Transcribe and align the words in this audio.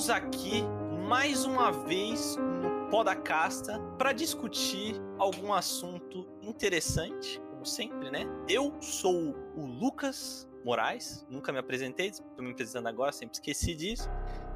Estamos 0.00 0.24
aqui 0.24 0.62
mais 1.06 1.44
uma 1.44 1.70
vez 1.70 2.34
no 2.36 2.88
Podacasta 2.88 3.78
para 3.98 4.14
discutir 4.14 4.94
algum 5.18 5.52
assunto 5.52 6.26
interessante, 6.40 7.38
como 7.50 7.66
sempre, 7.66 8.10
né? 8.10 8.24
Eu 8.48 8.74
sou 8.80 9.36
o 9.54 9.66
Lucas 9.66 10.48
Moraes, 10.64 11.26
nunca 11.28 11.52
me 11.52 11.58
apresentei, 11.58 12.06
estou 12.06 12.42
me 12.42 12.52
apresentando 12.52 12.86
agora, 12.86 13.12
sempre 13.12 13.34
esqueci 13.34 13.74
disso. 13.74 14.08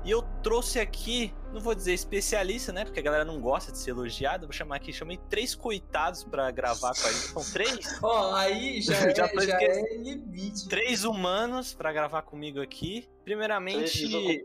E 0.03 0.11
eu 0.11 0.23
trouxe 0.43 0.81
aqui, 0.81 1.35
não 1.53 1.61
vou 1.61 1.75
dizer 1.75 1.93
especialista, 1.93 2.73
né? 2.73 2.87
Porque 2.87 3.01
a 3.01 3.03
galera 3.03 3.25
não 3.25 3.39
gosta 3.39 3.71
de 3.71 3.77
ser 3.77 3.91
elogiada. 3.91 4.47
Vou 4.47 4.53
chamar 4.53 4.77
aqui, 4.77 4.95
chamei 4.95 5.19
três 5.29 5.55
coitados 5.55 6.25
para 6.25 6.51
gravar 6.51 6.95
com 6.95 7.07
a 7.07 7.13
gente. 7.13 7.27
São 7.29 7.45
três? 7.53 7.79
Ó, 8.03 8.31
oh, 8.31 8.35
aí 8.35 8.81
já, 8.81 8.95
é, 9.09 9.15
já, 9.15 9.27
já 9.27 9.63
é 9.63 9.97
limite. 9.99 10.69
Três 10.71 11.05
humanos 11.05 11.75
para 11.75 11.93
gravar 11.93 12.23
comigo 12.23 12.63
aqui. 12.63 13.07
Primeiramente. 13.25 14.43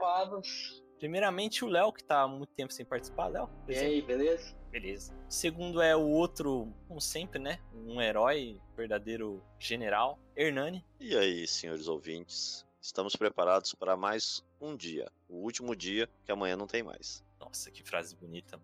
Primeiramente 0.99 1.63
o 1.63 1.67
Léo, 1.67 1.93
que 1.93 2.03
tá 2.03 2.23
há 2.23 2.27
muito 2.27 2.53
tempo 2.53 2.73
sem 2.73 2.85
participar. 2.85 3.27
Léo. 3.27 3.49
E 3.67 3.73
aí, 3.73 4.01
beleza? 4.01 4.53
Beleza. 4.69 5.15
Segundo 5.29 5.81
é 5.81 5.95
o 5.95 6.01
outro, 6.01 6.71
como 6.87 6.99
sempre, 6.99 7.39
né? 7.39 7.59
Um 7.73 8.01
herói, 8.01 8.59
verdadeiro 8.75 9.41
general, 9.57 10.19
Hernani. 10.35 10.85
E 10.99 11.15
aí, 11.15 11.47
senhores 11.47 11.87
ouvintes? 11.87 12.65
Estamos 12.81 13.15
preparados 13.15 13.73
para 13.73 13.95
mais 13.95 14.45
um 14.59 14.75
dia. 14.75 15.09
O 15.27 15.37
último 15.37 15.73
dia, 15.73 16.09
que 16.25 16.31
amanhã 16.31 16.57
não 16.57 16.67
tem 16.67 16.83
mais. 16.83 17.23
Nossa, 17.39 17.71
que 17.71 17.81
frase 17.81 18.15
bonita. 18.15 18.59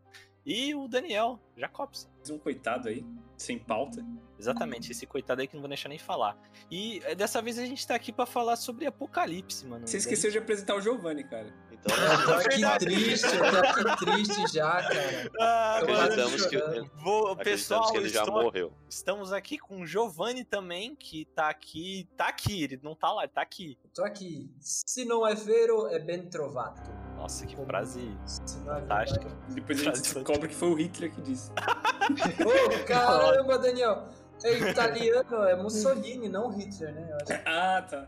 E 0.45 0.75
o 0.75 0.87
Daniel 0.87 1.39
Jacobson. 1.55 2.09
Um 2.29 2.37
coitado 2.37 2.89
aí, 2.89 3.05
sem 3.37 3.57
pauta. 3.59 4.03
Exatamente, 4.37 4.91
esse 4.91 5.05
coitado 5.05 5.41
aí 5.41 5.47
que 5.47 5.55
não 5.55 5.61
vou 5.61 5.69
deixar 5.69 5.89
nem 5.89 5.97
falar. 5.97 6.37
E 6.69 7.01
eh, 7.05 7.15
dessa 7.15 7.41
vez 7.41 7.57
a 7.57 7.65
gente 7.65 7.85
tá 7.87 7.95
aqui 7.95 8.11
para 8.11 8.25
falar 8.25 8.55
sobre 8.57 8.85
Apocalipse, 8.85 9.65
mano. 9.65 9.87
Você 9.87 9.97
esqueceu 9.97 10.29
de 10.29 10.37
apresentar 10.37 10.75
o 10.75 10.81
Giovanni, 10.81 11.23
cara. 11.23 11.53
Então, 11.71 11.95
eu 11.95 12.25
tô 12.25 12.33
aqui 12.33 12.79
triste, 12.79 13.25
eu 13.25 13.83
tô 13.83 13.89
aqui 13.89 14.05
triste 14.05 14.53
já, 14.53 14.81
cara. 14.81 15.31
Ah, 15.39 15.77
acreditamos 15.77 16.45
que, 16.47 16.57
Vou, 17.03 17.35
pessoal, 17.37 17.91
que 17.91 17.97
ele 17.97 18.09
já 18.09 18.21
estou, 18.21 18.43
morreu. 18.43 18.73
Estamos 18.89 19.31
aqui 19.31 19.57
com 19.57 19.81
o 19.81 19.85
Giovanni 19.85 20.43
também, 20.43 20.95
que 20.95 21.25
tá 21.25 21.49
aqui. 21.49 22.09
Tá 22.17 22.27
aqui, 22.27 22.63
ele 22.63 22.79
não 22.81 22.95
tá 22.95 23.11
lá, 23.11 23.23
ele 23.23 23.31
tá 23.31 23.41
aqui. 23.41 23.77
tô 23.93 24.03
aqui. 24.03 24.49
Se 24.59 25.05
não 25.05 25.25
é 25.25 25.35
vero, 25.35 25.87
é 25.87 25.99
ben 25.99 26.27
trovato. 26.27 26.89
Nossa, 27.15 27.45
que 27.45 27.55
frase 27.55 28.17
fantástica. 28.65 29.27
Depois 29.49 29.79
a 29.79 29.83
gente 29.83 30.01
descobre 30.01 30.49
que 30.49 30.55
foi 30.55 30.69
o 30.69 30.73
Hitler 30.73 31.13
que 31.13 31.21
disse. 31.21 31.51
Ô, 32.45 32.81
oh, 32.81 32.85
caramba, 32.85 33.57
Daniel. 33.57 34.03
É 34.43 34.69
italiano, 34.69 35.43
é 35.43 35.55
Mussolini, 35.55 36.27
não 36.27 36.49
Hitler, 36.49 36.93
né? 36.93 37.17
Ah, 37.45 37.81
tá. 37.81 38.07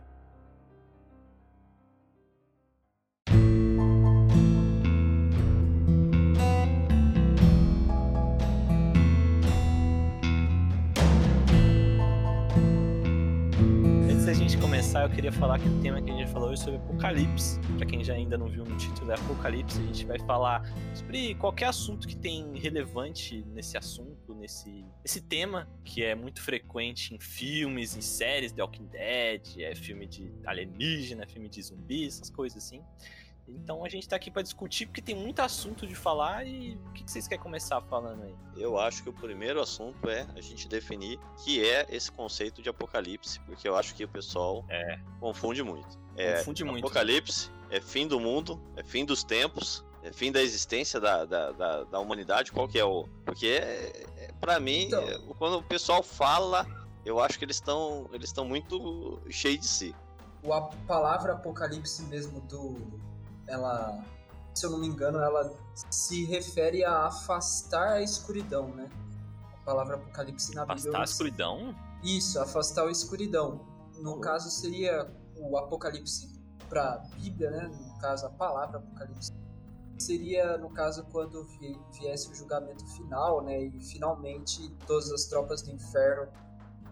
Começar, 14.55 15.03
eu 15.03 15.09
queria 15.09 15.31
falar 15.31 15.59
que 15.59 15.67
o 15.67 15.81
tema 15.81 16.01
que 16.01 16.09
a 16.09 16.13
gente 16.13 16.31
falou 16.31 16.49
hoje 16.49 16.61
é 16.61 16.63
sobre 16.63 16.79
Apocalipse. 16.79 17.59
Para 17.75 17.85
quem 17.85 18.01
já 18.01 18.13
ainda 18.13 18.37
não 18.37 18.47
viu 18.47 18.63
no 18.63 18.77
título, 18.77 19.11
é 19.11 19.15
Apocalipse. 19.15 19.77
A 19.77 19.85
gente 19.85 20.05
vai 20.05 20.19
falar 20.19 20.63
sobre 20.93 21.35
qualquer 21.35 21.65
assunto 21.65 22.07
que 22.07 22.15
tem 22.15 22.57
relevante 22.57 23.43
nesse 23.53 23.77
assunto, 23.77 24.33
nesse, 24.33 24.85
nesse 25.03 25.19
tema, 25.19 25.67
que 25.83 26.01
é 26.01 26.15
muito 26.15 26.41
frequente 26.41 27.13
em 27.13 27.19
filmes, 27.19 27.97
em 27.97 28.01
séries, 28.01 28.53
The 28.53 28.61
Walking 28.61 28.85
Dead, 28.85 29.59
é 29.59 29.75
filme 29.75 30.07
de 30.07 30.31
alienígena, 30.45 31.27
filme 31.27 31.49
de 31.49 31.61
zumbi, 31.61 32.07
essas 32.07 32.29
coisas 32.29 32.63
assim. 32.63 32.81
Então 33.47 33.83
a 33.85 33.89
gente 33.89 34.07
tá 34.07 34.15
aqui 34.15 34.29
para 34.29 34.41
discutir 34.41 34.85
porque 34.87 35.01
tem 35.01 35.15
muito 35.15 35.39
assunto 35.41 35.87
de 35.87 35.95
falar 35.95 36.45
e 36.45 36.75
o 36.75 36.91
que, 36.91 37.09
vocês 37.09 37.27
querem 37.27 37.41
começar 37.41 37.81
falando 37.81 38.23
aí? 38.23 38.35
Eu 38.57 38.77
acho 38.77 39.03
que 39.03 39.09
o 39.09 39.13
primeiro 39.13 39.61
assunto 39.61 40.09
é 40.09 40.27
a 40.35 40.41
gente 40.41 40.67
definir 40.67 41.17
que 41.43 41.65
é 41.65 41.87
esse 41.89 42.11
conceito 42.11 42.61
de 42.61 42.69
apocalipse, 42.69 43.39
porque 43.41 43.67
eu 43.67 43.77
acho 43.77 43.95
que 43.95 44.03
o 44.03 44.07
pessoal 44.07 44.65
é. 44.69 44.99
confunde 45.19 45.63
muito. 45.63 45.97
É, 46.17 46.39
confunde 46.39 46.63
muito. 46.65 46.85
Apocalipse 46.85 47.49
é 47.69 47.79
fim 47.79 48.07
do 48.07 48.19
mundo, 48.19 48.61
é 48.75 48.83
fim 48.83 49.05
dos 49.05 49.23
tempos, 49.23 49.85
é 50.03 50.11
fim 50.11 50.31
da 50.31 50.41
existência 50.41 50.99
da, 50.99 51.23
da, 51.23 51.51
da, 51.51 51.83
da 51.85 51.99
humanidade, 51.99 52.51
qual 52.51 52.67
que 52.67 52.77
é 52.77 52.83
o... 52.83 53.07
Porque, 53.25 53.47
é, 53.47 54.05
é 54.17 54.31
para 54.39 54.59
mim, 54.59 54.85
então... 54.85 55.01
é, 55.01 55.19
quando 55.37 55.57
o 55.57 55.63
pessoal 55.63 56.03
fala, 56.03 56.65
eu 57.05 57.19
acho 57.19 57.37
que 57.39 57.45
eles 57.45 57.57
estão 57.57 58.09
eles 58.11 58.33
muito 58.33 59.21
cheios 59.29 59.61
de 59.61 59.67
si. 59.67 59.95
A 60.49 60.61
palavra 60.61 61.33
apocalipse 61.33 62.03
mesmo 62.03 62.39
do 62.41 62.99
ela, 63.47 64.03
se 64.53 64.65
eu 64.65 64.69
não 64.69 64.79
me 64.79 64.87
engano, 64.87 65.19
ela 65.19 65.53
se 65.89 66.25
refere 66.25 66.83
a 66.83 67.07
afastar 67.07 67.93
a 67.93 68.01
escuridão, 68.01 68.69
né? 68.69 68.89
A 69.53 69.65
palavra 69.65 69.95
apocalipse 69.95 70.53
na 70.53 70.63
afastar 70.63 70.75
Bíblia. 70.75 70.97
Afastar 70.97 71.01
a 71.01 71.03
escuridão? 71.03 71.75
Isso, 72.03 72.39
afastar 72.39 72.87
a 72.87 72.91
escuridão. 72.91 73.65
No 73.95 74.13
oh. 74.13 74.19
caso 74.19 74.49
seria 74.49 75.11
o 75.35 75.57
apocalipse 75.57 76.37
para 76.69 76.93
a 76.93 76.97
Bíblia, 77.15 77.49
né? 77.51 77.67
No 77.67 77.97
caso 77.99 78.25
a 78.25 78.29
palavra 78.29 78.79
apocalipse 78.79 79.31
seria 79.97 80.59
no 80.59 80.69
caso 80.69 81.03
quando 81.11 81.43
viesse 81.91 82.31
o 82.31 82.35
julgamento 82.35 82.85
final, 82.95 83.41
né? 83.41 83.63
E 83.63 83.79
finalmente 83.81 84.69
todas 84.85 85.11
as 85.11 85.25
tropas 85.25 85.61
do 85.61 85.71
inferno 85.71 86.27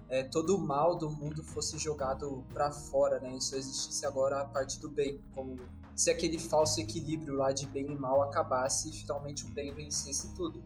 é, 0.10 0.24
todo 0.24 0.56
o 0.56 0.60
mal 0.60 0.96
do 0.96 1.10
mundo 1.10 1.44
fosse 1.44 1.78
jogado 1.78 2.44
para 2.54 2.72
fora, 2.72 3.20
né? 3.20 3.36
Isso 3.36 3.56
existisse 3.56 4.06
agora 4.06 4.42
a 4.42 4.46
parte 4.46 4.80
do 4.80 4.90
bem, 4.90 5.20
como 5.34 5.58
se 5.96 6.12
aquele 6.12 6.38
falso 6.38 6.82
equilíbrio 6.82 7.36
lá 7.36 7.52
de 7.52 7.66
bem 7.68 7.86
e 7.86 7.96
mal 7.96 8.22
acabasse 8.22 8.90
e 8.90 8.94
finalmente 8.94 9.46
o 9.46 9.50
bem 9.50 9.74
vencesse 9.74 10.36
tudo. 10.36 10.62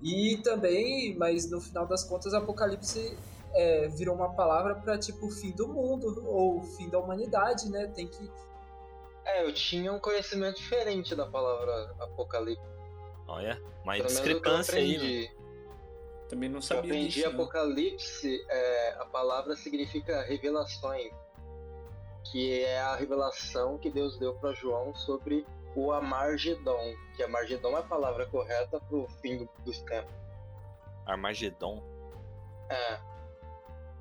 E 0.00 0.36
também, 0.38 1.16
mas 1.16 1.50
no 1.50 1.60
final 1.60 1.86
das 1.86 2.04
contas, 2.04 2.32
Apocalipse 2.34 3.16
é, 3.52 3.88
virou 3.88 4.14
uma 4.14 4.32
palavra 4.34 4.74
para 4.76 4.96
tipo 4.98 5.28
fim 5.30 5.50
do 5.52 5.66
mundo 5.66 6.22
ou 6.26 6.62
fim 6.62 6.88
da 6.88 6.98
humanidade, 6.98 7.68
né? 7.68 7.88
Tem 7.88 8.06
que. 8.06 8.30
É, 9.24 9.44
eu 9.44 9.52
tinha 9.52 9.92
um 9.92 9.98
conhecimento 9.98 10.56
diferente 10.56 11.14
da 11.16 11.26
palavra 11.26 11.94
Apocalipse. 11.98 12.62
Olha, 13.26 13.60
uma 13.82 13.98
discrepância 13.98 14.78
aí. 14.78 14.98
Né? 15.22 15.34
Também 16.28 16.48
não 16.48 16.60
sabia. 16.60 16.82
Eu 16.82 16.84
aprendi 16.84 17.08
disso, 17.08 17.28
Apocalipse, 17.28 18.46
é, 18.48 18.94
a 18.98 19.06
palavra 19.06 19.56
significa 19.56 20.22
revelações 20.22 21.10
que 22.30 22.62
é 22.62 22.80
a 22.80 22.96
revelação 22.96 23.78
que 23.78 23.90
Deus 23.90 24.18
deu 24.18 24.34
para 24.34 24.54
João 24.54 24.94
sobre 24.94 25.46
o 25.76 25.92
Amargedon, 25.92 26.94
que 27.16 27.22
Amargedon 27.22 27.76
é 27.76 27.80
a 27.80 27.82
palavra 27.82 28.26
correta 28.26 28.80
para 28.80 28.96
o 28.96 29.08
fim 29.20 29.38
do, 29.38 29.48
dos 29.64 29.80
tempos. 29.80 30.14
Armagedon? 31.06 31.82
É. 32.70 32.98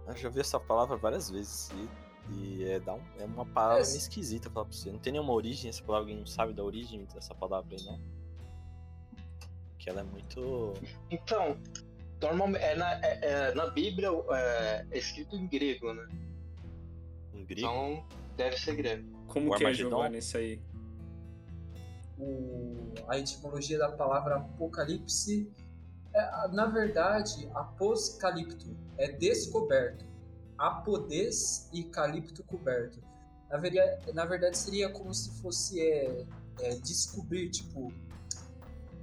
Eu 0.07 0.15
já 0.15 0.29
vi 0.29 0.39
essa 0.39 0.59
palavra 0.59 0.97
várias 0.97 1.29
vezes 1.29 1.71
e, 1.71 2.33
e 2.33 2.69
é, 2.69 2.79
dá 2.79 2.93
um, 2.93 3.01
é 3.19 3.25
uma 3.25 3.45
palavra 3.45 3.83
é. 3.83 3.85
meio 3.85 3.97
esquisita 3.97 4.49
pra 4.49 4.63
você. 4.63 4.91
Não 4.91 4.99
tem 4.99 5.13
nenhuma 5.13 5.33
origem 5.33 5.69
essa 5.69 5.83
palavra, 5.83 6.03
alguém 6.03 6.17
não 6.17 6.25
sabe 6.25 6.53
da 6.53 6.63
origem 6.63 7.05
dessa 7.13 7.33
palavra 7.33 7.75
aí, 7.75 7.83
não? 7.83 7.99
Que 9.79 9.89
ela 9.89 10.01
é 10.01 10.03
muito. 10.03 10.73
Então, 11.09 11.57
normalmente 12.21 12.63
é 12.63 12.75
na, 12.75 12.93
é, 13.05 13.19
é, 13.21 13.53
na 13.53 13.67
Bíblia 13.67 14.09
é, 14.31 14.85
é 14.91 14.97
escrito 14.97 15.35
em 15.35 15.47
grego, 15.47 15.93
né? 15.93 16.07
Grego? 17.43 17.67
Então, 17.67 18.05
deve 18.35 18.57
ser 18.57 18.75
grego. 18.75 19.09
Como 19.27 19.53
o 19.53 19.57
que 19.57 19.65
é 19.65 19.73
Giovanni 19.73 20.17
isso 20.17 20.37
aí? 20.37 20.61
O, 22.17 22.93
a 23.07 23.17
etimologia 23.17 23.77
da 23.77 23.91
palavra 23.91 24.35
apocalipse 24.35 25.51
é, 26.13 26.47
na 26.49 26.67
verdade, 26.67 27.49
apocalipto 27.55 28.77
é 28.97 29.11
descoberto. 29.11 30.05
Apodes 30.57 31.67
e 31.73 31.83
calipto 31.85 32.43
coberto. 32.43 33.01
Na 33.49 33.57
verdade, 33.57 34.13
na 34.13 34.25
verdade 34.25 34.57
seria 34.57 34.89
como 34.89 35.13
se 35.13 35.41
fosse 35.41 35.81
é, 35.81 36.25
é, 36.61 36.75
descobrir, 36.75 37.49
tipo, 37.49 37.91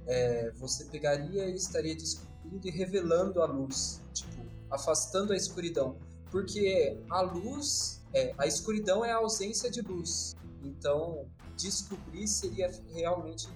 é, 0.07 0.51
você 0.51 0.85
pegaria 0.85 1.47
e 1.47 1.55
estaria 1.55 1.95
descobrindo 1.95 2.67
e 2.67 2.71
revelando 2.71 3.41
a 3.41 3.45
luz, 3.45 4.01
tipo, 4.13 4.45
afastando 4.69 5.33
a 5.33 5.35
escuridão. 5.35 5.97
Porque 6.31 6.97
a 7.09 7.21
luz 7.21 8.00
é, 8.13 8.33
a 8.37 8.45
escuridão 8.45 9.03
é 9.03 9.11
a 9.11 9.17
ausência 9.17 9.69
de 9.69 9.81
luz. 9.81 10.35
Então, 10.63 11.27
descobrir 11.55 12.27
seria 12.27 12.71
realmente 12.93 13.47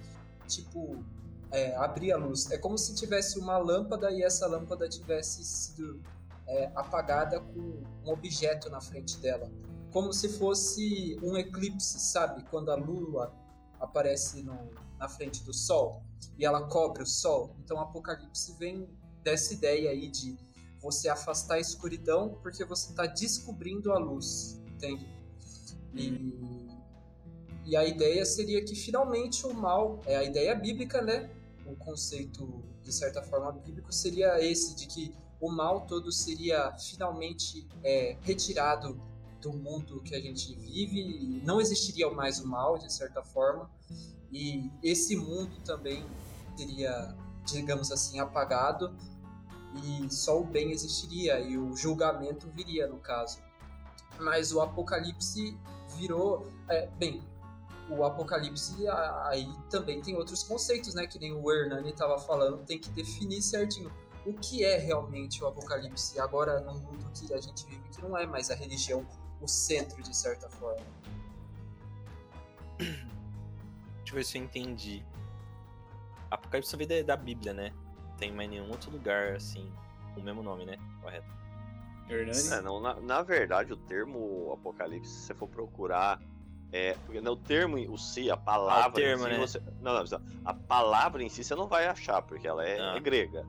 tipo 0.46 1.04
é, 1.50 1.74
abrir 1.76 2.12
a 2.12 2.16
luz. 2.16 2.50
É 2.50 2.58
como 2.58 2.76
se 2.78 2.94
tivesse 2.94 3.38
uma 3.38 3.58
lâmpada 3.58 4.10
e 4.10 4.22
essa 4.22 4.46
lâmpada 4.46 4.88
tivesse 4.88 5.44
sido 5.44 6.00
é, 6.46 6.70
apagada 6.74 7.40
com 7.40 7.82
um 8.04 8.10
objeto 8.10 8.70
na 8.70 8.80
frente 8.80 9.18
dela. 9.18 9.50
Como 9.92 10.12
se 10.12 10.28
fosse 10.28 11.18
um 11.22 11.36
eclipse, 11.36 11.98
sabe? 11.98 12.44
Quando 12.50 12.70
a 12.70 12.74
lua 12.74 13.32
aparece 13.80 14.42
no, 14.42 14.70
na 14.98 15.08
frente 15.08 15.42
do 15.44 15.52
sol 15.52 16.02
e 16.38 16.44
ela 16.44 16.66
cobre 16.68 17.02
o 17.02 17.06
sol. 17.06 17.54
Então, 17.64 17.76
o 17.78 17.80
Apocalipse 17.80 18.52
vem 18.58 18.88
dessa 19.22 19.54
ideia 19.54 19.90
aí 19.90 20.08
de 20.08 20.36
você 20.86 21.08
afastar 21.08 21.56
a 21.56 21.60
escuridão 21.60 22.38
porque 22.42 22.64
você 22.64 22.90
está 22.90 23.06
descobrindo 23.06 23.92
a 23.92 23.98
luz, 23.98 24.60
entende? 24.74 25.06
E, 25.94 26.06
E 27.66 27.74
a 27.76 27.84
ideia 27.84 28.24
seria 28.24 28.64
que 28.64 28.76
finalmente 28.76 29.44
o 29.44 29.52
mal, 29.52 30.00
é 30.06 30.16
a 30.16 30.22
ideia 30.22 30.54
bíblica, 30.54 31.02
né? 31.02 31.28
O 31.66 31.74
conceito, 31.74 32.62
de 32.84 32.92
certa 32.92 33.20
forma, 33.22 33.50
bíblico 33.50 33.92
seria 33.92 34.38
esse, 34.40 34.76
de 34.76 34.86
que 34.86 35.12
o 35.40 35.50
mal 35.50 35.80
todo 35.80 36.12
seria 36.12 36.72
finalmente 36.78 37.66
é, 37.82 38.16
retirado 38.22 39.00
do 39.42 39.52
mundo 39.52 40.00
que 40.02 40.14
a 40.14 40.20
gente 40.20 40.54
vive, 40.54 41.42
não 41.44 41.60
existiria 41.60 42.08
mais 42.10 42.38
o 42.38 42.46
mal, 42.46 42.78
de 42.78 42.92
certa 42.92 43.22
forma, 43.22 43.68
e 44.30 44.70
esse 44.82 45.16
mundo 45.16 45.54
também 45.64 46.04
seria, 46.56 47.14
digamos 47.44 47.90
assim, 47.90 48.20
apagado, 48.20 48.94
e 49.84 50.12
só 50.12 50.40
o 50.40 50.44
bem 50.44 50.70
existiria, 50.72 51.40
e 51.40 51.56
o 51.56 51.76
julgamento 51.76 52.48
viria, 52.50 52.86
no 52.86 52.98
caso. 52.98 53.40
Mas 54.18 54.52
o 54.52 54.60
Apocalipse 54.60 55.56
virou. 55.96 56.46
É, 56.68 56.86
bem, 56.98 57.22
o 57.88 58.04
Apocalipse 58.04 58.74
aí 59.24 59.48
também 59.70 60.00
tem 60.00 60.16
outros 60.16 60.42
conceitos, 60.42 60.94
né? 60.94 61.06
Que 61.06 61.18
nem 61.18 61.32
o 61.32 61.52
Hernani 61.52 61.90
estava 61.90 62.18
falando, 62.18 62.64
tem 62.64 62.78
que 62.78 62.90
definir 62.90 63.42
certinho 63.42 63.90
o 64.26 64.34
que 64.34 64.64
é 64.64 64.76
realmente 64.76 65.42
o 65.42 65.46
Apocalipse 65.46 66.18
agora 66.18 66.60
no 66.60 66.74
mundo 66.74 67.08
que 67.14 67.32
a 67.32 67.40
gente 67.40 67.64
vive, 67.66 67.88
que 67.90 68.02
não 68.02 68.18
é 68.18 68.26
mais 68.26 68.50
a 68.50 68.56
religião 68.56 69.06
o 69.40 69.46
centro 69.46 70.02
de 70.02 70.14
certa 70.14 70.48
forma. 70.48 70.84
Deixa 72.78 74.10
eu 74.10 74.14
ver 74.14 74.24
se 74.24 74.36
eu 74.36 74.42
entendi. 74.42 75.04
Apocalipse 76.28 76.76
vem 76.76 77.04
da 77.04 77.16
Bíblia, 77.16 77.52
né? 77.52 77.72
Não 78.16 78.18
tem 78.18 78.32
mais 78.32 78.48
nenhum 78.48 78.70
outro 78.70 78.90
lugar 78.90 79.34
assim 79.34 79.70
com 80.14 80.20
o 80.20 80.24
mesmo 80.24 80.42
nome, 80.42 80.64
né? 80.64 80.78
Correto. 81.02 81.26
Hernani? 82.08 82.48
É, 82.52 82.62
não, 82.62 82.80
na, 82.80 82.94
na 82.94 83.22
verdade, 83.22 83.72
o 83.74 83.76
termo 83.76 84.52
Apocalipse, 84.54 85.10
se 85.10 85.26
você 85.26 85.34
for 85.34 85.48
procurar 85.48 86.18
é, 86.72 86.96
porque 87.04 87.20
no 87.20 87.36
termo, 87.36 87.76
o 87.92 87.96
si, 87.96 88.30
a 88.30 88.36
palavra. 88.36 88.84
Ah, 88.84 88.88
o 88.88 88.92
termo, 88.92 89.26
em 89.28 89.30
si, 89.30 89.32
né? 89.32 89.38
você, 89.38 89.62
não, 89.80 89.94
não, 89.94 90.20
a 90.44 90.54
palavra 90.54 91.22
em 91.22 91.28
si 91.28 91.44
você 91.44 91.54
não 91.54 91.66
vai 91.66 91.86
achar, 91.86 92.22
porque 92.22 92.46
ela 92.46 92.66
é, 92.66 92.80
ah. 92.80 92.96
é 92.96 93.00
grega. 93.00 93.46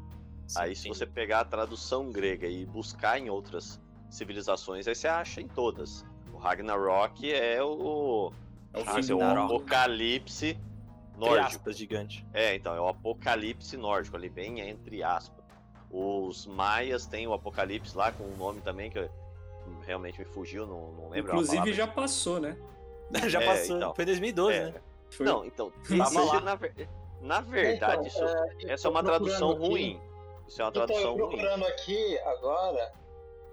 Sim, 0.47 0.59
aí, 0.59 0.75
sim. 0.75 0.83
se 0.83 0.99
você 0.99 1.05
pegar 1.05 1.41
a 1.41 1.45
tradução 1.45 2.11
grega 2.11 2.47
e 2.47 2.65
buscar 2.65 3.19
em 3.19 3.29
outras 3.29 3.81
civilizações, 4.09 4.87
aí 4.87 4.95
você 4.95 5.07
acha 5.07 5.41
em 5.41 5.47
todas. 5.47 6.05
O 6.31 6.37
Ragnarok 6.37 7.31
é 7.31 7.61
o. 7.63 8.31
É 8.73 8.79
o, 8.79 8.95
dizer, 8.95 9.13
o 9.13 9.21
apocalipse 9.21 10.57
nórdico. 11.17 11.47
Aspas, 11.47 11.77
gigante. 11.77 12.25
É, 12.33 12.55
então, 12.55 12.75
é 12.75 12.79
o 12.79 12.87
apocalipse 12.87 13.75
nórdico, 13.75 14.15
ali 14.15 14.29
bem 14.29 14.59
entre 14.59 15.03
aspas. 15.03 15.43
Os 15.89 16.45
maias 16.45 17.05
têm 17.05 17.27
o 17.27 17.33
apocalipse 17.33 17.95
lá 17.95 18.11
com 18.11 18.23
um 18.23 18.37
nome 18.37 18.61
também 18.61 18.89
que 18.89 19.09
realmente 19.85 20.19
me 20.19 20.25
fugiu, 20.25 20.65
não, 20.65 20.91
não 20.93 21.09
lembro. 21.09 21.31
Inclusive 21.31 21.73
já 21.73 21.87
passou, 21.87 22.39
né? 22.39 22.57
Já 23.29 23.41
é, 23.41 23.45
passou. 23.45 23.77
Então, 23.77 23.95
Foi 23.95 24.03
2012, 24.03 24.57
é. 24.57 24.65
né? 24.65 24.81
Foi. 25.09 25.25
Não, 25.25 25.45
então, 25.45 25.71
tava 25.97 26.41
na, 26.41 26.59
na 27.21 27.41
verdade, 27.41 28.07
então, 28.09 28.27
isso, 28.27 28.67
é, 28.67 28.73
essa 28.73 28.87
é 28.87 28.91
uma 28.91 29.01
tradução 29.01 29.51
aqui. 29.51 29.59
ruim. 29.59 30.01
Isso 30.45 30.61
é 30.61 30.65
uma 30.65 30.71
tradução 30.71 31.13
então, 31.13 31.19
eu 31.19 31.27
procurando 31.29 31.61
ruim. 31.61 31.71
aqui 31.71 32.19
agora, 32.19 32.93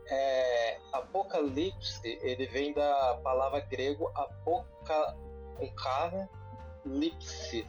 é, 0.09 0.79
Apocalipse, 0.93 2.19
ele 2.23 2.47
vem 2.47 2.73
da 2.73 3.21
palavra 3.23 3.61
grego 3.61 4.11
apoca, 4.15 5.17
com 5.57 5.73
cara, 5.75 6.29
lipse, 6.85 7.67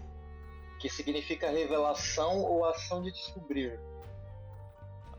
que 0.79 0.89
significa 0.89 1.49
revelação 1.49 2.41
ou 2.41 2.65
ação 2.65 3.01
de 3.01 3.11
descobrir. 3.11 3.79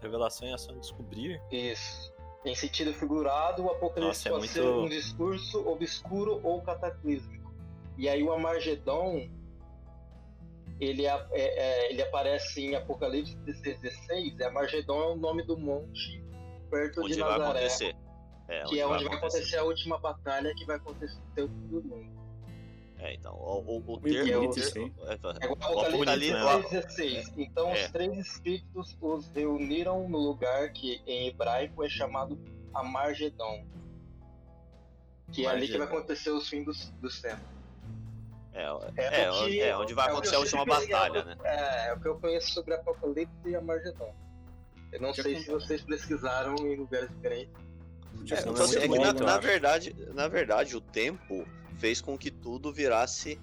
Revelação 0.00 0.48
e 0.48 0.52
ação 0.52 0.74
de 0.74 0.80
descobrir? 0.80 1.40
Isso. 1.50 2.14
Em 2.44 2.54
sentido 2.54 2.92
figurado, 2.94 3.64
o 3.64 3.70
Apocalipse 3.70 4.28
Nossa, 4.28 4.28
é 4.28 4.30
pode 4.30 4.46
muito... 4.46 4.52
ser 4.52 4.68
um 4.68 4.88
discurso 4.88 5.68
obscuro 5.68 6.40
ou 6.44 6.62
cataclísmico. 6.62 7.52
E 7.98 8.08
aí 8.08 8.22
o 8.22 8.32
Amargedon, 8.32 9.28
ele, 10.78 11.06
é, 11.06 11.26
é, 11.32 11.90
ele 11.90 12.02
aparece 12.02 12.64
em 12.64 12.74
Apocalipse 12.76 13.36
16, 13.38 13.80
16. 13.80 14.38
E 14.38 14.44
Amargedon 14.44 15.02
é 15.02 15.06
o 15.08 15.16
nome 15.16 15.42
do 15.42 15.58
monte 15.58 16.22
perto 16.70 17.00
onde 17.00 17.14
de 17.14 17.20
Nazaré. 17.20 17.38
Vai 17.38 17.50
acontecer. 17.50 17.96
É, 18.48 18.62
que 18.64 18.78
é 18.78 18.86
onde 18.86 19.04
vai 19.04 19.16
acontecer. 19.16 19.38
acontecer 19.38 19.56
a 19.56 19.64
última 19.64 19.98
batalha 19.98 20.54
que 20.54 20.64
vai 20.64 20.76
acontecer 20.76 21.18
no 21.36 21.48
mundo. 21.48 22.15
É, 22.98 23.14
então, 23.14 23.34
o, 23.34 23.82
o, 23.86 23.94
o 23.94 24.00
termo... 24.00 24.30
É 24.32 24.38
o, 24.38 24.42
é, 24.42 25.48
o 25.48 25.82
Apocalipse 25.82 26.70
16. 26.70 27.32
Então, 27.36 27.70
é. 27.70 27.84
os 27.84 27.90
três 27.92 28.18
espíritos 28.18 28.96
os 29.00 29.28
reuniram 29.30 30.08
no 30.08 30.18
lugar 30.18 30.72
que, 30.72 31.02
em 31.06 31.28
hebraico, 31.28 31.84
é 31.84 31.88
chamado 31.88 32.38
Amargedon. 32.74 33.66
Que 35.32 35.44
é 35.44 35.48
ali 35.50 35.68
que 35.68 35.76
vai 35.76 35.86
acontecer 35.86 36.30
os 36.30 36.48
fins 36.48 36.64
dos, 36.64 36.90
dos 37.00 37.20
tempos. 37.20 37.56
É, 38.54 38.64
é, 38.96 39.22
é, 39.22 39.30
que, 39.30 39.60
é, 39.60 39.76
onde 39.76 39.92
vai 39.92 40.08
acontecer 40.08 40.36
a 40.36 40.38
última 40.38 40.64
batalha, 40.64 41.24
né? 41.24 41.36
É, 41.44 41.88
é 41.88 41.92
o 41.92 42.00
que 42.00 42.08
eu 42.08 42.18
conheço 42.18 42.52
sobre 42.52 42.72
Apocalipse 42.72 43.34
e 43.44 43.54
Amargedon. 43.54 44.14
Eu 44.92 45.00
não 45.02 45.12
sei 45.12 45.40
se 45.40 45.50
vocês 45.50 45.82
pesquisaram 45.82 46.54
em 46.56 46.76
lugares 46.76 47.10
diferentes. 47.10 47.52
É, 48.30 48.40
então, 48.40 48.54
assim, 48.54 48.78
é 48.78 48.88
que 48.88 48.98
na, 48.98 49.12
na, 49.12 49.38
verdade, 49.38 49.94
na 50.14 50.26
verdade, 50.26 50.74
o 50.74 50.80
tempo 50.80 51.46
fez 51.78 52.00
com 52.00 52.16
que 52.16 52.30
tudo 52.30 52.72
virasse 52.72 53.38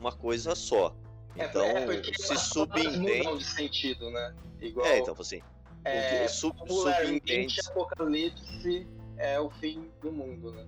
uma 0.00 0.12
coisa 0.12 0.54
só. 0.54 0.94
É, 1.36 1.46
então, 1.46 1.64
é 1.64 2.02
se 2.18 2.36
subentende. 2.36 3.38
de 3.38 3.44
sentido, 3.44 4.10
né? 4.10 4.34
Igual, 4.60 4.86
é, 4.86 4.98
então, 4.98 5.14
assim. 5.18 5.40
É, 5.84 6.28
sub, 6.28 6.56
subentende. 6.68 7.60
Apocalipse 7.68 8.86
é 9.16 9.40
o 9.40 9.50
fim 9.50 9.90
do 10.00 10.12
mundo, 10.12 10.52
né? 10.52 10.66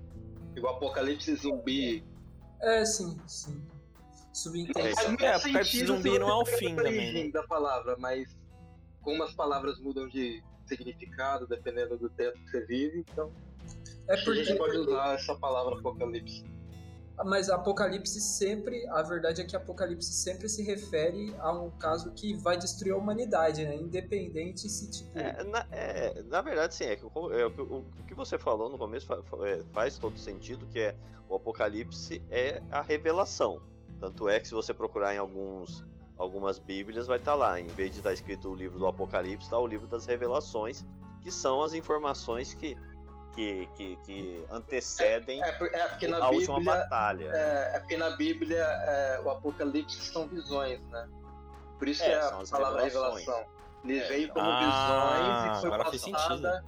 Igual 0.56 0.76
Apocalipse 0.76 1.34
zumbi. 1.36 2.04
É, 2.62 2.84
sim, 2.84 3.16
sim. 3.26 3.62
Subentende. 4.32 4.88
É, 5.22 5.26
é 5.26 5.34
Apocalipse 5.34 5.86
zumbi 5.86 6.18
não 6.18 6.28
é 6.28 6.42
o 6.42 6.46
fim 6.46 6.74
também. 6.74 7.26
Né? 7.26 7.30
da 7.30 7.42
palavra, 7.42 7.96
mas 7.98 8.36
como 9.02 9.22
as 9.22 9.34
palavras 9.34 9.78
mudam 9.78 10.08
de 10.08 10.42
significado 10.66 11.46
dependendo 11.46 11.98
do 11.98 12.08
tempo 12.08 12.38
que 12.38 12.50
você 12.50 12.64
vive, 12.64 13.00
então. 13.00 13.30
É 14.08 14.16
porque... 14.16 14.40
A 14.40 14.44
gente 14.44 14.58
pode 14.58 14.76
usar 14.78 15.14
essa 15.14 15.34
palavra 15.36 15.78
apocalipse. 15.78 16.44
Mas 17.24 17.48
Apocalipse 17.48 18.20
sempre, 18.20 18.86
a 18.88 19.02
verdade 19.02 19.40
é 19.40 19.44
que 19.44 19.54
Apocalipse 19.54 20.12
sempre 20.12 20.48
se 20.48 20.62
refere 20.62 21.34
a 21.38 21.52
um 21.52 21.70
caso 21.70 22.10
que 22.12 22.34
vai 22.34 22.56
destruir 22.56 22.92
a 22.92 22.96
humanidade, 22.96 23.64
né? 23.64 23.76
Independente 23.76 24.68
se 24.68 24.90
tipo. 24.90 25.16
É, 25.16 25.44
na, 25.44 25.66
é, 25.70 26.22
na 26.24 26.40
verdade, 26.40 26.74
sim, 26.74 26.84
é 26.84 26.96
que, 26.96 27.04
o, 27.04 27.32
é, 27.32 27.46
o, 27.46 27.50
o, 27.50 27.84
que 28.06 28.14
você 28.14 28.36
falou 28.36 28.68
no 28.68 28.76
começo 28.76 29.06
faz, 29.06 29.22
é, 29.44 29.62
faz 29.72 29.98
todo 29.98 30.18
sentido, 30.18 30.66
que 30.66 30.80
é 30.80 30.96
o 31.28 31.36
Apocalipse 31.36 32.20
é 32.30 32.60
a 32.70 32.82
revelação. 32.82 33.62
Tanto 34.00 34.28
é 34.28 34.40
que 34.40 34.48
se 34.48 34.54
você 34.54 34.74
procurar 34.74 35.14
em 35.14 35.18
alguns 35.18 35.84
algumas 36.16 36.58
bíblias 36.58 37.06
vai 37.06 37.18
estar 37.18 37.32
tá 37.32 37.36
lá, 37.36 37.60
em 37.60 37.66
vez 37.66 37.90
de 37.90 37.98
estar 37.98 38.10
tá 38.10 38.14
escrito 38.14 38.48
o 38.48 38.54
livro 38.54 38.78
do 38.78 38.86
Apocalipse, 38.86 39.46
está 39.46 39.58
o 39.58 39.66
livro 39.66 39.86
das 39.86 40.06
revelações, 40.06 40.84
que 41.20 41.30
são 41.30 41.62
as 41.62 41.74
informações 41.74 42.54
que 42.54 42.76
que, 43.34 43.68
que, 43.74 43.96
que 44.04 44.46
antecedem 44.50 45.42
é, 45.42 45.48
é, 45.48 45.76
é 45.76 45.82
a 45.82 45.88
Bíblia, 45.96 46.26
última 46.30 46.60
batalha. 46.60 47.30
É, 47.32 47.76
é, 47.76 47.78
porque 47.80 47.96
na 47.96 48.10
Bíblia 48.10 48.62
é, 48.62 49.20
o 49.24 49.30
Apocalipse 49.30 50.00
são 50.12 50.26
visões, 50.28 50.80
né? 50.88 51.08
Por 51.78 51.88
isso 51.88 52.02
é, 52.02 52.12
é 52.12 52.20
a 52.20 52.42
palavra 52.50 52.84
revelação. 52.84 53.44
Ele 53.84 53.98
é. 53.98 54.08
veio 54.08 54.28
como 54.30 54.46
ah, 54.48 55.58
visões 55.58 55.58
e 55.58 56.00
foi 56.00 56.10
passada 56.12 56.64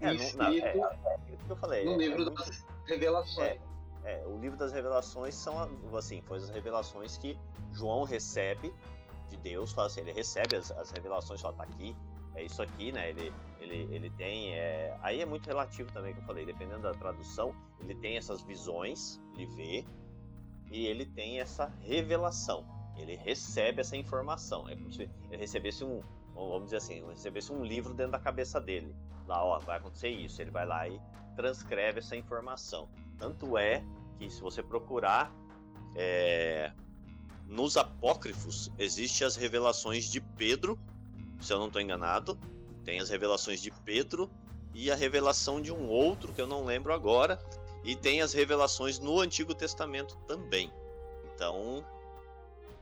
é, 0.00 0.14
escrito 0.14 0.66
é, 0.66 0.78
é, 0.78 1.18
eu 1.48 1.56
falei, 1.56 1.84
no 1.84 1.96
livro 1.96 2.30
das 2.30 2.66
revelações. 2.86 3.60
É, 4.04 4.22
o 4.26 4.36
livro 4.36 4.58
das 4.58 4.72
revelações 4.72 5.34
são 5.34 5.70
assim, 5.96 6.20
foi 6.22 6.38
as 6.38 6.50
revelações 6.50 7.16
que 7.16 7.38
João 7.72 8.02
recebe 8.02 8.74
de 9.28 9.36
Deus, 9.36 9.72
fala 9.72 9.86
assim, 9.86 10.00
ele 10.00 10.12
recebe 10.12 10.56
as, 10.56 10.72
as 10.72 10.90
revelações, 10.90 11.40
fala, 11.40 11.54
tá 11.54 11.62
aqui, 11.62 11.96
é 12.34 12.42
isso 12.42 12.60
aqui, 12.60 12.90
né? 12.90 13.10
Ele, 13.10 13.32
ele, 13.62 13.94
ele 13.94 14.10
tem. 14.10 14.54
É... 14.54 14.96
Aí 15.02 15.20
é 15.20 15.26
muito 15.26 15.46
relativo 15.46 15.90
também 15.92 16.12
que 16.12 16.20
eu 16.20 16.24
falei, 16.24 16.44
dependendo 16.44 16.82
da 16.82 16.92
tradução, 16.92 17.54
ele 17.80 17.94
tem 17.94 18.16
essas 18.16 18.42
visões, 18.42 19.20
ele 19.34 19.46
vê, 19.46 19.84
e 20.70 20.86
ele 20.86 21.06
tem 21.06 21.40
essa 21.40 21.72
revelação. 21.80 22.66
Ele 22.96 23.16
recebe 23.16 23.80
essa 23.80 23.96
informação. 23.96 24.68
É 24.68 24.76
como 24.76 24.92
se 24.92 25.02
ele 25.30 25.36
recebesse 25.36 25.84
um, 25.84 26.02
vamos 26.34 26.64
dizer 26.64 26.76
assim, 26.78 27.04
recebesse 27.06 27.52
um 27.52 27.64
livro 27.64 27.94
dentro 27.94 28.12
da 28.12 28.18
cabeça 28.18 28.60
dele. 28.60 28.94
Lá, 29.26 29.44
ó, 29.44 29.58
vai 29.58 29.78
acontecer 29.78 30.08
isso. 30.08 30.40
Ele 30.40 30.50
vai 30.50 30.66
lá 30.66 30.88
e 30.88 31.00
transcreve 31.36 32.00
essa 32.00 32.16
informação. 32.16 32.88
Tanto 33.18 33.56
é 33.56 33.84
que 34.18 34.28
se 34.30 34.40
você 34.40 34.62
procurar 34.62 35.32
é, 35.94 36.72
nos 37.46 37.76
apócrifos, 37.76 38.70
existem 38.78 39.26
as 39.26 39.36
revelações 39.36 40.10
de 40.10 40.20
Pedro, 40.20 40.78
se 41.40 41.52
eu 41.52 41.58
não 41.58 41.66
estou 41.66 41.80
enganado, 41.80 42.38
tem 42.84 43.00
as 43.00 43.10
revelações 43.10 43.60
de 43.60 43.70
Pedro 43.70 44.30
e 44.74 44.90
a 44.90 44.94
revelação 44.94 45.60
de 45.60 45.72
um 45.72 45.88
outro 45.88 46.32
que 46.32 46.40
eu 46.40 46.46
não 46.46 46.64
lembro 46.64 46.92
agora. 46.92 47.38
E 47.84 47.96
tem 47.96 48.20
as 48.20 48.32
revelações 48.32 48.98
no 48.98 49.20
Antigo 49.20 49.54
Testamento 49.54 50.16
também. 50.26 50.72
Então, 51.34 51.84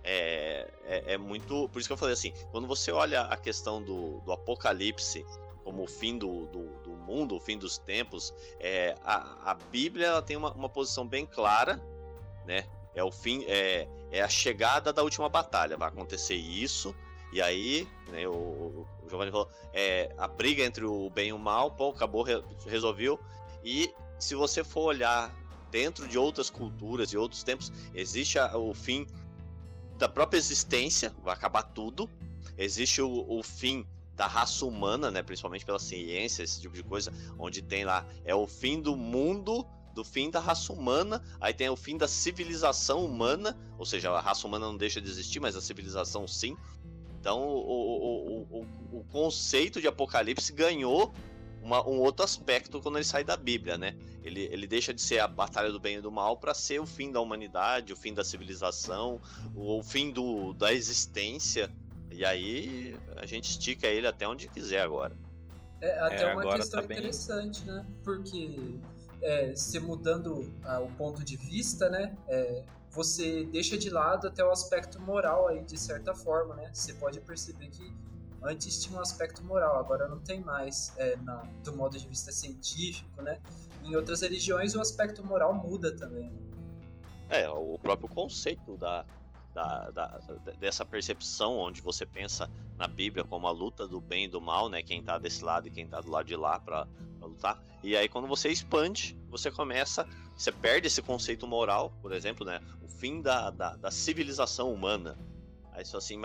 é, 0.05 0.71
é, 0.85 1.15
é, 1.15 1.19
muito. 1.19 1.69
Por 1.71 1.79
isso 1.79 1.89
que 1.89 1.93
eu 1.93 1.97
falei 1.97 2.13
assim: 2.13 2.35
quando 2.51 2.67
você 2.67 2.93
olha 2.93 3.23
a 3.23 3.37
questão 3.37 3.83
do, 3.83 4.21
do 4.21 4.33
Apocalipse 4.33 5.25
como 5.65 5.85
o 5.85 5.87
fim 5.87 6.19
do, 6.19 6.47
do, 6.47 6.65
do 6.83 6.91
mundo, 6.91 7.37
o 7.37 7.41
fim 7.41 7.57
dos 7.57 7.79
tempos, 7.79 8.35
é, 8.59 8.95
a, 9.05 9.51
a 9.51 9.55
Bíblia 9.55 10.09
ela 10.09 10.23
tem 10.23 10.37
uma, 10.37 10.53
uma 10.53 10.69
posição 10.69 11.07
bem 11.07 11.27
clara, 11.27 11.81
né? 12.47 12.67
é 12.95 13.05
o 13.05 13.11
fim, 13.11 13.45
é, 13.47 13.89
é 14.11 14.21
a 14.21 14.29
chegada 14.29 14.93
da 14.93 15.03
última 15.03 15.29
batalha. 15.29 15.77
Vai 15.77 15.89
acontecer 15.89 16.35
isso, 16.35 16.95
e 17.33 17.41
aí, 17.41 17.89
né, 18.09 18.27
o, 18.27 18.87
o 19.03 19.09
Giovanni 19.09 19.31
falou, 19.31 19.49
é, 19.73 20.13
a 20.19 20.27
briga 20.27 20.65
entre 20.65 20.85
o 20.85 21.09
bem 21.11 21.29
e 21.29 21.33
o 21.33 21.39
mal, 21.39 21.71
pô, 21.71 21.91
acabou, 21.91 22.25
resolveu. 22.67 23.21
E 23.65 23.93
se 24.19 24.35
você 24.35 24.65
for 24.65 24.83
olhar 24.83 25.35
dentro 25.71 26.09
de 26.09 26.19
outras 26.19 26.51
culturas 26.51 27.13
e 27.13 27.17
outros 27.17 27.43
tempos, 27.43 27.73
existe 27.95 28.39
a, 28.39 28.57
o 28.57 28.75
fim 28.75 29.07
da 29.97 30.09
própria 30.09 30.39
existência, 30.39 31.15
vai 31.23 31.35
acabar 31.35 31.63
tudo. 31.63 32.09
Existe 32.57 33.01
o, 33.01 33.27
o 33.29 33.43
fim 33.43 33.87
da 34.17 34.27
raça 34.27 34.67
humana, 34.67 35.11
né, 35.11 35.23
principalmente 35.23 35.65
pela 35.65 35.79
ciência, 35.79 36.43
esse 36.43 36.61
tipo 36.61 36.75
de 36.75 36.83
coisa, 36.83 37.13
onde 37.39 37.63
tem 37.63 37.85
lá 37.85 38.07
é 38.25 38.35
o 38.35 38.47
fim 38.47 38.81
do 38.81 38.95
mundo, 38.95 39.67
do 39.95 40.05
fim 40.05 40.31
da 40.31 40.41
raça 40.41 40.73
humana, 40.73 41.23
aí 41.41 41.55
tem 41.55 41.69
o 41.69 41.77
fim 41.77 41.97
da 41.97 42.07
civilização 42.07 43.05
humana, 43.05 43.57
ou 43.79 43.87
seja, 43.87 44.11
a 44.11 44.21
raça 44.21 44.47
humana 44.47 44.67
não 44.67 44.77
deixa 44.77 45.01
de 45.01 45.09
existir, 45.09 45.41
mas 45.41 45.57
a 45.57 45.61
civilização 45.61 46.27
sim. 46.27 46.57
Então, 47.21 47.39
o, 47.43 48.47
o, 48.51 48.61
o, 48.93 48.99
o 49.01 49.05
conceito 49.05 49.79
de 49.79 49.87
apocalipse 49.87 50.53
ganhou 50.53 51.13
uma, 51.63 51.87
um 51.87 52.01
outro 52.01 52.25
aspecto 52.25 52.81
quando 52.81 52.97
ele 52.97 53.05
sai 53.05 53.23
da 53.23 53.37
Bíblia, 53.37 53.77
né? 53.77 53.95
Ele, 54.25 54.49
ele 54.51 54.67
deixa 54.67 54.95
de 54.95 55.03
ser 55.03 55.19
a 55.19 55.29
batalha 55.29 55.71
do 55.71 55.79
bem 55.79 55.99
e 55.99 56.01
do 56.01 56.11
mal 56.11 56.39
para 56.39 56.55
ser 56.55 56.81
o 56.81 56.87
fim 56.87 57.13
da 57.13 57.21
humanidade, 57.21 57.93
o 57.93 57.97
fim 57.97 58.15
da 58.15 58.25
civilização, 58.25 59.21
o, 59.55 59.79
o 59.79 59.83
fim 59.83 60.11
do, 60.11 60.55
da 60.55 60.73
existência. 60.73 61.71
E 62.11 62.25
aí 62.25 62.97
a 63.17 63.27
gente 63.27 63.51
estica 63.51 63.87
ele 63.87 64.07
até 64.07 64.27
onde 64.27 64.49
quiser 64.49 64.81
agora. 64.81 65.15
É 65.83 65.99
até 66.01 66.23
é, 66.23 66.35
uma 66.35 66.57
questão 66.57 66.81
tá 66.81 66.95
interessante, 66.95 67.65
bem... 67.65 67.75
né? 67.75 67.87
Porque 68.03 68.79
é, 69.23 69.55
se 69.55 69.79
mudando 69.79 70.51
ah, 70.65 70.81
o 70.81 70.91
ponto 70.93 71.23
de 71.23 71.37
vista, 71.37 71.91
né? 71.91 72.17
É, 72.29 72.65
você 72.91 73.45
deixa 73.45 73.79
de 73.79 73.89
lado 73.89 74.27
até 74.27 74.45
o 74.45 74.51
aspecto 74.51 75.01
moral 75.01 75.49
aí, 75.49 75.63
de 75.63 75.79
certa 75.79 76.15
forma, 76.15 76.57
né? 76.57 76.71
Você 76.73 76.93
pode 76.95 77.21
perceber 77.21 77.69
que 77.69 77.95
antes 78.43 78.83
tinha 78.83 78.99
um 78.99 79.01
aspecto 79.01 79.45
moral, 79.45 79.79
agora 79.79 80.09
não 80.09 80.19
tem 80.19 80.41
mais, 80.41 80.93
é, 80.97 81.17
na, 81.17 81.43
do 81.63 81.77
modo 81.77 81.97
de 81.97 82.07
vista 82.07 82.33
científico, 82.33 83.23
né? 83.23 83.41
Em 83.85 83.95
outras 83.95 84.23
religiões 84.23 84.75
o 84.75 84.81
aspecto 84.81 85.25
moral 85.25 85.55
muda 85.55 85.95
também. 85.97 86.33
É, 87.29 87.49
o 87.49 87.79
próprio 87.79 88.09
conceito 88.09 88.77
da, 88.77 89.05
da, 89.61 89.91
da, 89.91 90.21
dessa 90.59 90.85
percepção 90.85 91.57
onde 91.59 91.81
você 91.81 92.07
pensa 92.07 92.51
na 92.77 92.87
Bíblia 92.87 93.25
como 93.25 93.47
a 93.47 93.51
luta 93.51 93.87
do 93.87 94.01
bem 94.01 94.25
e 94.25 94.29
do 94.29 94.41
mal, 94.41 94.69
né? 94.69 94.83
Quem 94.83 95.03
tá 95.03 95.19
desse 95.19 95.45
lado 95.45 95.69
e 95.69 95.71
quem 95.71 95.87
tá 95.87 96.01
do 96.01 96.11
lado 96.11 96.27
de 96.27 96.37
lá 96.37 96.59
para 96.59 96.87
lutar. 97.21 97.63
E 97.83 97.97
aí 97.97 98.09
quando 98.09 98.27
você 98.27 98.49
expande, 98.49 99.17
você 99.29 99.51
começa, 99.51 100.07
você 100.37 100.51
perde 100.51 100.87
esse 100.87 101.03
conceito 101.03 101.47
moral, 101.47 101.93
por 102.01 102.13
exemplo, 102.13 102.45
né? 102.45 102.61
O 102.83 102.89
fim 102.89 103.21
da, 103.21 103.51
da, 103.51 103.77
da 103.77 103.91
civilização 103.91 104.73
humana. 104.73 105.19
Aí 105.73 105.85
só 105.85 105.99
assim, 105.99 106.17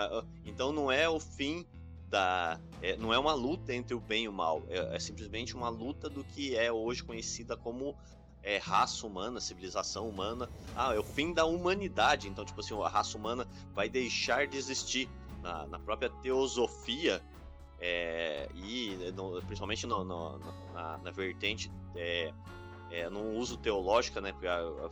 então 0.46 0.72
não 0.72 0.92
é 0.92 1.08
o 1.10 1.20
fim 1.20 1.66
da. 2.08 2.60
É, 2.82 2.96
não 2.98 3.14
é 3.14 3.20
uma 3.20 3.34
luta 3.34 3.74
entre 3.74 3.94
o 3.94 4.00
bem 4.00 4.26
e 4.26 4.28
o 4.28 4.34
mal, 4.34 4.64
é, 4.70 4.96
é, 4.96 5.00
simplesmente 5.00 5.56
uma 5.56 5.70
luta 5.70 6.10
do 6.10 6.24
que 6.24 6.56
é 6.56 6.72
hoje 6.72 7.04
conhecida 7.04 7.58
como 7.58 7.96
é, 8.46 8.58
raça 8.58 9.06
humana, 9.08 9.42
civilização 9.42 10.08
humana. 10.08 10.48
Ah, 10.76 10.94
é 10.94 11.00
o 11.00 11.04
fim 11.04 11.34
da 11.34 11.46
humanidade. 11.46 12.30
Então, 12.30 12.46
tipo 12.46 12.62
assim, 12.62 12.80
a 12.80 12.88
raça 12.88 13.18
humana 13.18 13.48
vai 13.74 13.90
deixar 13.90 14.48
de 14.48 14.56
existir. 14.56 15.10
Na, 15.42 15.68
na 15.68 15.78
própria 15.78 16.10
teosofia, 16.10 17.22
é, 17.80 18.50
e 18.56 18.98
no, 19.16 19.40
principalmente 19.44 19.86
no, 19.86 20.04
no, 20.04 20.40
na, 20.74 20.98
na, 20.98 21.12
vertente 21.12 21.72
é, 21.96 22.34
é, 22.90 23.08
uso 23.10 23.56
teológica, 23.58 24.20
né? 24.20 24.32
Porque 24.32 24.48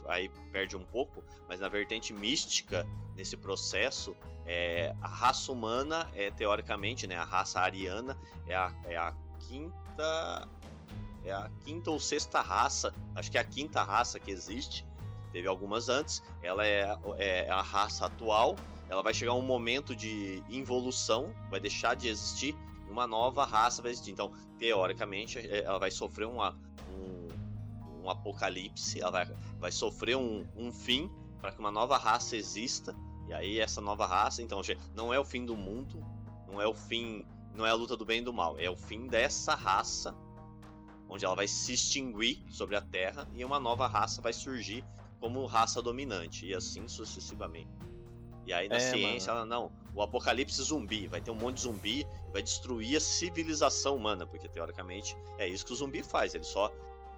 aí 0.08 0.30
perde 0.52 0.78
um 0.78 0.84
pouco, 0.84 1.24
mas 1.48 1.60
na 1.60 1.70
vertente 1.70 2.14
mística, 2.14 2.86
nesse 3.16 3.36
processo, 3.36 4.16
é, 4.46 4.94
a 5.02 5.08
raça 5.08 5.52
humana 5.52 6.08
é 6.14 6.30
teoricamente, 6.30 7.08
né? 7.08 7.16
A 7.16 7.24
raça 7.24 7.60
ariana 7.60 8.16
é 8.48 8.56
a, 8.56 8.72
é 8.86 8.98
a 8.98 9.12
quinta. 9.40 10.48
É 11.24 11.32
a 11.32 11.50
quinta 11.64 11.92
ou 11.92 12.00
sexta 12.00 12.42
raça, 12.42 12.94
acho 13.16 13.32
que 13.32 13.38
é 13.38 13.42
a 13.42 13.44
quinta 13.44 13.82
raça 13.84 14.20
que 14.20 14.32
existe. 14.32 14.86
Teve 15.32 15.48
algumas 15.48 15.90
antes. 15.90 16.22
Ela 16.42 16.66
é, 16.66 16.96
é 17.18 17.50
a 17.50 17.62
raça 17.62 18.06
atual. 18.06 18.56
Ela 18.90 19.02
vai 19.02 19.14
chegar 19.14 19.34
um 19.34 19.42
momento 19.42 19.96
de 19.96 20.44
involução, 20.50 21.34
vai 21.50 21.60
deixar 21.60 21.96
de 21.96 22.08
existir. 22.08 22.56
Uma 22.90 23.08
nova 23.08 23.46
raça 23.46 23.82
vai 23.82 23.92
existir. 23.92 24.12
Então, 24.12 24.32
teoricamente, 24.60 25.40
é, 25.40 25.64
ela 25.64 25.80
vai 25.80 25.90
sofrer 25.90 26.28
uma, 26.28 26.56
um 28.04 28.10
apocalipse, 28.10 29.02
ela 29.02 29.12
vai, 29.12 29.26
vai 29.60 29.72
sofrer 29.72 30.18
um, 30.18 30.46
um 30.56 30.72
fim 30.72 31.10
para 31.40 31.52
que 31.52 31.60
uma 31.60 31.72
nova 31.72 31.98
raça 31.98 32.36
exista. 32.36 32.96
E 33.28 33.34
aí 33.34 33.60
essa 33.60 33.80
nova 33.80 34.06
raça, 34.06 34.42
então, 34.42 34.62
não 34.94 35.14
é 35.14 35.20
o 35.20 35.24
fim 35.24 35.46
do 35.46 35.56
mundo, 35.56 36.06
não 36.48 36.62
é 36.62 36.68
o 36.68 36.74
fim, 36.74 37.26
não 37.56 37.66
é 37.66 37.70
a 37.70 37.74
luta 37.74 37.96
do 37.96 38.06
bem 38.06 38.20
e 38.20 38.24
do 38.24 38.34
mal, 38.34 38.60
é 38.60 38.70
o 38.70 38.76
fim 38.76 39.08
dessa 39.08 39.56
raça, 39.56 40.14
onde 41.14 41.26
ela 41.26 41.36
vai 41.36 41.48
se 41.48 41.74
extinguir 41.74 42.44
sobre 42.50 42.76
a 42.76 42.82
Terra 42.82 43.30
e 43.36 43.46
uma 43.46 43.60
nova 43.60 43.86
raça 43.86 44.20
vai 44.20 44.34
surgir 44.34 44.84
como 45.20 45.46
raça 45.46 45.80
dominante 45.80 46.48
e 46.48 46.56
assim 46.56 46.88
sucessivamente. 46.88 47.70
E 48.48 48.52
aí 48.52 48.68
na 48.68 48.78
é, 48.78 48.80
ciência, 48.80 49.32
mano. 49.32 49.46
ela 49.46 49.62
não, 49.62 49.72
o 49.94 50.02
apocalipse 50.02 50.60
zumbi, 50.64 51.06
vai 51.06 51.22
ter 51.22 51.30
um 51.30 51.36
monte 51.36 51.58
de 51.58 51.62
zumbi, 51.62 52.08
vai 52.32 52.42
destruir 52.42 52.98
a 52.98 53.00
civilização 53.00 53.96
humana, 53.96 54.26
porque 54.26 54.50
teoricamente 54.50 55.16
é 55.38 55.48
isso 55.48 55.64
que 55.64 55.72
o 55.72 55.76
zumbi 55.76 56.02
faz, 56.02 56.34
ele 56.34 56.44
só 56.44 56.74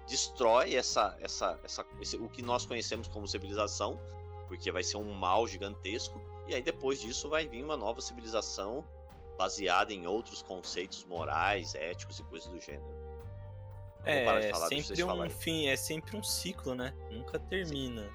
destrói 0.06 0.74
essa, 0.74 1.16
essa, 1.18 1.58
essa, 1.64 1.86
esse, 1.98 2.16
o 2.18 2.28
que 2.28 2.42
nós 2.42 2.66
conhecemos 2.66 3.08
como 3.08 3.26
civilização, 3.26 3.98
porque 4.46 4.70
vai 4.70 4.82
ser 4.82 4.98
um 4.98 5.14
mal 5.14 5.48
gigantesco, 5.48 6.20
e 6.46 6.54
aí 6.54 6.62
depois 6.62 7.00
disso 7.00 7.30
vai 7.30 7.48
vir 7.48 7.64
uma 7.64 7.78
nova 7.78 8.02
civilização 8.02 8.84
baseada 9.38 9.92
em 9.92 10.06
outros 10.06 10.42
conceitos 10.42 11.02
morais, 11.06 11.74
éticos 11.74 12.18
e 12.20 12.22
coisas 12.24 12.48
do 12.48 12.60
gênero. 12.60 13.05
É, 14.06 14.54
sempre 14.54 15.02
um 15.02 15.28
fim, 15.28 15.66
é 15.66 15.76
sempre 15.76 16.16
um 16.16 16.22
ciclo, 16.22 16.76
né? 16.76 16.94
Nunca 17.10 17.40
termina. 17.40 18.08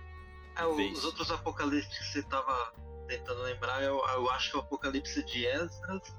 É, 0.56 0.66
os 0.66 1.04
outros 1.04 1.30
apocalipses 1.30 1.98
que 1.98 2.06
você 2.06 2.24
tava 2.24 2.74
tentando 3.08 3.42
lembrar, 3.42 3.84
eu, 3.84 3.98
eu 4.14 4.30
acho 4.32 4.52
que 4.52 4.56
é 4.56 4.60
o 4.60 4.64
apocalipse 4.64 5.24
de 5.26 5.46
Esdras 5.46 6.16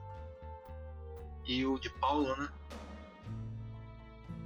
e 1.46 1.64
o 1.64 1.78
de 1.78 1.88
Paulo, 1.88 2.36
né? 2.36 2.48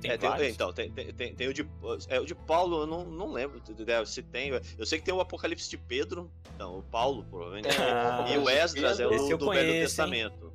Tem 0.01 0.11
é, 0.11 0.19
tem, 0.19 0.51
então, 0.51 0.73
tem, 0.73 0.91
tem, 0.93 1.35
tem, 1.35 1.49
o 1.49 1.55
de. 1.55 1.69
É, 2.09 2.21
o 2.21 2.27
de 2.27 2.35
Paulo, 2.35 2.83
eu 2.83 2.87
não, 2.87 3.05
não 3.05 3.33
lembro 3.33 3.61
se 4.07 4.23
tem. 4.23 4.51
Eu 4.79 4.87
sei 4.87 4.99
que 4.99 5.05
tem 5.05 5.15
o 5.15 5.21
Apocalipse 5.21 5.69
de 5.69 5.79
Pedro. 5.79 6.31
Não, 6.59 6.79
o 6.79 6.83
Paulo, 6.83 7.25
provavelmente. 7.25 7.69
Ah, 7.81 8.27
e 8.31 8.39
o 8.39 8.49
Esdras 8.49 9.01
é 9.01 9.07
o 9.07 9.11
do 9.11 9.39
conheço, 9.39 9.67
Velho 9.67 9.81
Testamento. 9.81 10.53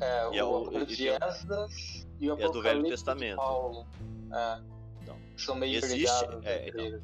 É, 0.00 0.26
o, 0.26 0.34
e 0.34 0.38
é 0.38 0.44
o 0.44 0.56
Apocalipse 0.56 0.96
de 0.96 1.08
Esdras 1.08 2.01
e 2.18 2.28
o 2.28 2.32
Apocalipse 2.32 2.44
é 2.44 2.52
do 2.52 2.62
Velho 2.62 2.88
Testamento. 2.88 3.36
Paulo. 3.36 3.86
É. 4.32 4.60
Então, 5.02 5.16
são 5.36 5.54
meio 5.54 5.76
existe, 5.76 6.24
é, 6.44 6.68
então, 6.68 7.00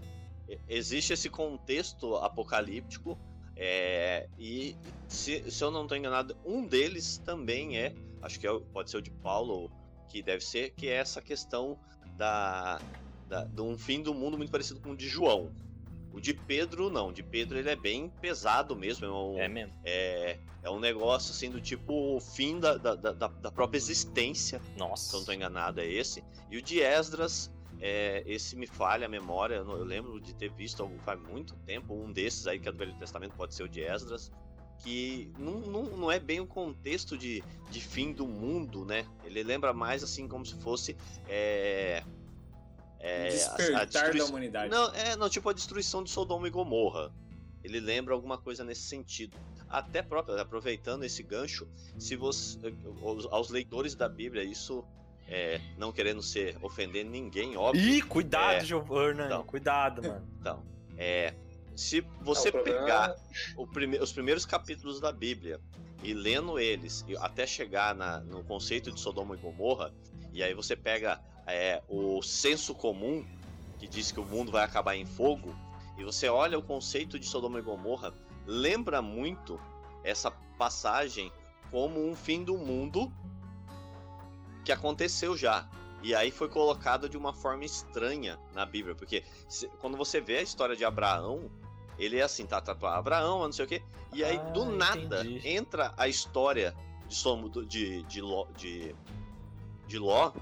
existe 0.68 1.12
esse 1.12 1.28
contexto 1.28 2.16
apocalíptico. 2.16 3.18
É, 3.56 4.28
e 4.38 4.76
se, 5.08 5.50
se 5.50 5.64
eu 5.64 5.70
não 5.70 5.82
estou 5.82 5.96
enganado, 5.96 6.36
um 6.44 6.64
deles 6.64 7.18
também 7.18 7.76
é, 7.76 7.92
acho 8.22 8.38
que 8.38 8.46
é, 8.46 8.60
pode 8.72 8.90
ser 8.90 8.98
o 8.98 9.02
de 9.02 9.10
Paulo 9.10 9.70
que 10.08 10.22
deve 10.22 10.44
ser, 10.44 10.70
que 10.70 10.88
é 10.88 10.94
essa 10.94 11.20
questão 11.20 11.78
da, 12.16 12.80
da, 13.28 13.44
de 13.44 13.60
um 13.60 13.76
fim 13.76 14.00
do 14.00 14.14
mundo 14.14 14.38
muito 14.38 14.50
parecido 14.50 14.80
com 14.80 14.90
o 14.90 14.96
de 14.96 15.08
João. 15.08 15.50
O 16.12 16.20
de 16.20 16.32
Pedro, 16.32 16.88
não. 16.90 17.08
O 17.08 17.12
de 17.12 17.22
Pedro, 17.22 17.58
ele 17.58 17.68
é 17.68 17.76
bem 17.76 18.08
pesado 18.08 18.74
mesmo. 18.74 19.06
É, 19.06 19.10
um, 19.10 19.38
é 19.38 19.48
mesmo. 19.48 19.74
É, 19.84 20.38
é 20.68 20.70
um 20.70 20.78
negócio, 20.78 21.32
assim, 21.32 21.50
do 21.50 21.60
tipo, 21.60 22.16
o 22.16 22.20
fim 22.20 22.60
da, 22.60 22.76
da, 22.76 22.94
da, 22.94 23.12
da 23.12 23.50
própria 23.50 23.78
existência. 23.78 24.60
Nossa. 24.76 25.10
Se 25.10 25.14
eu 25.14 25.18
não 25.20 25.26
tô 25.26 25.32
enganado, 25.32 25.80
é 25.80 25.86
esse. 25.86 26.22
E 26.50 26.56
o 26.58 26.62
de 26.62 26.80
Esdras, 26.80 27.50
é, 27.80 28.22
esse 28.26 28.54
me 28.54 28.66
falha 28.66 29.06
a 29.06 29.08
memória. 29.08 29.56
Eu, 29.56 29.70
eu 29.70 29.84
lembro 29.84 30.20
de 30.20 30.34
ter 30.34 30.50
visto 30.50 30.88
faz 31.04 31.20
muito 31.20 31.54
tempo. 31.66 31.94
Um 31.94 32.12
desses 32.12 32.46
aí, 32.46 32.58
que 32.58 32.68
é 32.68 32.72
do 32.72 32.78
Velho 32.78 32.94
Testamento, 32.98 33.34
pode 33.34 33.54
ser 33.54 33.62
o 33.64 33.68
de 33.68 33.82
Esdras 33.82 34.30
que 34.80 35.32
não, 35.36 35.54
não, 35.58 35.82
não 35.96 36.12
é 36.12 36.20
bem 36.20 36.38
o 36.38 36.44
um 36.44 36.46
contexto 36.46 37.18
de, 37.18 37.42
de 37.68 37.80
fim 37.80 38.12
do 38.12 38.28
mundo, 38.28 38.84
né? 38.84 39.04
Ele 39.24 39.42
lembra 39.42 39.72
mais 39.72 40.04
assim 40.04 40.28
como 40.28 40.46
se 40.46 40.54
fosse 40.54 40.96
é, 41.28 42.04
é, 43.00 43.28
Despertar 43.28 43.74
a, 43.74 43.82
a 43.82 43.84
destruição... 43.84 44.26
da 44.26 44.30
humanidade. 44.30 44.70
Não, 44.70 44.94
é, 44.94 45.16
não, 45.16 45.28
tipo 45.28 45.48
a 45.48 45.52
destruição 45.52 46.02
de 46.02 46.10
Sodoma 46.10 46.46
e 46.46 46.50
Gomorra. 46.50 47.12
Ele 47.62 47.80
lembra 47.80 48.14
alguma 48.14 48.38
coisa 48.38 48.64
nesse 48.64 48.82
sentido. 48.82 49.36
Até 49.68 50.02
próprio, 50.02 50.40
aproveitando 50.40 51.04
esse 51.04 51.22
gancho, 51.22 51.68
se 51.98 52.16
você, 52.16 52.58
aos 53.30 53.50
leitores 53.50 53.94
da 53.94 54.08
Bíblia, 54.08 54.42
isso 54.42 54.84
é, 55.28 55.60
não 55.76 55.92
querendo 55.92 56.22
ser 56.22 56.56
ofender 56.62 57.04
ninguém, 57.04 57.56
óbvio. 57.56 57.82
Ih, 57.82 58.02
cuidado, 58.02 58.56
é, 58.56 58.64
Giovanna. 58.64 59.26
Então, 59.26 59.44
cuidado, 59.44 60.02
mano. 60.02 60.26
Então, 60.40 60.62
é, 60.96 61.34
se 61.76 62.00
você 62.22 62.50
não, 62.50 62.62
pegar 62.64 63.14
prime 63.72 63.98
os 63.98 64.12
primeiros 64.12 64.46
capítulos 64.46 65.00
da 65.00 65.12
Bíblia 65.12 65.60
e 66.02 66.14
lendo 66.14 66.58
eles 66.58 67.04
até 67.18 67.46
chegar 67.46 67.94
na, 67.94 68.20
no 68.20 68.42
conceito 68.42 68.90
de 68.90 68.98
Sodoma 68.98 69.34
e 69.34 69.38
Gomorra, 69.38 69.92
e 70.32 70.42
aí 70.42 70.54
você 70.54 70.74
pega 70.74 71.20
é, 71.46 71.82
o 71.88 72.22
senso 72.22 72.74
comum 72.74 73.24
que 73.78 73.86
diz 73.86 74.10
que 74.10 74.20
o 74.20 74.24
mundo 74.24 74.50
vai 74.50 74.64
acabar 74.64 74.96
em 74.96 75.06
fogo, 75.06 75.54
e 75.96 76.04
você 76.04 76.28
olha 76.28 76.58
o 76.58 76.62
conceito 76.62 77.18
de 77.18 77.26
Sodoma 77.26 77.58
e 77.58 77.62
Gomorra, 77.62 78.12
lembra 78.48 79.02
muito 79.02 79.60
essa 80.02 80.30
passagem 80.56 81.30
como 81.70 82.02
um 82.02 82.16
fim 82.16 82.42
do 82.42 82.56
mundo 82.56 83.12
que 84.64 84.72
aconteceu 84.72 85.36
já. 85.36 85.68
E 86.02 86.14
aí 86.14 86.30
foi 86.30 86.48
colocado 86.48 87.08
de 87.08 87.16
uma 87.16 87.34
forma 87.34 87.64
estranha 87.64 88.38
na 88.54 88.64
Bíblia, 88.64 88.94
porque 88.94 89.22
se, 89.48 89.68
quando 89.80 89.96
você 89.96 90.20
vê 90.20 90.38
a 90.38 90.42
história 90.42 90.74
de 90.74 90.84
Abraão, 90.84 91.50
ele 91.98 92.18
é 92.18 92.22
assim, 92.22 92.46
tá, 92.46 92.60
tá, 92.60 92.74
tá 92.74 92.96
Abraão, 92.96 93.40
não 93.40 93.52
sei 93.52 93.64
o 93.64 93.68
quê, 93.68 93.82
e 94.14 94.24
aí 94.24 94.38
ah, 94.38 94.50
do 94.50 94.64
nada 94.64 95.24
entendi. 95.24 95.48
entra 95.48 95.92
a 95.96 96.08
história 96.08 96.74
de 97.06 97.14
Somo 97.14 97.50
de, 97.50 98.02
de, 98.04 98.20
Ló, 98.22 98.46
de, 98.56 98.94
de 99.86 99.98
Ló 99.98 100.32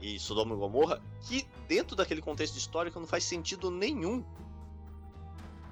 e 0.00 0.18
Sodoma 0.18 0.54
e 0.54 0.58
Gomorra, 0.58 1.00
que 1.20 1.46
dentro 1.68 1.94
daquele 1.94 2.22
contexto 2.22 2.56
histórico 2.56 2.98
não 2.98 3.06
faz 3.06 3.24
sentido 3.24 3.70
nenhum. 3.70 4.24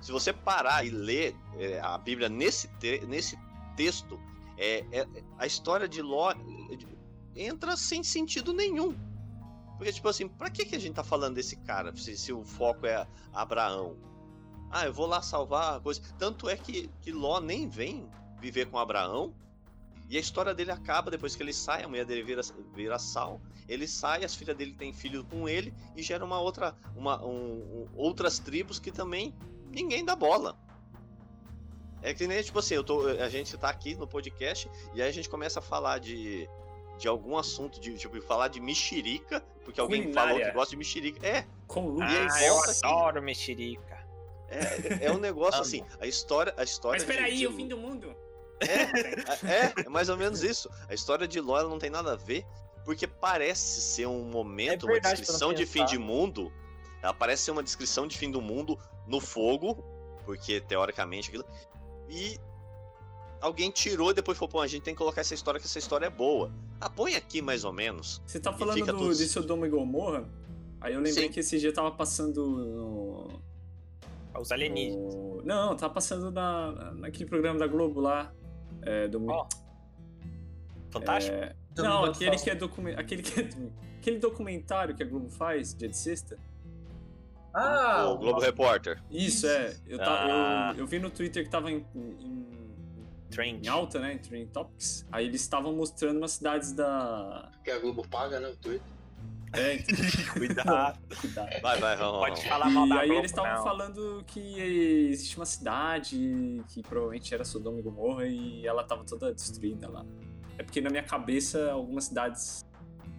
Se 0.01 0.13
você 0.13 0.33
parar 0.33 0.85
e 0.85 0.91
ler 0.91 1.37
é, 1.59 1.81
a 1.81 1.99
Bíblia 1.99 2.29
nesse, 2.29 2.69
te, 2.79 3.01
nesse 3.07 3.39
texto, 3.77 4.19
é, 4.57 4.85
é, 4.93 5.07
a 5.39 5.47
história 5.47 5.89
de 5.89 6.03
Ló 6.03 6.33
entra 7.35 7.77
sem 7.77 8.03
sentido 8.03 8.53
nenhum. 8.53 8.95
Porque, 9.77 9.93
tipo 9.93 10.09
assim, 10.09 10.29
pra 10.29 10.51
que, 10.51 10.65
que 10.65 10.77
a 10.77 10.79
gente 10.79 10.95
tá 10.95 11.05
falando 11.05 11.37
desse 11.37 11.57
cara 11.57 11.95
se, 11.97 12.17
se 12.17 12.33
o 12.33 12.45
foco 12.45 12.87
é 12.87 13.07
Abraão? 13.33 13.97
Ah, 14.71 14.87
eu 14.87 14.93
vou 14.93 15.07
lá 15.07 15.23
salvar 15.23 15.77
a 15.77 15.81
coisa. 15.81 16.01
Tanto 16.19 16.49
é 16.49 16.57
que, 16.57 16.89
que 17.01 17.11
Ló 17.11 17.41
nem 17.41 17.69
vem 17.69 18.09
viver 18.41 18.67
com 18.67 18.79
Abraão. 18.79 19.35
E 20.09 20.17
a 20.17 20.21
história 20.21 20.53
dele 20.53 20.73
acaba 20.73 21.11
depois 21.11 21.37
que 21.37 21.43
ele 21.43 21.53
sai, 21.53 21.85
a 21.85 21.89
mulher 21.89 22.05
dele 22.05 22.23
vira, 22.23 22.43
vira 22.75 22.99
sal. 22.99 23.41
Ele 23.69 23.87
sai, 23.87 24.25
as 24.25 24.35
filhas 24.35 24.57
dele 24.57 24.75
têm 24.75 24.93
filho 24.93 25.25
com 25.25 25.49
ele 25.49 25.73
e 25.97 26.03
gera 26.03 26.25
uma 26.25 26.41
outra, 26.41 26.75
uma, 26.97 27.25
um, 27.25 27.31
um, 27.31 27.89
outras 27.95 28.39
tribos 28.39 28.81
que 28.81 28.91
também 28.91 29.33
ninguém 29.71 30.05
dá 30.05 30.15
bola. 30.15 30.59
É 32.03 32.15
que 32.15 32.27
nem, 32.27 32.43
tipo 32.43 32.59
assim, 32.59 32.75
eu 32.75 32.85
tô, 32.85 33.07
a 33.09 33.29
gente 33.29 33.57
tá 33.59 33.69
aqui 33.69 33.95
no 33.95 34.07
podcast 34.07 34.71
e 34.95 35.03
aí 35.03 35.09
a 35.09 35.13
gente 35.13 35.29
começa 35.29 35.59
a 35.59 35.63
falar 35.63 35.99
de, 35.99 36.49
de 36.99 37.07
algum 37.07 37.37
assunto, 37.37 37.79
de 37.79 37.97
tipo, 37.99 38.21
falar 38.23 38.49
de 38.49 38.61
mexerica, 38.61 39.45
porque 39.65 39.81
alguém 39.81 40.03
Culinária. 40.03 40.33
falou 40.33 40.47
que 40.47 40.53
gosta 40.53 40.71
de 40.71 40.77
mexerica. 40.77 41.27
É. 41.27 41.47
Com 41.67 41.99
Ah, 42.01 42.43
eu 42.43 42.59
adoro 42.59 43.23
mexerica. 43.23 44.01
É, 44.49 45.07
é 45.07 45.13
um 45.13 45.19
negócio 45.19 45.61
assim, 45.61 45.85
a 46.01 46.07
história, 46.07 46.53
a 46.57 46.65
história. 46.65 47.01
Mas 47.01 47.09
espera 47.09 47.27
aí, 47.27 47.39
de... 47.39 47.47
o 47.47 47.53
fim 47.53 47.69
do 47.69 47.77
mundo. 47.77 48.17
É, 48.61 49.53
é, 49.53 49.85
é, 49.87 49.89
mais 49.89 50.09
ou 50.09 50.17
menos 50.17 50.43
isso. 50.43 50.71
A 50.89 50.95
história 50.95 51.27
de 51.27 51.41
Ló 51.41 51.63
não 51.63 51.79
tem 51.79 51.89
nada 51.89 52.13
a 52.13 52.17
ver, 52.17 52.45
porque 52.85 53.07
parece 53.07 53.81
ser 53.81 54.07
um 54.07 54.25
momento, 54.25 54.89
é 54.89 54.93
uma 54.93 55.01
descrição 55.01 55.53
de 55.53 55.65
fim 55.65 55.85
de 55.85 55.99
mundo. 55.99 56.53
Ela 57.03 57.15
parece 57.15 57.45
ser 57.45 57.51
uma 57.51 57.63
descrição 57.63 58.07
de 58.07 58.17
fim 58.17 58.31
do 58.31 58.41
mundo 58.41 58.79
no 59.07 59.21
fogo, 59.21 59.85
porque 60.25 60.61
teoricamente 60.61 61.29
aquilo. 61.29 61.45
E 62.09 62.39
alguém 63.41 63.71
tirou 63.71 64.11
e 64.11 64.15
depois 64.15 64.37
falou, 64.37 64.51
pô, 64.51 64.61
a 64.61 64.67
gente 64.67 64.83
tem 64.83 64.95
que 64.95 64.99
colocar 64.99 65.21
essa 65.23 65.35
história, 65.35 65.59
que 65.59 65.67
essa 65.67 65.79
história 65.79 66.07
é 66.07 66.11
boa. 66.11 66.53
Ah, 66.81 66.91
põe 66.91 67.15
aqui 67.15 67.41
mais 67.41 67.65
ou 67.65 67.73
menos. 67.73 68.23
Você 68.27 68.39
tá 68.39 68.53
falando 68.53 68.85
do, 68.85 68.97
tudo... 68.97 69.15
de 69.15 69.27
Sodoma 69.27 69.67
e 69.67 69.71
Gomorra? 69.71 70.29
Aí 70.81 70.95
eu 70.95 71.01
lembrei 71.01 71.27
Sim. 71.27 71.33
que 71.33 71.41
esse 71.41 71.59
dia 71.59 71.73
tava 71.73 71.91
passando 71.91 72.47
no... 72.47 73.41
Os 74.39 74.51
alienígenas. 74.51 75.15
No... 75.15 75.43
Não, 75.43 75.77
tava 75.77 75.93
passando 75.93 76.31
na, 76.31 76.93
naquele 76.93 77.29
programa 77.29 77.59
da 77.59 77.67
Globo 77.67 78.01
lá. 78.01 78.33
É, 78.83 79.09
do... 79.09 79.25
Oh. 79.27 79.47
Fantástico? 80.91 81.37
É... 81.37 81.55
Não, 81.77 82.05
aquele 82.05 82.37
que, 82.39 82.51
é 82.51 82.55
document... 82.55 82.95
aquele 82.99 83.23
que 83.23 83.41
é 83.41 83.49
aquele 83.99 84.19
documentário 84.19 84.95
que 84.95 85.03
a 85.03 85.07
Globo 85.07 85.29
faz, 85.29 85.75
dia 85.75 85.89
de 85.89 85.97
sexta. 85.97 86.39
Ah! 87.53 88.09
O 88.11 88.19
Globo 88.19 88.41
Repórter. 88.41 89.03
Isso, 89.11 89.47
é. 89.47 89.77
Eu, 89.87 89.99
ah. 90.01 90.73
eu, 90.75 90.81
eu, 90.81 90.87
vi 90.87 90.99
no 90.99 91.11
Twitter 91.11 91.45
que 91.45 91.51
tava 91.51 91.71
em, 91.71 91.85
em 91.95 92.47
Trend. 93.31 93.65
Em 93.65 93.69
alta, 93.69 93.99
né? 93.99 94.15
Em 94.15 94.19
Trend 94.19 94.49
Topics. 94.51 95.07
Aí 95.11 95.27
eles 95.27 95.41
estavam 95.41 95.75
mostrando 95.75 96.19
umas 96.19 96.33
cidades 96.33 96.73
da. 96.73 97.51
Que 97.65 97.71
a 97.71 97.79
Globo 97.79 98.07
paga, 98.09 98.41
né? 98.41 98.49
O 98.49 98.57
Twitter. 98.57 98.87
É, 99.53 99.75
então... 99.75 99.97
cuidado. 100.35 100.99
cuidado. 101.21 101.61
Vai, 101.61 101.79
vai, 101.79 101.97
vamos. 101.97 102.21
Pode 102.21 102.49
falar 102.49 102.71
mal 102.71 102.89
da 102.89 102.97
E 102.97 102.99
aí 102.99 103.07
Globo, 103.07 103.21
eles 103.21 103.31
estavam 103.31 103.65
falando 103.65 104.25
que 104.27 104.61
existe 105.11 105.37
uma 105.37 105.47
cidade 105.47 106.63
que 106.69 106.83
provavelmente 106.83 107.35
era 107.35 107.45
Sodoma 107.45 107.79
e 107.79 107.83
Gomorra 107.83 108.27
e 108.27 108.67
ela 108.67 108.85
tava 108.85 109.05
toda 109.05 109.33
destruída 109.33 109.89
lá. 109.89 110.05
É 110.59 110.63
porque 110.63 110.81
na 110.81 110.91
minha 110.91 111.03
cabeça 111.03 111.73
algumas 111.73 112.05
cidades 112.05 112.65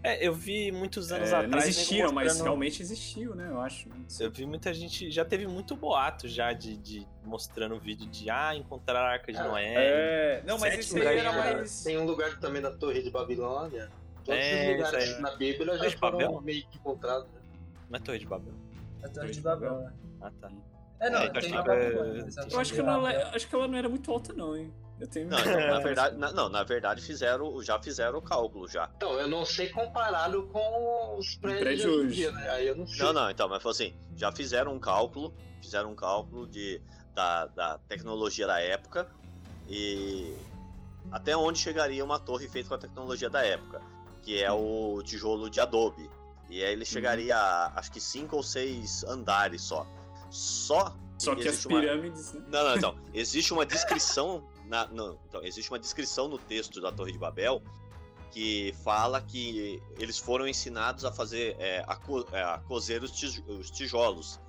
é, 0.04 0.28
eu 0.28 0.34
vi 0.34 0.72
muitos 0.72 1.12
anos 1.12 1.30
é, 1.30 1.36
atrás. 1.36 1.52
Não 1.52 1.60
existiram, 1.60 2.12
mostrando... 2.12 2.26
mas 2.26 2.42
realmente 2.42 2.82
existiu, 2.82 3.36
né? 3.36 3.48
Eu 3.50 3.62
acho. 3.62 3.88
Eu 4.20 4.32
vi 4.32 4.46
muita 4.46 4.74
gente. 4.74 5.12
Já 5.12 5.24
teve 5.24 5.46
muito 5.46 5.76
boato 5.76 6.28
já 6.28 6.54
de, 6.54 6.76
de 6.78 7.08
mostrando 7.24 7.80
vídeo 7.80 8.08
de 8.08 8.30
ah, 8.30 8.56
encontrar 8.56 9.00
a 9.00 9.12
Arca 9.12 9.32
de 9.32 9.38
é, 9.38 9.44
Noé. 9.44 9.74
É, 9.76 10.44
não, 10.46 10.58
mas 10.58 10.80
esse 10.80 11.00
aí 11.00 11.20
era 11.20 11.32
mais. 11.32 11.84
Tem 11.84 11.98
um 12.00 12.06
lugar 12.06 12.40
também 12.40 12.62
na 12.62 12.72
Torre 12.72 13.04
de 13.04 13.12
Babilônia. 13.12 13.90
Todos 14.26 14.40
é, 14.40 14.72
os 14.72 14.78
lugares 14.78 15.20
na 15.20 15.36
Bíblia 15.36 15.78
já 15.78 15.92
foram 15.98 16.18
Babel? 16.18 16.42
meio 16.42 16.66
que 16.68 16.78
encontrados. 16.78 17.28
Né? 17.28 17.40
Não 17.90 17.98
é 17.98 18.00
Torre 18.00 18.20
de 18.20 18.26
Babel. 18.26 18.54
É 19.04 19.08
Torre 19.08 19.32
de 19.32 19.42
Babel, 19.42 19.80
né? 19.82 19.94
Ah, 20.22 20.32
tá. 20.42 20.52
É, 21.00 21.10
não, 21.10 21.20
é, 21.20 21.30
tem 21.30 21.50
na 21.50 21.64
Babilônia. 21.64 22.28
Eu 22.52 22.60
acho 22.60 22.74
que, 22.74 22.80
ela, 22.80 23.36
acho 23.36 23.48
que 23.48 23.56
ela 23.56 23.68
não 23.68 23.78
era 23.78 23.90
muito 23.90 24.12
alta, 24.12 24.34
não, 24.34 24.56
hein? 24.56 24.72
Eu 25.02 25.08
tenho 25.08 25.28
não, 25.28 25.40
então, 25.40 25.68
na 25.68 25.80
verdade, 25.80 26.16
na, 26.16 26.32
não, 26.32 26.48
na 26.48 26.64
verdade 26.64 27.02
fizeram, 27.02 27.60
já 27.64 27.82
fizeram 27.82 28.20
o 28.20 28.22
cálculo 28.22 28.68
já. 28.68 28.88
Então, 28.98 29.14
eu 29.14 29.28
não 29.28 29.44
sei 29.44 29.68
comparado 29.70 30.44
com 30.44 31.18
os 31.18 31.36
prédios 31.38 32.16
né? 32.16 32.50
Aí 32.52 32.68
eu 32.68 32.76
não 32.76 32.86
sei. 32.86 33.04
Não, 33.04 33.12
não, 33.12 33.32
então, 33.32 33.50
mas 33.50 33.66
assim, 33.66 33.96
já 34.16 34.32
fizeram 34.32 34.76
um 34.76 34.80
cálculo, 34.80 35.34
fizeram 35.60 35.92
um 35.92 35.96
cálculo 35.96 36.46
de, 36.46 36.80
da, 37.16 37.48
da 37.48 37.80
tecnologia 37.90 38.46
da 38.46 38.60
época 38.60 39.10
e 39.68 40.36
até 41.12 41.36
onde 41.36 41.58
chegaria 41.58 42.06
uma 42.06 42.20
torre 42.20 42.48
feita 42.48 42.70
com 42.70 42.76
a 42.76 42.78
tecnologia 42.78 43.28
da 43.28 43.44
época, 43.44 43.82
que 44.22 44.40
é 44.40 44.52
o 44.52 45.02
tijolo 45.04 45.50
de 45.50 45.60
Adobe. 45.60 46.08
E 46.48 46.64
aí 46.64 46.74
ele 46.74 46.86
chegaria 46.86 47.36
uhum. 47.36 47.42
a 47.42 47.74
acho 47.78 47.92
que 47.92 48.00
cinco 48.00 48.36
ou 48.36 48.44
seis 48.44 49.04
andares 49.06 49.64
só. 49.64 49.88
Só 50.30 50.96
só 51.22 51.36
que 51.36 51.48
as 51.48 51.66
pirâmides. 51.66 52.34
Uma... 52.34 52.40
Né? 52.40 52.48
Não, 52.50 52.64
não, 52.64 52.76
então. 52.76 52.96
Existe 53.14 53.54
uma 53.54 53.66
descrição 53.66 54.44
na, 54.72 54.90
então, 55.28 55.44
existe 55.44 55.70
uma 55.70 55.78
descrição 55.78 56.30
no 56.30 56.38
texto 56.38 56.80
da 56.80 56.94
Torre 56.94 57.12
de 57.12 57.18
Babel 57.18 57.62
que 58.32 58.74
fala 58.86 59.22
que 59.22 59.84
eles 60.00 60.18
foram 60.18 60.48
ensinados 60.48 61.04
a 61.04 61.12
fazer 61.12 61.58
é, 61.60 61.84
a, 61.86 61.98
co, 61.98 62.26
é, 62.32 62.42
a 62.42 62.58
cozer 62.60 63.04
os, 63.04 63.12
os, 63.50 63.70
tijolos 63.70 64.40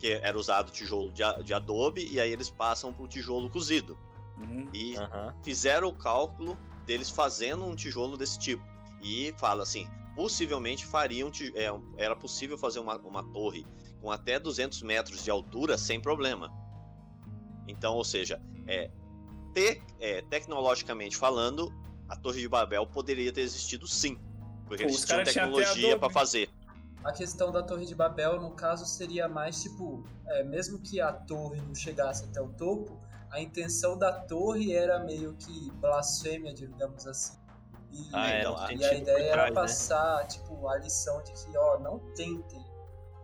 que 0.00 0.10
era 0.14 0.36
usado 0.36 0.72
tijolo 0.72 1.12
de, 1.12 1.22
de 1.44 1.54
adobe 1.54 2.08
e 2.10 2.18
aí 2.18 2.32
eles 2.32 2.50
passam 2.50 2.92
para 2.92 3.04
o 3.04 3.06
tijolo 3.06 3.48
cozido 3.48 3.96
uhum. 4.36 4.68
e 4.74 4.98
uhum. 4.98 5.32
fizeram 5.44 5.86
o 5.86 5.94
cálculo 5.94 6.58
deles 6.84 7.08
fazendo 7.10 7.64
um 7.64 7.76
tijolo 7.76 8.16
desse 8.16 8.40
tipo 8.40 8.64
e 9.00 9.32
fala 9.38 9.62
assim 9.62 9.88
possivelmente 10.16 10.84
fariam 10.84 11.30
é, 11.54 11.70
era 11.96 12.16
possível 12.16 12.58
fazer 12.58 12.80
uma, 12.80 12.96
uma 12.96 13.22
torre 13.22 13.64
com 14.00 14.10
até 14.10 14.40
200 14.40 14.82
metros 14.82 15.22
de 15.22 15.30
altura 15.30 15.78
sem 15.78 16.00
problema 16.00 16.50
então, 17.70 17.94
ou 17.94 18.04
seja, 18.04 18.40
é, 18.70 18.90
te, 19.52 19.82
é, 19.98 20.22
tecnologicamente 20.22 21.16
falando, 21.16 21.72
a 22.08 22.16
Torre 22.16 22.40
de 22.40 22.48
Babel 22.48 22.86
poderia 22.86 23.32
ter 23.32 23.40
existido 23.40 23.86
sim. 23.86 24.18
Porque 24.66 24.84
Pô, 24.84 24.88
eles 24.88 25.04
tinham 25.04 25.24
tecnologia 25.24 25.98
para 25.98 26.08
fazer. 26.10 26.48
A 27.02 27.12
questão 27.12 27.50
da 27.50 27.62
Torre 27.62 27.86
de 27.86 27.94
Babel, 27.94 28.40
no 28.40 28.52
caso, 28.52 28.86
seria 28.86 29.28
mais 29.28 29.60
tipo: 29.62 30.04
é, 30.26 30.44
mesmo 30.44 30.78
que 30.78 31.00
a 31.00 31.12
torre 31.12 31.60
não 31.60 31.74
chegasse 31.74 32.24
até 32.24 32.40
o 32.40 32.48
topo, 32.48 33.00
a 33.30 33.40
intenção 33.40 33.98
da 33.98 34.12
torre 34.12 34.72
era 34.72 35.00
meio 35.00 35.34
que 35.34 35.70
blasfêmia, 35.72 36.54
digamos 36.54 37.06
assim. 37.06 37.38
E, 37.90 38.08
ah, 38.12 38.30
é, 38.30 38.40
então, 38.40 38.70
e 38.70 38.84
a 38.84 38.94
ideia 38.94 39.24
era 39.24 39.32
trás, 39.32 39.48
né? 39.48 39.54
passar 39.54 40.18
né? 40.18 40.26
tipo, 40.26 40.68
a 40.68 40.78
lição 40.78 41.20
de 41.24 41.32
que, 41.32 41.56
ó, 41.56 41.78
não 41.80 41.98
tentem 42.14 42.64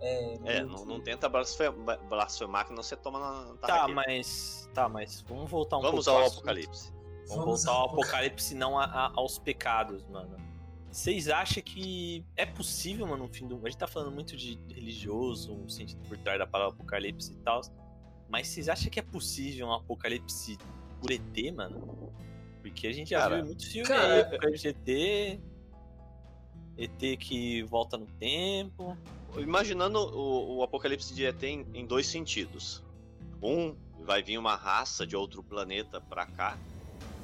é, 0.01 0.39
é 0.45 0.63
não, 0.63 0.85
não, 0.85 1.01
tenta 1.01 1.29
blasfemar, 1.29 2.67
que 2.67 2.73
não 2.73 2.83
você 2.83 2.97
toma 2.97 3.19
na 3.19 3.55
Tá, 3.57 3.89
mas. 3.89 4.69
Tá, 4.75 4.89
mas 4.89 5.23
vamos 5.23 5.51
voltar 5.51 5.79
um 5.79 5.83
vamos 5.83 6.05
pouco. 6.05 6.19
Vamos 6.19 6.33
ao 6.33 6.39
Apocalipse. 6.39 6.93
Vamos, 7.29 7.29
vamos 7.29 7.65
voltar 7.65 7.81
ao 7.81 7.87
Apocalipse, 7.87 8.55
não 8.55 8.79
a, 8.79 8.85
a, 8.85 9.13
aos 9.15 9.39
pecados, 9.39 10.07
mano. 10.07 10.37
Vocês 10.91 11.29
acham 11.29 11.63
que 11.63 12.25
é 12.37 12.47
possível, 12.47 13.07
mano, 13.07 13.27
no 13.27 13.33
fim 13.33 13.47
do. 13.47 13.57
A 13.65 13.71
gente 13.71 13.79
tá 13.79 13.87
falando 13.87 14.13
muito 14.13 14.37
de 14.37 14.59
religioso, 14.69 15.53
um 15.53 15.69
sentido 15.69 16.07
por 16.09 16.17
trás 16.19 16.39
da 16.39 16.47
palavra 16.47 16.75
Apocalipse 16.75 17.33
e 17.33 17.37
tal. 17.37 17.61
Mas 18.29 18.49
vocês 18.49 18.69
acham 18.69 18.91
que 18.91 18.99
é 18.99 19.03
possível 19.03 19.67
um 19.67 19.73
Apocalipse 19.73 20.59
por 21.01 21.11
ET, 21.11 21.55
mano? 21.55 22.13
Porque 22.61 22.87
a 22.87 22.93
gente 22.93 23.11
já 23.11 23.21
cara, 23.21 23.37
viu 23.37 23.47
muitos 23.47 23.67
filmes 23.67 23.89
cara, 23.89 24.39
aí, 24.43 24.53
de 24.53 24.69
ET. 24.69 25.41
ET 26.79 27.19
que 27.19 27.63
volta 27.63 27.97
no 27.97 28.07
tempo 28.07 28.97
imaginando 29.41 29.99
o, 29.99 30.59
o 30.59 30.63
apocalipse 30.63 31.15
de 31.15 31.25
ET 31.25 31.43
em, 31.43 31.67
em, 31.75 31.87
dois 31.87 32.07
sentidos. 32.07 32.83
Um, 33.43 33.77
vai 34.05 34.23
vir 34.23 34.39
uma 34.39 34.57
raça 34.57 35.07
de 35.07 35.17
outro 35.17 35.43
planeta 35.43 36.01
para 36.01 36.27
cá 36.27 36.57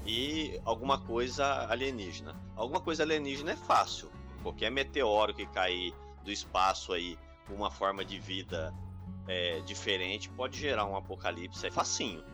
e 0.05 0.61
alguma 0.65 0.99
coisa 0.99 1.67
alienígena. 1.71 2.35
Alguma 2.57 2.81
coisa 2.81 3.03
alienígena 3.03 3.53
é 3.53 3.57
fácil. 3.57 4.11
Qualquer 4.43 4.71
meteoro 4.71 5.33
que 5.33 5.47
cair 5.47 5.95
do 6.25 6.31
espaço 6.31 6.93
aí 6.93 7.17
com 7.47 7.55
uma 7.55 7.71
forma 7.71 8.05
de 8.05 8.19
vida 8.19 8.75
é, 9.29 9.61
diferente 9.61 10.29
pode 10.31 10.59
gerar 10.59 10.85
um 10.87 10.97
apocalipse 10.97 11.67
é 11.67 11.71
facinho. 11.71 12.25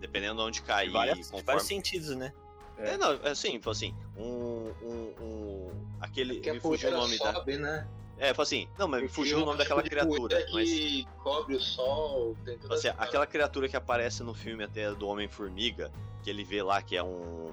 Dependendo 0.00 0.36
de 0.36 0.42
onde 0.42 0.62
cair. 0.62 0.90
Várias, 0.90 1.18
conforme... 1.30 1.44
vários 1.44 1.64
sentidos, 1.64 2.16
né? 2.16 2.32
É, 2.78 2.90
é 2.90 2.98
não, 2.98 3.12
é 3.12 3.30
assim, 3.30 3.60
assim, 3.66 3.94
um. 4.16 4.72
um, 4.82 5.14
um 5.20 5.70
aquele. 6.00 6.40
me 6.52 6.60
fugiu 6.60 6.90
o 6.90 6.92
nome 6.92 7.16
sobe, 7.16 7.56
da. 7.56 7.58
Né? 7.58 7.88
É, 8.18 8.32
foi 8.32 8.42
assim, 8.44 8.68
não, 8.78 8.88
mas 8.88 9.02
me 9.02 9.08
fugiu 9.08 9.42
o 9.42 9.44
nome 9.44 9.58
daquela 9.58 9.82
criatura. 9.82 10.42
Que 10.44 10.52
mas... 10.54 11.22
cobre 11.22 11.56
o 11.56 11.60
sol. 11.60 12.36
Assim, 12.70 12.88
aquela 12.96 13.26
criatura 13.26 13.68
que 13.68 13.76
aparece 13.76 14.22
no 14.22 14.32
filme 14.32 14.64
até 14.64 14.92
do 14.92 15.06
Homem-Formiga, 15.06 15.92
que 16.22 16.30
ele 16.30 16.42
vê 16.42 16.62
lá 16.62 16.80
que 16.80 16.96
é 16.96 17.02
um. 17.02 17.50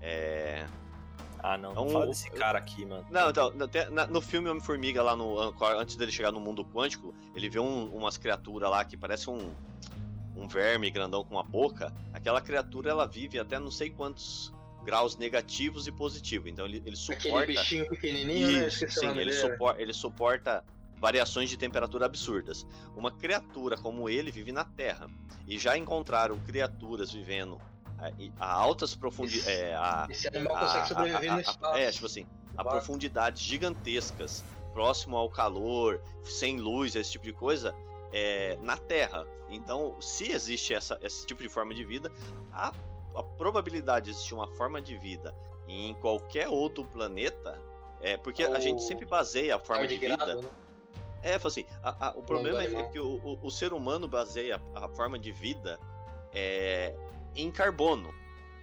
É. 0.00 0.64
Ah, 1.42 1.58
não, 1.58 1.74
não 1.74 1.82
é 1.82 1.86
um... 1.86 1.90
fala 1.90 2.06
desse 2.06 2.30
cara 2.30 2.58
aqui, 2.58 2.84
mano. 2.84 3.04
Não, 3.10 3.30
então, 3.30 3.52
no 4.08 4.20
filme 4.20 4.48
Homem-Formiga, 4.48 5.02
lá 5.02 5.16
no. 5.16 5.52
Antes 5.76 5.96
dele 5.96 6.12
chegar 6.12 6.30
no 6.30 6.40
mundo 6.40 6.64
quântico, 6.64 7.12
ele 7.34 7.48
vê 7.48 7.58
um, 7.58 7.86
umas 7.86 8.16
criaturas 8.16 8.70
lá 8.70 8.84
que 8.84 8.96
parece 8.96 9.28
um. 9.28 9.52
Um 10.34 10.48
verme 10.48 10.90
grandão 10.90 11.22
com 11.22 11.34
uma 11.34 11.42
boca. 11.42 11.92
Aquela 12.12 12.40
criatura 12.40 12.90
ela 12.90 13.06
vive 13.06 13.38
até 13.38 13.58
não 13.58 13.70
sei 13.70 13.90
quantos 13.90 14.50
graus 14.84 15.16
negativos 15.16 15.86
e 15.86 15.92
positivos. 15.92 16.50
Então 16.50 16.64
ele, 16.64 16.82
ele 16.84 16.96
suporta. 16.96 17.38
Aquele 17.38 17.58
bichinho 17.58 17.88
pequenininho, 17.88 18.66
Isso, 18.66 18.84
né? 18.84 18.90
sim, 18.90 19.18
ele, 19.18 19.32
supor, 19.32 19.80
ele 19.80 19.92
suporta 19.92 20.64
variações 20.98 21.50
de 21.50 21.56
temperatura 21.56 22.06
absurdas. 22.06 22.66
Uma 22.96 23.10
criatura 23.10 23.76
como 23.76 24.08
ele 24.08 24.30
vive 24.30 24.52
na 24.52 24.64
Terra. 24.64 25.08
E 25.46 25.58
já 25.58 25.76
encontraram 25.76 26.38
criaturas 26.40 27.12
vivendo 27.12 27.60
a, 27.98 28.44
a 28.44 28.52
altas 28.52 28.94
profundidades. 28.94 29.48
É, 29.48 29.76
esse 30.10 30.28
animal 30.28 30.58
consegue 30.58 30.88
sobreviver 30.88 31.32
no 31.32 31.40
espaço. 31.40 31.76
É, 31.76 31.90
tipo 31.90 32.06
assim, 32.06 32.26
a 32.56 32.64
profundidades 32.64 33.42
gigantescas, 33.42 34.44
próximo 34.72 35.16
ao 35.16 35.28
calor, 35.28 36.00
sem 36.24 36.58
luz, 36.58 36.94
esse 36.94 37.12
tipo 37.12 37.24
de 37.24 37.32
coisa, 37.32 37.74
é, 38.12 38.58
na 38.62 38.76
Terra. 38.76 39.26
Então, 39.48 39.96
se 40.00 40.30
existe 40.30 40.72
essa, 40.72 40.98
esse 41.02 41.26
tipo 41.26 41.42
de 41.42 41.48
forma 41.48 41.74
de 41.74 41.84
vida, 41.84 42.10
a, 42.52 42.72
a 43.14 43.22
probabilidade 43.22 44.06
de 44.06 44.10
existir 44.12 44.34
uma 44.34 44.48
forma 44.48 44.80
de 44.80 44.96
vida 44.96 45.34
em 45.68 45.94
qualquer 45.94 46.48
outro 46.48 46.84
planeta 46.84 47.60
é 48.00 48.16
porque 48.16 48.44
Ou... 48.44 48.54
a 48.54 48.60
gente 48.60 48.82
sempre 48.82 49.06
baseia 49.06 49.56
a 49.56 49.58
forma 49.58 49.86
de 49.86 49.96
vida. 49.96 50.34
Né? 50.34 50.48
É, 51.22 51.34
assim, 51.36 51.64
a, 51.82 52.08
a, 52.08 52.10
o 52.10 52.22
problema 52.22 52.62
é 52.62 52.82
que 52.88 52.98
o, 52.98 53.20
o, 53.24 53.38
o, 53.42 53.50
ser 53.50 53.72
humano 53.72 54.08
baseia 54.08 54.60
a, 54.74 54.86
a 54.86 54.88
forma 54.88 55.18
de 55.18 55.30
vida 55.30 55.78
é, 56.34 56.94
em 57.36 57.50
carbono. 57.50 58.12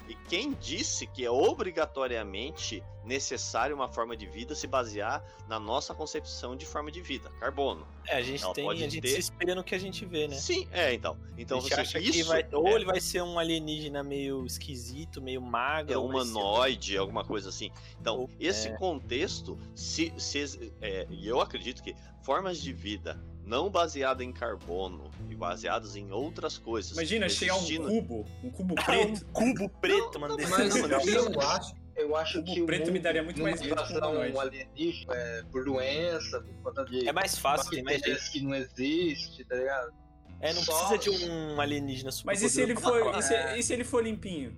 E 0.09 0.15
quem 0.27 0.53
disse 0.53 1.05
que 1.05 1.23
é 1.23 1.29
obrigatoriamente 1.29 2.83
necessário 3.05 3.75
uma 3.75 3.87
forma 3.87 4.17
de 4.17 4.25
vida 4.25 4.55
se 4.55 4.65
basear 4.65 5.23
na 5.47 5.59
nossa 5.59 5.93
concepção 5.93 6.55
de 6.55 6.65
forma 6.65 6.91
de 6.91 6.99
vida, 6.99 7.29
carbono. 7.39 7.87
É, 8.07 8.17
a 8.17 8.21
gente 8.21 8.43
Ela 8.43 8.53
tem, 8.53 8.69
a 8.69 8.75
gente 8.75 8.99
ter... 8.99 9.09
se 9.09 9.19
espelha 9.19 9.53
no 9.53 9.63
que 9.63 9.75
a 9.75 9.79
gente 9.79 10.05
vê, 10.05 10.27
né? 10.27 10.35
Sim, 10.35 10.67
é, 10.71 10.93
então. 10.95 11.15
Então 11.37 11.61
você 11.61 11.75
acha 11.75 11.99
isso, 11.99 12.11
que 12.11 12.23
vai, 12.23 12.43
ou 12.51 12.67
é... 12.67 12.73
ele 12.73 12.85
vai 12.85 12.99
ser 12.99 13.21
um 13.21 13.37
alienígena 13.37 14.03
meio 14.03 14.45
esquisito, 14.47 15.21
meio 15.21 15.41
magro, 15.41 15.93
é 15.93 15.97
humanoide, 15.97 16.97
alguma 16.97 17.23
coisa 17.23 17.49
assim. 17.49 17.71
Então, 18.01 18.21
ou, 18.21 18.29
esse 18.39 18.69
é... 18.69 18.77
contexto, 18.77 19.59
se, 19.75 20.11
se 20.17 20.73
é, 20.81 21.05
e 21.09 21.27
eu 21.27 21.39
acredito 21.39 21.83
que 21.83 21.95
formas 22.23 22.59
de 22.59 22.73
vida 22.73 23.19
não 23.49 23.67
baseada 23.67 24.23
em 24.23 24.31
carbono 24.31 25.09
e 25.27 25.35
baseadas 25.35 25.95
em 25.95 26.11
outras 26.11 26.59
coisas. 26.59 26.91
Imagina 26.91 27.27
chegar 27.27 27.55
um 27.55 27.65
cubo, 27.65 28.25
um 28.43 28.51
cubo 28.51 28.75
preto. 28.75 29.25
um 29.25 29.33
cubo 29.33 29.69
preto, 29.81 30.19
mano. 30.19 30.37
Mas 30.49 30.75
eu 30.75 31.41
acho, 31.41 31.75
eu 31.95 32.15
acho 32.15 32.43
que 32.43 32.61
o 32.61 32.65
preto 32.67 32.91
me 32.91 32.99
daria 32.99 33.23
muito 33.23 33.41
mais 33.41 33.59
medo 33.59 33.75
um 33.75 34.39
alienígena 34.39 35.15
é, 35.15 35.43
por 35.51 35.65
doença, 35.65 36.41
por 36.41 36.53
conta 36.63 36.85
de 36.85 37.09
é 37.09 37.11
mais 37.11 37.39
fácil, 37.39 37.71
tem 37.71 37.83
mais 37.83 37.99
jeito. 38.01 38.31
que 38.31 38.41
não 38.41 38.53
existe, 38.53 39.43
tá 39.43 39.55
ligado? 39.55 39.93
É, 40.39 40.53
não 40.53 40.61
Só... 40.61 40.87
precisa 40.87 41.17
de 41.17 41.25
um 41.25 41.59
alienígena 41.59 42.11
super 42.11 42.27
Mas 42.27 42.43
e 42.43 42.49
se 42.49 42.61
ele 42.61 42.75
for, 42.75 43.17
e 43.17 43.21
se, 43.23 43.33
e 43.57 43.63
se 43.63 43.73
ele 43.73 43.83
for 43.83 44.03
limpinho? 44.03 44.55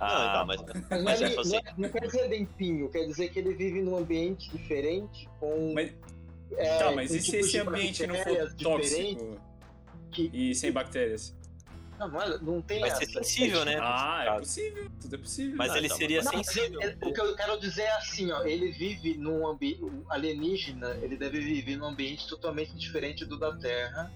Ah, 0.00 0.38
não, 0.38 0.46
mas, 0.46 0.62
mas, 0.90 1.02
mas 1.02 1.20
ele, 1.20 1.38
assim... 1.38 1.52
não, 1.52 1.72
não, 1.76 1.88
quer 1.88 2.06
dizer 2.06 2.28
limpinho, 2.28 2.90
quer 2.90 3.04
dizer 3.06 3.28
que 3.28 3.38
ele 3.38 3.54
vive 3.54 3.80
num 3.80 3.96
ambiente 3.96 4.50
diferente 4.50 5.28
com 5.38 5.72
mas, 5.72 5.92
é, 6.56 6.78
tá, 6.78 6.92
mas 6.92 7.12
e 7.12 7.20
se 7.20 7.36
esse 7.36 7.58
ambiente 7.58 8.06
não 8.06 8.14
for 8.16 8.54
tóxico 8.54 9.40
que... 10.10 10.30
e 10.32 10.54
sem 10.54 10.72
bactérias? 10.72 11.34
Não, 11.98 12.08
não, 12.08 12.22
é, 12.22 12.38
não 12.38 12.62
tem 12.62 12.80
Vai 12.80 12.90
ser 12.90 13.06
sensível, 13.06 13.64
né? 13.64 13.78
Ah, 13.80 14.24
é 14.26 14.38
possível, 14.38 14.90
tudo 15.00 15.14
é 15.14 15.18
possível. 15.18 15.56
Mas 15.56 15.74
ele 15.76 15.88
seria 15.88 16.22
não, 16.22 16.32
sensível. 16.32 16.80
Ele, 16.80 16.96
o 17.02 17.12
que 17.12 17.20
eu 17.20 17.36
quero 17.36 17.58
dizer 17.60 17.82
é 17.82 17.96
assim, 17.96 18.32
ó, 18.32 18.42
ele 18.42 18.72
vive 18.72 19.16
num 19.16 19.46
ambiente 19.46 19.84
alienígena, 20.08 20.90
ele 21.02 21.16
deve 21.16 21.40
viver 21.40 21.76
num 21.76 21.86
ambiente 21.86 22.28
totalmente 22.28 22.74
diferente 22.76 23.24
do 23.24 23.38
da 23.38 23.56
Terra. 23.56 24.12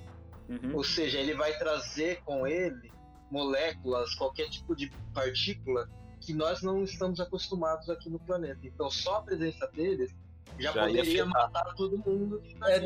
Uhum. 0.49 0.77
Ou 0.77 0.83
seja, 0.83 1.19
ele 1.19 1.35
vai 1.35 1.57
trazer 1.59 2.23
com 2.25 2.47
ele 2.47 2.91
moléculas, 3.31 4.15
qualquer 4.15 4.49
tipo 4.49 4.75
de 4.75 4.91
partícula 5.13 5.89
que 6.21 6.33
nós 6.33 6.63
não 6.63 6.83
estamos 6.83 7.21
acostumados 7.21 7.89
aqui 7.89 8.11
no 8.11 8.19
planeta. 8.19 8.61
Então, 8.65 8.91
só 8.91 9.17
a 9.17 9.23
presença 9.23 9.67
deles 9.69 10.15
já, 10.59 10.73
já 10.73 10.87
poderia 10.87 11.27
matar 11.27 11.75
todo 11.75 11.99
mundo. 11.99 12.43
Tá 12.59 12.71
é, 12.71 12.81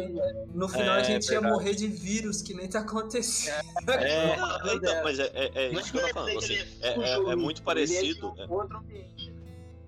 no 0.54 0.68
final 0.68 0.96
é, 0.96 1.00
a 1.00 1.02
gente 1.02 1.30
ia 1.30 1.40
morrer 1.40 1.74
de 1.74 1.88
vírus, 1.88 2.42
que 2.42 2.54
nem 2.54 2.68
tá 2.68 2.80
acontecendo. 2.80 3.62
É, 3.88 4.32
é 4.32 4.36
então, 4.74 5.04
mas 5.04 5.18
é, 5.18 5.30
é, 5.34 5.50
é 5.54 5.72
isso 5.72 5.92
que 5.92 5.98
eu 5.98 6.02
tô 6.02 6.14
falando. 6.14 6.38
Assim, 6.38 6.58
é, 6.80 7.36
muito 7.36 7.62
parecido. 7.62 8.34
Outro 8.48 8.78
ambiente. 8.78 9.32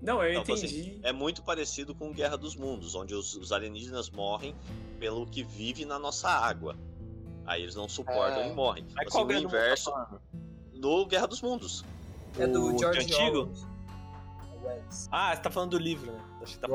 Não, 0.01 0.23
eu 0.23 0.41
então, 0.41 0.55
assim, 0.55 0.67
entendi. 0.67 0.91
Assim, 0.91 1.01
é 1.03 1.13
muito 1.13 1.43
parecido 1.43 1.95
com 1.95 2.13
Guerra 2.13 2.37
dos 2.37 2.55
Mundos, 2.55 2.95
onde 2.95 3.15
os, 3.15 3.35
os, 3.37 3.53
alienígenas 3.53 4.11
morrem 4.11 4.55
pelo 5.01 5.27
que 5.27 5.43
vive 5.43 5.87
na 5.87 5.99
nossa 5.99 6.29
água. 6.29 6.77
Aí 7.47 7.63
eles 7.63 7.75
não 7.75 7.89
suportam 7.89 8.43
é. 8.43 8.51
e 8.51 8.53
morrem. 8.53 8.87
Mas 8.95 9.09
assim, 9.09 9.25
o 9.25 9.33
inverso 9.33 9.93
do 10.75 11.07
Guerra 11.07 11.27
dos 11.27 11.41
Mundos. 11.41 11.85
É 12.39 12.47
do 12.47 12.79
George 12.79 13.01
Antigo? 13.01 13.51
Ah, 15.11 15.35
você 15.35 15.43
tá 15.43 15.51
falando 15.51 15.71
do 15.71 15.79
livro, 15.79 16.13
né? 16.13 16.21
Acho 16.45 16.55
que 16.55 16.61
tá... 16.61 16.69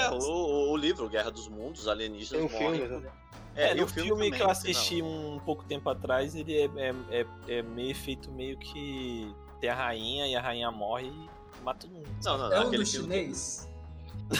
É, 0.00 0.10
o, 0.10 0.70
o, 0.70 0.76
livro, 0.76 1.08
Guerra 1.08 1.30
dos 1.30 1.48
Mundos, 1.48 1.88
alienígenas 1.88 2.50
Tem 2.50 2.60
um 2.60 2.62
morrem. 2.62 2.80
Filme, 2.86 3.00
né? 3.04 3.12
É, 3.54 3.70
é 3.70 3.74
no 3.74 3.86
filme, 3.86 4.08
filme 4.08 4.30
que 4.32 4.42
eu 4.42 4.50
assisti 4.50 5.00
não. 5.00 5.36
um 5.36 5.38
pouco 5.40 5.64
tempo 5.64 5.88
atrás, 5.88 6.34
ele 6.34 6.56
é, 6.56 6.64
é, 6.64 6.94
é, 7.10 7.26
é, 7.48 7.62
meio 7.62 7.94
feito 7.94 8.30
meio 8.30 8.58
que 8.58 9.32
tem 9.60 9.70
a 9.70 9.74
rainha 9.74 10.26
e 10.26 10.34
a 10.34 10.40
rainha 10.40 10.70
morre 10.70 11.06
e 11.06 11.62
mata 11.62 11.86
todo 11.86 11.92
mundo. 11.92 12.08
Não, 12.24 12.38
não, 12.38 12.48
não. 12.48 12.56
É 12.56 12.66
um 12.66 12.70
do 12.70 12.86
chinês? 12.86 13.68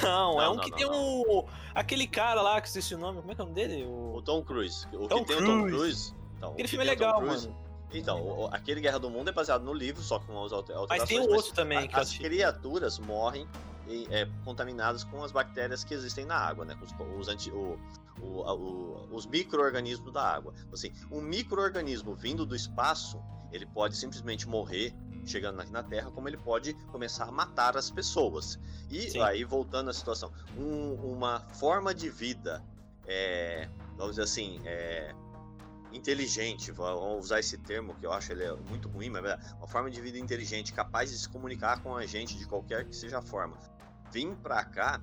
Não, 0.02 0.34
não, 0.34 0.40
é 0.40 0.48
um 0.48 0.54
não, 0.54 0.62
que 0.62 0.70
tem 0.72 0.86
um. 0.86 1.44
Aquele 1.74 2.06
cara 2.06 2.40
lá 2.40 2.60
que 2.60 2.68
esqueci 2.68 2.94
o 2.94 2.98
nome, 2.98 3.20
como 3.20 3.32
é 3.32 3.34
que 3.34 3.40
é 3.40 3.44
o 3.44 3.46
nome 3.46 3.54
dele? 3.54 3.84
O, 3.84 4.16
o 4.16 4.22
Tom 4.22 4.42
Cruise. 4.42 4.86
O 4.92 5.06
Tom 5.06 5.24
que 5.24 5.34
tem 5.34 5.36
Cruise. 5.36 5.42
o 5.42 5.46
Tom 5.46 5.66
Cruise. 5.66 6.14
Então, 6.36 6.52
aquele 6.52 6.68
filme 6.68 6.84
é 6.84 6.88
legal, 6.88 7.20
Cruise, 7.20 7.48
mano. 7.48 7.62
Então, 7.92 8.22
o, 8.22 8.46
aquele 8.46 8.80
Guerra 8.80 8.98
do 8.98 9.10
Mundo 9.10 9.28
é 9.28 9.32
baseado 9.32 9.62
no 9.62 9.74
livro, 9.74 10.02
só 10.02 10.18
com 10.18 10.42
as 10.44 10.52
alterações. 10.52 10.88
Mas 10.88 11.08
tem 11.08 11.20
um 11.20 11.30
outro 11.30 11.52
também. 11.52 11.78
A, 11.78 11.88
que 11.88 12.00
as 12.00 12.16
criaturas 12.16 12.98
morrem 12.98 13.46
é, 14.10 14.28
contaminadas 14.44 15.04
com 15.04 15.22
as 15.22 15.32
bactérias 15.32 15.84
que 15.84 15.94
existem 15.94 16.24
na 16.24 16.36
água, 16.36 16.64
né? 16.64 16.76
Os, 16.82 16.94
os, 17.18 17.28
anti, 17.28 17.50
o, 17.50 17.78
o, 18.20 18.26
o, 18.26 19.08
os 19.12 19.26
micro-organismos 19.26 20.12
da 20.12 20.22
água. 20.22 20.54
Assim, 20.72 20.92
um 21.10 21.20
micro-organismo 21.20 22.14
vindo 22.14 22.46
do 22.46 22.54
espaço, 22.54 23.20
ele 23.50 23.66
pode 23.66 23.96
simplesmente 23.96 24.48
morrer 24.48 24.94
chegando 25.24 25.60
aqui 25.60 25.70
na 25.70 25.82
Terra, 25.82 26.10
como 26.10 26.28
ele 26.28 26.36
pode 26.36 26.74
começar 26.90 27.24
a 27.26 27.32
matar 27.32 27.76
as 27.76 27.90
pessoas. 27.90 28.58
E 28.90 29.10
Sim. 29.10 29.20
aí, 29.20 29.44
voltando 29.44 29.90
à 29.90 29.92
situação, 29.92 30.32
um, 30.56 30.94
uma 30.94 31.40
forma 31.40 31.94
de 31.94 32.10
vida, 32.10 32.62
é, 33.06 33.68
vamos 33.96 34.12
dizer 34.12 34.22
assim, 34.22 34.60
é, 34.64 35.14
inteligente, 35.92 36.70
vamos 36.70 37.26
usar 37.26 37.40
esse 37.40 37.58
termo 37.58 37.94
que 37.94 38.06
eu 38.06 38.12
acho 38.12 38.32
ele 38.32 38.44
é 38.44 38.52
muito 38.68 38.88
ruim, 38.88 39.10
mas 39.10 39.24
é 39.24 39.38
uma 39.58 39.66
forma 39.66 39.90
de 39.90 40.00
vida 40.00 40.18
inteligente, 40.18 40.72
capaz 40.72 41.10
de 41.10 41.18
se 41.18 41.28
comunicar 41.28 41.82
com 41.82 41.96
a 41.96 42.06
gente 42.06 42.36
de 42.36 42.46
qualquer 42.46 42.84
que 42.84 42.94
seja 42.94 43.18
a 43.18 43.22
forma. 43.22 43.56
Vim 44.10 44.34
para 44.34 44.64
cá 44.64 45.00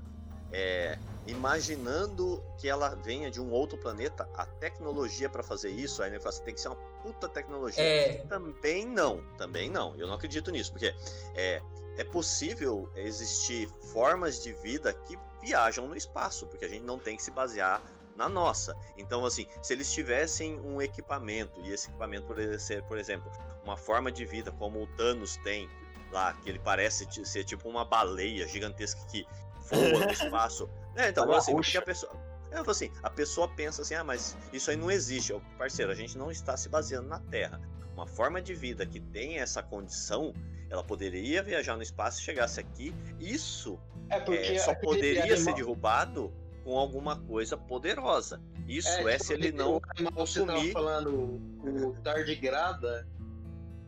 é, 0.52 0.98
imaginando 1.28 2.44
que 2.58 2.68
ela 2.68 2.96
venha 2.96 3.30
de 3.30 3.40
um 3.40 3.52
outro 3.52 3.78
planeta, 3.78 4.28
a 4.36 4.46
tecnologia 4.46 5.30
para 5.30 5.44
fazer 5.44 5.70
isso, 5.70 6.02
aí 6.02 6.18
você 6.18 6.42
tem 6.44 6.54
que 6.54 6.62
ser 6.62 6.70
uma 6.70 6.78
puta 7.04 7.30
tecnologia. 7.30 7.84
É. 7.84 8.26
Também 8.28 8.86
não, 8.86 9.24
também 9.38 9.70
não. 9.70 9.96
Eu 9.96 10.08
não 10.08 10.16
acredito 10.16 10.52
nisso, 10.52 10.72
porque 10.72 10.94
é, 11.36 11.62
é 11.98 12.04
possível 12.04 12.90
existir 12.96 13.70
formas 13.94 14.42
de 14.42 14.54
vida 14.54 14.94
que 14.94 15.18
viajam 15.42 15.88
no 15.88 15.96
espaço, 15.96 16.48
porque 16.48 16.66
a 16.66 16.70
gente 16.70 16.84
não 16.84 16.98
tem 16.98 17.16
que 17.16 17.24
se 17.24 17.32
basear 17.32 17.82
na 18.20 18.28
nossa. 18.28 18.76
Então, 18.98 19.26
assim, 19.26 19.48
se 19.62 19.72
eles 19.72 19.92
tivessem 19.92 20.60
um 20.60 20.82
equipamento, 20.82 21.62
e 21.62 21.72
esse 21.72 21.88
equipamento 21.88 22.28
poderia 22.28 22.60
ser, 22.60 22.84
por 22.84 22.98
exemplo, 22.98 23.32
uma 23.64 23.78
forma 23.78 24.12
de 24.12 24.26
vida 24.26 24.52
como 24.52 24.84
o 24.84 24.88
Thanos 24.88 25.38
tem 25.38 25.70
lá, 26.12 26.34
que 26.34 26.50
ele 26.50 26.60
parece 26.60 27.08
ser 27.26 27.46
tipo 27.46 27.70
uma 27.70 27.86
baleia 27.86 28.46
gigantesca 28.46 29.00
que 29.06 29.26
voa 29.72 30.06
no 30.06 30.12
espaço. 30.12 30.70
É, 30.98 31.08
então, 31.08 31.32
assim, 31.32 31.54
porque 31.54 31.78
a 31.78 31.82
pessoa. 31.82 32.12
Eu 32.52 32.58
falo 32.58 32.72
assim, 32.72 32.92
a 33.04 33.10
pessoa 33.10 33.48
pensa 33.48 33.84
assim, 33.84 33.94
ah, 33.94 34.04
mas 34.04 34.36
isso 34.52 34.70
aí 34.70 34.76
não 34.76 34.92
existe. 34.92 35.32
Eu, 35.32 35.42
parceiro, 35.58 35.92
a 35.92 35.96
gente 35.96 36.18
não 36.18 36.30
está 36.30 36.58
se 36.58 36.68
baseando 36.68 37.08
na 37.08 37.20
Terra. 37.20 37.62
Uma 37.94 38.08
forma 38.08 38.42
de 38.42 38.54
vida 38.54 38.86
que 38.86 39.00
tem 39.00 39.40
essa 39.40 39.62
condição, 39.64 40.34
ela 40.70 40.84
poderia 40.84 41.44
viajar 41.44 41.78
no 41.78 41.84
espaço 41.84 42.20
e 42.20 42.24
chegasse 42.24 42.60
aqui. 42.60 42.94
Isso 43.20 43.80
é, 44.10 44.56
é 44.56 44.60
só 44.60 44.74
poderia 44.74 45.38
ser 45.38 45.54
derrubado 45.54 46.34
com 46.70 46.78
alguma 46.78 47.16
coisa 47.16 47.58
poderosa. 47.58 48.40
Isso 48.68 48.88
é, 48.90 49.16
é 49.16 49.18
se 49.18 49.34
ele 49.34 49.52
não 49.52 49.78
o 49.78 49.82
animal 49.96 50.14
consumir... 50.14 50.68
Você 50.68 50.72
falando 50.72 51.42
o 51.64 51.96
tardigrada, 52.04 53.08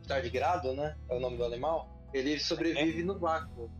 tardigrado, 0.08 0.72
né? 0.72 0.96
É 1.08 1.16
o 1.16 1.20
nome 1.20 1.36
do 1.36 1.44
animal. 1.44 1.88
Ele 2.12 2.40
sobrevive 2.40 3.02
é. 3.02 3.04
no 3.04 3.16
vácuo 3.16 3.70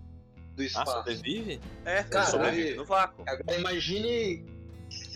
do 0.54 0.62
ah, 0.62 0.64
espaço. 0.64 0.90
Ah, 0.92 0.94
sobrevive? 0.98 1.60
É, 1.84 2.04
Cara, 2.04 2.26
sobrevive 2.26 2.76
no 2.76 2.84
vácuo. 2.84 3.24
Agora 3.26 3.58
imagine, 3.58 4.46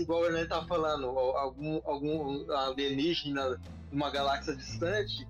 igual 0.00 0.22
o 0.22 0.48
tá 0.48 0.66
falando, 0.66 1.06
algum, 1.06 1.80
algum 1.84 2.50
alienígena 2.50 3.60
numa 3.92 4.10
galáxia 4.10 4.56
distante, 4.56 5.28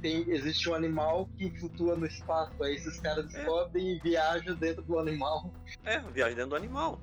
tem, 0.00 0.30
existe 0.30 0.66
um 0.70 0.74
animal 0.74 1.28
que 1.36 1.50
flutua 1.58 1.94
no 1.94 2.06
espaço. 2.06 2.64
Aí 2.64 2.74
esses 2.74 2.98
caras 3.00 3.26
é. 3.26 3.36
descobrem 3.36 3.96
e 3.96 4.00
viajam 4.00 4.54
dentro 4.54 4.82
do 4.82 4.98
animal. 4.98 5.52
É, 5.84 6.00
viaja 6.00 6.34
dentro 6.34 6.50
do 6.50 6.56
animal. 6.56 6.98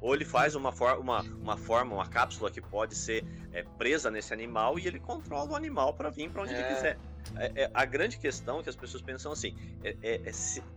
Ou 0.00 0.14
ele 0.14 0.24
faz 0.24 0.54
uma, 0.54 0.70
for 0.70 0.98
uma, 0.98 1.22
uma 1.22 1.56
forma, 1.56 1.94
uma 1.94 2.06
cápsula 2.06 2.50
que 2.50 2.60
pode 2.60 2.94
ser 2.94 3.24
é, 3.52 3.62
presa 3.62 4.10
nesse 4.10 4.32
animal 4.32 4.78
e 4.78 4.86
ele 4.86 5.00
controla 5.00 5.52
o 5.52 5.56
animal 5.56 5.94
para 5.94 6.10
vir 6.10 6.30
para 6.30 6.42
onde 6.42 6.52
é. 6.52 6.58
ele 6.58 6.74
quiser. 6.74 6.98
É, 7.36 7.62
é, 7.62 7.70
a 7.72 7.84
grande 7.84 8.18
questão 8.18 8.60
é 8.60 8.62
que 8.62 8.68
as 8.68 8.76
pessoas 8.76 9.02
pensam 9.02 9.32
assim: 9.32 9.56
é, 9.82 9.96
é, 10.02 10.32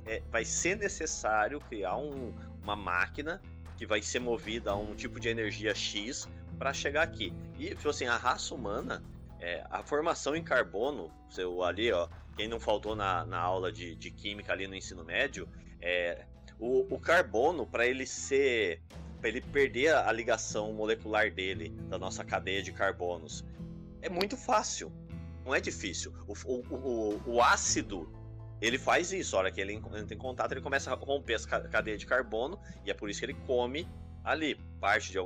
é 0.06 0.23
vai 0.32 0.45
ser 0.45 0.77
necessário 0.77 1.60
criar 1.60 1.97
um, 1.97 2.34
uma 2.63 2.75
máquina 2.75 3.41
que 3.75 3.86
vai 3.86 4.01
ser 4.01 4.19
movida 4.19 4.71
a 4.71 4.75
um 4.75 4.95
tipo 4.95 5.19
de 5.19 5.27
energia 5.27 5.75
X 5.75 6.27
para 6.58 6.73
chegar 6.73 7.03
aqui. 7.03 7.34
E, 7.60 7.69
tipo 7.69 7.89
assim, 7.89 8.06
a 8.06 8.17
raça 8.17 8.56
humana, 8.56 9.03
a 9.69 9.84
formação 9.84 10.36
em 10.36 10.43
carbono, 10.43 11.12
seu, 11.30 11.62
ali, 11.63 11.91
ó, 11.91 12.08
quem 12.38 12.47
não 12.47 12.60
faltou 12.60 12.95
na, 12.95 13.25
na 13.25 13.39
aula 13.39 13.71
de, 13.71 13.95
de 13.95 14.12
química 14.12 14.53
ali 14.53 14.67
no 14.67 14.75
ensino 14.75 15.03
médio, 15.03 15.49
é, 15.82 16.25
o, 16.60 16.95
o 16.95 16.99
carbono, 16.99 17.65
para 17.65 17.86
ele 17.86 18.06
ser. 18.06 18.82
Para 19.19 19.30
ele 19.30 19.41
perder 19.41 19.95
a 19.95 20.12
ligação 20.12 20.73
molecular 20.73 21.32
dele, 21.32 21.69
da 21.89 21.97
nossa 21.97 22.23
cadeia 22.23 22.62
de 22.62 22.71
carbonos, 22.71 23.43
é 24.01 24.10
muito 24.10 24.38
fácil 24.38 24.91
não 25.47 25.56
é 25.56 25.62
difícil. 25.62 26.13
O, 26.27 26.34
o, 26.45 26.75
o, 26.75 27.21
o 27.25 27.41
ácido, 27.41 28.12
ele 28.62 28.77
faz 28.77 29.13
isso. 29.13 29.36
A 29.36 29.39
hora 29.39 29.51
que 29.51 29.62
ele 29.62 29.73
entra 29.73 30.13
em 30.13 30.17
contato, 30.17 30.51
ele 30.51 30.62
começa 30.62 30.91
a 30.91 30.95
romper 30.95 31.36
as 31.36 31.45
cadeias 31.45 31.99
de 31.99 32.06
carbono, 32.06 32.60
e 32.86 32.91
é 32.91 32.93
por 32.93 33.10
isso 33.10 33.19
que 33.19 33.25
ele 33.25 33.38
come 33.47 33.88
ali. 34.23 34.56
Parte 34.80 35.13
de. 35.13 35.17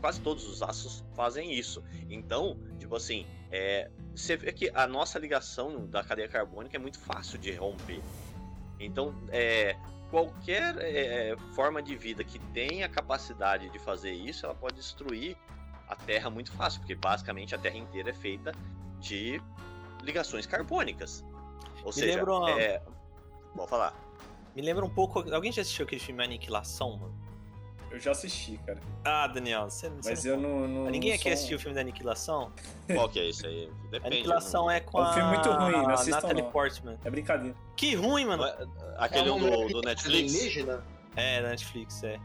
Quase 0.00 0.20
todos 0.20 0.48
os 0.48 0.62
ácidos 0.62 1.04
fazem 1.14 1.52
isso. 1.52 1.82
Então, 2.08 2.56
tipo 2.78 2.94
assim, 2.94 3.26
é, 3.50 3.90
você 4.14 4.36
vê 4.36 4.52
que 4.52 4.70
a 4.72 4.86
nossa 4.86 5.18
ligação 5.18 5.86
da 5.88 6.04
cadeia 6.04 6.28
carbônica 6.28 6.76
é 6.76 6.78
muito 6.78 7.00
fácil 7.00 7.38
de 7.38 7.52
romper. 7.52 8.00
Então, 8.78 9.14
é, 9.30 9.76
qualquer 10.14 10.76
é, 10.78 11.36
forma 11.56 11.82
de 11.82 11.96
vida 11.96 12.22
que 12.22 12.38
tenha 12.38 12.88
capacidade 12.88 13.68
de 13.68 13.80
fazer 13.80 14.12
isso, 14.12 14.46
ela 14.46 14.54
pode 14.54 14.76
destruir 14.76 15.36
a 15.88 15.96
Terra 15.96 16.30
muito 16.30 16.52
fácil, 16.52 16.78
porque 16.78 16.94
basicamente 16.94 17.52
a 17.52 17.58
Terra 17.58 17.78
inteira 17.78 18.10
é 18.10 18.12
feita 18.12 18.52
de 19.00 19.42
ligações 20.04 20.46
carbônicas. 20.46 21.24
Ou 21.80 21.86
Me 21.86 21.92
seja, 21.92 22.18
lembra 22.18 22.62
é... 22.62 22.80
Vou 23.56 23.66
falar. 23.66 23.92
Me 24.54 24.62
lembra 24.62 24.84
um 24.84 24.88
pouco. 24.88 25.18
Alguém 25.34 25.50
já 25.50 25.62
assistiu 25.62 25.84
aquele 25.84 26.00
filme 26.00 26.22
Aniquilação, 26.22 26.96
mano? 26.96 27.23
Eu 27.94 28.00
já 28.00 28.10
assisti, 28.10 28.58
cara. 28.66 28.80
Ah, 29.04 29.28
Daniel, 29.28 29.70
você, 29.70 29.88
você 29.88 30.10
Mas 30.10 30.24
não... 30.24 30.32
eu 30.32 30.40
não. 30.40 30.68
não 30.68 30.90
Ninguém 30.90 31.12
aqui 31.12 31.28
assistiu 31.28 31.58
o 31.58 31.60
filme 31.60 31.76
da 31.76 31.80
Aniquilação? 31.80 32.50
Qual 32.92 33.08
que 33.08 33.20
é 33.20 33.28
isso 33.28 33.46
aí? 33.46 33.70
Depende. 33.88 34.16
Aniquilação 34.16 34.68
é 34.68 34.80
com 34.80 34.98
a. 34.98 35.06
É 35.06 35.10
um 35.10 35.12
filme 35.14 35.28
muito 35.28 35.50
ruim, 35.52 35.72
não 35.72 35.90
assistam 35.90 36.16
Natalie 36.16 36.42
não. 36.42 36.50
Portman. 36.50 36.98
É 37.04 37.10
brincadeira. 37.10 37.56
Que 37.76 37.94
ruim, 37.94 38.26
mano. 38.26 38.42
Aquele 38.98 39.30
é 39.30 39.38
do, 39.38 39.68
do 39.68 39.80
Netflix? 39.82 40.34
É, 41.14 41.40
Netflix, 41.40 42.02
é. 42.02 42.18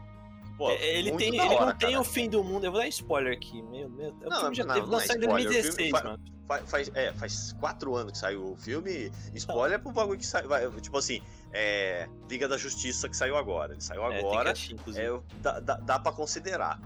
Pô, 0.60 0.70
é, 0.72 0.98
ele 0.98 1.10
tem, 1.12 1.28
ele 1.28 1.40
hora, 1.40 1.66
não 1.66 1.78
tem 1.78 1.96
o 1.96 2.04
fim 2.04 2.28
do 2.28 2.44
mundo. 2.44 2.66
Eu 2.66 2.70
vou 2.70 2.82
dar 2.82 2.86
spoiler 2.88 3.32
aqui. 3.32 3.62
Meu, 3.62 3.88
meu. 3.88 4.10
O 4.10 4.28
não, 4.28 4.40
filme 4.40 4.54
já 4.56 4.64
não, 4.66 4.74
teve 4.74 4.86
lançado 4.88 5.16
em 5.16 5.26
2016, 5.26 5.90
mano. 5.90 6.20
Faz, 6.46 6.70
faz, 6.70 6.90
é, 6.94 7.12
faz 7.14 7.52
quatro 7.58 7.96
anos 7.96 8.12
que 8.12 8.18
saiu 8.18 8.52
o 8.52 8.56
filme. 8.56 9.10
Spoiler 9.34 9.78
é 9.78 9.82
pro 9.82 9.90
bagulho 9.90 10.18
que 10.18 10.26
saiu. 10.26 10.50
Tipo 10.82 10.98
assim, 10.98 11.22
é. 11.50 12.06
Liga 12.28 12.46
da 12.46 12.58
Justiça 12.58 13.08
que 13.08 13.16
saiu 13.16 13.38
agora. 13.38 13.72
Ele 13.72 13.80
saiu 13.80 14.04
é, 14.12 14.18
agora. 14.18 14.52
Achar, 14.52 14.74
é, 14.96 15.20
dá, 15.40 15.60
dá, 15.60 15.76
dá 15.76 15.98
pra 15.98 16.12
considerar. 16.12 16.78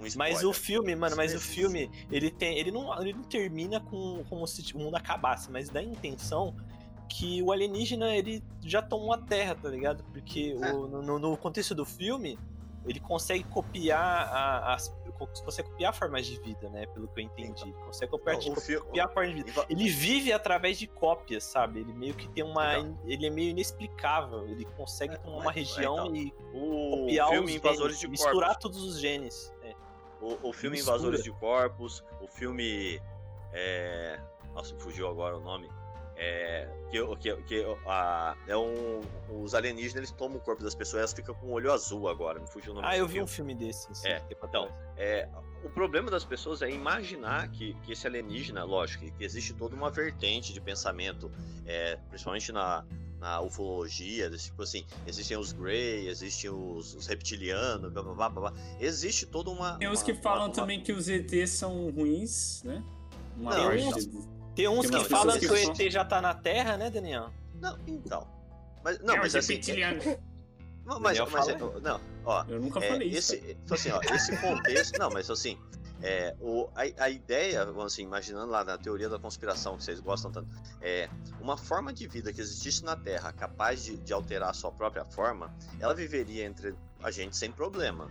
Um 0.00 0.08
mas 0.16 0.42
o 0.42 0.52
filme, 0.52 0.96
mano, 0.96 1.14
mas 1.14 1.32
o 1.32 1.38
filme, 1.38 1.88
ele 2.10 2.32
tem. 2.32 2.58
Ele 2.58 2.72
não, 2.72 3.00
ele 3.00 3.12
não 3.12 3.22
termina 3.22 3.78
com 3.78 4.24
como 4.28 4.44
se 4.44 4.74
o 4.74 4.78
mundo 4.78 4.96
acabasse, 4.96 5.52
mas 5.52 5.68
dá 5.68 5.78
a 5.78 5.84
intenção 5.84 6.56
que 7.08 7.42
o 7.42 7.52
alienígena 7.52 8.14
ele 8.16 8.42
já 8.60 8.80
tomou 8.80 9.12
a 9.12 9.18
Terra, 9.18 9.54
tá 9.54 9.68
ligado? 9.68 10.02
Porque 10.12 10.56
é. 10.60 10.72
o, 10.72 10.86
no, 10.86 11.18
no 11.18 11.36
contexto 11.36 11.74
do 11.76 11.84
filme, 11.84 12.38
ele 12.86 13.00
consegue 13.00 13.44
copiar 13.44 14.00
a, 14.00 14.74
as 14.74 14.88
consegue 15.44 15.68
copiar 15.68 15.92
formas 15.92 16.26
de 16.26 16.40
vida, 16.40 16.68
né? 16.70 16.86
Pelo 16.86 17.06
que 17.08 17.20
eu 17.20 17.24
entendi. 17.24 17.64
Ele 17.64 17.72
consegue 17.84 18.10
copiar, 18.10 18.36
não, 18.36 18.54
tipo, 18.54 18.84
copiar 18.84 19.12
formas 19.12 19.34
de 19.34 19.42
vida. 19.42 19.66
Ele 19.68 19.88
vive 19.88 20.32
através 20.32 20.78
de 20.78 20.86
cópias, 20.86 21.44
sabe? 21.44 21.80
Ele 21.80 21.92
meio 21.92 22.14
que 22.14 22.28
tem 22.28 22.42
uma. 22.42 22.76
Ele 23.04 23.26
é 23.26 23.30
meio 23.30 23.50
inexplicável. 23.50 24.46
Ele 24.48 24.64
consegue 24.76 25.18
tomar 25.18 25.38
uma 25.38 25.52
região 25.52 26.06
então, 26.06 26.14
e 26.14 26.32
o 26.54 26.90
copiar 26.90 27.28
filme 27.28 27.56
Invasores 27.56 27.98
genes, 27.98 28.00
de 28.00 28.06
Corpos. 28.06 28.24
Misturar 28.24 28.56
todos 28.56 28.82
os 28.82 28.98
genes. 28.98 29.54
É. 29.62 29.74
O, 30.20 30.48
o 30.48 30.52
filme 30.52 30.76
Mistura. 30.76 30.96
Invasores 30.96 31.22
de 31.22 31.32
Corpos, 31.32 32.04
o 32.20 32.26
filme. 32.26 33.00
É... 33.52 34.18
Nossa, 34.54 34.74
fugiu 34.78 35.08
agora 35.08 35.36
o 35.36 35.40
nome. 35.40 35.68
É, 36.22 36.68
que, 36.90 37.16
que, 37.16 37.36
que 37.44 37.76
a, 37.86 38.36
é 38.46 38.54
um, 38.54 39.00
os 39.42 39.54
alienígenas 39.54 39.96
eles 39.96 40.10
tomam 40.10 40.36
o 40.36 40.40
corpo 40.40 40.62
das 40.62 40.74
pessoas 40.74 41.00
elas 41.00 41.12
ficam 41.14 41.34
com 41.34 41.46
o 41.46 41.52
olho 41.52 41.72
azul 41.72 42.10
agora. 42.10 42.38
Me 42.38 42.46
fugiu 42.46 42.72
o 42.72 42.74
nome 42.74 42.86
Ah, 42.86 42.94
eu 42.94 43.06
vi 43.06 43.14
filme. 43.14 43.24
um 43.24 43.26
filme 43.26 43.54
desse. 43.54 43.88
Sim, 43.94 44.08
é, 44.08 44.22
então, 44.30 44.68
é, 44.98 45.26
o 45.64 45.70
problema 45.70 46.10
das 46.10 46.22
pessoas 46.22 46.60
é 46.60 46.70
imaginar 46.70 47.48
que, 47.48 47.72
que 47.84 47.92
esse 47.92 48.06
alienígena, 48.06 48.64
lógico, 48.64 49.10
que 49.10 49.24
existe 49.24 49.54
toda 49.54 49.74
uma 49.74 49.90
vertente 49.90 50.52
de 50.52 50.60
pensamento, 50.60 51.32
é, 51.64 51.96
principalmente 52.10 52.52
na, 52.52 52.84
na 53.18 53.40
ufologia, 53.40 54.30
tipo 54.30 54.62
assim, 54.62 54.84
existem 55.06 55.38
os 55.38 55.52
Grey, 55.52 56.06
existem 56.06 56.50
os, 56.50 56.94
os 56.96 57.06
reptilianos, 57.06 57.90
blá, 57.90 58.02
blá, 58.02 58.14
blá, 58.14 58.28
blá, 58.28 58.54
existe 58.78 59.24
toda 59.24 59.48
uma. 59.48 59.78
Tem 59.78 59.88
uns 59.88 60.02
que 60.02 60.12
falam 60.12 60.48
uma... 60.48 60.52
também 60.52 60.82
que 60.82 60.92
os 60.92 61.08
ETs 61.08 61.48
são 61.48 61.88
ruins, 61.90 62.62
né? 62.62 62.84
Uma 63.38 63.56
não, 63.56 63.68
parte 63.68 64.10
tem 64.54 64.68
uns 64.68 64.90
que 64.90 65.04
falam 65.04 65.38
que, 65.38 65.46
que 65.46 65.52
o 65.52 65.56
ET 65.56 65.90
já 65.90 66.04
tá 66.04 66.20
na 66.20 66.34
Terra, 66.34 66.76
né, 66.76 66.90
Daniel? 66.90 67.30
Não, 67.60 67.78
então. 67.86 68.26
Mas, 68.82 68.98
não, 69.00 69.14
é 69.14 69.18
mas 69.18 69.34
assim. 69.34 69.60
Não, 70.84 70.98
mas, 70.98 71.18
mas, 71.30 71.48
é, 71.48 71.56
não, 71.56 72.00
ó. 72.24 72.44
Eu 72.48 72.60
nunca 72.60 72.80
falei 72.80 73.08
é, 73.08 73.18
isso. 73.18 73.34
Esse, 73.34 73.56
então, 73.64 73.76
assim, 73.76 73.90
ó, 73.90 74.00
esse 74.14 74.36
contexto. 74.38 74.98
não, 74.98 75.10
mas 75.10 75.30
assim. 75.30 75.58
É, 76.02 76.34
o, 76.40 76.66
a, 76.74 77.04
a 77.04 77.10
ideia, 77.10 77.64
vamos 77.66 77.92
assim, 77.92 78.02
imaginando 78.02 78.50
lá 78.50 78.64
na 78.64 78.78
teoria 78.78 79.06
da 79.06 79.18
conspiração 79.18 79.76
que 79.76 79.84
vocês 79.84 80.00
gostam 80.00 80.32
tanto, 80.32 80.48
é 80.80 81.10
uma 81.38 81.58
forma 81.58 81.92
de 81.92 82.08
vida 82.08 82.32
que 82.32 82.40
existisse 82.40 82.82
na 82.82 82.96
Terra 82.96 83.30
capaz 83.34 83.84
de, 83.84 83.98
de 83.98 84.10
alterar 84.10 84.48
a 84.48 84.54
sua 84.54 84.72
própria 84.72 85.04
forma, 85.04 85.54
ela 85.78 85.94
viveria 85.94 86.46
entre 86.46 86.74
a 87.02 87.10
gente 87.10 87.36
sem 87.36 87.52
problema. 87.52 88.10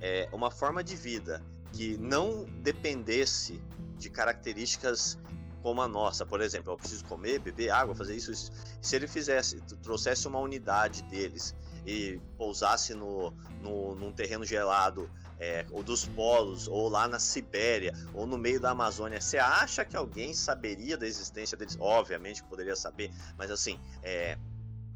É 0.00 0.28
uma 0.32 0.50
forma 0.50 0.82
de 0.82 0.96
vida 0.96 1.42
que 1.74 1.98
não 1.98 2.44
dependesse 2.62 3.62
de 3.98 4.08
características 4.08 5.18
como 5.66 5.82
a 5.82 5.88
nossa. 5.88 6.24
Por 6.24 6.40
exemplo, 6.40 6.72
eu 6.72 6.76
preciso 6.76 7.04
comer, 7.06 7.40
beber 7.40 7.70
água, 7.70 7.92
fazer 7.92 8.14
isso, 8.14 8.30
isso. 8.30 8.52
Se 8.80 8.94
ele 8.94 9.08
fizesse, 9.08 9.60
trouxesse 9.82 10.28
uma 10.28 10.38
unidade 10.38 11.02
deles 11.02 11.56
e 11.84 12.20
pousasse 12.38 12.94
no, 12.94 13.32
no, 13.60 13.96
num 13.96 14.12
terreno 14.12 14.44
gelado, 14.44 15.10
é, 15.40 15.66
ou 15.72 15.82
dos 15.82 16.04
polos, 16.04 16.68
ou 16.68 16.88
lá 16.88 17.08
na 17.08 17.18
Sibéria, 17.18 17.92
ou 18.14 18.28
no 18.28 18.38
meio 18.38 18.60
da 18.60 18.70
Amazônia, 18.70 19.20
você 19.20 19.38
acha 19.38 19.84
que 19.84 19.96
alguém 19.96 20.32
saberia 20.34 20.96
da 20.96 21.04
existência 21.04 21.58
deles? 21.58 21.76
Obviamente 21.80 22.44
que 22.44 22.48
poderia 22.48 22.76
saber, 22.76 23.10
mas 23.36 23.50
assim, 23.50 23.76
é, 24.04 24.38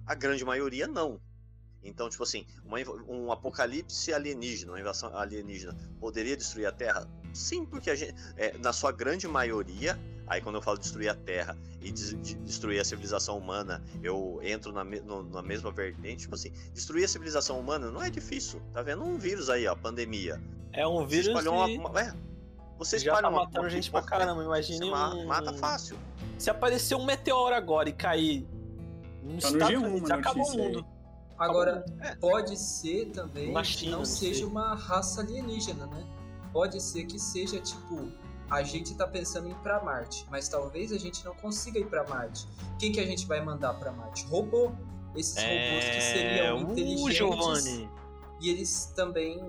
a 0.07 0.15
grande 0.15 0.45
maioria 0.45 0.87
não. 0.87 1.21
Então, 1.83 2.09
tipo 2.09 2.23
assim, 2.23 2.47
uma, 2.65 2.79
um 3.09 3.33
apocalipse 3.33 4.13
alienígena, 4.13 4.71
uma 4.71 4.81
invasão 4.81 5.17
alienígena, 5.17 5.77
poderia 5.99 6.37
destruir 6.37 6.67
a 6.67 6.73
Terra? 6.73 7.09
Sim, 7.33 7.65
porque 7.65 7.95
gente, 7.97 8.15
é, 8.37 8.57
na 8.59 8.73
sua 8.73 8.93
grande 8.93 9.27
maioria, 9.27 9.99
Aí 10.31 10.41
quando 10.41 10.55
eu 10.55 10.63
falo 10.63 10.79
destruir 10.79 11.09
a 11.09 11.15
Terra 11.15 11.59
e 11.83 11.91
de, 11.91 12.15
de 12.15 12.35
destruir 12.37 12.81
a 12.81 12.85
civilização 12.85 13.37
humana, 13.37 13.83
eu 14.01 14.39
entro 14.45 14.73
na, 14.73 14.85
no, 14.85 15.25
na 15.25 15.43
mesma 15.43 15.73
vertente. 15.73 16.23
Tipo 16.23 16.37
assim, 16.37 16.53
destruir 16.73 17.05
a 17.05 17.09
civilização 17.09 17.59
humana 17.59 17.91
não 17.91 18.01
é 18.01 18.09
difícil. 18.09 18.63
Tá 18.73 18.81
vendo 18.81 19.03
um 19.03 19.19
vírus 19.19 19.51
aí, 19.51 19.67
ó, 19.67 19.75
pandemia. 19.75 20.41
É 20.73 20.87
um 20.87 21.05
vírus 21.05 21.33
você 21.33 21.49
uma, 21.49 21.67
uma, 21.67 22.01
é, 22.01 22.15
você 22.79 22.97
já 23.01 23.21
tá 23.21 23.29
uma, 23.29 23.45
matando 23.45 23.69
gente 23.69 23.91
pra 23.91 24.03
caramba, 24.03 24.45
imagine 24.45 24.85
um... 24.85 25.27
Mata 25.27 25.53
fácil. 25.53 25.99
Se 26.39 26.49
aparecer 26.49 26.95
um 26.95 27.05
meteoro 27.05 27.57
agora 27.57 27.89
e 27.89 27.93
cair 27.93 28.47
no 29.25 29.41
tá 29.41 29.49
Estados 29.49 29.83
Unidos, 29.83 30.11
acabou 30.13 30.47
o 30.47 30.57
mundo. 30.57 30.87
Agora, 31.37 31.85
é. 32.03 32.15
pode 32.15 32.57
ser 32.57 33.07
também 33.07 33.53
que 33.65 33.91
não, 33.91 33.99
não 33.99 34.05
seja 34.05 34.47
uma 34.47 34.77
raça 34.77 35.23
alienígena, 35.23 35.87
né? 35.87 36.07
Pode 36.53 36.81
ser 36.81 37.05
que 37.07 37.19
seja, 37.19 37.59
tipo, 37.59 38.13
a 38.51 38.63
gente 38.63 38.93
está 38.93 39.07
pensando 39.07 39.49
em 39.49 39.53
ir 39.53 39.57
para 39.57 39.83
Marte, 39.83 40.27
mas 40.31 40.49
talvez 40.49 40.93
a 40.93 40.99
gente 40.99 41.25
não 41.25 41.35
consiga 41.35 41.79
ir 41.79 41.87
para 41.87 42.07
Marte. 42.09 42.47
Quem 42.79 42.91
que 42.91 43.01
a 43.01 43.07
gente 43.07 43.27
vai 43.27 43.41
mandar 43.41 43.75
para 43.75 43.93
Marte? 43.93 44.27
Robô. 44.27 44.73
Esses 45.15 45.37
é... 45.37 45.69
robôs 45.69 45.85
que 45.85 46.01
seriam 46.01 46.59
uh, 46.59 46.73
inteligentes. 46.73 47.17
Giovanni. 47.17 47.91
E 48.41 48.51
eles 48.51 48.93
também 48.97 49.41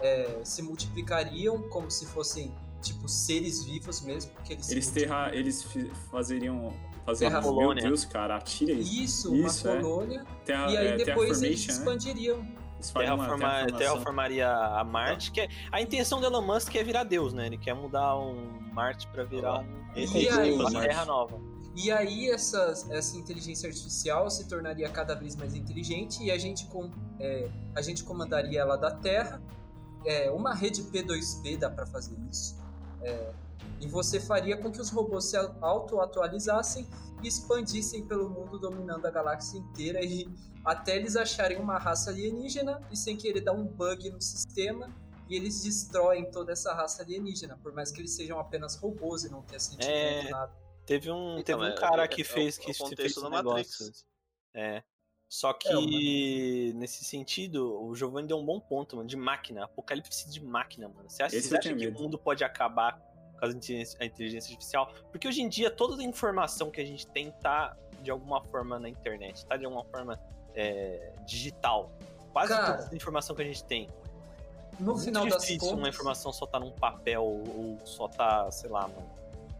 é, 0.00 0.40
se 0.44 0.62
multiplicariam 0.62 1.62
como 1.68 1.90
se 1.90 2.06
fossem 2.06 2.54
tipo 2.80 3.08
seres 3.08 3.64
vivos 3.64 4.00
mesmo, 4.00 4.30
porque 4.32 4.52
eles 4.52 4.70
eles, 4.70 4.90
terra, 4.90 5.34
eles 5.34 5.66
fazeriam 6.10 6.72
fazer 7.04 7.26
uma 7.26 7.42
colônia. 7.42 7.82
Meu 7.82 7.90
Deus, 7.90 8.04
cara, 8.04 8.36
atira 8.36 8.72
isso. 8.72 9.34
Isso, 9.34 9.66
uma 9.66 9.76
é. 9.76 9.80
colônia. 9.80 10.26
Terra, 10.44 10.70
e 10.70 10.76
aí 10.76 10.86
é, 10.88 10.96
depois 10.96 11.42
eles 11.42 11.66
né? 11.66 11.72
expandiriam. 11.72 12.38
Né? 12.38 12.54
Terraforma, 12.94 13.66
terraformaria 13.76 14.48
a 14.48 14.84
Marte, 14.84 15.32
que 15.32 15.40
é, 15.40 15.48
a 15.72 15.80
intenção 15.80 16.20
do 16.20 16.26
Elon 16.26 16.42
Musk 16.42 16.74
é 16.76 16.84
virar 16.84 17.04
Deus, 17.04 17.32
né? 17.32 17.46
Ele 17.46 17.58
quer 17.58 17.74
mudar 17.74 18.16
um 18.16 18.60
Marte 18.72 19.08
para 19.08 19.24
virar 19.24 19.60
um 19.60 19.78
e 19.96 20.28
aí, 20.28 20.52
uma 20.52 20.70
Terra 20.70 21.04
nova. 21.04 21.40
E 21.74 21.90
aí 21.90 22.30
essa, 22.30 22.74
essa 22.90 23.16
inteligência 23.16 23.68
artificial 23.68 24.30
se 24.30 24.48
tornaria 24.48 24.88
cada 24.88 25.14
vez 25.14 25.36
mais 25.36 25.54
inteligente 25.54 26.22
e 26.22 26.30
a 26.30 26.38
gente, 26.38 26.66
com, 26.66 26.90
é, 27.20 27.48
a 27.74 27.82
gente 27.82 28.04
comandaria 28.04 28.60
ela 28.60 28.76
da 28.76 28.90
Terra. 28.90 29.40
É, 30.04 30.30
uma 30.30 30.54
rede 30.54 30.82
P2P 30.82 31.58
dá 31.58 31.70
para 31.70 31.86
fazer 31.86 32.16
isso. 32.30 32.56
É, 33.02 33.32
e 33.80 33.86
você 33.86 34.18
faria 34.18 34.56
com 34.56 34.70
que 34.70 34.80
os 34.80 34.90
robôs 34.90 35.26
se 35.26 35.36
auto-atualizassem 35.60 36.86
e 37.22 37.28
expandissem 37.28 38.04
pelo 38.04 38.28
mundo, 38.28 38.58
dominando 38.58 39.06
a 39.06 39.10
galáxia 39.10 39.58
inteira 39.58 40.04
e 40.04 40.28
até 40.68 40.96
eles 40.96 41.16
acharem 41.16 41.58
uma 41.58 41.78
raça 41.78 42.10
alienígena 42.10 42.80
e 42.90 42.96
sem 42.96 43.16
querer 43.16 43.40
dar 43.40 43.52
um 43.52 43.64
bug 43.64 44.10
no 44.10 44.20
sistema 44.20 44.94
e 45.28 45.36
eles 45.36 45.62
destroem 45.62 46.30
toda 46.30 46.52
essa 46.52 46.72
raça 46.72 47.02
alienígena, 47.02 47.58
por 47.62 47.72
mais 47.72 47.90
que 47.90 48.00
eles 48.00 48.12
sejam 48.12 48.38
apenas 48.38 48.76
robôs 48.76 49.24
e 49.24 49.30
não 49.30 49.42
tenham 49.42 49.60
sentido 49.60 49.90
é... 49.90 50.30
nada. 50.30 50.52
Teve 50.86 51.10
um, 51.10 51.38
então, 51.38 51.58
teve 51.58 51.60
um 51.60 51.74
é, 51.74 51.76
cara 51.76 52.04
é, 52.04 52.08
que 52.08 52.22
é, 52.22 52.24
fez 52.24 52.56
que 52.56 52.72
fez 52.72 52.98
esse 52.98 53.28
negócio. 53.28 53.92
É. 54.54 54.82
Só 55.28 55.52
que, 55.52 55.68
é, 55.68 56.72
nesse 56.72 57.04
sentido, 57.04 57.84
o 57.84 57.94
Giovanni 57.94 58.26
deu 58.26 58.38
um 58.38 58.44
bom 58.44 58.58
ponto, 58.58 58.96
mano, 58.96 59.06
de 59.06 59.16
máquina. 59.16 59.64
Apocalipse 59.64 60.30
de 60.30 60.42
máquina, 60.42 60.88
mano. 60.88 61.10
Você 61.10 61.22
acha, 61.22 61.38
você 61.38 61.54
acha 61.54 61.74
que 61.74 61.86
o 61.86 61.92
mundo 61.92 62.18
pode 62.18 62.42
acabar 62.42 62.98
com 63.38 63.44
a 63.44 64.04
inteligência 64.06 64.50
artificial? 64.50 64.90
Porque 65.10 65.28
hoje 65.28 65.42
em 65.42 65.48
dia, 65.50 65.70
toda 65.70 66.00
a 66.00 66.04
informação 66.04 66.70
que 66.70 66.80
a 66.80 66.86
gente 66.86 67.06
tem 67.06 67.30
tá, 67.32 67.76
de 68.02 68.10
alguma 68.10 68.42
forma, 68.44 68.78
na 68.78 68.88
internet. 68.88 69.44
Tá, 69.44 69.58
de 69.58 69.66
alguma 69.66 69.84
forma, 69.84 70.18
é, 70.58 71.12
digital. 71.24 71.90
Quase 72.32 72.52
Cara, 72.52 72.78
toda 72.78 72.92
a 72.92 72.96
informação 72.96 73.34
que 73.34 73.42
a 73.42 73.44
gente 73.44 73.64
tem. 73.64 73.88
No 74.78 74.92
Muito 74.92 75.04
final 75.04 75.26
das 75.26 75.48
contas... 75.48 75.72
uma 75.72 75.88
informação 75.88 76.32
só 76.32 76.46
tá 76.46 76.60
num 76.60 76.70
papel 76.70 77.22
ou 77.22 77.78
só 77.84 78.08
tá, 78.08 78.50
sei 78.50 78.70
lá, 78.70 78.82
mano, 78.82 79.10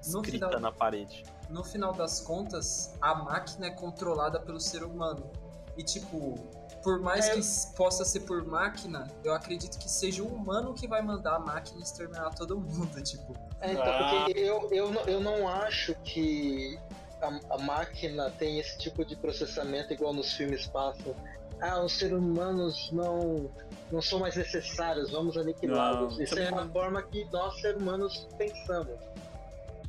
escrita 0.01 0.47
final... 0.47 0.61
na 0.61 0.73
parede. 0.73 1.25
No 1.49 1.65
final 1.65 1.93
das 1.93 2.21
contas, 2.21 2.95
a 3.01 3.15
máquina 3.15 3.67
é 3.67 3.71
controlada 3.71 4.39
pelo 4.39 4.61
ser 4.61 4.85
humano. 4.85 5.31
E, 5.77 5.83
tipo, 5.83 6.35
por 6.83 7.01
mais 7.01 7.27
é. 7.27 7.35
que 7.35 7.77
possa 7.77 8.05
ser 8.05 8.21
por 8.21 8.45
máquina, 8.45 9.09
eu 9.25 9.33
acredito 9.35 9.79
que 9.79 9.91
seja 9.91 10.23
o 10.23 10.27
humano 10.27 10.75
que 10.75 10.87
vai 10.87 11.03
mandar 11.03 11.37
a 11.37 11.39
máquina 11.39 11.81
exterminar 11.81 12.35
todo 12.35 12.59
mundo, 12.59 13.01
tipo. 13.03 13.35
É, 13.61 13.73
então, 13.73 13.85
ah. 13.85 14.25
porque 14.25 14.39
eu, 14.39 14.69
eu, 14.71 14.93
eu 15.07 15.21
não 15.21 15.49
acho 15.49 15.95
que 16.05 16.79
a, 17.21 17.55
a, 17.55 17.59
máquina 17.59 18.31
tem 18.31 18.59
esse 18.59 18.79
tipo 18.79 19.05
de 19.05 19.17
processamento 19.17 19.93
igual 19.93 20.13
nos 20.13 20.33
filmes 20.35 20.67
passam. 20.67 21.15
Ah, 21.61 21.83
os 21.83 21.93
seres 21.93 22.17
humanos 22.17 22.91
não, 22.93 23.51
não 23.91 24.01
são 24.01 24.21
mais 24.21 24.37
necessários, 24.37 25.11
vamos 25.11 25.37
aniquilá-los. 25.37 26.19
Isso 26.21 26.39
é 26.39 26.49
a 26.49 26.69
forma 26.69 27.03
que 27.03 27.25
nós, 27.33 27.61
seres 27.61 27.81
humanos, 27.81 28.29
pensamos. 28.37 28.99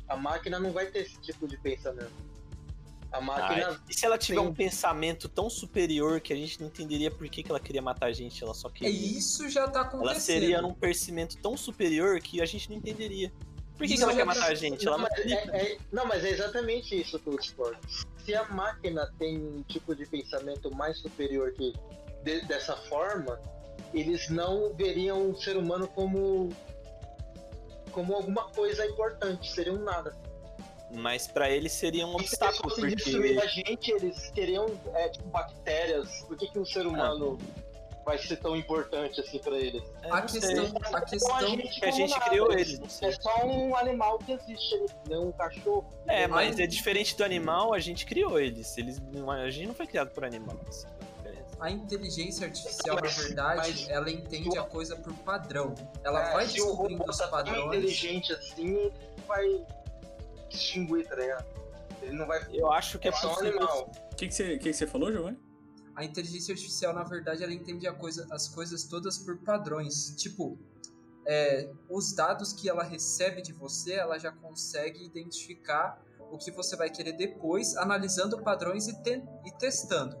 A 0.08 0.16
máquina 0.16 0.58
não 0.58 0.72
vai 0.72 0.86
ter 0.86 1.00
esse 1.00 1.20
tipo 1.20 1.46
de 1.46 1.56
pensamento. 1.58 2.30
A 3.12 3.20
máquina. 3.20 3.80
e 3.88 3.94
se 3.94 4.06
ela 4.06 4.16
tiver 4.16 4.40
tem... 4.40 4.48
um 4.48 4.54
pensamento 4.54 5.28
tão 5.28 5.50
superior 5.50 6.20
que 6.20 6.32
a 6.32 6.36
gente 6.36 6.60
não 6.60 6.68
entenderia 6.68 7.10
por 7.10 7.28
que, 7.28 7.42
que 7.42 7.50
ela 7.50 7.58
queria 7.58 7.82
matar 7.82 8.06
a 8.06 8.12
gente, 8.12 8.42
ela 8.42 8.54
só 8.54 8.68
queria. 8.68 8.88
É, 8.88 8.92
isso 8.92 9.48
já 9.48 9.66
tá 9.68 9.80
acontecendo. 9.80 10.10
Ela 10.10 10.20
seria 10.20 10.62
num 10.62 10.72
percimento 10.72 11.36
tão 11.38 11.56
superior 11.56 12.20
que 12.20 12.40
a 12.40 12.46
gente 12.46 12.70
não 12.70 12.76
entenderia. 12.76 13.32
Por 13.80 13.86
que, 13.86 13.96
que 13.96 14.02
ela 14.02 14.14
quer 14.14 14.26
matar 14.26 14.50
a 14.50 14.54
gente? 14.54 14.86
Ela 14.86 14.98
não, 14.98 15.08
mas 15.08 15.26
é, 15.26 15.32
é, 15.56 15.78
não, 15.90 16.04
mas 16.04 16.22
é 16.22 16.28
exatamente 16.28 17.00
isso 17.00 17.18
que 17.18 17.26
eu 17.26 17.38
discordo. 17.38 17.78
Se 18.22 18.34
a 18.34 18.44
máquina 18.44 19.10
tem 19.18 19.38
um 19.38 19.62
tipo 19.62 19.94
de 19.94 20.04
pensamento 20.04 20.70
mais 20.74 20.98
superior 20.98 21.50
que 21.54 21.72
de, 22.22 22.42
dessa 22.42 22.76
forma, 22.76 23.40
eles 23.94 24.28
não 24.28 24.74
veriam 24.74 25.30
o 25.30 25.34
ser 25.34 25.56
humano 25.56 25.88
como 25.88 26.50
como 27.90 28.14
alguma 28.14 28.50
coisa 28.50 28.84
importante, 28.84 29.50
seria 29.50 29.72
um 29.72 29.82
nada. 29.82 30.14
Mas 30.92 31.26
para 31.26 31.48
eles 31.48 31.72
seria 31.72 32.06
um 32.06 32.16
obstáculo. 32.16 32.70
Se 32.74 32.82
porque... 32.82 33.38
a 33.42 33.46
gente, 33.46 33.90
eles 33.92 34.30
teriam 34.32 34.66
é, 34.92 35.08
tipo, 35.08 35.26
bactérias. 35.28 36.22
Por 36.28 36.36
que, 36.36 36.48
que 36.48 36.58
um 36.58 36.66
ser 36.66 36.86
humano 36.86 37.38
ah. 37.40 37.59
Vai 38.04 38.18
ser 38.18 38.36
tão 38.36 38.56
importante 38.56 39.20
assim 39.20 39.38
para 39.38 39.56
eles? 39.56 39.82
É, 40.02 40.10
a 40.10 40.22
questão, 40.22 40.72
a 40.92 41.00
questão 41.02 41.36
a 41.36 41.42
gente, 41.42 41.80
que 41.80 41.84
a 41.84 41.90
gente 41.90 42.20
criou 42.20 42.52
eles. 42.52 43.02
É 43.02 43.12
só 43.12 43.46
um 43.46 43.76
animal 43.76 44.18
que 44.18 44.32
existe 44.32 44.74
ali, 44.74 44.86
né? 45.08 45.18
um 45.18 45.32
cachorro. 45.32 45.86
É, 46.06 46.26
mas 46.26 46.58
é 46.58 46.66
diferente 46.66 47.16
do 47.16 47.24
animal, 47.24 47.74
a 47.74 47.78
gente 47.78 48.06
criou 48.06 48.38
eles. 48.38 48.76
eles 48.78 49.00
a 49.28 49.50
gente 49.50 49.66
não 49.66 49.74
foi 49.74 49.86
criado 49.86 50.10
por 50.10 50.24
animais. 50.24 50.86
A 51.58 51.70
inteligência 51.70 52.46
artificial, 52.46 52.96
na 52.96 53.02
verdade, 53.02 53.58
mas, 53.58 53.88
ela 53.90 54.10
entende 54.10 54.56
a 54.56 54.62
coisa 54.62 54.96
por 54.96 55.12
padrão. 55.18 55.74
Ela 56.02 56.30
é, 56.30 56.32
vai 56.32 56.46
descobrindo 56.46 57.04
os 57.06 57.18
padrões. 57.18 57.58
Tão 57.58 57.74
inteligente 57.74 58.32
assim, 58.32 58.90
vai 59.28 59.44
distinguir, 60.48 61.06
tá 61.06 61.16
ligado? 61.16 61.44
Ele 62.00 62.12
não 62.12 62.26
vai. 62.26 62.40
Eu 62.50 62.72
acho 62.72 62.98
que 62.98 63.08
é, 63.08 63.10
é 63.10 63.14
só 63.14 63.34
um 63.34 63.38
animal. 63.40 63.90
O 64.10 64.16
que, 64.16 64.26
que, 64.26 64.34
você, 64.34 64.56
que, 64.56 64.70
que 64.70 64.72
você 64.72 64.86
falou, 64.86 65.12
Giovanni? 65.12 65.38
A 66.00 66.04
inteligência 66.06 66.52
artificial, 66.52 66.94
na 66.94 67.04
verdade, 67.04 67.44
ela 67.44 67.52
entende 67.52 67.86
coisa, 67.92 68.26
as 68.30 68.48
coisas 68.48 68.84
todas 68.84 69.18
por 69.18 69.36
padrões. 69.36 70.14
Tipo, 70.16 70.58
é, 71.26 71.70
os 71.90 72.14
dados 72.14 72.54
que 72.54 72.70
ela 72.70 72.82
recebe 72.82 73.42
de 73.42 73.52
você, 73.52 73.92
ela 73.92 74.16
já 74.16 74.32
consegue 74.32 75.04
identificar 75.04 76.02
o 76.32 76.38
que 76.38 76.50
você 76.50 76.74
vai 76.74 76.88
querer 76.88 77.12
depois, 77.12 77.76
analisando 77.76 78.42
padrões 78.42 78.88
e, 78.88 78.94
te 79.02 79.22
e 79.44 79.52
testando. 79.58 80.16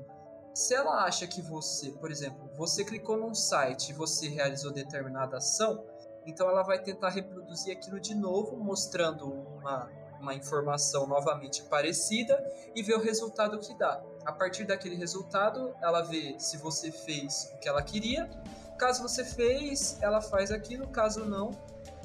Se 0.52 0.74
ela 0.74 1.02
acha 1.04 1.26
que 1.26 1.40
você, 1.40 1.92
por 1.92 2.10
exemplo, 2.10 2.50
você 2.58 2.84
clicou 2.84 3.16
num 3.16 3.34
site 3.34 3.88
e 3.88 3.94
você 3.94 4.28
realizou 4.28 4.70
determinada 4.70 5.38
ação, 5.38 5.82
então 6.26 6.46
ela 6.46 6.62
vai 6.62 6.82
tentar 6.82 7.08
reproduzir 7.08 7.74
aquilo 7.74 7.98
de 7.98 8.14
novo, 8.14 8.54
mostrando 8.58 9.32
uma 9.32 9.88
uma 10.20 10.34
informação 10.34 11.06
novamente 11.06 11.62
parecida 11.64 12.38
e 12.74 12.82
ver 12.82 12.94
o 12.94 13.00
resultado 13.00 13.58
que 13.58 13.74
dá. 13.74 14.04
A 14.30 14.32
partir 14.32 14.62
daquele 14.64 14.94
resultado, 14.94 15.74
ela 15.82 16.02
vê 16.02 16.36
se 16.38 16.56
você 16.56 16.92
fez 16.92 17.50
o 17.52 17.58
que 17.58 17.68
ela 17.68 17.82
queria. 17.82 18.30
Caso 18.78 19.02
você 19.02 19.24
fez, 19.24 19.98
ela 20.00 20.20
faz 20.20 20.52
aquilo. 20.52 20.86
Caso 20.86 21.24
não, 21.24 21.50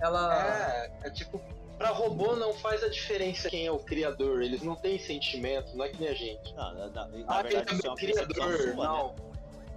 ela. 0.01 0.35
É, 0.35 0.91
é 1.03 1.09
tipo, 1.11 1.39
para 1.77 1.89
robô 1.89 2.35
não 2.35 2.51
faz 2.55 2.83
a 2.83 2.89
diferença 2.89 3.47
quem 3.47 3.67
é 3.67 3.71
o 3.71 3.77
criador. 3.77 4.41
Eles 4.41 4.63
não 4.63 4.75
têm 4.75 4.97
sentimento, 4.97 5.77
não 5.77 5.85
é 5.85 5.89
que 5.89 6.01
nem 6.01 6.09
a 6.09 6.15
gente. 6.15 6.51
Não, 6.55 6.73
na, 6.73 6.87
na, 6.87 7.07
na 7.07 7.25
ah, 7.27 7.43
verdade, 7.43 7.85
é 7.85 7.91
o 7.91 7.95
criador, 7.95 8.57
sua, 8.57 8.85
não. 8.87 9.15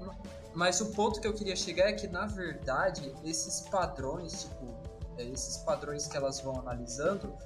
Né? 0.00 0.18
Mas 0.54 0.80
o 0.80 0.90
ponto 0.92 1.20
que 1.20 1.28
eu 1.28 1.34
queria 1.34 1.54
chegar 1.54 1.90
é 1.90 1.92
que, 1.92 2.08
na 2.08 2.24
verdade, 2.24 3.14
esses 3.22 3.60
padrões, 3.68 4.44
tipo, 4.44 4.74
é, 5.18 5.24
esses 5.24 5.58
padrões 5.58 6.08
que 6.08 6.16
elas 6.16 6.40
vão 6.40 6.58
analisando, 6.58 7.36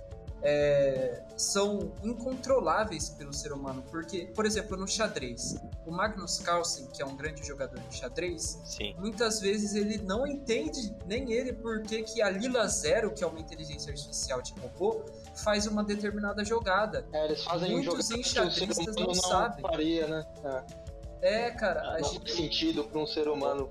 é, 0.43 1.23
são 1.37 1.93
incontroláveis 2.03 3.11
pelo 3.11 3.33
ser 3.33 3.53
humano. 3.53 3.83
Porque, 3.91 4.27
por 4.35 4.45
exemplo, 4.45 4.77
no 4.77 4.87
xadrez, 4.87 5.57
o 5.87 5.91
Magnus 5.91 6.39
Carlsen, 6.39 6.87
que 6.87 7.03
é 7.03 7.07
um 7.07 7.17
grande 7.17 7.47
jogador 7.47 7.79
de 7.79 7.97
xadrez, 7.97 8.61
Sim. 8.65 8.95
muitas 8.99 9.41
vezes 9.41 9.75
ele 9.75 9.99
não 9.99 10.27
entende, 10.27 10.95
nem 11.07 11.33
ele, 11.33 11.53
por 11.53 11.83
que, 11.83 12.21
a 12.21 12.31
Lila 12.31 12.67
Zero, 12.67 13.13
que 13.13 13.23
é 13.23 13.27
uma 13.27 13.41
inteligência 13.41 13.93
artificial 13.93 14.43
de 14.43 14.53
robô, 14.61 15.05
faz 15.37 15.67
uma 15.67 15.85
determinada 15.85 16.45
jogada. 16.45 17.07
É, 17.13 17.27
eles 17.27 17.45
fazem 17.45 17.73
Muitos 17.73 18.11
enxadristas 18.11 18.95
não, 18.97 19.07
não 19.07 19.15
sabem. 19.15 19.63
Faria, 19.63 20.07
né? 20.07 20.27
É, 21.23 21.47
é 21.47 21.51
cara. 21.51 21.99
Não 22.01 22.09
gente... 22.09 22.21
faz 22.21 22.37
sentido 22.37 22.85
para 22.85 22.99
um 22.99 23.07
ser 23.07 23.29
humano 23.29 23.71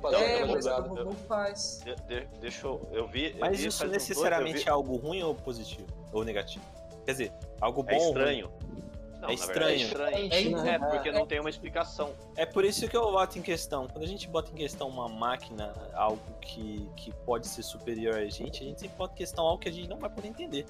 fazer 0.00 0.16
é, 0.16 0.44
mas 0.44 0.66
o 0.66 0.80
robô 0.80 1.12
faz. 1.26 1.80
De, 1.84 1.94
de, 2.06 2.26
deixa 2.40 2.66
eu. 2.66 2.88
Eu 2.92 3.06
vi. 3.06 3.36
Mas 3.38 3.52
eu 3.52 3.56
vi 3.58 3.66
isso 3.68 3.86
necessariamente 3.86 4.58
vi... 4.58 4.68
é 4.68 4.70
algo 4.70 4.96
ruim 4.96 5.22
ou 5.22 5.34
positivo? 5.34 5.86
Ou 6.12 6.24
negativo? 6.24 6.64
Quer 7.04 7.12
dizer, 7.12 7.32
algo 7.60 7.82
bom. 7.82 7.90
É 7.90 7.96
estranho. 7.96 8.50
Não, 9.20 9.30
é 9.30 9.34
estranho. 9.34 9.70
é 9.70 9.76
estranho. 9.76 10.58
É, 10.66 10.74
é, 10.74 10.78
porque 10.78 11.10
não 11.10 11.26
tem 11.26 11.40
uma 11.40 11.50
explicação. 11.50 12.12
É 12.36 12.46
por 12.46 12.64
isso 12.64 12.86
que 12.88 12.96
eu 12.96 13.10
boto 13.10 13.38
em 13.38 13.42
questão. 13.42 13.88
Quando 13.88 14.04
a 14.04 14.06
gente 14.06 14.28
bota 14.28 14.50
em 14.52 14.54
questão 14.54 14.88
uma 14.88 15.08
máquina, 15.08 15.72
algo 15.94 16.20
que, 16.40 16.88
que 16.96 17.12
pode 17.24 17.48
ser 17.48 17.62
superior 17.62 18.14
a 18.14 18.24
gente, 18.26 18.62
a 18.62 18.66
gente 18.66 18.80
sempre 18.80 18.96
bota 18.96 19.14
em 19.14 19.16
questão 19.16 19.44
algo 19.44 19.60
que 19.60 19.68
a 19.68 19.72
gente 19.72 19.88
não 19.88 19.98
vai 19.98 20.08
poder 20.08 20.28
entender. 20.28 20.66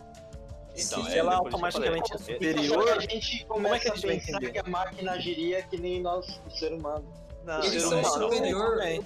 Então, 0.75 1.05
Se 1.05 1.13
é, 1.13 1.19
ela 1.19 1.35
automaticamente 1.35 2.15
é 2.15 2.19
superior, 2.19 2.89
a 2.89 3.01
gente 3.01 3.45
como 3.47 3.67
é 3.67 3.79
que 3.79 3.89
a 3.89 3.95
gente 3.95 4.07
vai 4.07 4.17
entender? 4.17 4.53
que 4.53 4.59
a 4.59 4.63
máquina 4.65 5.13
agiria 5.13 5.63
que 5.63 5.77
nem 5.77 6.01
nós, 6.01 6.41
o 6.47 6.51
ser 6.51 6.73
humano. 6.73 7.05
Não, 7.45 7.63
eles 7.65 7.83
são 7.83 8.05
superior. 8.05 8.81
Eles 8.83 9.05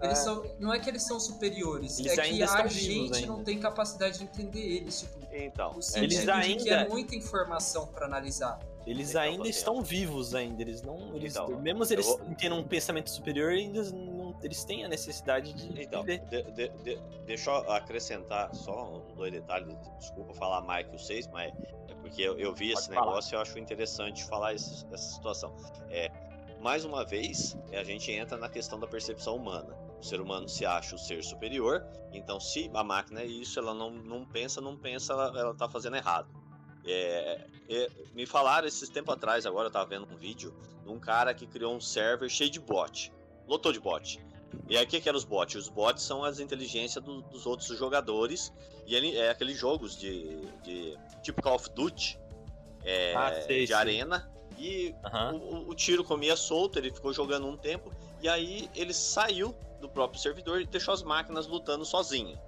é. 0.00 0.14
são, 0.14 0.44
não 0.58 0.72
é 0.72 0.78
que 0.78 0.88
eles 0.88 1.02
são 1.06 1.20
superiores, 1.20 1.98
eles 1.98 2.12
é 2.18 2.22
que 2.22 2.42
a 2.42 2.66
gente 2.66 3.26
não 3.26 3.44
tem 3.44 3.58
capacidade 3.58 4.18
de 4.18 4.24
entender 4.24 4.60
eles. 4.60 5.00
Tipo, 5.00 5.19
então, 5.32 5.78
eles 5.94 6.28
ainda 6.28 6.62
que 6.62 6.70
é 6.70 6.88
muita 6.88 7.14
informação 7.14 7.86
para 7.88 8.06
analisar. 8.06 8.58
Eles 8.86 9.10
então, 9.10 9.22
ainda 9.22 9.48
estão 9.48 9.82
vivos 9.82 10.34
ainda, 10.34 10.62
eles 10.62 10.82
não, 10.82 11.14
eles, 11.14 11.36
então, 11.36 11.60
mesmo 11.60 11.84
eles 11.84 12.06
vou... 12.06 12.18
tendo 12.38 12.56
um 12.56 12.64
pensamento 12.64 13.10
superior, 13.10 13.50
ainda 13.50 13.82
não 13.92 14.20
eles 14.42 14.64
têm 14.64 14.84
a 14.84 14.88
necessidade 14.88 15.52
de. 15.52 15.82
Então, 15.82 16.04
de, 16.04 16.18
de, 16.18 16.68
de, 16.68 16.98
deixa 17.26 17.50
eu 17.50 17.72
acrescentar 17.72 18.54
só 18.54 18.94
um 18.94 19.14
dois 19.14 19.32
detalhes. 19.32 19.74
Desculpa 19.98 20.32
falar 20.34 20.62
mais 20.62 20.86
que 20.86 20.92
vocês, 20.92 21.26
mas 21.28 21.52
é 21.88 21.94
porque 21.94 22.22
eu, 22.22 22.38
eu 22.38 22.54
vi 22.54 22.68
Pode 22.68 22.80
esse 22.80 22.88
falar. 22.88 23.06
negócio 23.06 23.34
e 23.34 23.36
eu 23.36 23.40
acho 23.40 23.58
interessante 23.58 24.24
falar 24.24 24.54
esse, 24.54 24.86
essa 24.92 25.14
situação. 25.14 25.54
É, 25.90 26.10
mais 26.60 26.84
uma 26.84 27.04
vez, 27.04 27.56
a 27.72 27.84
gente 27.84 28.10
entra 28.12 28.36
na 28.36 28.48
questão 28.48 28.78
da 28.78 28.86
percepção 28.86 29.36
humana. 29.36 29.76
O 30.00 30.02
ser 30.02 30.20
humano 30.20 30.48
se 30.48 30.64
acha 30.64 30.94
o 30.94 30.98
ser 30.98 31.22
superior, 31.22 31.86
então 32.12 32.40
se 32.40 32.70
a 32.72 32.82
máquina 32.82 33.20
é 33.20 33.26
isso, 33.26 33.58
ela 33.58 33.74
não, 33.74 33.90
não 33.90 34.24
pensa, 34.24 34.60
não 34.60 34.76
pensa, 34.76 35.12
ela, 35.12 35.38
ela 35.38 35.54
tá 35.54 35.68
fazendo 35.68 35.96
errado. 35.96 36.28
É, 36.86 37.46
é, 37.68 37.90
me 38.14 38.24
falaram 38.24 38.66
esses 38.66 38.88
tempos 38.88 39.14
atrás, 39.14 39.44
agora 39.44 39.68
eu 39.68 39.70
tava 39.70 39.86
vendo 39.86 40.06
um 40.10 40.16
vídeo 40.16 40.54
de 40.82 40.88
um 40.88 40.98
cara 40.98 41.34
que 41.34 41.46
criou 41.46 41.74
um 41.74 41.80
server 41.80 42.30
cheio 42.30 42.50
de 42.50 42.58
bot. 42.58 43.12
Lotou 43.46 43.72
de 43.72 43.80
bot. 43.80 44.18
E 44.68 44.76
aí 44.76 44.84
o 44.84 44.88
que, 44.88 45.00
que 45.00 45.08
eram 45.08 45.18
os 45.18 45.24
bots? 45.24 45.54
Os 45.54 45.68
bots 45.68 46.02
são 46.02 46.24
as 46.24 46.40
inteligências 46.40 47.02
do, 47.04 47.20
dos 47.22 47.46
outros 47.46 47.68
jogadores. 47.76 48.52
E 48.86 48.94
ele 48.94 49.16
é 49.16 49.30
aqueles 49.30 49.58
jogos 49.58 49.96
de, 49.98 50.40
de 50.62 50.96
tipo 51.22 51.42
Call 51.42 51.56
of 51.56 51.70
Duty 51.70 52.18
é, 52.84 53.14
ah, 53.14 53.42
sei, 53.46 53.60
de 53.60 53.66
sei. 53.68 53.76
arena. 53.76 54.30
E 54.58 54.94
uhum. 55.12 55.36
o, 55.36 55.70
o, 55.70 55.74
tiro 55.74 56.04
comia 56.04 56.36
solto, 56.36 56.78
ele 56.78 56.90
ficou 56.92 57.12
jogando 57.12 57.46
um 57.46 57.56
tempo. 57.56 57.92
E 58.20 58.28
aí 58.28 58.68
ele 58.74 58.92
saiu 58.92 59.54
do 59.80 59.88
próprio 59.88 60.20
servidor 60.20 60.60
e 60.60 60.66
deixou 60.66 60.94
as 60.94 61.02
máquinas 61.02 61.46
lutando 61.46 61.84
sozinha. 61.84 62.40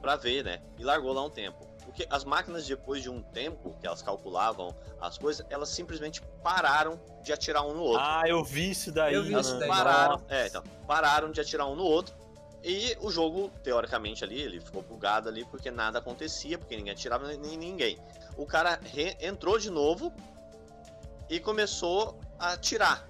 Pra 0.00 0.16
ver, 0.16 0.44
né? 0.44 0.62
E 0.78 0.84
largou 0.84 1.12
lá 1.12 1.24
um 1.24 1.30
tempo. 1.30 1.66
Porque 1.84 2.06
as 2.10 2.24
máquinas, 2.24 2.66
depois 2.66 3.02
de 3.02 3.10
um 3.10 3.22
tempo 3.22 3.74
que 3.80 3.86
elas 3.86 4.02
calculavam 4.02 4.74
as 5.00 5.18
coisas, 5.18 5.44
elas 5.50 5.68
simplesmente 5.70 6.20
pararam 6.42 7.00
de 7.22 7.32
atirar 7.32 7.66
um 7.66 7.74
no 7.74 7.82
outro. 7.82 8.04
Ah, 8.04 8.22
eu 8.26 8.44
vi 8.44 8.70
isso 8.70 8.92
daí. 8.92 9.14
Eu 9.14 9.24
vi 9.24 9.34
isso 9.34 9.58
daí. 9.58 9.68
Pararam, 9.68 10.22
é, 10.28 10.46
então, 10.46 10.62
pararam 10.86 11.30
de 11.30 11.40
atirar 11.40 11.66
um 11.66 11.74
no 11.74 11.84
outro. 11.84 12.14
E 12.62 12.96
o 13.00 13.10
jogo, 13.10 13.50
teoricamente, 13.62 14.24
ali, 14.24 14.40
ele 14.40 14.60
ficou 14.60 14.82
bugado 14.82 15.28
ali 15.28 15.44
porque 15.44 15.70
nada 15.70 15.98
acontecia, 15.98 16.58
porque 16.58 16.76
ninguém 16.76 16.92
atirava 16.92 17.26
nem 17.26 17.56
ninguém. 17.56 17.98
O 18.36 18.44
cara 18.44 18.78
entrou 19.20 19.58
de 19.58 19.70
novo 19.70 20.12
e 21.28 21.40
começou 21.40 22.18
a 22.38 22.52
atirar. 22.52 23.08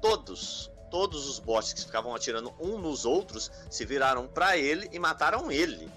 Todos, 0.00 0.70
todos 0.94 1.28
os 1.28 1.40
bots 1.40 1.72
que 1.72 1.80
ficavam 1.80 2.14
atirando 2.14 2.54
um 2.60 2.78
nos 2.78 3.04
outros 3.04 3.50
se 3.68 3.84
viraram 3.84 4.28
para 4.28 4.56
ele 4.56 4.88
e 4.92 4.98
mataram 5.00 5.50
ele. 5.50 5.90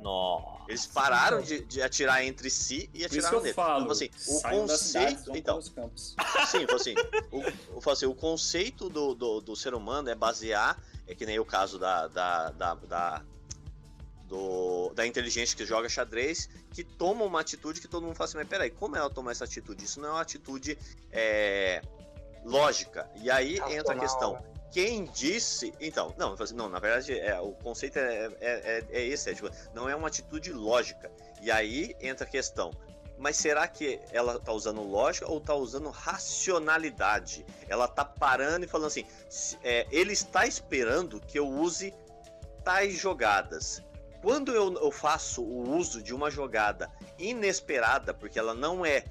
Nossa. 0.00 0.64
Eles 0.68 0.86
pararam 0.86 1.40
de, 1.40 1.64
de, 1.64 1.80
atirar 1.80 2.22
entre 2.22 2.50
si 2.50 2.90
e 2.92 3.06
atiraram 3.06 3.40
nele. 3.40 3.54
Falo, 3.54 3.84
então, 3.84 3.92
assim, 3.92 4.10
o 4.28 4.42
conceito. 4.42 5.34
então, 5.34 5.62
sim, 5.96 6.66
assim, 6.74 6.94
o, 7.32 7.90
assim, 7.90 8.04
o 8.04 8.14
conceito 8.14 8.90
do, 8.90 9.14
do, 9.14 9.40
do, 9.40 9.56
ser 9.56 9.72
humano 9.72 10.10
é 10.10 10.14
basear, 10.14 10.78
é 11.06 11.14
que 11.14 11.24
nem 11.24 11.38
o 11.38 11.44
caso 11.46 11.78
da, 11.78 12.06
da, 12.08 12.50
da, 12.50 12.74
da 12.74 13.22
do, 14.28 14.92
da 14.94 15.06
inteligência 15.06 15.56
que 15.56 15.64
joga 15.64 15.88
xadrez, 15.88 16.50
que 16.70 16.84
toma 16.84 17.24
uma 17.24 17.40
atitude 17.40 17.80
que 17.80 17.88
todo 17.88 18.04
mundo 18.04 18.14
fala 18.14 18.28
assim, 18.28 18.36
mas 18.36 18.48
peraí, 18.48 18.68
como 18.68 18.94
ela 18.94 19.08
toma 19.08 19.30
essa 19.30 19.44
atitude? 19.44 19.84
Isso 19.84 20.00
não 20.00 20.08
é 20.10 20.12
uma 20.12 20.20
atitude 20.20 20.76
é, 21.10 21.80
lógica. 22.44 23.08
E 23.16 23.30
aí 23.30 23.58
entra 23.70 23.94
a 23.94 23.98
questão 23.98 24.38
quem 24.74 25.04
disse. 25.04 25.72
Então, 25.80 26.12
não, 26.18 26.34
assim, 26.34 26.54
não 26.54 26.68
na 26.68 26.80
verdade, 26.80 27.16
é, 27.16 27.38
o 27.40 27.52
conceito 27.52 27.96
é, 27.96 28.26
é, 28.26 28.30
é, 28.40 28.84
é 28.90 29.06
esse: 29.06 29.30
é, 29.30 29.34
tipo, 29.34 29.48
não 29.72 29.88
é 29.88 29.94
uma 29.94 30.08
atitude 30.08 30.52
lógica. 30.52 31.10
E 31.40 31.48
aí 31.50 31.94
entra 32.00 32.26
a 32.26 32.28
questão. 32.28 32.72
Mas 33.16 33.36
será 33.36 33.68
que 33.68 34.00
ela 34.10 34.40
tá 34.40 34.52
usando 34.52 34.82
lógica 34.82 35.30
ou 35.30 35.40
tá 35.40 35.54
usando 35.54 35.88
racionalidade? 35.90 37.46
Ela 37.68 37.86
tá 37.86 38.04
parando 38.04 38.64
e 38.64 38.68
falando 38.68 38.88
assim: 38.88 39.06
é, 39.62 39.86
ele 39.92 40.12
está 40.12 40.44
esperando 40.44 41.20
que 41.20 41.38
eu 41.38 41.48
use 41.48 41.94
tais 42.64 42.98
jogadas. 42.98 43.80
Quando 44.20 44.52
eu, 44.52 44.74
eu 44.74 44.90
faço 44.90 45.44
o 45.44 45.76
uso 45.76 46.02
de 46.02 46.12
uma 46.12 46.30
jogada 46.32 46.90
inesperada, 47.16 48.12
porque 48.12 48.38
ela 48.38 48.54
não 48.54 48.84
é 48.84 49.04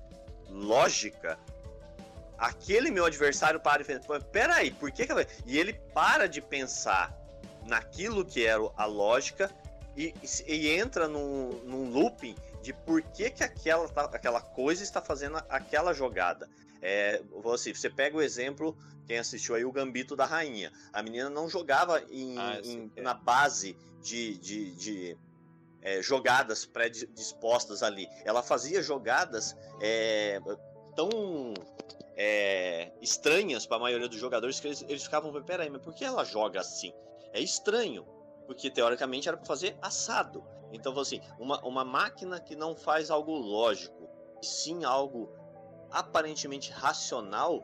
lógica, 0.49 1.39
aquele 2.43 2.91
meu 2.91 3.05
adversário 3.05 3.59
para 3.59 3.81
e 3.81 3.85
pensa, 3.85 4.19
peraí, 4.19 4.71
por 4.71 4.91
que, 4.91 5.07
que 5.07 5.13
E 5.45 5.57
ele 5.57 5.73
para 5.93 6.27
de 6.27 6.41
pensar 6.41 7.17
naquilo 7.65 8.25
que 8.25 8.45
era 8.45 8.61
a 8.75 8.85
lógica 8.85 9.49
e, 9.95 10.13
e 10.45 10.69
entra 10.69 11.07
num, 11.07 11.49
num 11.63 11.89
looping 11.89 12.35
de 12.61 12.73
por 12.73 13.01
que, 13.01 13.29
que 13.29 13.43
aquela, 13.43 13.85
aquela 14.11 14.41
coisa 14.41 14.83
está 14.83 15.01
fazendo 15.01 15.37
aquela 15.47 15.93
jogada. 15.93 16.49
É, 16.81 17.21
você, 17.41 17.73
você 17.73 17.89
pega 17.89 18.17
o 18.17 18.21
exemplo, 18.21 18.77
quem 19.07 19.17
assistiu 19.17 19.55
aí 19.55 19.63
o 19.63 19.71
Gambito 19.71 20.13
da 20.13 20.25
Rainha. 20.25 20.69
A 20.91 21.01
menina 21.01 21.29
não 21.29 21.47
jogava 21.47 22.03
em, 22.09 22.37
ah, 22.37 22.59
em, 22.61 22.91
é. 22.97 23.01
na 23.01 23.13
base 23.13 23.77
de, 24.01 24.37
de, 24.37 24.75
de 24.75 25.17
é, 25.81 26.01
jogadas 26.01 26.65
pré-dispostas 26.65 27.81
ali. 27.81 28.05
Ela 28.25 28.43
fazia 28.43 28.81
jogadas 28.81 29.55
é, 29.81 30.41
tão 30.93 31.53
é, 32.15 32.91
estranhas 33.01 33.65
para 33.65 33.77
a 33.77 33.79
maioria 33.79 34.07
dos 34.07 34.19
jogadores 34.19 34.59
que 34.59 34.67
eles, 34.67 34.85
eles 34.87 35.03
ficavam, 35.03 35.31
peraí, 35.43 35.69
mas 35.69 35.81
por 35.81 35.93
que 35.93 36.05
ela 36.05 36.23
joga 36.23 36.59
assim? 36.59 36.93
É 37.31 37.39
estranho, 37.39 38.05
porque 38.45 38.69
teoricamente 38.69 39.27
era 39.27 39.37
para 39.37 39.45
fazer 39.45 39.75
assado. 39.81 40.43
Então, 40.71 40.97
assim, 40.99 41.21
uma, 41.39 41.59
uma 41.65 41.83
máquina 41.83 42.39
que 42.39 42.55
não 42.55 42.75
faz 42.75 43.09
algo 43.09 43.33
lógico, 43.33 44.09
e 44.41 44.45
sim 44.45 44.83
algo 44.83 45.29
aparentemente 45.91 46.71
racional, 46.71 47.63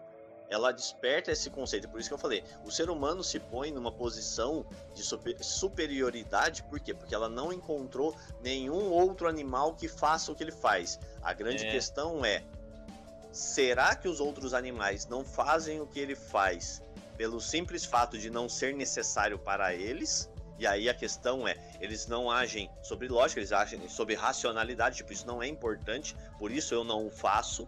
ela 0.49 0.71
desperta 0.71 1.31
esse 1.31 1.49
conceito. 1.49 1.87
Por 1.87 1.99
isso 1.99 2.09
que 2.09 2.13
eu 2.13 2.19
falei, 2.19 2.43
o 2.65 2.71
ser 2.71 2.89
humano 2.89 3.23
se 3.23 3.39
põe 3.39 3.71
numa 3.71 3.91
posição 3.91 4.65
de 4.93 5.03
superioridade, 5.43 6.63
por 6.63 6.79
quê? 6.79 6.93
Porque 6.93 7.13
ela 7.13 7.29
não 7.29 7.53
encontrou 7.53 8.15
nenhum 8.41 8.91
outro 8.91 9.27
animal 9.27 9.75
que 9.75 9.87
faça 9.87 10.31
o 10.31 10.35
que 10.35 10.43
ele 10.43 10.51
faz. 10.51 10.99
A 11.21 11.33
grande 11.33 11.65
é. 11.65 11.71
questão 11.71 12.25
é, 12.25 12.43
Será 13.31 13.95
que 13.95 14.07
os 14.07 14.19
outros 14.19 14.53
animais 14.53 15.05
não 15.05 15.23
fazem 15.23 15.79
o 15.79 15.85
que 15.85 15.99
ele 15.99 16.15
faz 16.15 16.81
pelo 17.15 17.39
simples 17.39 17.85
fato 17.85 18.17
de 18.17 18.29
não 18.29 18.49
ser 18.49 18.73
necessário 18.73 19.37
para 19.37 19.73
eles? 19.73 20.29
E 20.57 20.67
aí 20.67 20.89
a 20.89 20.93
questão 20.93 21.47
é, 21.47 21.55
eles 21.79 22.05
não 22.07 22.29
agem 22.29 22.69
sobre 22.83 23.07
lógica, 23.07 23.39
eles 23.39 23.53
agem 23.53 23.87
sobre 23.87 24.13
racionalidade, 24.13 24.97
tipo, 24.97 25.13
isso 25.13 25.25
não 25.25 25.41
é 25.41 25.47
importante, 25.47 26.15
por 26.37 26.51
isso 26.51 26.73
eu 26.73 26.83
não 26.83 27.07
o 27.07 27.09
faço. 27.09 27.67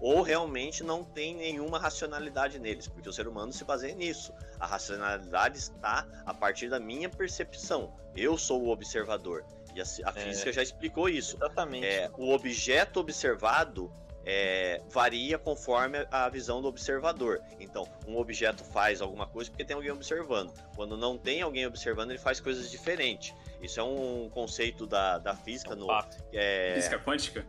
Ou 0.00 0.22
realmente 0.22 0.82
não 0.82 1.04
tem 1.04 1.34
nenhuma 1.34 1.78
racionalidade 1.78 2.58
neles, 2.58 2.88
porque 2.88 3.08
o 3.08 3.12
ser 3.12 3.28
humano 3.28 3.52
se 3.52 3.64
baseia 3.64 3.94
nisso. 3.94 4.32
A 4.58 4.66
racionalidade 4.66 5.58
está 5.58 6.06
a 6.24 6.32
partir 6.32 6.68
da 6.68 6.80
minha 6.80 7.08
percepção. 7.08 7.92
Eu 8.16 8.36
sou 8.36 8.62
o 8.62 8.68
observador. 8.70 9.44
E 9.74 9.80
a, 9.80 9.84
a 10.06 10.10
é, 10.10 10.24
física 10.24 10.52
já 10.52 10.62
explicou 10.62 11.08
isso. 11.08 11.36
Exatamente. 11.36 11.86
É, 11.86 12.10
o 12.16 12.30
objeto 12.32 13.00
observado 13.00 13.92
é, 14.24 14.80
varia 14.90 15.38
conforme 15.38 16.06
a 16.10 16.28
visão 16.28 16.60
do 16.60 16.68
observador. 16.68 17.40
Então, 17.58 17.86
um 18.06 18.16
objeto 18.16 18.64
faz 18.64 19.00
alguma 19.00 19.26
coisa 19.26 19.50
porque 19.50 19.64
tem 19.64 19.74
alguém 19.74 19.90
observando. 19.90 20.52
Quando 20.76 20.96
não 20.96 21.16
tem 21.16 21.42
alguém 21.42 21.66
observando, 21.66 22.10
ele 22.10 22.18
faz 22.18 22.40
coisas 22.40 22.70
diferentes. 22.70 23.34
Isso 23.62 23.80
é 23.80 23.82
um 23.82 24.28
conceito 24.30 24.86
da, 24.86 25.18
da 25.18 25.34
física. 25.34 25.72
É 25.72 25.76
um 25.76 25.80
no, 25.80 26.04
é... 26.32 26.74
Física 26.74 26.98
quântica? 26.98 27.46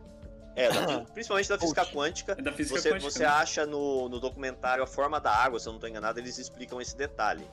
É, 0.54 0.70
da, 0.70 1.00
principalmente 1.12 1.48
da 1.48 1.58
física 1.58 1.86
quântica. 1.86 2.32
É 2.38 2.42
da 2.42 2.52
física 2.52 2.78
você, 2.78 2.90
quântica, 2.90 3.10
você 3.10 3.22
né? 3.22 3.28
acha 3.28 3.66
no, 3.66 4.08
no 4.08 4.20
documentário 4.20 4.84
A 4.84 4.86
Forma 4.86 5.18
da 5.18 5.32
Água, 5.32 5.58
se 5.58 5.66
eu 5.66 5.72
não 5.72 5.78
estou 5.78 5.88
enganado, 5.88 6.18
eles 6.18 6.38
explicam 6.38 6.80
esse 6.80 6.96
detalhe 6.96 7.46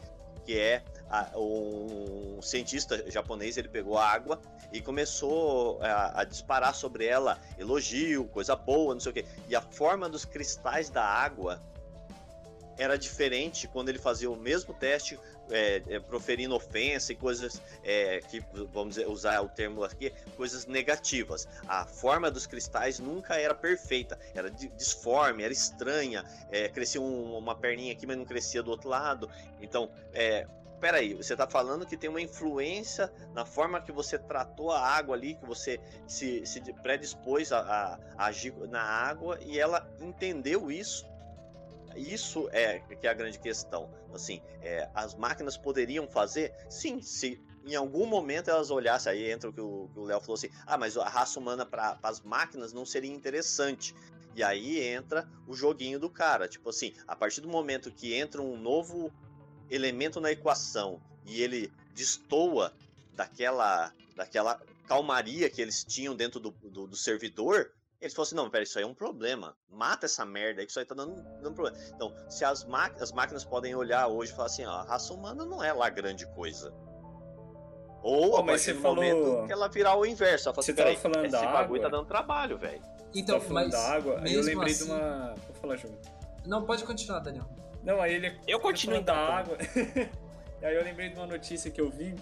que 0.50 0.60
é 0.60 0.82
a, 1.08 1.30
um 1.38 2.42
cientista 2.42 3.06
japonês, 3.12 3.56
ele 3.56 3.68
pegou 3.68 4.00
a 4.00 4.10
água 4.10 4.42
e 4.74 4.82
começou 4.82 5.80
a, 5.80 6.22
a, 6.22 6.24
disparar 6.24 6.74
sobre 6.74 7.06
ela 7.06 7.40
elogio, 7.60 8.26
coisa 8.26 8.56
boa, 8.56 8.96
não 8.96 9.00
sei 9.00 9.12
o 9.12 9.14
quê. 9.14 9.26
E 9.48 9.56
a 9.56 9.62
forma 9.62 10.10
dos 10.10 10.26
cristais 10.26 10.90
da 10.90 11.06
água 11.06 11.62
era 12.80 12.98
diferente 12.98 13.68
quando 13.68 13.90
ele 13.90 14.00
fazia 14.00 14.32
o 14.32 14.36
mesmo 14.36 14.74
teste, 14.74 15.20
é, 15.50 15.82
é, 15.88 16.00
proferindo 16.00 16.56
ofensa 16.56 17.12
e 17.12 17.16
coisas 17.16 17.62
é, 17.84 18.20
que, 18.30 18.44
vamos 18.74 18.98
usar 18.98 19.42
o 19.42 19.50
termo 19.50 19.84
aqui, 19.84 20.12
coisas 20.36 20.66
negativas. 20.66 21.48
A 21.68 21.86
forma 21.86 22.30
dos 22.32 22.46
cristais 22.46 23.00
nunca 23.00 23.36
era 23.36 23.54
perfeita, 23.54 24.20
era 24.34 24.50
disforme, 24.50 25.44
era 25.44 25.54
estranha, 25.54 26.24
é, 26.52 26.70
crescia 26.70 27.02
um, 27.02 27.38
uma 27.38 27.56
perninha 27.56 27.94
aqui, 27.94 28.06
mas 28.06 28.18
não 28.18 28.26
crescia 28.26 28.64
do 28.64 28.72
outro 28.72 28.90
lado. 28.90 29.30
Então, 29.62 29.90
é, 30.14 30.48
peraí, 30.80 31.14
você 31.14 31.34
está 31.34 31.48
falando 31.48 31.86
que 31.86 31.98
tem 31.98 32.10
uma 32.10 32.22
influência 32.22 33.12
na 33.34 33.46
forma 33.46 33.82
que 33.82 33.92
você 33.92 34.18
tratou 34.18 34.72
a 34.72 34.80
água 34.80 35.16
ali, 35.16 35.36
que 35.36 35.46
você 35.46 35.80
se, 36.08 36.46
se 36.46 36.62
predispôs 36.82 37.52
a, 37.52 37.60
a, 37.60 38.00
a 38.18 38.26
agir 38.26 38.54
na 38.70 38.82
água 38.82 39.38
e 39.42 39.60
ela 39.60 39.88
entendeu 40.00 40.72
isso 40.72 41.08
isso 42.00 42.50
é 42.52 42.80
que 42.80 43.08
é 43.08 43.10
a 43.10 43.14
grande 43.14 43.40
questão. 43.40 43.90
Assim, 44.14 44.42
é, 44.62 44.90
as 44.94 45.16
máquinas 45.16 45.58
poderiam 45.58 46.08
fazer? 46.08 46.54
Sim, 46.70 47.02
se 47.02 47.42
em 47.66 47.76
algum 47.76 48.06
momento 48.06 48.50
elas 48.50 48.72
olhassem, 48.72 49.12
aí 49.12 49.32
entra 49.32 49.50
o 49.50 49.54
que 49.54 49.62
o 49.62 49.90
Léo 50.04 50.20
falou 50.22 50.36
assim: 50.36 50.50
ah, 50.66 50.78
mas 50.78 50.98
a 50.98 51.08
raça 51.08 51.40
humana 51.40 51.66
para 51.66 51.98
as 52.02 52.22
máquinas 52.22 52.74
não 52.74 52.86
seria 52.86 53.12
interessante. 53.12 53.94
E 54.36 54.44
aí 54.44 54.80
entra 54.80 55.28
o 55.48 55.54
joguinho 55.54 56.00
do 56.00 56.10
cara. 56.10 56.48
Tipo 56.48 56.70
assim, 56.70 56.94
a 57.08 57.16
partir 57.16 57.42
do 57.42 57.50
momento 57.50 57.92
que 57.92 58.14
entra 58.14 58.42
um 58.42 58.58
novo 58.58 59.12
elemento 59.70 60.22
na 60.22 60.32
equação 60.32 61.02
e 61.26 61.42
ele 61.42 61.72
destoa 61.94 62.74
daquela, 63.14 63.94
daquela 64.16 64.60
calmaria 64.88 65.50
que 65.50 65.62
eles 65.62 65.84
tinham 65.84 66.16
dentro 66.16 66.40
do, 66.40 66.52
do, 66.52 66.88
do 66.88 66.96
servidor, 66.96 67.72
eles 68.02 68.14
falaram 68.14 68.28
assim, 68.28 68.36
não, 68.36 68.50
pera, 68.50 68.64
isso 68.64 68.78
aí 68.78 68.84
é 68.84 68.88
um 68.88 68.94
problema. 68.94 69.56
Mata 69.70 70.06
essa 70.06 70.26
merda 70.26 70.62
aí, 70.62 70.66
que 70.66 70.72
isso 70.72 70.80
aí 70.80 70.86
tá 70.86 70.96
dando, 70.96 71.22
dando 71.42 71.54
problema. 71.54 71.78
Então, 71.94 72.14
se 72.30 72.46
as, 72.46 72.66
as 73.00 73.12
máquinas 73.12 73.44
podem 73.44 73.76
olhar 73.76 74.08
hoje 74.08 74.32
e 74.32 74.36
falar 74.36 74.46
assim, 74.46 74.66
ó, 74.66 74.72
a 74.72 74.84
raça 74.84 75.14
humana 75.14 75.46
não 75.46 75.62
é 75.62 75.74
lá 75.74 75.90
grande 75.90 76.26
coisa. 76.28 76.74
Ou 78.02 78.38
a 78.38 78.44
partir 78.46 78.74
do 78.74 78.82
falou... 78.82 78.96
momento 78.96 79.48
que 79.48 79.52
ela 79.52 79.68
virar 79.68 79.98
o 79.98 80.06
inverso. 80.06 80.48
Ela 80.48 80.56
fala 80.56 80.64
você 80.64 80.72
assim, 80.72 80.96
falando 80.96 81.26
esse 81.26 81.32
da 81.32 81.42
bagulho 81.42 81.58
água? 81.58 81.80
tá 81.82 81.90
dando 81.90 82.08
trabalho, 82.08 82.58
velho. 82.58 82.82
Então, 83.14 83.40
tá 83.40 83.46
mas 83.50 83.72
da 83.72 83.92
água, 83.92 84.22
aí 84.22 84.34
eu 84.34 84.44
lembrei 84.44 84.72
assim... 84.72 84.86
de 84.86 84.92
uma... 84.92 85.36
Vou 85.36 85.56
falar, 85.56 85.76
João. 85.76 85.98
Não, 86.46 86.66
pode 86.66 86.86
continuar, 86.86 87.20
Daniel. 87.20 87.50
Não, 87.84 88.02
aí 88.02 88.14
ele... 88.14 88.40
Eu 88.48 88.62
continuo 88.62 89.02
da 89.02 89.16
água. 89.16 89.58
aí 90.64 90.76
eu 90.76 90.84
lembrei 90.84 91.10
de 91.10 91.16
uma 91.16 91.28
notícia 91.28 91.70
que 91.70 91.82
eu 91.82 91.90
vi 91.90 92.16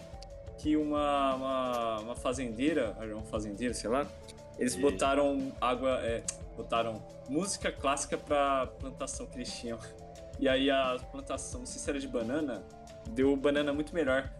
que 0.57 0.75
uma, 0.75 1.35
uma, 1.35 1.99
uma 1.99 2.15
fazendeira, 2.15 2.97
uma 3.13 3.23
fazendeira, 3.25 3.75
sei 3.75 3.89
lá, 3.91 4.07
eles 4.57 4.75
e... 4.75 4.79
botaram 4.79 5.51
água, 5.59 5.99
é, 6.01 6.23
botaram 6.55 7.01
música 7.29 7.71
clássica 7.71 8.17
pra 8.17 8.67
plantação 8.79 9.25
que 9.25 9.37
eles 9.37 9.51
tinham. 9.53 9.79
E 10.39 10.47
aí 10.47 10.69
a 10.69 10.97
plantação, 11.11 11.61
não 11.61 11.67
sei 11.67 11.81
se 11.81 11.89
era 11.89 11.99
de 11.99 12.07
banana, 12.07 12.63
deu 13.09 13.35
banana 13.35 13.73
muito 13.73 13.93
melhor. 13.93 14.31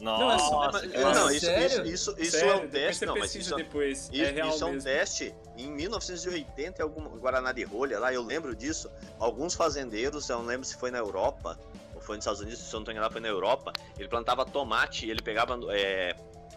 Nossa, 0.00 0.50
não, 0.50 0.58
mas, 0.58 1.16
não 1.16 1.30
isso, 1.30 1.50
isso, 1.50 1.82
isso, 1.82 2.16
isso 2.18 2.36
é 2.36 2.56
um 2.56 2.68
teste, 2.68 3.06
não, 3.06 3.16
mas 3.16 3.34
isso, 3.34 3.54
depois. 3.54 4.10
Isso, 4.12 4.22
é, 4.22 4.48
isso 4.48 4.64
é 4.64 4.66
um 4.66 4.78
teste. 4.78 5.34
Em 5.56 5.70
1980, 5.70 6.82
em 6.82 6.84
algum 6.84 7.02
Guaraná 7.18 7.52
de 7.52 7.62
rolha 7.64 7.98
lá, 7.98 8.12
eu 8.12 8.22
lembro 8.22 8.54
disso. 8.54 8.90
Alguns 9.18 9.54
fazendeiros, 9.54 10.28
eu 10.28 10.38
não 10.38 10.44
lembro 10.44 10.66
se 10.66 10.76
foi 10.76 10.90
na 10.90 10.98
Europa, 10.98 11.58
ou 11.94 12.00
foi 12.00 12.16
nos 12.16 12.24
Estados 12.24 12.40
Unidos, 12.40 12.60
se 12.60 12.68
eu 12.68 12.78
não 12.78 12.80
estou 12.80 12.92
enganado, 12.92 13.12
foi 13.12 13.20
na 13.22 13.28
Europa. 13.28 13.72
Ele 13.98 14.08
plantava 14.08 14.44
tomate, 14.44 15.08
ele 15.08 15.22
pegava 15.22 15.58
é, 15.70 16.14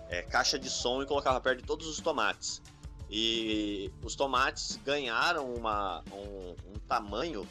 é, 0.10 0.22
caixa 0.22 0.58
de 0.58 0.70
som 0.70 1.02
e 1.02 1.06
colocava 1.06 1.40
perto 1.40 1.62
de 1.62 1.66
todos 1.66 1.88
os 1.88 2.00
tomates. 2.00 2.62
E 3.10 3.92
os 4.04 4.16
tomates 4.16 4.78
ganharam 4.84 5.54
uma, 5.54 6.04
um, 6.12 6.56
um 6.74 6.80
tamanho 6.88 7.48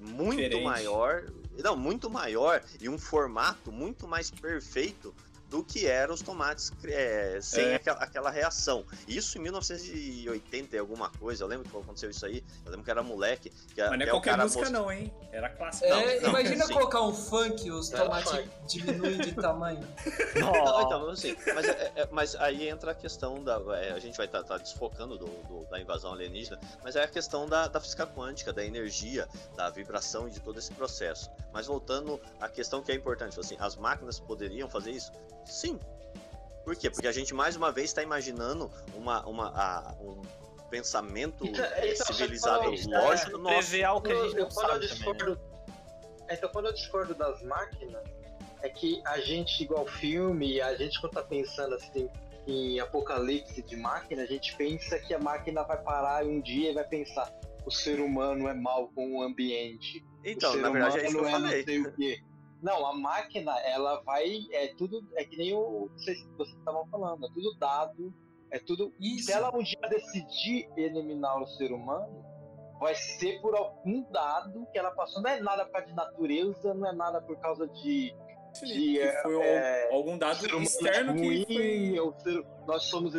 muito 0.00 0.40
Diferente. 0.40 0.64
maior, 0.64 1.24
não, 1.62 1.76
muito 1.76 2.10
maior 2.10 2.62
e 2.80 2.88
um 2.88 2.98
formato 2.98 3.70
muito 3.70 4.08
mais 4.08 4.30
perfeito 4.30 5.14
do 5.54 5.62
que 5.62 5.86
eram 5.86 6.14
os 6.14 6.20
tomates 6.20 6.72
é, 6.84 7.38
sem 7.40 7.66
é. 7.66 7.74
aquela, 7.76 7.98
aquela, 8.00 8.28
reação. 8.28 8.84
Isso 9.06 9.38
em 9.38 9.42
1980 9.42 10.74
e 10.74 10.78
alguma 10.80 11.08
coisa, 11.10 11.44
eu 11.44 11.46
lembro 11.46 11.70
que 11.70 11.76
aconteceu 11.76 12.10
isso 12.10 12.26
aí, 12.26 12.42
eu 12.64 12.72
lembro 12.72 12.84
que 12.84 12.90
era 12.90 13.04
moleque. 13.04 13.50
Que, 13.72 13.80
Mas 13.80 13.96
não 13.96 14.04
é 14.04 14.10
qualquer 14.10 14.36
música 14.36 14.62
most... 14.62 14.72
não, 14.72 14.90
hein? 14.90 15.14
Era 15.30 15.48
clássica. 15.50 15.86
É, 15.86 16.20
não, 16.22 16.30
imagina 16.30 16.66
sim. 16.66 16.72
colocar 16.72 17.02
um 17.02 17.14
funk 17.14 17.68
e 17.68 17.70
os 17.70 17.88
tomates 17.88 18.32
diminuem 18.66 19.18
de 19.18 19.32
tamanho. 19.32 19.86
Não, 20.34 20.82
então, 20.82 21.08
assim, 21.10 21.36
mas, 21.54 21.68
é, 21.68 21.92
é, 21.94 22.08
mas 22.10 22.34
aí 22.34 22.68
entra 22.68 22.90
a 22.90 22.94
questão 22.94 23.42
da... 23.42 23.60
É, 23.76 23.92
a 23.92 23.98
gente 24.00 24.16
vai 24.16 24.26
estar 24.26 24.42
tá, 24.42 24.48
tá 24.48 24.58
desfocando 24.58 25.16
do, 25.16 25.26
do, 25.26 25.64
da 25.70 25.80
invasão 25.80 26.12
alienígena, 26.12 26.58
mas 26.82 26.96
é 26.96 27.04
a 27.04 27.08
questão 27.08 27.48
da, 27.48 27.68
da 27.68 27.80
física 27.80 28.06
quântica, 28.06 28.52
da 28.52 28.64
energia, 28.64 29.28
da 29.54 29.70
vibração 29.70 30.26
e 30.26 30.32
de 30.32 30.40
todo 30.40 30.58
esse 30.58 30.72
processo. 30.72 31.30
Mas 31.52 31.66
voltando 31.66 32.20
à 32.40 32.48
questão 32.48 32.82
que 32.82 32.90
é 32.90 32.94
importante, 32.96 33.38
assim, 33.38 33.56
as 33.60 33.76
máquinas 33.76 34.18
poderiam 34.18 34.68
fazer 34.68 34.90
isso? 34.90 35.12
Sim. 35.46 35.78
Por 36.64 36.74
quê? 36.74 36.90
Porque 36.90 37.06
a 37.06 37.12
gente 37.12 37.34
mais 37.34 37.56
uma 37.56 37.70
vez 37.70 37.90
está 37.90 38.02
imaginando 38.02 38.70
uma, 38.94 39.24
uma, 39.26 39.48
a, 39.48 39.94
um 40.00 40.22
pensamento 40.70 41.46
então, 41.46 41.64
então, 41.82 42.06
civilizado 42.06 42.70
lógico 42.70 43.38
nosso. 43.38 43.56
Prever 43.58 43.84
algo 43.84 44.06
que 44.06 44.12
a 44.12 44.22
gente 44.24 44.36
não 44.36 44.48
quando 44.48 44.70
eu 44.72 44.80
discordo, 44.80 45.20
também, 45.20 45.34
né? 45.34 46.28
Então 46.30 46.48
quando 46.50 46.66
eu 46.66 46.72
discordo 46.72 47.14
das 47.14 47.42
máquinas, 47.42 48.02
é 48.62 48.68
que 48.70 49.02
a 49.04 49.20
gente, 49.20 49.62
igual 49.62 49.86
filme, 49.86 50.60
a 50.60 50.74
gente 50.74 50.98
quando 51.00 51.12
tá 51.12 51.22
pensando 51.22 51.74
assim 51.74 52.08
em 52.46 52.80
apocalipse 52.80 53.62
de 53.62 53.76
máquina, 53.76 54.22
a 54.22 54.26
gente 54.26 54.56
pensa 54.56 54.98
que 54.98 55.12
a 55.14 55.18
máquina 55.18 55.62
vai 55.62 55.80
parar 55.82 56.24
um 56.24 56.40
dia 56.40 56.70
e 56.70 56.74
vai 56.74 56.84
pensar 56.84 57.30
o 57.64 57.70
ser 57.70 58.00
humano 58.00 58.48
é 58.48 58.54
mal 58.54 58.88
com 58.94 59.18
o 59.18 59.22
ambiente. 59.22 60.04
Então, 60.24 60.54
na 60.56 60.70
verdade 60.70 60.98
é 61.00 61.06
isso 61.06 61.18
que 61.18 61.24
eu 61.24 61.30
falei. 61.30 61.64
Não, 62.64 62.86
a 62.86 62.94
máquina, 62.94 63.52
ela 63.60 64.00
vai. 64.00 64.46
É 64.50 64.68
tudo. 64.68 65.06
É 65.16 65.24
que 65.24 65.36
nem 65.36 65.54
o, 65.54 65.90
vocês 65.94 66.18
estavam 66.58 66.86
falando, 66.86 67.26
é 67.26 67.28
tudo 67.28 67.54
dado. 67.58 68.12
É 68.50 68.58
tudo. 68.58 68.90
Isso. 68.98 69.26
Se 69.26 69.32
ela 69.32 69.54
um 69.54 69.62
dia 69.62 69.78
decidir 69.90 70.70
eliminar 70.74 71.42
o 71.42 71.46
ser 71.46 71.72
humano, 71.72 72.24
vai 72.80 72.94
ser 72.94 73.38
por 73.42 73.54
algum 73.54 74.02
dado 74.10 74.66
que 74.72 74.78
ela 74.78 74.90
passou. 74.92 75.20
Não 75.20 75.30
é 75.30 75.40
nada 75.40 75.66
por 75.66 75.72
causa 75.72 75.88
de 75.88 75.94
natureza, 75.94 76.72
não 76.72 76.88
é 76.88 76.92
nada 76.94 77.20
por 77.20 77.36
causa 77.36 77.68
de. 77.68 78.16
de 78.62 78.98
foi 79.22 79.42
é, 79.42 79.94
algum 79.94 80.16
dado 80.16 80.46
externo 80.62 81.12
ruim, 81.12 81.44
que 81.44 81.96
foi... 81.98 82.22
ser, 82.22 82.46
nós 82.66 82.84
somos 82.84 83.12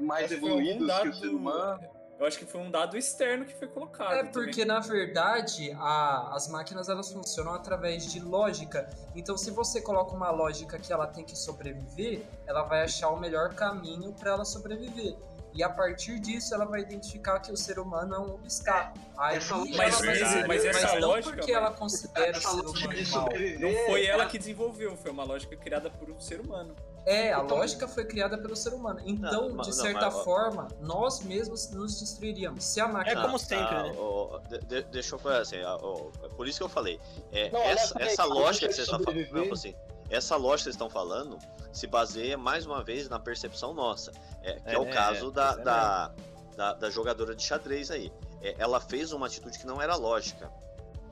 mais 0.00 0.32
evoluídos 0.32 1.00
que 1.00 1.08
o 1.08 1.14
ser 1.14 1.28
humano. 1.28 1.93
Eu 2.18 2.26
acho 2.26 2.38
que 2.38 2.46
foi 2.46 2.60
um 2.60 2.70
dado 2.70 2.96
externo 2.96 3.44
que 3.44 3.54
foi 3.54 3.66
colocado. 3.66 4.14
É 4.14 4.24
porque 4.24 4.64
também. 4.64 4.66
na 4.66 4.80
verdade 4.80 5.72
a, 5.72 6.34
as 6.34 6.48
máquinas 6.48 6.88
elas 6.88 7.12
funcionam 7.12 7.52
através 7.54 8.10
de 8.10 8.20
lógica. 8.20 8.88
Então 9.14 9.36
se 9.36 9.50
você 9.50 9.80
coloca 9.80 10.14
uma 10.14 10.30
lógica 10.30 10.78
que 10.78 10.92
ela 10.92 11.06
tem 11.06 11.24
que 11.24 11.36
sobreviver, 11.36 12.22
ela 12.46 12.62
vai 12.62 12.82
achar 12.82 13.10
o 13.10 13.18
melhor 13.18 13.54
caminho 13.54 14.12
para 14.12 14.32
ela 14.32 14.44
sobreviver. 14.44 15.16
E 15.52 15.62
a 15.62 15.68
partir 15.68 16.18
disso 16.18 16.52
ela 16.52 16.64
vai 16.64 16.80
identificar 16.80 17.38
que 17.38 17.52
o 17.52 17.56
ser 17.56 17.78
humano 17.78 18.14
é 18.14 18.18
um 18.18 18.34
obstáculo. 18.34 19.04
Aí 19.16 19.38
mas, 19.38 20.00
mas, 20.00 20.46
mas 20.46 20.64
essa 20.64 20.92
mas 20.92 21.00
lógica. 21.00 21.36
porque 21.36 21.52
ela 21.52 21.70
considera 21.72 22.36
o 22.36 22.40
ser 22.40 22.48
humano 22.48 23.10
mal. 23.10 23.28
Não 23.60 23.86
foi 23.86 24.06
ela 24.06 24.26
que 24.26 24.38
desenvolveu, 24.38 24.96
foi 24.96 25.10
uma 25.10 25.24
lógica 25.24 25.56
criada 25.56 25.90
por 25.90 26.10
um 26.10 26.18
ser 26.20 26.40
humano. 26.40 26.74
É, 27.06 27.34
a 27.34 27.42
então, 27.42 27.58
lógica 27.58 27.86
foi 27.86 28.04
criada 28.04 28.38
pelo 28.38 28.56
ser 28.56 28.72
humano. 28.72 29.00
Então, 29.04 29.50
não, 29.50 29.62
de 29.62 29.74
certa 29.74 30.06
não, 30.06 30.12
mas, 30.12 30.24
forma, 30.24 30.68
nós 30.80 31.20
mesmos 31.20 31.70
nos 31.70 32.00
destruiríamos. 32.00 32.64
Se 32.64 32.80
a 32.80 32.88
máquina. 32.88 33.20
É 33.20 33.22
como 33.22 33.38
sempre, 33.38 33.76
ah, 33.76 33.82
né? 34.50 34.58
de, 34.66 34.82
deixa 34.84 35.14
eu 35.14 35.18
falar 35.18 35.38
assim, 35.40 35.56
é 35.56 36.28
por 36.34 36.48
isso 36.48 36.58
que 36.58 36.64
eu 36.64 36.68
falei. 36.68 36.98
É, 37.30 37.54
essa, 37.70 37.94
essa 38.00 38.24
lógica 38.24 38.68
que 38.68 38.74
vocês 38.74 38.88
estão 38.88 39.02
falando. 39.02 39.52
Assim, 39.52 39.74
essa 40.08 40.36
lógica 40.36 40.56
que 40.56 40.62
vocês 40.64 40.74
estão 40.74 40.88
falando 40.88 41.38
se 41.72 41.86
baseia 41.86 42.38
mais 42.38 42.64
uma 42.64 42.82
vez 42.82 43.08
na 43.08 43.18
percepção 43.18 43.74
nossa. 43.74 44.10
É, 44.42 44.54
que 44.54 44.70
é, 44.70 44.74
é 44.74 44.78
o 44.78 44.88
caso 44.88 45.30
da, 45.30 45.52
é 45.52 45.56
da, 45.62 46.12
da, 46.56 46.72
da, 46.72 46.90
jogadora 46.90 47.34
de 47.34 47.42
xadrez 47.42 47.90
aí. 47.90 48.10
É, 48.40 48.54
ela 48.58 48.80
fez 48.80 49.12
uma 49.12 49.26
atitude 49.26 49.58
que 49.58 49.66
não 49.66 49.82
era 49.82 49.94
lógica. 49.94 50.50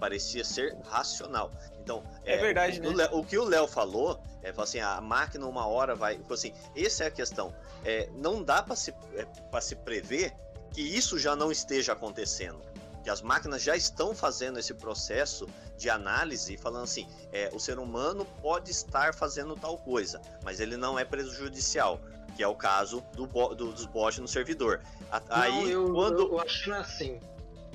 Parecia 0.03 0.43
ser 0.43 0.77
racional. 0.91 1.53
Então, 1.79 2.03
é, 2.25 2.37
verdade, 2.37 2.81
o, 2.81 2.93
né? 2.93 3.09
o 3.13 3.23
que 3.23 3.39
o 3.39 3.45
Léo 3.45 3.69
falou 3.69 4.21
é 4.43 4.53
assim, 4.59 4.81
a 4.81 5.01
máquina 5.01 5.47
uma 5.47 5.65
hora 5.65 5.95
vai. 5.95 6.21
Assim, 6.29 6.53
essa 6.75 7.05
é 7.05 7.07
a 7.07 7.11
questão. 7.13 7.55
É, 7.85 8.09
não 8.13 8.43
dá 8.43 8.65
para 8.65 8.75
se, 8.75 8.93
é, 9.15 9.61
se 9.61 9.77
prever 9.77 10.35
que 10.73 10.81
isso 10.83 11.21
já 11.21 11.37
não 11.37 11.53
esteja 11.53 11.93
acontecendo. 11.93 12.61
Que 13.05 13.11
as 13.11 13.23
máquinas 13.23 13.63
já 13.63 13.77
estão 13.77 14.13
fazendo 14.13 14.59
esse 14.59 14.75
processo 14.75 15.49
de 15.77 15.89
análise, 15.89 16.57
falando 16.57 16.83
assim: 16.83 17.07
é, 17.33 17.49
o 17.53 17.61
ser 17.61 17.79
humano 17.79 18.27
pode 18.43 18.73
estar 18.73 19.15
fazendo 19.15 19.55
tal 19.55 19.79
coisa, 19.79 20.21
mas 20.43 20.59
ele 20.59 20.77
não 20.77 20.99
é 20.99 21.05
prejudicial. 21.05 22.01
Que 22.35 22.43
é 22.43 22.49
o 22.49 22.57
caso 22.57 23.05
do, 23.13 23.25
do 23.25 23.55
dos 23.55 23.87
bots 23.87 24.19
no 24.19 24.27
servidor. 24.27 24.81
Não, 25.13 25.23
aí, 25.31 25.71
eu, 25.71 25.93
quando. 25.93 26.23
Eu, 26.23 26.33
eu 26.33 26.41
acho 26.41 26.73
é 26.73 26.79
assim. 26.79 27.21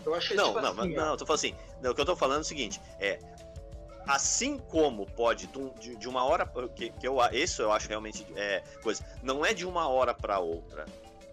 Eu 0.07 0.15
acho 0.15 0.29
que 0.29 0.33
é 0.33 0.37
não, 0.37 0.47
tipo 0.47 0.61
não, 0.61 0.69
assim, 0.69 0.93
não, 0.93 1.05
não, 1.05 1.11
eu 1.11 1.17
tô 1.17 1.25
falando 1.25 1.39
assim. 1.39 1.55
Não, 1.81 1.91
o 1.91 1.95
que 1.95 2.01
eu 2.01 2.05
tô 2.05 2.15
falando 2.15 2.37
é 2.37 2.41
o 2.41 2.45
seguinte: 2.45 2.81
é, 2.97 3.19
assim 4.07 4.57
como 4.57 5.05
pode 5.05 5.47
de, 5.79 5.95
de 5.97 6.07
uma 6.07 6.23
hora 6.23 6.49
que, 6.73 6.89
que, 6.91 7.07
eu 7.07 7.17
isso 7.33 7.61
eu 7.61 7.71
acho 7.71 7.89
realmente 7.89 8.25
é 8.35 8.63
coisa 8.81 9.05
não 9.21 9.45
é 9.45 9.53
de 9.53 9.65
uma 9.65 9.87
hora 9.87 10.13
para 10.13 10.39
outra 10.39 10.85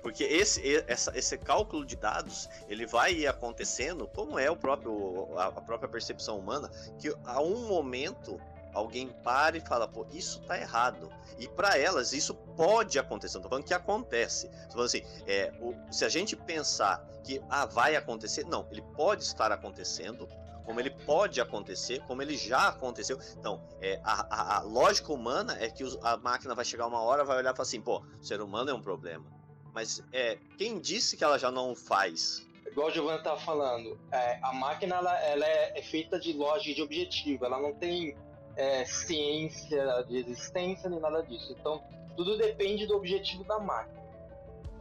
porque 0.03 0.25
esse, 0.25 0.85
essa, 0.87 1.17
esse 1.17 1.39
cálculo 1.39 1.87
de 1.87 1.97
dados 1.97 2.49
ele 2.69 2.85
vai 2.85 3.13
ir 3.15 3.27
acontecendo 3.27 4.09
como 4.09 4.39
é 4.39 4.51
o 4.51 4.57
próprio 4.57 5.29
a, 5.39 5.47
a 5.47 5.61
própria 5.61 5.89
percepção 5.89 6.39
humana 6.39 6.69
que 6.99 7.15
a 7.25 7.41
um 7.41 7.69
momento 7.69 8.41
alguém 8.75 9.09
para 9.23 9.57
e 9.57 9.61
fala, 9.61 9.87
pô, 9.87 10.07
isso 10.13 10.41
tá 10.43 10.59
errado. 10.59 11.11
E 11.39 11.49
para 11.49 11.79
elas 11.79 12.13
isso 12.13 12.35
pode 12.35 12.99
acontecer. 12.99 13.37
Não 13.37 13.43
tô 13.43 13.49
falando 13.49 13.65
que 13.65 13.75
acontece. 13.75 14.49
Tô 14.67 14.73
falando 14.73 14.87
assim, 14.87 15.03
é, 15.27 15.53
o, 15.61 15.75
se 15.93 16.05
a 16.05 16.09
gente 16.09 16.37
pensar 16.37 17.07
que 17.25 17.41
ah, 17.49 17.65
vai 17.65 17.97
acontecer, 17.97 18.45
não, 18.45 18.67
ele 18.71 18.83
pode 18.95 19.23
estar 19.23 19.51
acontecendo, 19.51 20.29
como 20.65 20.81
ele 20.81 20.91
pode 20.91 21.41
acontecer, 21.41 22.03
como 22.07 22.21
ele 22.23 22.37
já 22.37 22.69
aconteceu. 22.69 23.19
Então, 23.39 23.63
é, 23.81 24.01
a, 24.05 24.27
a, 24.35 24.57
a 24.59 24.61
lógica 24.63 25.13
humana 25.13 25.57
é 25.61 25.71
que 25.71 25.85
a 26.03 26.17
máquina 26.17 26.55
vai 26.55 26.65
chegar 26.65 26.87
uma 26.87 27.01
hora, 27.01 27.25
vai 27.25 27.39
olhar 27.39 27.53
e 27.53 27.57
falar 27.57 27.67
assim, 27.67 27.81
pô, 27.81 28.03
o 28.21 28.25
ser 28.25 28.41
humano 28.41 28.71
é 28.71 28.75
um 28.75 28.83
problema. 28.83 29.25
Mas 29.73 30.03
é, 30.13 30.39
quem 30.57 30.79
disse 30.79 31.17
que 31.17 31.25
ela 31.25 31.39
já 31.39 31.51
não 31.51 31.75
faz? 31.75 32.47
Igual 32.75 32.89
o 32.89 32.91
Giovanni 32.91 33.19
estava 33.19 33.39
falando, 33.41 33.99
é, 34.11 34.39
a 34.43 34.53
máquina 34.53 34.97
ela, 34.97 35.17
ela 35.21 35.47
é, 35.47 35.79
é, 35.79 35.83
feita 35.83 36.19
de 36.19 36.33
lógica 36.33 36.75
de 36.75 36.83
objetivo, 36.83 37.45
ela 37.45 37.61
não 37.61 37.73
tem 37.73 38.17
é, 38.57 38.85
ciência 38.85 40.05
de 40.09 40.19
existência 40.19 40.89
nem 40.89 41.01
nada 41.01 41.23
disso. 41.23 41.55
Então, 41.59 41.83
tudo 42.17 42.37
depende 42.37 42.87
do 42.87 42.97
objetivo 42.97 43.45
da 43.45 43.59
máquina. 43.59 44.03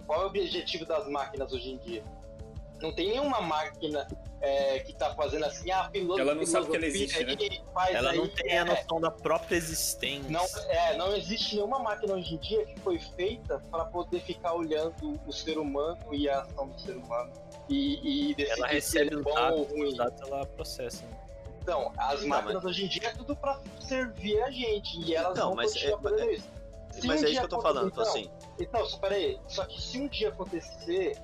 Qual 0.05 0.21
é 0.21 0.23
o 0.25 0.27
objetivo 0.27 0.85
das 0.85 1.07
máquinas 1.07 1.51
hoje 1.51 1.71
em 1.71 1.77
dia? 1.77 2.03
Não 2.81 2.91
tem 2.91 3.09
nenhuma 3.09 3.39
máquina 3.39 4.05
é, 4.41 4.79
que 4.79 4.93
tá 4.93 5.15
fazendo 5.15 5.45
assim, 5.45 5.71
ah, 5.71 5.89
piloto. 5.89 6.19
Ela 6.19 6.35
não 6.35 6.45
sabe 6.45 6.69
que 6.69 6.75
ela 6.75 6.85
existe, 6.85 7.23
né? 7.23 7.33
Ela 7.91 8.11
aí, 8.11 8.17
não 8.17 8.27
tem 8.27 8.51
é, 8.51 8.59
a 8.59 8.65
noção 8.65 8.99
da 8.99 9.09
própria 9.09 9.55
existência. 9.55 10.29
Não, 10.29 10.45
é, 10.67 10.97
não 10.97 11.15
existe 11.15 11.55
nenhuma 11.55 11.79
máquina 11.79 12.15
hoje 12.15 12.35
em 12.35 12.37
dia 12.37 12.65
que 12.65 12.77
foi 12.81 12.99
feita 12.99 13.63
para 13.71 13.85
poder 13.85 14.19
ficar 14.19 14.53
olhando 14.53 15.17
o 15.25 15.31
ser 15.31 15.57
humano 15.57 15.97
e 16.11 16.27
a 16.27 16.41
ação 16.41 16.67
do 16.67 16.81
ser 16.81 16.97
humano. 16.97 17.31
E, 17.69 18.31
e 18.31 18.35
decidir 18.35 18.59
ela 18.59 18.67
se 18.67 18.73
recebe 18.73 19.05
ele 19.07 19.15
é 19.15 19.17
os 19.17 19.23
bom 19.23 19.33
dados, 19.33 19.59
ou 19.59 19.65
ruim. 19.65 19.83
os 19.87 19.97
dados 19.97 20.21
ela 20.21 20.45
processa. 20.45 21.05
né? 21.05 21.22
Então, 21.63 21.93
as 21.97 22.21
Não, 22.21 22.27
máquinas 22.27 22.55
mas- 22.55 22.65
hoje 22.65 22.85
em 22.85 22.87
dia 22.89 23.07
é 23.07 23.11
tudo 23.13 23.35
pra 23.37 23.59
servir 23.79 24.41
a 24.43 24.51
gente. 24.51 24.99
E 24.99 25.15
elas 25.15 25.31
Então, 25.31 25.47
vão 25.47 25.55
mas 25.55 25.71
continuar 25.73 25.97
é- 25.97 26.01
fazendo 26.03 26.31
isso. 26.31 26.47
Se 26.91 27.07
Mas 27.07 27.21
um 27.21 27.25
é 27.25 27.29
isso 27.29 27.39
que 27.39 27.45
eu 27.45 27.49
tô 27.49 27.61
falando, 27.61 27.87
então, 27.87 28.03
assim. 28.03 28.29
Então, 28.59 28.85
só 28.85 28.97
peraí. 28.97 29.39
Só 29.47 29.65
que 29.65 29.81
se 29.81 29.99
um 29.99 30.07
dia 30.07 30.29
acontecer 30.29 31.17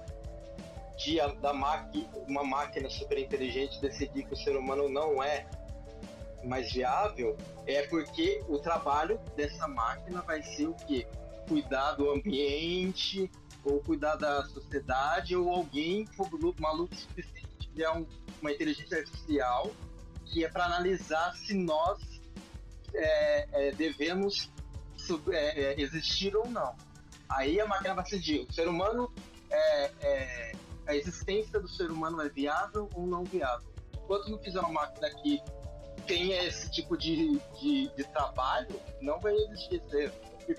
de 0.98 1.18
da 1.42 1.54
maqui, 1.54 2.08
uma 2.28 2.44
máquina 2.44 2.90
super 2.90 3.20
inteligente 3.20 3.80
decidir 3.80 4.24
que 4.26 4.34
o 4.34 4.38
ser 4.38 4.56
humano 4.56 4.90
não 4.90 5.22
é 5.22 5.46
mais 6.44 6.72
viável, 6.72 7.38
é 7.68 7.84
porque 7.84 8.42
o 8.48 8.58
trabalho 8.58 9.20
dessa 9.36 9.68
máquina 9.68 10.22
vai 10.22 10.42
ser 10.42 10.68
o 10.68 10.74
quê? 10.74 11.06
Cuidar 11.48 11.92
do 11.94 12.10
ambiente, 12.12 13.30
ou 13.64 13.80
cuidar 13.82 14.16
da 14.16 14.44
sociedade, 14.46 15.36
ou 15.36 15.50
alguém 15.54 16.08
maluco 16.60 16.96
suficiente 16.96 17.58
de 17.60 17.68
criar 17.68 17.94
um- 17.94 18.08
uma 18.42 18.52
inteligência 18.52 18.98
artificial 18.98 19.70
que 20.30 20.46
é 20.46 20.50
para 20.50 20.66
analisar 20.66 21.36
se 21.36 21.54
nós 21.54 22.00
é, 22.94 23.48
é, 23.52 23.72
devemos 23.72 24.50
sub- 24.98 25.34
é, 25.34 25.74
é, 25.74 25.82
existir 25.82 26.36
ou 26.36 26.48
não. 26.50 26.76
Aí 27.30 27.60
a 27.60 27.66
máquina 27.68 27.94
vai 27.96 28.04
decidir. 28.04 28.48
O 28.50 28.54
ser 28.54 28.68
humano, 28.68 29.12
é, 29.50 29.92
é, 30.02 30.52
a 30.88 30.96
existência 30.96 31.60
do 31.60 31.68
ser 31.68 31.92
humano 31.92 32.22
é 32.22 32.30
viável 32.30 32.90
ou 32.96 33.06
não 33.06 33.24
viável. 33.24 33.68
Enquanto 33.94 34.30
não 34.30 34.40
fizer 34.40 34.60
uma 34.60 34.70
máquina 34.70 35.10
que 35.22 35.42
tenha 36.08 36.44
esse 36.44 36.72
tipo 36.72 36.98
de, 36.98 37.40
de, 37.60 37.90
de 37.96 38.04
trabalho, 38.06 38.80
não 39.02 39.20
vai 39.20 39.34
existir 39.36 39.82
ser. 39.90 40.12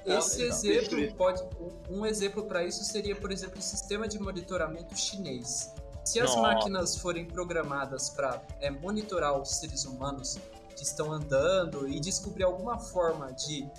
Esse 0.07 0.43
exemplo 0.45 1.17
pode. 1.17 1.43
Um 1.89 2.07
exemplo 2.07 2.45
para 2.45 2.65
isso 2.65 2.85
seria, 2.85 3.17
por 3.17 3.33
exemplo, 3.33 3.59
o 3.59 3.63
sistema 3.63 4.07
de 4.07 4.21
monitoramento 4.21 4.97
chinês. 4.97 5.75
Se 6.11 6.19
as 6.19 6.35
Nossa. 6.35 6.43
máquinas 6.43 6.97
forem 6.97 7.25
programadas 7.25 8.11
para 8.11 8.43
monitorar 8.83 9.41
os 9.41 9.49
seres 9.49 9.85
humanos 9.85 10.41
que 10.75 10.83
estão 10.83 11.13
andando 11.13 11.87
e 11.87 12.01
descobrir 12.01 12.43
alguma 12.43 12.81
forma 12.81 13.33
de 13.33 13.71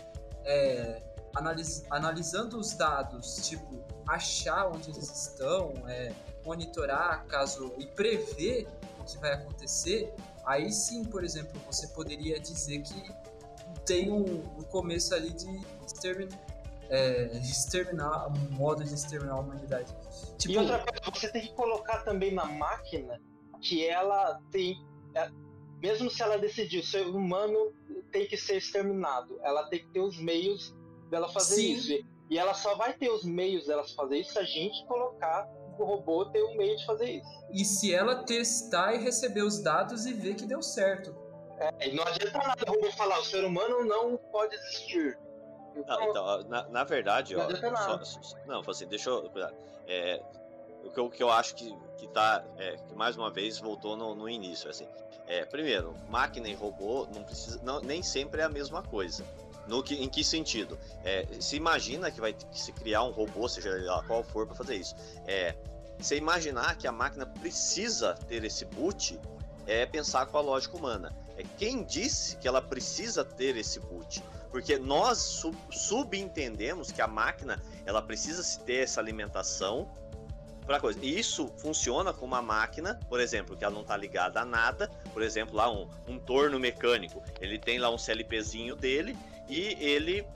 é, 0.46 1.04
analis- 1.36 1.84
analisando 1.90 2.58
os 2.58 2.74
dados, 2.74 3.36
tipo 3.50 3.84
achar 4.08 4.68
onde 4.68 4.92
eles 4.92 5.12
estão, 5.12 5.74
é, 5.90 6.14
monitorar 6.46 7.26
caso 7.26 7.74
e 7.78 7.86
prever 7.86 8.66
o 9.02 9.04
que 9.04 9.18
vai 9.18 9.34
acontecer, 9.34 10.16
aí 10.46 10.72
sim, 10.72 11.04
por 11.04 11.26
exemplo, 11.26 11.60
você 11.70 11.86
poderia 11.90 12.40
dizer 12.40 12.82
que 12.82 13.14
tem 13.86 14.10
um, 14.10 14.24
um 14.58 14.64
começo 14.64 15.14
ali 15.14 15.32
de 15.34 15.50
extermin, 15.86 16.30
é, 16.90 17.38
exterminar, 17.40 18.28
um 18.30 18.56
modo 18.56 18.86
de 18.86 18.94
exterminar 18.94 19.34
a 19.34 19.40
humanidade. 19.42 19.94
Tipo, 20.42 20.54
E 20.54 20.58
outra 20.58 20.80
coisa, 20.80 21.12
você 21.14 21.32
tem 21.32 21.42
que 21.44 21.54
colocar 21.54 22.00
também 22.00 22.34
na 22.34 22.46
máquina 22.46 23.22
que 23.62 23.86
ela 23.86 24.42
tem. 24.52 24.84
é, 25.16 25.30
mesmo 25.82 26.10
se 26.10 26.22
ela 26.22 26.38
decidir, 26.38 26.80
o 26.80 26.86
ser 26.86 27.06
humano 27.06 27.74
tem 28.12 28.28
que 28.28 28.36
ser 28.38 28.58
exterminado, 28.58 29.40
ela 29.44 29.68
tem 29.70 29.80
que 29.80 29.88
ter 29.90 30.00
os 30.00 30.20
meios 30.20 30.76
dela 31.10 31.30
fazer 31.30 31.56
Sim. 31.56 31.74
isso. 31.74 32.06
E 32.30 32.38
ela 32.40 32.54
só 32.54 32.76
vai 32.76 32.94
ter 32.94 33.10
os 33.10 33.24
meios 33.24 33.68
dela 33.68 33.84
fazer 33.96 34.20
isso 34.20 34.34
se 34.34 34.40
a 34.40 34.44
gente 34.44 34.86
colocar 34.88 35.48
o 35.78 35.84
robô 35.84 36.26
ter 36.26 36.44
um 36.44 36.56
meio 36.58 36.76
de 36.78 36.86
fazer 36.86 37.10
isso. 37.10 37.46
e 37.52 37.66
se 37.66 37.94
ela 37.94 38.24
testar 38.24 38.94
e 38.94 39.00
receber 39.00 39.42
os 39.44 39.62
dados 39.62 40.06
e 40.06 40.14
ver 40.14 40.36
que 40.36 40.46
deu 40.46 40.62
certo. 40.62 41.16
É, 41.58 41.90
e 41.90 41.96
não 41.96 42.04
adianta 42.04 42.38
nada 42.38 42.64
o 42.68 42.74
robô 42.74 42.92
falar, 42.92 43.20
o 43.20 43.26
ser 43.26 43.44
humano 43.44 43.86
não 43.86 44.18
pode 44.32 44.56
existir. 44.56 45.18
Não, 45.76 46.04
então, 46.04 46.44
na, 46.44 46.64
na 46.70 46.84
verdade, 46.84 47.36
Não 47.36 47.46
ó, 47.46 47.50
nada. 47.72 48.06
só- 48.06 48.38
não, 48.46 48.62
assim, 48.68 48.88
deixa 48.88 49.10
eu. 49.10 49.32
É, 49.88 50.22
o, 50.84 50.90
que 50.92 51.00
eu, 51.00 51.10
que 51.10 51.24
eu 51.24 51.32
acho 51.32 51.56
que, 51.56 51.76
que 51.98 52.08
tá. 52.08 52.44
é, 52.58 52.76
que 52.78 52.94
mais 52.96 53.16
uma 53.16 53.32
vez 53.32 53.60
voltou 53.60 53.96
no, 53.96 54.14
no 54.16 54.30
início, 54.30 54.70
assim. 54.70 54.88
É, 55.28 55.46
primeiro, 55.46 55.96
máquina 56.10 56.50
e 56.50 56.54
robô 56.54 57.08
não 57.14 57.24
precisa, 57.24 57.60
não, 57.64 57.80
nem 57.80 58.04
sempre 58.04 58.42
é 58.42 58.44
a 58.44 58.50
mesma 58.50 58.82
coisa. 58.84 59.26
No 59.68 59.82
que, 59.84 59.96
em 59.96 60.10
que 60.10 60.24
sentido? 60.24 60.78
É, 61.04 61.26
se 61.40 61.56
imagina 61.56 62.12
que 62.12 62.20
vai 62.20 62.34
que 62.34 62.60
se 62.60 62.72
criar 62.74 63.04
um 63.04 63.12
robô, 63.12 63.48
seja 63.48 63.70
lá 63.86 64.04
qual 64.04 64.24
for, 64.24 64.46
para 64.46 64.56
fazer 64.56 64.76
isso. 64.76 64.96
É, 65.26 65.56
você 65.98 66.18
imaginar 66.18 66.76
que 66.78 66.88
a 66.88 66.92
máquina 66.92 67.26
precisa 67.26 68.16
ter 68.28 68.44
esse 68.44 68.66
boot 68.66 69.20
é 69.68 69.86
pensar 69.86 70.26
com 70.26 70.38
a 70.38 70.42
lógica 70.42 70.76
humana. 70.76 71.16
É 71.38 71.44
quem 71.58 71.84
disse 71.84 72.36
que 72.38 72.48
ela 72.48 72.62
precisa 72.62 73.24
ter 73.24 73.56
esse 73.56 73.80
boot? 73.80 74.24
Porque 74.52 74.78
nós 74.78 75.18
sub- 75.18 75.58
subentendemos 75.72 76.92
que 76.92 77.02
a 77.02 77.08
máquina 77.08 77.62
ela 77.86 78.02
precisa 78.02 78.44
se 78.44 78.60
ter 78.60 78.84
essa 78.84 79.00
alimentação 79.00 79.90
para 80.66 80.80
coisa. 80.80 81.00
E 81.02 81.18
isso 81.18 81.48
funciona 81.58 82.14
com 82.14 82.26
uma 82.26 82.42
máquina, 82.42 83.00
por 83.10 83.20
exemplo, 83.20 83.56
que 83.56 83.64
ela 83.64 83.74
não 83.74 83.82
está 83.82 83.98
ligada 83.98 84.42
a 84.42 84.46
nada. 84.46 84.90
Por 85.14 85.22
exemplo, 85.22 85.56
lá 85.56 85.72
um, 85.72 85.90
um 86.08 86.20
torno 86.20 86.60
mecânico. 86.60 87.24
Ele 87.40 87.58
tem 87.58 87.80
lá 87.80 87.90
um 87.90 87.98
CLPzinho 87.98 88.76
dele 88.76 89.18
e 89.50 89.76
ele 89.80 90.28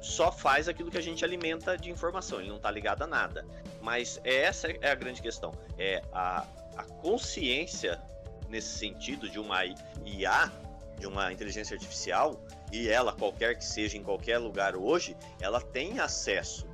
só 0.00 0.30
faz 0.30 0.68
aquilo 0.68 0.90
que 0.90 0.98
a 0.98 1.02
gente 1.02 1.24
alimenta 1.24 1.76
de 1.76 1.90
informação. 1.90 2.40
Ele 2.40 2.48
não 2.48 2.56
está 2.56 2.70
ligado 2.70 3.02
a 3.02 3.06
nada. 3.06 3.44
Mas 3.80 4.20
essa 4.24 4.68
é 4.68 4.90
a 4.90 4.94
grande 4.94 5.20
questão. 5.20 5.52
É 5.76 6.02
a, 6.12 6.46
a 6.76 6.84
consciência 6.84 8.00
nesse 8.48 8.78
sentido 8.78 9.28
de 9.28 9.38
uma 9.38 9.64
IA, 10.04 10.52
de 10.98 11.06
uma 11.06 11.32
inteligência 11.32 11.74
artificial, 11.74 12.40
e 12.72 12.88
ela, 12.88 13.12
qualquer 13.12 13.56
que 13.56 13.64
seja, 13.64 13.96
em 13.96 14.02
qualquer 14.02 14.38
lugar 14.38 14.76
hoje, 14.76 15.16
ela 15.40 15.60
tem 15.60 15.98
acesso. 16.00 16.66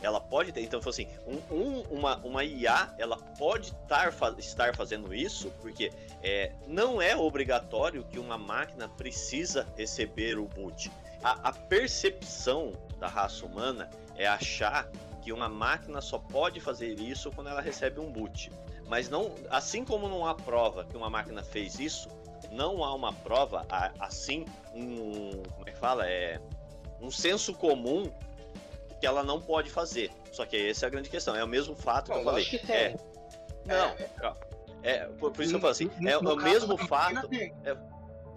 Ela 0.00 0.20
pode 0.20 0.52
ter. 0.52 0.62
Então, 0.62 0.80
assim, 0.84 1.08
um, 1.26 1.54
um- 1.54 1.82
uma, 1.90 2.16
uma 2.18 2.44
IA, 2.44 2.94
ela 2.98 3.16
pode 3.16 3.72
tar, 3.88 4.14
estar 4.38 4.74
fazendo 4.76 5.12
isso, 5.12 5.50
porque 5.60 5.92
é, 6.22 6.52
não 6.66 7.02
é 7.02 7.16
obrigatório 7.16 8.04
que 8.04 8.18
uma 8.18 8.38
máquina 8.38 8.88
precisa 8.88 9.66
receber 9.76 10.38
o 10.38 10.46
boot. 10.46 10.90
A, 11.22 11.48
a 11.48 11.52
percepção 11.52 12.72
da 13.00 13.08
raça 13.08 13.44
humana 13.44 13.90
é 14.16 14.26
achar 14.26 14.88
que 15.20 15.32
uma 15.32 15.48
máquina 15.48 16.00
só 16.00 16.18
pode 16.18 16.60
fazer 16.60 16.98
isso 17.00 17.30
quando 17.32 17.48
ela 17.48 17.60
recebe 17.60 17.98
um 17.98 18.10
boot. 18.10 18.52
Mas 18.86 19.08
não, 19.08 19.34
assim 19.50 19.84
como 19.84 20.08
não 20.08 20.24
há 20.26 20.34
prova 20.34 20.84
que 20.84 20.96
uma 20.96 21.10
máquina 21.10 21.42
fez 21.42 21.78
isso, 21.80 22.08
não 22.52 22.82
há 22.84 22.94
uma 22.94 23.12
prova, 23.12 23.66
assim, 23.98 24.46
um, 24.82 25.42
como 25.42 25.68
é 25.68 25.72
que 25.72 25.78
fala? 25.78 26.06
É 26.08 26.40
um 27.00 27.10
senso 27.10 27.54
comum 27.54 28.12
que 29.00 29.06
ela 29.06 29.22
não 29.22 29.40
pode 29.40 29.70
fazer. 29.70 30.10
Só 30.32 30.44
que 30.44 30.56
essa 30.68 30.86
é 30.86 30.88
a 30.88 30.90
grande 30.90 31.08
questão. 31.08 31.34
É 31.36 31.44
o 31.44 31.48
mesmo 31.48 31.74
fato 31.74 32.10
que 32.10 32.18
eu 32.18 32.24
falei. 32.24 32.44
que 32.44 32.58
tem. 32.58 32.76
É, 32.76 32.96
não, 33.66 34.34
é, 34.82 35.06
por, 35.18 35.30
por 35.32 35.42
isso 35.42 35.50
que 35.50 35.56
eu 35.56 35.60
falo 35.60 35.70
assim, 35.72 35.90
No- 35.98 36.08
é, 36.08 36.20
no 36.20 36.32
o 36.32 36.36
mesmo 36.36 36.76
fato. 36.76 37.28
tem. 37.28 37.52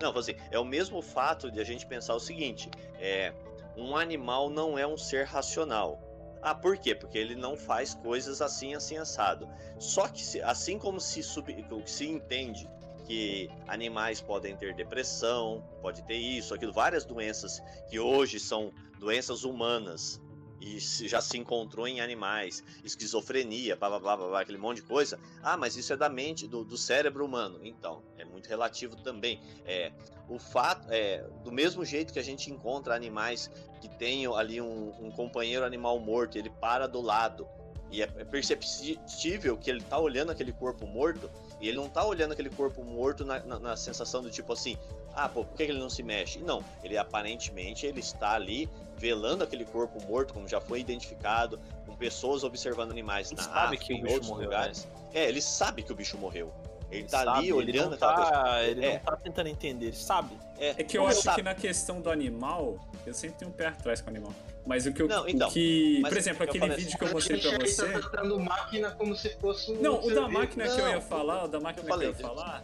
Não, 0.01 0.17
assim, 0.17 0.35
é 0.49 0.57
o 0.59 0.65
mesmo 0.65 1.01
fato 1.01 1.51
de 1.51 1.59
a 1.59 1.63
gente 1.63 1.85
pensar 1.85 2.15
o 2.15 2.19
seguinte: 2.19 2.69
é, 2.99 3.33
um 3.77 3.95
animal 3.95 4.49
não 4.49 4.77
é 4.77 4.85
um 4.85 4.97
ser 4.97 5.25
racional. 5.25 5.99
Ah, 6.41 6.55
por 6.55 6.75
quê? 6.77 6.95
Porque 6.95 7.17
ele 7.19 7.35
não 7.35 7.55
faz 7.55 7.93
coisas 7.93 8.41
assim, 8.41 8.73
assim, 8.73 8.97
assado. 8.97 9.47
Só 9.77 10.07
que, 10.07 10.41
assim 10.41 10.79
como 10.79 10.99
se, 10.99 11.21
sub, 11.21 11.53
se 11.85 12.07
entende 12.09 12.67
que 13.11 13.49
animais 13.67 14.21
podem 14.21 14.55
ter 14.55 14.73
depressão, 14.73 15.61
pode 15.81 16.01
ter 16.03 16.15
isso, 16.15 16.53
aquilo, 16.53 16.71
várias 16.71 17.03
doenças 17.03 17.61
que 17.89 17.99
hoje 17.99 18.39
são 18.39 18.71
doenças 18.99 19.43
humanas 19.43 20.21
e 20.61 20.79
já 20.79 21.19
se 21.19 21.37
encontrou 21.37 21.85
em 21.85 21.99
animais, 21.99 22.63
esquizofrenia, 22.85 23.75
blá 23.75 23.89
blá 23.89 23.99
blá 23.99 24.15
blá, 24.15 24.41
aquele 24.41 24.57
monte 24.57 24.77
de 24.77 24.83
coisa. 24.83 25.19
Ah, 25.43 25.57
mas 25.57 25.75
isso 25.75 25.91
é 25.91 25.97
da 25.97 26.07
mente, 26.07 26.47
do, 26.47 26.63
do 26.63 26.77
cérebro 26.77 27.25
humano. 27.25 27.59
Então, 27.63 28.01
é 28.17 28.23
muito 28.23 28.47
relativo 28.47 28.95
também. 28.95 29.41
É, 29.65 29.91
o 30.29 30.39
fato 30.39 30.87
é 30.89 31.27
do 31.43 31.51
mesmo 31.51 31.83
jeito 31.83 32.13
que 32.13 32.19
a 32.19 32.23
gente 32.23 32.49
encontra 32.49 32.95
animais 32.95 33.51
que 33.81 33.89
tenham 33.89 34.35
ali 34.35 34.61
um, 34.61 34.93
um 35.01 35.11
companheiro 35.11 35.65
animal 35.65 35.99
morto, 35.99 36.37
ele 36.37 36.49
para 36.49 36.87
do 36.87 37.01
lado 37.01 37.45
e 37.91 38.01
é 38.01 38.07
perceptível 38.07 39.57
que 39.57 39.69
ele 39.69 39.81
tá 39.81 39.99
olhando 39.99 40.31
aquele 40.31 40.53
corpo 40.53 40.87
morto 40.87 41.29
e 41.61 41.67
ele 41.69 41.77
não 41.77 41.87
tá 41.87 42.03
olhando 42.03 42.31
aquele 42.33 42.49
corpo 42.49 42.83
morto 42.83 43.23
na, 43.23 43.39
na- 43.39 43.59
na 43.59 43.75
sensação 43.77 44.21
do 44.21 44.29
tipo 44.31 44.51
assim, 44.51 44.75
ah, 45.13 45.29
pô, 45.29 45.45
por 45.45 45.55
que 45.55 45.63
ele 45.63 45.79
não 45.79 45.89
se 45.89 46.01
mexe? 46.03 46.39
Não, 46.39 46.63
ele 46.83 46.97
aparentemente 46.97 47.85
ele 47.85 47.99
está 47.99 48.33
ali 48.33 48.67
velando 48.97 49.43
aquele 49.43 49.63
corpo 49.65 50.01
morto, 50.05 50.33
como 50.33 50.47
já 50.47 50.59
foi 50.59 50.79
identificado, 50.79 51.59
com 51.85 51.95
pessoas 51.95 52.43
observando 52.43 52.91
animais 52.91 53.31
Ele 53.31 53.39
na 53.41 53.47
sabe 53.47 53.59
África, 53.77 53.85
que 53.85 53.93
o 53.93 53.95
em 53.97 54.01
bicho 54.01 54.13
outros 54.13 54.29
morreu, 54.31 54.45
lugares. 54.45 54.87
É, 55.13 55.27
ele 55.27 55.41
sabe 55.41 55.83
que 55.83 55.91
o 55.91 55.95
bicho 55.95 56.17
morreu. 56.17 56.51
Ele, 56.89 57.01
Ele 57.01 57.07
tá 57.09 57.19
sabe, 57.23 57.37
ali 57.37 57.47
ele 57.49 57.53
olhando 57.53 57.87
não 57.89 57.93
aquela 57.93 58.15
coisa. 58.15 58.31
tá, 58.31 58.63
Ele 58.63 58.85
É. 58.85 58.93
não 58.95 58.99
tá 58.99 59.15
tentando 59.17 59.47
entender, 59.47 59.85
ele 59.87 59.95
sabe. 59.95 60.37
É 60.59 60.73
que 60.83 60.97
eu 60.97 61.07
acho 61.07 61.21
sabe? 61.21 61.37
que 61.37 61.41
na 61.43 61.55
questão 61.55 62.01
do 62.01 62.09
animal, 62.11 62.77
eu 63.05 63.13
sempre 63.13 63.37
tenho 63.39 63.49
um 63.49 63.53
pé 63.53 63.67
atrás 63.67 64.01
com 64.01 64.07
o 64.07 64.09
animal. 64.09 64.33
Mas 64.65 64.85
o 64.85 64.93
que 64.93 65.01
eu. 65.01 65.07
Não, 65.07 65.27
então, 65.27 65.47
o 65.49 65.51
que, 65.51 66.01
por 66.01 66.17
exemplo, 66.17 66.43
aquele 66.43 66.59
falei 66.59 66.75
vídeo 66.77 66.89
assim, 66.89 66.97
que 66.97 67.03
eu 67.05 67.11
mostrei 67.13 67.39
pra 67.39 67.59
você. 67.59 67.91
tá 67.91 67.99
tratando 67.99 68.39
máquina 68.39 68.91
como 68.91 69.15
se 69.15 69.29
fosse 69.39 69.71
um 69.71 69.81
Não, 69.81 69.99
o 70.05 70.13
da 70.13 70.27
máquina 70.27 70.63
que 70.67 70.79
eu 70.79 70.87
ia 70.87 70.93
Não, 70.95 71.01
falar, 71.01 71.45
o 71.45 71.47
da 71.47 71.59
máquina 71.59 71.83
eu 71.85 71.89
falei, 71.89 72.13
que 72.13 72.21
eu 72.21 72.27
ia 72.27 72.27
falar, 72.35 72.63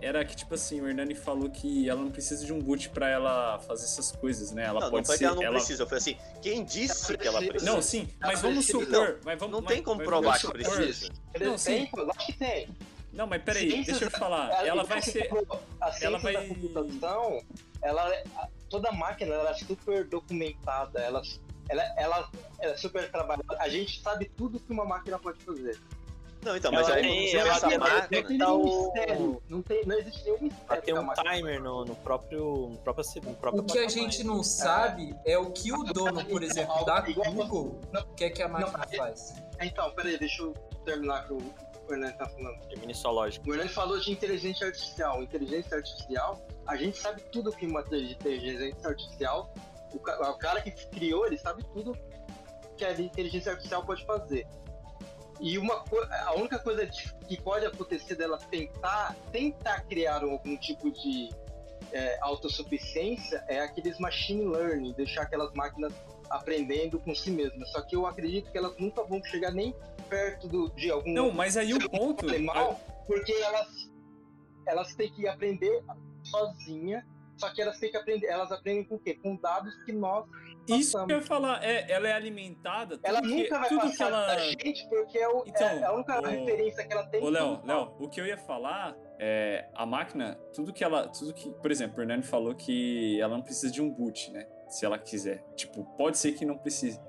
era 0.00 0.24
que, 0.24 0.36
tipo 0.36 0.54
assim, 0.54 0.80
o 0.80 0.88
Hernani 0.88 1.14
falou 1.14 1.50
que 1.50 1.88
ela 1.88 2.00
não 2.00 2.10
precisa 2.10 2.44
de 2.46 2.52
um 2.52 2.60
boot 2.60 2.88
pra 2.90 3.08
ela 3.08 3.58
fazer 3.60 3.84
essas 3.84 4.12
coisas, 4.12 4.52
né? 4.52 4.62
Ela 4.64 4.74
Não, 4.74 4.80
não 4.86 4.90
pode 4.90 5.06
foi 5.06 5.16
ser. 5.16 5.18
que 5.20 5.24
ela 5.26 5.34
não 5.36 5.42
ela- 5.42 5.54
precisa. 5.56 5.82
Eu 5.82 5.86
falei 5.86 5.98
assim, 6.00 6.16
quem 6.40 6.62
disse 6.64 7.16
que 7.16 7.26
ela 7.26 7.40
precisa. 7.42 7.70
Não, 7.72 7.82
sim, 7.82 8.08
Ela 8.22 8.32
mas 8.32 8.40
vamos 8.42 8.64
precisa. 8.66 8.84
supor. 8.84 9.18
Mas 9.24 9.38
vamos, 9.38 9.52
Não 9.56 9.62
mas- 9.62 9.74
tem 9.74 9.82
como 9.82 9.96
mas 9.98 10.06
provar 10.06 10.38
que 10.40 10.48
precisa. 10.52 11.10
Não, 11.40 11.58
sim. 11.58 11.86
Tem, 11.86 11.90
eu 11.96 12.10
acho 12.10 12.26
que 12.26 12.32
tem. 12.34 12.68
Não, 13.12 13.26
mas 13.26 13.42
peraí, 13.42 13.84
deixa 13.84 14.04
eu 14.04 14.10
falar. 14.10 14.66
Ela, 14.66 14.82
vai 14.84 15.00
ser. 15.02 15.28
a 15.80 15.94
ela 16.00 16.18
vai- 16.18 16.32
da 16.34 16.42
computação, 16.48 17.40
ela, 17.82 18.12
é- 18.74 18.78
a- 18.78 18.80
toda 18.82 18.92
máquina 18.92 19.34
ela 19.34 19.50
é 19.50 19.54
super 19.54 20.04
documentada, 20.04 21.00
ela, 21.00 21.22
ela, 21.68 21.82
ela, 21.96 22.30
ela 22.60 22.72
é 22.72 22.76
super 22.76 23.10
trabalhada. 23.10 23.56
A 23.58 23.68
gente 23.68 24.00
sabe 24.02 24.26
tudo 24.36 24.60
que 24.60 24.72
uma 24.72 24.84
máquina 24.84 25.18
pode 25.18 25.38
fazer. 25.42 25.78
Não, 26.42 26.54
então, 26.54 26.70
mas 26.70 26.86
Ela 26.88 26.96
aí 26.96 27.02
tem- 27.02 27.28
se 27.30 27.36
ela 27.38 27.58
não 27.58 27.78
máquina. 27.78 28.08
tem 28.08 28.22
tá 28.22 28.28
nenhum 28.28 28.60
o- 28.60 28.64
mistério. 28.84 29.42
Não, 29.48 29.62
tem, 29.62 29.86
não 29.86 29.98
existe 29.98 30.24
nenhum 30.24 30.42
mistério. 30.42 30.66
Ela 30.68 30.82
tem 30.82 30.94
um 30.98 31.02
máquina. 31.02 31.30
timer 31.34 31.62
no, 31.62 31.84
no 31.86 31.94
próprio. 31.96 32.68
No 32.68 32.76
próprio, 32.78 33.04
no 33.24 33.34
próprio 33.34 33.62
O 33.62 33.66
que 33.66 33.78
a 33.78 33.88
gente 33.88 34.22
não 34.22 34.42
sabe 34.42 35.14
é 35.24 35.38
o 35.38 35.50
que 35.52 35.72
o 35.72 35.82
dono, 35.84 36.22
por 36.26 36.42
exemplo, 36.42 36.84
da 36.84 37.00
Google 37.00 37.80
quer 38.14 38.28
que 38.28 38.42
a 38.42 38.48
máquina 38.48 38.86
faz. 38.94 39.34
Então, 39.58 39.90
peraí, 39.94 40.18
deixa 40.18 40.42
eu 40.42 40.52
terminar 40.84 41.26
com 41.28 41.34
o 41.34 41.40
que 41.40 41.92
o 41.92 41.92
Hernani 41.92 42.12
tá 42.14 42.26
falando. 42.26 42.60
Termine 42.68 42.94
sua 42.94 43.10
lógica. 43.10 43.48
O 43.48 43.52
Hernani 43.52 43.70
falou 43.70 43.98
de 43.98 44.10
inteligência 44.10 44.66
artificial. 44.66 45.22
Inteligência 45.22 45.76
artificial, 45.76 46.46
a 46.66 46.76
gente 46.76 46.98
sabe 46.98 47.22
tudo 47.32 47.52
que 47.52 47.66
uma 47.66 47.80
inteligência 47.80 48.88
artificial, 48.88 49.52
o, 49.92 49.96
o 49.96 50.38
cara 50.38 50.60
que 50.60 50.70
criou, 50.70 51.26
ele 51.26 51.38
sabe 51.38 51.64
tudo 51.72 51.96
que 52.76 52.84
a 52.84 52.92
inteligência 52.92 53.52
artificial 53.52 53.84
pode 53.84 54.04
fazer. 54.04 54.46
E 55.40 55.58
uma 55.58 55.84
a 56.26 56.34
única 56.34 56.58
coisa 56.58 56.86
que 56.86 57.40
pode 57.40 57.66
acontecer 57.66 58.14
dela 58.14 58.38
tentar, 58.38 59.16
tentar 59.32 59.80
criar 59.82 60.22
algum 60.22 60.56
tipo 60.56 60.90
de 60.90 61.28
é, 61.92 62.18
autossuficiência 62.22 63.44
é 63.48 63.60
aqueles 63.60 63.98
machine 63.98 64.46
learning, 64.46 64.92
deixar 64.92 65.22
aquelas 65.22 65.52
máquinas 65.54 65.92
aprendendo 66.36 66.98
com 66.98 67.14
si 67.14 67.30
mesmas. 67.30 67.70
Só 67.72 67.80
que 67.82 67.94
eu 67.96 68.06
acredito 68.06 68.50
que 68.50 68.58
elas 68.58 68.76
nunca 68.78 69.02
vão 69.04 69.22
chegar 69.24 69.50
nem 69.52 69.74
perto 70.08 70.48
do, 70.48 70.68
de 70.74 70.90
algum 70.90 71.12
Não, 71.12 71.30
mas 71.30 71.56
aí 71.56 71.72
o 71.74 71.90
ponto. 71.90 72.28
animal, 72.28 72.80
porque 73.06 73.32
elas, 73.32 73.90
elas 74.66 74.94
têm 74.94 75.10
que 75.12 75.26
aprender 75.28 75.82
sozinha, 76.22 77.06
só 77.36 77.52
que 77.52 77.60
elas 77.60 77.78
têm 77.78 77.90
que 77.90 77.96
aprender, 77.96 78.26
elas 78.26 78.50
aprendem 78.52 78.84
com 78.84 78.94
o 78.96 78.98
quê? 78.98 79.14
Com 79.14 79.36
dados 79.36 79.74
que 79.84 79.92
nós 79.92 80.24
Isso 80.68 80.92
que 80.92 80.92
passamos. 80.92 81.10
eu 81.10 81.16
ia 81.18 81.22
falar, 81.22 81.64
é, 81.64 81.90
ela 81.90 82.08
é 82.08 82.12
alimentada. 82.12 82.96
Tudo 82.96 83.06
Ela 83.06 83.20
que, 83.22 83.28
nunca 83.28 83.58
vai 83.58 83.68
tudo 83.68 83.80
passar 83.80 83.96
que 83.96 84.02
ela. 84.02 84.38
gente 84.38 84.88
porque 84.88 85.18
é, 85.18 85.28
o, 85.28 85.42
Então, 85.46 85.66
é 85.68 85.84
a 85.84 85.92
única 85.92 86.20
ô- 86.20 86.24
referência 86.26 86.86
que 86.86 86.92
ela 86.92 87.06
tem. 87.06 87.22
Ô, 87.22 87.28
Léo, 87.28 87.60
Léo, 87.64 87.92
o 87.98 88.08
que 88.08 88.20
eu 88.20 88.26
ia 88.26 88.38
falar 88.38 88.96
é 89.18 89.68
a 89.74 89.84
máquina, 89.84 90.38
tudo 90.54 90.72
que 90.72 90.82
ela. 90.84 91.08
Tudo 91.08 91.34
que. 91.34 91.50
Por 91.54 91.70
exemplo, 91.70 91.98
o 91.98 92.02
Hernani 92.02 92.22
falou 92.22 92.54
que 92.54 93.20
ela 93.20 93.34
não 93.36 93.42
precisa 93.42 93.72
de 93.72 93.82
um 93.82 93.90
boot, 93.90 94.30
né? 94.32 94.46
Se 94.74 94.84
ela 94.84 94.98
quiser. 94.98 95.44
Tipo, 95.54 95.84
pode 95.96 96.18
ser 96.18 96.32
que 96.32 96.44
não 96.44 96.58
precise. 96.58 97.00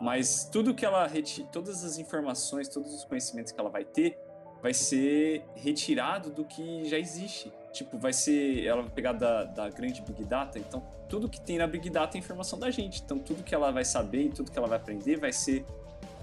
Mas 0.00 0.44
tudo 0.50 0.74
que 0.74 0.84
ela 0.84 1.06
retira, 1.06 1.46
todas 1.52 1.84
as 1.84 1.96
informações, 1.96 2.68
todos 2.68 2.92
os 2.92 3.04
conhecimentos 3.04 3.52
que 3.52 3.60
ela 3.60 3.70
vai 3.70 3.84
ter, 3.84 4.18
vai 4.60 4.74
ser 4.74 5.44
retirado 5.54 6.30
do 6.30 6.44
que 6.44 6.84
já 6.84 6.98
existe. 6.98 7.52
Tipo, 7.72 7.96
vai 7.96 8.12
ser. 8.12 8.66
Ela 8.66 8.82
vai 8.82 8.90
pegar 8.90 9.12
da, 9.12 9.44
da 9.44 9.70
grande 9.70 10.02
Big 10.02 10.24
Data, 10.24 10.58
então 10.58 10.82
tudo 11.08 11.28
que 11.28 11.40
tem 11.40 11.58
na 11.58 11.66
Big 11.68 11.88
Data 11.90 12.16
é 12.16 12.18
informação 12.18 12.58
da 12.58 12.72
gente. 12.72 13.00
Então 13.04 13.20
tudo 13.20 13.44
que 13.44 13.54
ela 13.54 13.70
vai 13.70 13.84
saber 13.84 14.22
e 14.22 14.28
tudo 14.30 14.50
que 14.50 14.58
ela 14.58 14.66
vai 14.66 14.78
aprender 14.78 15.20
vai 15.20 15.32
ser 15.32 15.64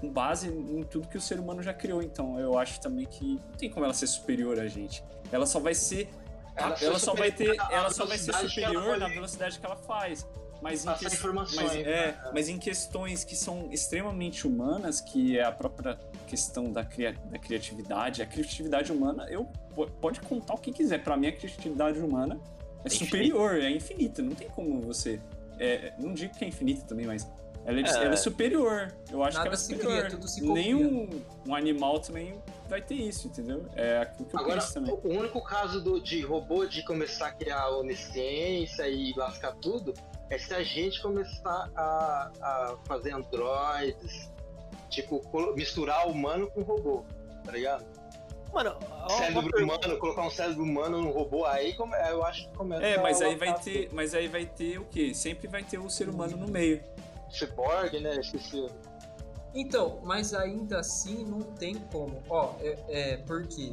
com 0.02 0.12
base 0.12 0.48
em 0.48 0.82
tudo 0.82 1.08
que 1.08 1.16
o 1.16 1.20
ser 1.20 1.40
humano 1.40 1.62
já 1.62 1.72
criou. 1.72 2.02
Então 2.02 2.38
eu 2.38 2.58
acho 2.58 2.78
também 2.78 3.06
que 3.06 3.40
não 3.48 3.56
tem 3.56 3.70
como 3.70 3.86
ela 3.86 3.94
ser 3.94 4.06
superior 4.06 4.60
a 4.60 4.68
gente. 4.68 5.02
Ela 5.32 5.46
só 5.46 5.58
vai 5.58 5.74
ser. 5.74 6.10
Ela 6.54 6.76
Ela, 6.78 6.98
só 6.98 7.14
vai 7.14 7.32
ter. 7.32 7.56
Ela 7.70 7.90
só 7.90 8.04
vai 8.04 8.18
ser 8.18 8.34
superior 8.34 8.98
na 8.98 9.08
velocidade 9.08 9.58
que 9.58 9.64
ela 9.64 9.76
faz. 9.76 10.28
Mas 10.62 10.84
em, 10.84 10.90
informações, 11.06 11.62
mas, 11.72 11.86
é, 11.86 12.18
mas 12.34 12.48
em 12.48 12.58
questões 12.58 13.24
que 13.24 13.34
são 13.34 13.68
extremamente 13.72 14.46
humanas, 14.46 15.00
que 15.00 15.38
é 15.38 15.42
a 15.44 15.52
própria 15.52 15.98
questão 16.26 16.70
da, 16.70 16.84
cria- 16.84 17.14
da 17.30 17.38
criatividade, 17.38 18.20
a 18.22 18.26
criatividade 18.26 18.92
humana, 18.92 19.26
eu 19.30 19.44
po- 19.74 19.86
pode 20.00 20.20
contar 20.20 20.54
o 20.54 20.58
que 20.58 20.70
quiser. 20.72 21.02
Pra 21.02 21.16
mim, 21.16 21.28
a 21.28 21.32
criatividade 21.32 21.98
humana 21.98 22.38
é, 22.84 22.86
É 22.86 22.90
superior, 22.90 23.54
é 23.58 23.70
infinita. 23.70 24.20
Não 24.22 24.34
tem 24.34 24.48
como 24.48 24.80
você. 24.82 25.20
é, 25.58 25.92
não 25.98 26.12
digo 26.14 26.34
que 26.34 26.44
é 26.44 26.48
infinita 26.48 26.82
também, 26.86 27.06
mas 27.06 27.26
ela 27.66 27.78
é, 27.80 27.82
É. 27.82 28.04
ela 28.04 28.12
é 28.14 28.16
superior. 28.16 28.92
Eu 29.10 29.22
acho 29.24 29.36
Nada 29.38 29.50
que 29.50 29.54
ela 29.54 29.54
é 29.54 29.58
superior. 30.08 30.20
cria. 30.30 30.52
Nenhum 30.52 31.08
um 31.46 31.54
animal 31.54 32.00
também 32.00 32.34
vai 32.68 32.80
ter 32.80 32.94
isso, 32.94 33.26
entendeu? 33.28 33.66
É 33.74 33.98
aquilo 33.98 34.28
que 34.28 34.34
eu 34.36 34.40
Agora, 34.40 34.60
penso 34.60 34.74
também. 34.74 34.92
o 34.94 35.08
único 35.08 35.42
caso 35.42 35.82
do, 35.82 36.00
de 36.00 36.20
robô 36.22 36.64
de 36.66 36.82
começar 36.84 37.26
a 37.28 37.32
criar 37.32 37.68
onisciência 37.70 38.88
e 38.88 39.12
lascar 39.16 39.52
tudo 39.56 39.92
é 40.30 40.38
se 40.38 40.54
a 40.54 40.62
gente 40.62 41.02
começar 41.02 41.70
a, 41.76 42.30
a 42.40 42.76
fazer 42.86 43.12
androides, 43.12 44.30
tipo, 44.88 45.20
misturar 45.54 46.08
humano 46.08 46.50
com 46.50 46.62
robô, 46.62 47.04
tá 47.44 47.52
ligado? 47.52 47.84
Mano, 48.52 48.76
cérebro 49.16 49.62
humano, 49.62 49.98
colocar 49.98 50.22
um 50.26 50.30
cérebro 50.30 50.64
humano 50.64 51.00
num 51.00 51.10
robô, 51.12 51.44
aí 51.44 51.72
come- 51.74 51.96
eu 52.08 52.24
acho 52.24 52.48
que 52.48 52.56
começa 52.56 52.84
É, 52.84 53.00
mas 53.00 53.22
a 53.22 53.26
aí 53.26 53.36
vai 53.36 53.54
ter, 53.60 53.88
mas 53.92 54.12
aí 54.14 54.26
vai 54.26 54.44
ter 54.44 54.78
o 54.78 54.84
quê? 54.86 55.14
Sempre 55.14 55.46
vai 55.46 55.62
ter 55.62 55.78
o 55.78 55.88
ser 55.88 56.08
humano 56.08 56.36
no 56.36 56.48
meio. 56.48 56.82
tudo. 56.82 57.00
Cyborg, 57.32 58.00
né? 58.00 58.16
Esqueci. 58.16 58.66
Então, 59.54 60.00
mas 60.02 60.34
ainda 60.34 60.80
assim 60.80 61.24
não 61.24 61.40
tem 61.42 61.76
como. 61.92 62.20
Ó, 62.28 62.54
é, 62.60 62.78
é 62.88 63.16
porque 63.18 63.72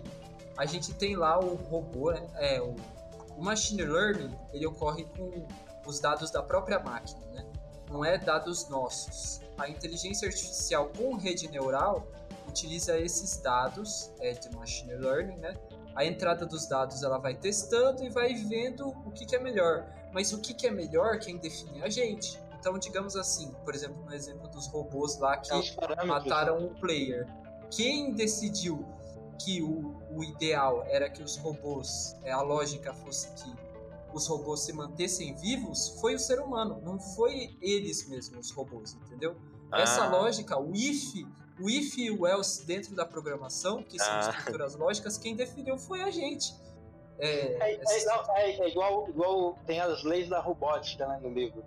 a 0.56 0.66
gente 0.66 0.94
tem 0.94 1.16
lá 1.16 1.40
o 1.40 1.56
robô, 1.56 2.12
né? 2.12 2.28
É, 2.36 2.62
o, 2.62 2.76
o 3.36 3.44
machine 3.44 3.84
learning, 3.84 4.32
ele 4.54 4.68
ocorre 4.68 5.06
com 5.18 5.48
os 5.88 6.00
dados 6.00 6.30
da 6.30 6.44
própria 6.44 6.80
máquina, 6.80 7.26
né? 7.34 7.46
Não 7.90 8.04
é 8.04 8.18
dados 8.18 8.68
nossos. 8.70 9.42
A 9.58 9.70
inteligência 9.70 10.28
artificial 10.28 10.92
com 10.96 11.16
rede 11.16 11.48
neural 11.48 12.06
utiliza 12.48 13.00
esses 13.00 13.38
dados 13.38 14.12
é, 14.20 14.34
de 14.34 14.54
machine 14.56 14.94
learning, 14.96 15.38
né? 15.38 15.56
A 15.96 16.06
entrada 16.06 16.46
dos 16.46 16.68
dados 16.68 17.02
ela 17.02 17.18
vai 17.18 17.34
testando 17.34 18.04
e 18.04 18.10
vai 18.10 18.34
vendo 18.36 18.90
o 18.90 19.12
que, 19.12 19.26
que 19.26 19.36
é 19.36 19.40
melhor. 19.40 19.88
Mas 20.14 20.32
o 20.32 20.40
que, 20.40 20.54
que 20.54 20.68
é 20.68 20.72
melhor, 20.72 21.18
quem 21.20 21.38
define 21.38 21.80
é 21.80 21.86
a 21.86 21.90
gente. 21.90 22.40
Então, 22.60 22.78
digamos 22.78 23.16
assim, 23.16 23.52
por 23.64 23.74
exemplo, 23.74 24.04
no 24.04 24.14
exemplo 24.14 24.48
dos 24.50 24.68
robôs 24.68 25.18
lá 25.18 25.38
que 25.38 25.52
É 25.52 26.06
mataram 26.06 26.66
o 26.66 26.76
player. 26.76 27.28
Quem 27.72 28.14
decidiu 28.14 28.86
que 29.40 29.62
o, 29.62 29.96
o 30.12 30.24
ideal 30.24 30.84
era 30.88 31.10
que 31.10 31.22
os 31.22 31.38
robôs, 31.38 32.16
é, 32.24 32.32
a 32.32 32.42
lógica 32.42 32.94
fosse 32.94 33.32
que 33.34 33.56
os 34.18 34.28
robôs 34.28 34.62
se 34.62 34.74
mantessem 34.74 35.34
vivos, 35.36 36.00
foi 36.02 36.16
o 36.16 36.20
ser 36.20 36.40
humano, 36.40 36.82
não 36.84 37.00
foi 37.00 37.56
eles 37.62 38.08
mesmos, 38.10 38.48
os 38.50 38.52
robôs, 38.52 38.94
entendeu? 38.96 39.36
Essa 39.72 40.04
Ah. 40.06 40.10
lógica, 40.10 40.60
o 40.60 40.74
if, 40.76 41.14
o 41.62 41.70
if 41.70 41.98
e 41.98 42.12
o 42.12 42.26
else 42.28 42.66
dentro 42.66 42.96
da 42.96 43.06
programação, 43.06 43.82
que 43.84 43.98
são 44.00 44.12
Ah. 44.14 44.20
estruturas 44.30 44.76
lógicas, 44.76 45.18
quem 45.18 45.36
definiu 45.36 45.78
foi 45.78 46.02
a 46.02 46.10
gente. 46.12 46.54
É, 47.20 47.30
É, 47.30 47.74
é, 47.76 48.06
não, 48.06 48.36
é- 48.36 48.52
é 48.60 48.70
igual, 48.70 49.10
igual 49.10 49.58
tem 49.66 49.80
as 49.80 50.04
leis 50.04 50.30
da 50.30 50.40
robótica 50.40 51.08
né, 51.08 51.20
no 51.22 51.30
livro. 51.30 51.64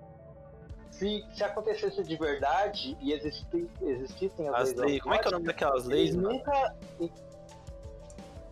Se, 0.93 1.25
se 1.35 1.43
acontecesse 1.43 2.03
de 2.05 2.17
verdade 2.17 2.97
e 3.01 3.13
existi, 3.13 3.69
existissem 3.81 4.49
as, 4.49 4.55
As 4.55 4.63
leis 4.69 4.77
da 4.77 4.85
leis. 4.85 5.03
Como 5.03 5.15
é 5.15 5.19
que 5.19 5.25
é 5.27 5.29
o 5.29 5.33
nome 5.33 5.47
daquelas 5.47 5.85
leis, 5.87 6.15
nunca. 6.15 6.77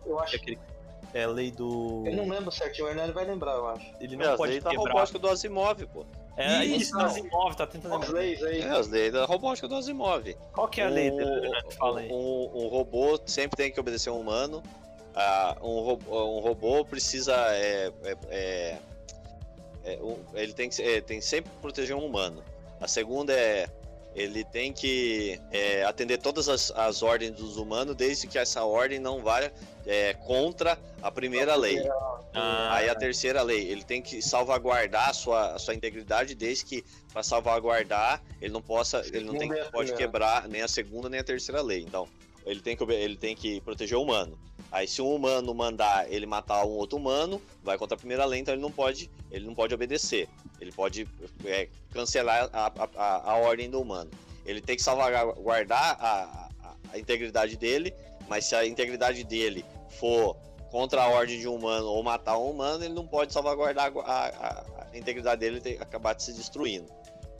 Eu 0.05 0.19
acho 0.19 0.35
Aquele- 0.37 0.59
É 1.13 1.23
a 1.23 1.27
lei 1.27 1.49
do. 1.51 2.03
Eu 2.05 2.15
não 2.15 2.27
lembro 2.29 2.51
certinho, 2.51 2.85
o 2.87 2.89
Hernani 2.89 3.11
vai 3.11 3.25
lembrar, 3.25 3.53
eu 3.55 3.67
acho. 3.67 3.85
Ele 3.99 4.13
É, 4.15 4.17
não 4.17 4.31
as 4.31 4.37
pode 4.37 4.51
leis 4.51 4.63
da 4.63 4.69
quebrar. 4.69 4.91
robótica 4.93 5.19
do 5.19 5.27
Asimov, 5.29 5.85
pô. 5.87 6.05
É 6.37 6.63
Isso, 6.63 6.75
isso, 6.81 6.93
não. 6.93 7.01
das 7.01 7.17
imóveis, 7.17 7.55
tá 7.55 7.67
tentando 7.67 7.95
As 7.95 8.01
lembrar. 8.01 8.19
leis 8.19 8.43
aí. 8.43 8.61
É, 8.61 8.69
as 8.69 8.87
leis 8.87 9.11
da 9.11 9.25
robótica 9.25 9.67
do 9.67 9.75
Asimov. 9.75 10.35
Qual 10.53 10.67
que 10.67 10.81
é 10.81 10.85
a 10.85 10.89
lei 10.89 11.09
dele? 11.11 11.49
Fala 11.77 11.99
aí. 12.01 12.11
Um, 12.11 12.51
um 12.53 12.67
robô 12.67 13.19
sempre 13.25 13.57
tem 13.57 13.71
que 13.71 13.79
obedecer 13.79 14.09
um 14.11 14.19
humano. 14.19 14.61
Ah, 15.15 15.57
um, 15.61 15.79
robô, 15.81 16.37
um 16.37 16.39
robô 16.39 16.85
precisa. 16.85 17.33
É, 17.55 17.91
é, 18.03 18.17
é, 18.29 18.77
é, 19.85 19.97
um- 20.01 20.19
ele 20.35 20.53
tem 20.53 20.69
que, 20.69 20.81
é, 20.81 21.01
tem 21.01 21.19
que 21.19 21.25
sempre 21.25 21.51
proteger 21.61 21.95
um 21.95 22.05
humano. 22.05 22.43
A 22.79 22.87
segunda 22.87 23.33
é. 23.33 23.67
Ele 24.15 24.43
tem 24.43 24.73
que 24.73 25.39
é, 25.51 25.83
atender 25.83 26.17
todas 26.17 26.49
as, 26.49 26.71
as 26.71 27.03
ordens 27.03 27.31
dos 27.35 27.57
humanos, 27.57 27.95
desde 27.95 28.25
que 28.27 28.39
essa 28.39 28.63
ordem 28.65 28.97
não 28.97 29.21
vá 29.21 29.49
é, 29.89 30.13
contra 30.13 30.77
a 31.01 31.09
primeira 31.09 31.55
lei. 31.55 31.83
Ah, 32.31 32.75
Aí 32.75 32.87
a 32.87 32.93
terceira 32.93 33.41
lei, 33.41 33.67
ele 33.67 33.83
tem 33.83 34.03
que 34.03 34.21
salvaguardar 34.21 35.09
a 35.09 35.13
sua, 35.13 35.55
a 35.55 35.59
sua 35.59 35.73
integridade, 35.73 36.35
desde 36.35 36.63
que 36.63 36.85
para 37.11 37.23
salvaguardar 37.23 38.21
ele 38.39 38.53
não 38.53 38.61
possa, 38.61 39.01
ele 39.07 39.25
não 39.25 39.35
tem 39.35 39.51
a 39.51 39.65
pode 39.65 39.91
quebrar 39.95 40.47
nem 40.47 40.61
a 40.61 40.67
segunda 40.67 41.09
nem 41.09 41.19
a 41.19 41.23
terceira 41.23 41.59
lei. 41.63 41.81
Então, 41.81 42.07
ele 42.45 42.61
tem 42.61 42.77
que, 42.77 42.83
ele 42.83 43.17
tem 43.17 43.35
que 43.35 43.59
proteger 43.61 43.97
o 43.97 44.03
humano. 44.03 44.37
Aí 44.71 44.87
se 44.87 45.01
um 45.01 45.11
humano 45.11 45.51
mandar 45.55 46.11
ele 46.11 46.27
matar 46.27 46.63
um 46.63 46.69
outro 46.69 46.99
humano, 46.99 47.41
vai 47.63 47.75
contra 47.75 47.95
a 47.95 47.97
primeira 47.97 48.23
lei, 48.25 48.39
então 48.39 48.53
ele 48.53 48.61
não 48.61 48.71
pode, 48.71 49.09
ele 49.31 49.47
não 49.47 49.55
pode 49.55 49.73
obedecer. 49.73 50.29
Ele 50.61 50.71
pode 50.71 51.07
é, 51.43 51.67
cancelar 51.91 52.47
a, 52.53 52.71
a, 52.95 53.31
a, 53.31 53.35
ordem 53.37 53.67
do 53.67 53.81
humano. 53.81 54.11
Ele 54.45 54.61
tem 54.61 54.75
que 54.75 54.83
salvaguardar 54.83 55.97
a, 55.99 56.49
a, 56.61 56.75
a 56.93 56.99
integridade 56.99 57.57
dele, 57.57 57.91
mas 58.27 58.45
se 58.45 58.53
a 58.53 58.63
integridade 58.63 59.23
dele 59.23 59.65
for 59.99 60.35
contra 60.71 61.03
a 61.03 61.07
ordem 61.07 61.39
de 61.39 61.47
um 61.47 61.55
humano 61.55 61.87
ou 61.87 62.01
matar 62.03 62.37
um 62.37 62.51
humano, 62.51 62.83
ele 62.83 62.93
não 62.93 63.05
pode 63.05 63.33
salvaguardar 63.33 63.91
a, 63.95 64.27
a, 64.27 64.63
a 64.91 64.97
integridade 64.97 65.39
dele 65.39 65.61
e 65.65 65.81
acabar 65.81 66.13
de 66.13 66.23
se 66.23 66.33
destruindo. 66.33 66.87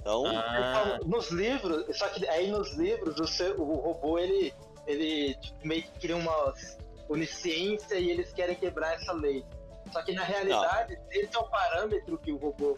Então, 0.01 0.26
ah. 0.26 0.99
nos 1.05 1.30
livros, 1.30 1.97
só 1.97 2.07
que 2.10 2.28
aí 2.28 2.49
nos 2.49 2.74
livros 2.76 3.20
o, 3.20 3.28
seu, 3.28 3.60
o 3.60 3.76
robô 3.76 4.18
ele 4.18 4.53
ele 4.88 5.36
tipo, 5.36 5.68
meio 5.68 5.84
que 5.84 5.99
cria 5.99 6.16
uma 6.16 6.53
onisciência 7.07 7.95
e 7.95 8.10
eles 8.10 8.34
querem 8.34 8.55
quebrar 8.55 8.95
essa 8.95 9.14
lei. 9.14 9.45
Só 9.91 10.01
que 10.03 10.14
na 10.14 10.24
realidade, 10.24 10.95
não. 10.95 11.03
esse 11.12 11.36
é 11.36 11.39
o 11.39 11.43
parâmetro 11.43 12.18
que 12.18 12.32
o 12.32 12.38
robô 12.38 12.78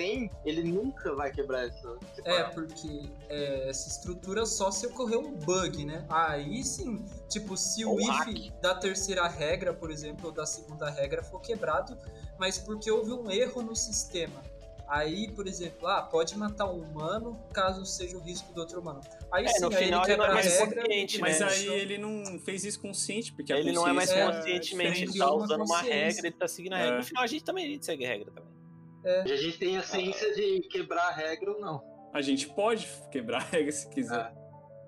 tem, 0.00 0.30
ele 0.46 0.62
nunca 0.62 1.14
vai 1.14 1.30
quebrar 1.30 1.66
essa. 1.66 1.98
É, 2.24 2.44
porque 2.44 3.10
é, 3.28 3.68
essa 3.68 3.88
estrutura 3.88 4.46
só 4.46 4.70
se 4.70 4.86
ocorrer 4.86 5.18
um 5.18 5.32
bug, 5.32 5.84
né? 5.84 6.06
Aí 6.08 6.64
sim, 6.64 7.04
tipo, 7.28 7.54
se 7.54 7.84
o 7.84 8.00
if 8.00 8.50
da 8.62 8.74
terceira 8.74 9.28
regra, 9.28 9.74
por 9.74 9.90
exemplo, 9.90 10.26
ou 10.26 10.32
da 10.32 10.46
segunda 10.46 10.88
regra 10.88 11.22
for 11.22 11.40
quebrado, 11.40 11.98
mas 12.38 12.56
porque 12.56 12.90
houve 12.90 13.12
um 13.12 13.30
erro 13.30 13.60
no 13.60 13.76
sistema. 13.76 14.42
Aí, 14.88 15.30
por 15.30 15.46
exemplo, 15.46 15.86
ah, 15.86 16.02
pode 16.02 16.36
matar 16.36 16.68
um 16.68 16.82
humano 16.82 17.38
caso 17.52 17.84
seja 17.84 18.16
o 18.16 18.20
risco 18.20 18.52
do 18.52 18.62
outro 18.62 18.80
humano. 18.80 19.00
Aí 19.30 19.44
é, 19.44 19.48
sim, 19.48 19.60
no 19.60 19.68
aí 19.68 19.84
final 19.84 20.00
ele 20.02 20.10
quebra 20.10 20.26
ele 20.26 20.38
a 20.38 20.42
regra. 20.42 20.84
Mas 21.20 21.40
né? 21.40 21.46
aí 21.46 21.68
ele 21.68 21.98
não 21.98 22.40
fez 22.40 22.64
isso 22.64 22.80
consciente, 22.80 23.32
porque 23.34 23.52
ele 23.52 23.70
não 23.70 23.86
é 23.86 23.92
mais 23.92 24.10
é 24.10 24.26
conscientemente, 24.26 25.02
ele 25.02 25.18
tá 25.18 25.32
usando 25.32 25.62
uma 25.62 25.82
regra, 25.82 26.26
ele 26.26 26.36
tá 26.36 26.48
seguindo 26.48 26.72
a 26.72 26.78
regra. 26.78 26.94
É. 26.94 26.98
No 26.98 27.04
final 27.04 27.22
a 27.22 27.26
gente 27.26 27.44
também 27.44 27.66
a 27.66 27.68
gente 27.68 27.84
segue 27.86 28.04
a 28.04 28.08
regra 28.08 28.32
também. 28.32 28.59
É. 29.04 29.28
E 29.28 29.32
a 29.32 29.36
gente 29.36 29.58
tem 29.58 29.76
a 29.76 29.82
ciência 29.82 30.34
de 30.34 30.60
quebrar 30.70 31.08
a 31.08 31.12
regra 31.12 31.52
ou 31.52 31.60
não. 31.60 31.82
A 32.12 32.20
gente 32.20 32.48
pode 32.48 32.88
quebrar 33.10 33.38
a 33.38 33.44
regra 33.44 33.72
se 33.72 33.88
quiser. 33.88 34.16
Ah, 34.16 34.32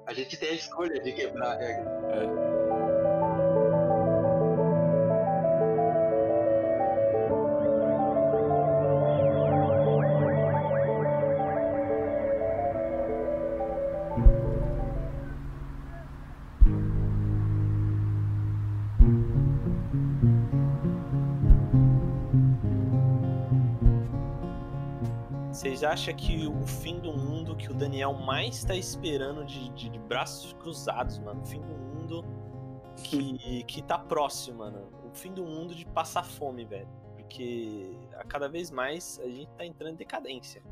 a 0.06 0.12
gente 0.12 0.36
tem 0.36 0.50
a 0.50 0.54
escolha 0.54 1.00
de 1.00 1.12
quebrar 1.12 1.52
a 1.52 1.58
regra. 1.58 1.90
É. 2.12 2.61
Vocês 25.82 25.90
acham 25.90 26.14
que 26.14 26.46
o 26.46 26.64
fim 26.64 27.00
do 27.00 27.12
mundo 27.12 27.56
que 27.56 27.68
o 27.68 27.74
Daniel 27.74 28.12
mais 28.12 28.62
tá 28.62 28.76
esperando 28.76 29.44
de, 29.44 29.68
de, 29.70 29.88
de 29.88 29.98
braços 29.98 30.52
cruzados, 30.52 31.18
mano? 31.18 31.42
O 31.42 31.44
fim 31.44 31.60
do 31.60 31.74
mundo 31.74 32.24
que, 33.02 33.64
que 33.66 33.82
tá 33.82 33.98
próximo, 33.98 34.58
mano. 34.58 34.88
O 35.04 35.12
fim 35.12 35.32
do 35.32 35.44
mundo 35.44 35.74
de 35.74 35.84
passar 35.84 36.24
fome, 36.24 36.64
velho. 36.64 36.86
Porque 37.16 37.98
a 38.14 38.22
cada 38.22 38.48
vez 38.48 38.70
mais 38.70 39.18
a 39.24 39.26
gente 39.26 39.50
tá 39.58 39.66
entrando 39.66 39.94
em 39.94 39.96
decadência. 39.96 40.62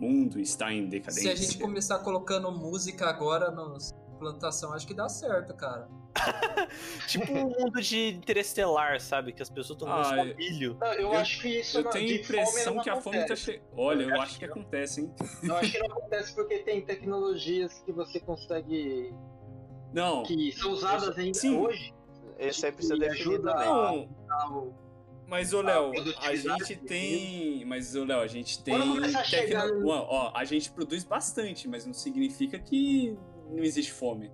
O 0.00 0.04
mundo 0.04 0.40
está 0.40 0.72
em 0.72 0.88
decadência. 0.88 1.22
Se 1.22 1.28
a 1.28 1.34
gente 1.34 1.58
começar 1.58 1.98
colocando 1.98 2.50
música 2.50 3.10
agora 3.10 3.50
nos 3.50 3.94
plantação, 4.16 4.72
acho 4.72 4.86
que 4.86 4.94
dá 4.94 5.08
certo, 5.08 5.54
cara. 5.54 5.88
tipo 7.06 7.32
um 7.32 7.50
mundo 7.50 7.80
de 7.80 8.08
interestelar, 8.08 9.00
sabe? 9.00 9.32
Que 9.32 9.42
as 9.42 9.50
pessoas 9.50 9.78
estão 9.80 9.92
ah, 9.92 10.24
milho. 10.36 10.78
eu, 10.80 10.92
eu, 11.00 11.12
acho 11.12 11.40
que 11.42 11.60
isso 11.60 11.78
Eu 11.78 11.84
não, 11.84 11.90
tenho 11.90 12.10
a 12.10 12.20
impressão 12.20 12.80
que 12.80 12.90
a 12.90 13.00
fome 13.00 13.24
tá 13.26 13.36
chegando. 13.36 13.66
Olha, 13.76 14.02
eu, 14.04 14.10
eu 14.10 14.20
acho, 14.20 14.32
que, 14.34 14.38
que 14.38 14.44
acontece, 14.44 15.00
hein? 15.02 15.14
Eu 15.42 15.56
acho 15.56 15.72
que 15.72 15.78
não 15.78 15.96
acontece 15.96 16.34
porque 16.34 16.58
tem 16.58 16.80
tecnologias 16.80 17.80
que 17.80 17.92
você 17.92 18.18
consegue. 18.20 19.14
Não. 19.92 20.22
Que 20.22 20.52
são 20.52 20.72
usadas 20.72 21.16
ainda 21.18 21.38
Sim. 21.38 21.58
hoje. 21.58 21.94
Esse 22.38 22.66
aí 22.66 22.72
precisa 22.72 22.96
definir 22.96 23.40
também. 23.40 24.08
Não. 24.28 24.86
Mas, 25.26 25.52
ô 25.52 25.60
Léo, 25.60 25.92
a 26.20 26.34
gente 26.36 26.76
tem. 26.76 27.64
Mas, 27.64 27.94
ô 27.96 28.04
Léo, 28.04 28.20
a 28.20 28.26
gente 28.26 28.62
tem. 28.62 28.74
Tecno... 29.28 29.88
Ó, 29.88 30.32
a 30.34 30.44
gente 30.44 30.70
produz 30.70 31.02
bastante, 31.04 31.66
mas 31.68 31.84
não 31.84 31.92
significa 31.92 32.58
que 32.58 33.18
não 33.50 33.62
existe 33.62 33.92
fome. 33.92 34.32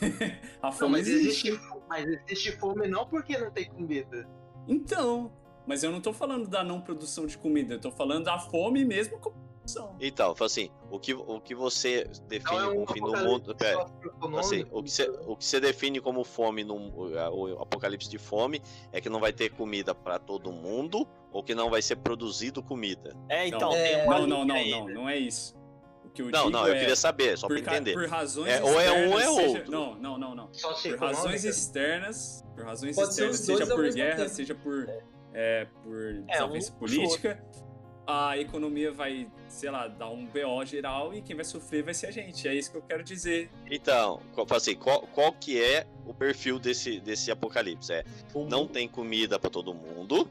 a 0.62 0.70
fome 0.70 0.82
não, 0.82 0.88
mas 0.90 1.08
existe. 1.08 1.48
existe. 1.48 1.72
Mas 1.88 2.06
existe 2.06 2.52
fome 2.52 2.88
não 2.88 3.06
porque 3.06 3.36
não 3.36 3.50
tem 3.50 3.66
comida. 3.66 4.28
Então, 4.66 5.32
mas 5.66 5.82
eu 5.82 5.90
não 5.90 6.00
tô 6.00 6.12
falando 6.12 6.48
da 6.48 6.64
não 6.64 6.80
produção 6.80 7.26
de 7.26 7.36
comida, 7.36 7.74
eu 7.74 7.80
tô 7.80 7.90
falando 7.90 8.24
da 8.24 8.38
fome 8.38 8.84
mesmo 8.84 9.18
com 9.18 9.30
produção. 9.30 9.96
Então, 10.00 10.34
assim, 10.40 10.70
o 10.90 10.98
que, 10.98 11.14
o 11.14 11.40
que 11.40 11.54
você 11.54 12.04
define 12.26 12.58
é 12.58 12.66
um 12.66 12.84
como 12.84 12.92
fim 12.92 13.00
do 13.00 13.16
mundo. 13.24 13.54
Pera, 13.54 13.86
assim, 14.38 14.64
o 14.70 14.82
que, 14.82 14.90
você, 14.90 15.10
o 15.26 15.36
que 15.36 15.44
você 15.44 15.60
define 15.60 16.00
como 16.00 16.24
fome, 16.24 16.64
no, 16.64 16.76
o 16.76 17.62
apocalipse 17.62 18.08
de 18.08 18.18
fome, 18.18 18.62
é 18.92 19.00
que 19.00 19.08
não 19.08 19.20
vai 19.20 19.32
ter 19.32 19.50
comida 19.50 19.94
para 19.94 20.18
todo 20.18 20.52
mundo 20.52 21.06
ou 21.32 21.42
que 21.42 21.54
não 21.54 21.70
vai 21.70 21.82
ser 21.82 21.96
produzido 21.96 22.62
comida. 22.62 23.16
É, 23.28 23.46
então. 23.46 23.70
Não, 23.70 23.76
é, 23.76 24.06
não, 24.06 24.26
não, 24.26 24.44
não, 24.44 24.66
não, 24.66 24.88
não 24.88 25.08
é 25.08 25.18
isso 25.18 25.61
que 26.12 26.22
eu 26.22 26.30
não, 26.30 26.46
digo 26.46 26.50
não, 26.50 26.68
eu 26.68 26.74
é, 26.74 26.78
queria 26.80 26.96
saber, 26.96 27.36
só 27.38 27.48
por, 27.48 27.60
pra 27.60 27.74
entender. 27.74 27.94
Por 27.94 28.06
razões 28.06 28.52
é, 28.52 28.62
ou 28.62 28.80
é 28.80 28.92
um 28.92 29.10
ou 29.10 29.20
é 29.20 29.26
seja, 29.26 29.48
outro. 29.48 29.70
Não, 29.70 29.94
não, 29.96 30.18
não, 30.18 30.34
não. 30.34 30.48
Só 30.52 30.72
por 30.74 30.98
razões 30.98 31.44
externas, 31.44 32.44
por 32.54 32.64
razões 32.64 32.94
Pode 32.96 33.10
externas, 33.10 33.38
seja 33.38 33.66
por 33.66 33.92
guerra, 33.92 34.16
tempo. 34.16 34.28
seja 34.28 34.54
por, 34.54 34.88
é, 35.32 35.66
por 35.82 36.14
desavença 36.26 36.72
um 36.72 36.74
política, 36.76 37.42
a 38.06 38.36
economia 38.36 38.92
vai, 38.92 39.30
sei 39.48 39.70
lá, 39.70 39.86
dar 39.88 40.10
um 40.10 40.26
BO 40.26 40.64
geral 40.64 41.14
e 41.14 41.22
quem 41.22 41.36
vai 41.36 41.44
sofrer 41.44 41.82
vai 41.82 41.94
ser 41.94 42.06
a 42.06 42.10
gente. 42.10 42.46
É 42.46 42.54
isso 42.54 42.70
que 42.70 42.76
eu 42.76 42.82
quero 42.82 43.02
dizer. 43.02 43.50
Então, 43.70 44.20
assim, 44.50 44.74
qual, 44.74 45.06
qual 45.08 45.32
que 45.32 45.62
é 45.62 45.86
o 46.04 46.12
perfil 46.12 46.58
desse, 46.58 47.00
desse 47.00 47.30
apocalipse? 47.30 47.92
É, 47.92 48.04
não 48.34 48.66
tem 48.66 48.88
comida 48.88 49.38
para 49.38 49.50
todo 49.50 49.72
mundo, 49.72 50.28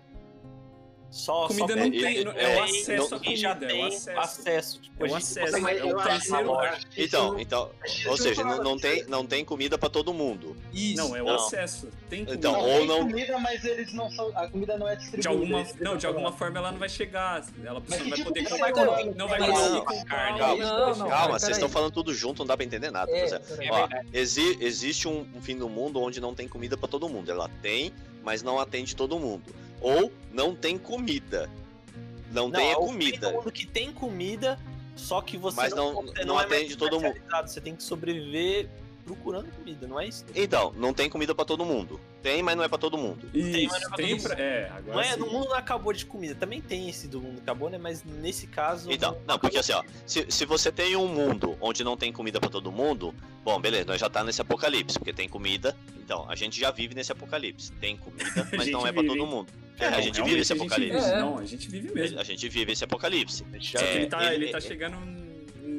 só, 1.12 1.48
comida 1.48 1.74
só 1.74 1.76
não 1.76 1.92
tem, 1.92 2.18
é, 2.18 2.22
é, 2.22 2.56
o 2.58 2.64
acesso 2.64 3.10
não, 3.10 3.18
à 3.18 3.20
comida, 3.20 3.36
já 3.36 3.56
tem 3.56 3.82
é 3.82 3.84
o 3.84 3.88
acesso. 3.88 4.20
acesso 4.20 4.82
tipo, 4.82 5.06
é 5.06 5.10
o 5.10 5.16
acesso, 5.16 5.62
mas 5.62 5.78
é 5.78 5.84
o 5.84 5.98
terceiro 5.98 6.52
Então, 6.98 7.40
então, 7.40 7.72
ou 8.08 8.18
seja, 8.18 8.44
não, 8.46 8.64
não 8.64 8.78
tem, 8.80 9.04
não 9.08 9.26
tem 9.26 9.44
comida 9.44 9.78
para 9.78 9.90
todo 9.90 10.14
mundo. 10.14 10.56
Isso. 10.74 10.96
Não, 10.96 11.14
é 11.14 11.22
o 11.22 11.26
não. 11.26 11.36
acesso. 11.36 11.90
Tem 12.10 12.24
comida. 12.24 12.34
Então, 12.34 12.54
não, 12.54 12.62
ou 12.62 12.78
tem 12.78 12.88
não 12.88 13.00
comida, 13.00 13.38
mas 13.40 13.66
eles 13.66 13.92
não 13.92 14.10
são, 14.10 14.32
a 14.38 14.48
comida 14.48 14.78
não 14.78 14.88
é 14.88 14.96
distribuída. 14.96 15.22
De 15.22 15.28
alguma, 15.28 15.68
não, 15.82 15.98
de 15.98 16.08
alguma 16.08 16.32
forma 16.32 16.60
ela 16.60 16.72
não 16.72 16.80
vai 16.80 16.90
chegar, 16.90 17.46
ela 17.62 17.84
mas 17.86 18.00
não 18.00 18.10
vai 18.10 18.18
tipo 18.18 18.30
poder 18.30 18.50
comprar, 18.50 19.06
não 19.14 19.28
vai 19.28 19.40
conseguir 19.40 19.86
comprar. 19.86 20.38
Calma, 20.38 21.10
calma, 21.10 21.40
vocês 21.40 21.58
estão 21.58 21.68
falando 21.68 21.92
tudo 21.92 22.14
junto, 22.14 22.40
não 22.40 22.48
dá 22.48 22.56
para 22.56 22.66
entender 22.66 22.90
nada. 22.90 23.12
É, 23.12 23.38
Ó, 23.70 23.90
exi, 24.14 24.58
existe 24.62 25.10
um, 25.10 25.28
um 25.36 25.42
fim 25.42 25.58
do 25.58 25.68
mundo 25.68 26.00
onde 26.00 26.22
não 26.22 26.34
tem 26.34 26.48
comida 26.48 26.78
para 26.78 26.88
todo 26.88 27.10
mundo. 27.10 27.30
Ela 27.30 27.50
tem, 27.62 27.92
mas 28.24 28.42
não 28.42 28.62
atende 28.62 28.96
todo 28.96 29.20
mundo. 29.20 29.54
Ou 29.82 30.12
não 30.32 30.56
tem 30.56 30.78
comida 30.78 31.50
não, 32.32 32.48
não 32.48 32.52
tem 32.52 32.72
é 32.72 32.76
comida. 32.76 33.20
Todo 33.20 33.34
mundo 33.36 33.52
que 33.52 33.66
tem 33.66 33.92
comida, 33.92 34.58
só 34.96 35.22
que 35.22 35.38
você 35.38 35.58
Mas 35.58 35.74
não, 35.74 35.94
não, 35.94 36.04
não, 36.04 36.26
não 36.26 36.40
é 36.40 36.46
atende 36.46 36.76
todo 36.76 37.00
mundo. 37.00 37.16
Você 37.46 37.62
tem 37.62 37.76
que 37.76 37.84
sobreviver 37.84 38.70
procurando 39.04 39.52
comida, 39.52 39.88
não 39.88 40.00
é 40.00 40.08
isso? 40.08 40.24
Então, 40.34 40.72
não 40.78 40.94
tem 40.94 41.10
comida 41.10 41.34
para 41.34 41.44
todo 41.44 41.66
mundo. 41.66 42.00
Tem, 42.22 42.42
mas 42.44 42.56
não 42.56 42.64
é 42.64 42.68
para 42.68 42.78
todo 42.78 42.98
mundo. 42.98 43.28
Isso, 43.34 43.52
tem, 43.52 43.68
mas 43.68 43.82
não 43.82 43.88
é 43.88 43.90
pra 43.90 43.98
tem 43.98 44.10
todo 44.10 44.22
mundo. 44.22 44.36
Pra... 44.36 44.44
É, 44.44 44.70
agora 44.70 44.94
não 44.94 45.02
é, 45.02 45.18
no 45.18 45.26
mundo 45.26 45.50
não 45.50 45.56
acabou 45.56 45.92
de 45.92 46.06
comida. 46.06 46.36
Também 46.36 46.62
tem 46.62 46.88
esse 46.88 47.08
do 47.08 47.20
mundo 47.20 47.40
acabou, 47.40 47.70
né? 47.70 47.78
Mas 47.78 48.04
nesse 48.04 48.48
caso. 48.48 48.92
Então, 48.92 49.18
não, 49.28 49.38
porque 49.38 49.58
assim, 49.58 49.74
ó, 49.74 49.84
se, 50.06 50.26
se 50.30 50.46
você 50.46 50.72
tem 50.72 50.96
um 50.96 51.08
mundo 51.08 51.58
onde 51.60 51.84
não 51.84 51.98
tem 51.98 52.14
comida 52.14 52.40
para 52.40 52.50
todo 52.50 52.72
mundo, 52.72 53.14
bom, 53.44 53.60
beleza, 53.60 53.86
nós 53.86 54.00
já 54.00 54.10
tá 54.10 54.24
nesse 54.24 54.42
apocalipse, 54.42 54.98
porque 54.98 55.12
tem 55.12 55.28
comida. 55.28 55.76
Então, 55.98 56.30
a 56.30 56.36
gente 56.36 56.60
já 56.60 56.72
vive 56.72 56.94
nesse 56.94 57.12
apocalipse. 57.12 57.72
Tem 57.74 57.98
comida, 57.98 58.48
mas 58.56 58.70
não 58.70 58.86
é 58.86 58.92
para 58.92 59.04
todo 59.04 59.26
mundo. 59.26 59.52
É, 59.80 59.88
a 59.88 60.02
gente 60.02 60.22
vive 60.22 60.40
esse 60.40 60.54
apocalipse. 60.54 61.00
Vive, 61.00 61.18
Não, 61.18 61.38
a 61.38 61.46
gente 61.46 61.70
vive 61.70 61.94
mesmo. 61.94 62.20
A 62.20 62.24
gente 62.24 62.50
vive 62.50 62.72
esse 62.72 62.84
apocalipse. 62.84 63.46
Ele 63.52 64.06
tá, 64.08 64.34
ele, 64.34 64.46
ele 64.46 64.52
tá 64.52 64.62
chegando 64.62 64.96
em 64.98 65.32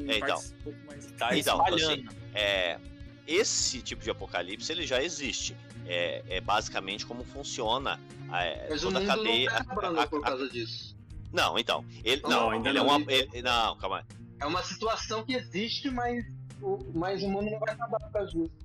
é, 0.07 0.17
então, 0.17 0.37
um 0.37 0.63
pouco 0.63 0.79
mais. 0.85 1.05
Tá 1.13 1.37
então, 1.37 1.65
assim, 1.65 2.05
é, 2.33 2.79
esse 3.27 3.81
tipo 3.81 4.03
de 4.03 4.09
apocalipse 4.09 4.71
ele 4.71 4.85
já 4.85 5.01
existe. 5.01 5.55
É, 5.85 6.23
é 6.27 6.41
basicamente 6.41 7.05
como 7.05 7.23
funciona 7.25 7.99
a, 8.29 8.67
Mas 8.69 8.81
toda 8.81 8.99
a 8.99 9.05
cadeia. 9.05 9.49
Não 9.49 9.75
tá 9.75 9.87
a, 9.87 10.03
a, 10.03 10.07
por 10.07 10.21
causa 10.21 10.49
disso. 10.49 10.95
Não, 11.31 11.57
então. 11.57 11.85
Ele, 12.03 12.21
não, 12.21 12.29
não 12.29 12.49
ainda 12.51 12.69
ele 12.69 12.79
não. 12.79 12.89
é 12.89 12.95
uma. 12.95 13.11
Ele, 13.11 13.41
não, 13.41 13.77
calma 13.77 13.99
aí. 13.99 14.03
É 14.39 14.45
uma 14.45 14.61
situação 14.63 15.23
que 15.23 15.33
existe, 15.33 15.89
mas 15.89 16.25
o, 16.61 16.79
mas 16.93 17.23
o 17.23 17.29
mundo 17.29 17.49
não 17.49 17.59
vai 17.59 17.73
acabar 17.73 17.99
por 17.99 18.11
causa 18.11 18.31
disso. 18.31 18.62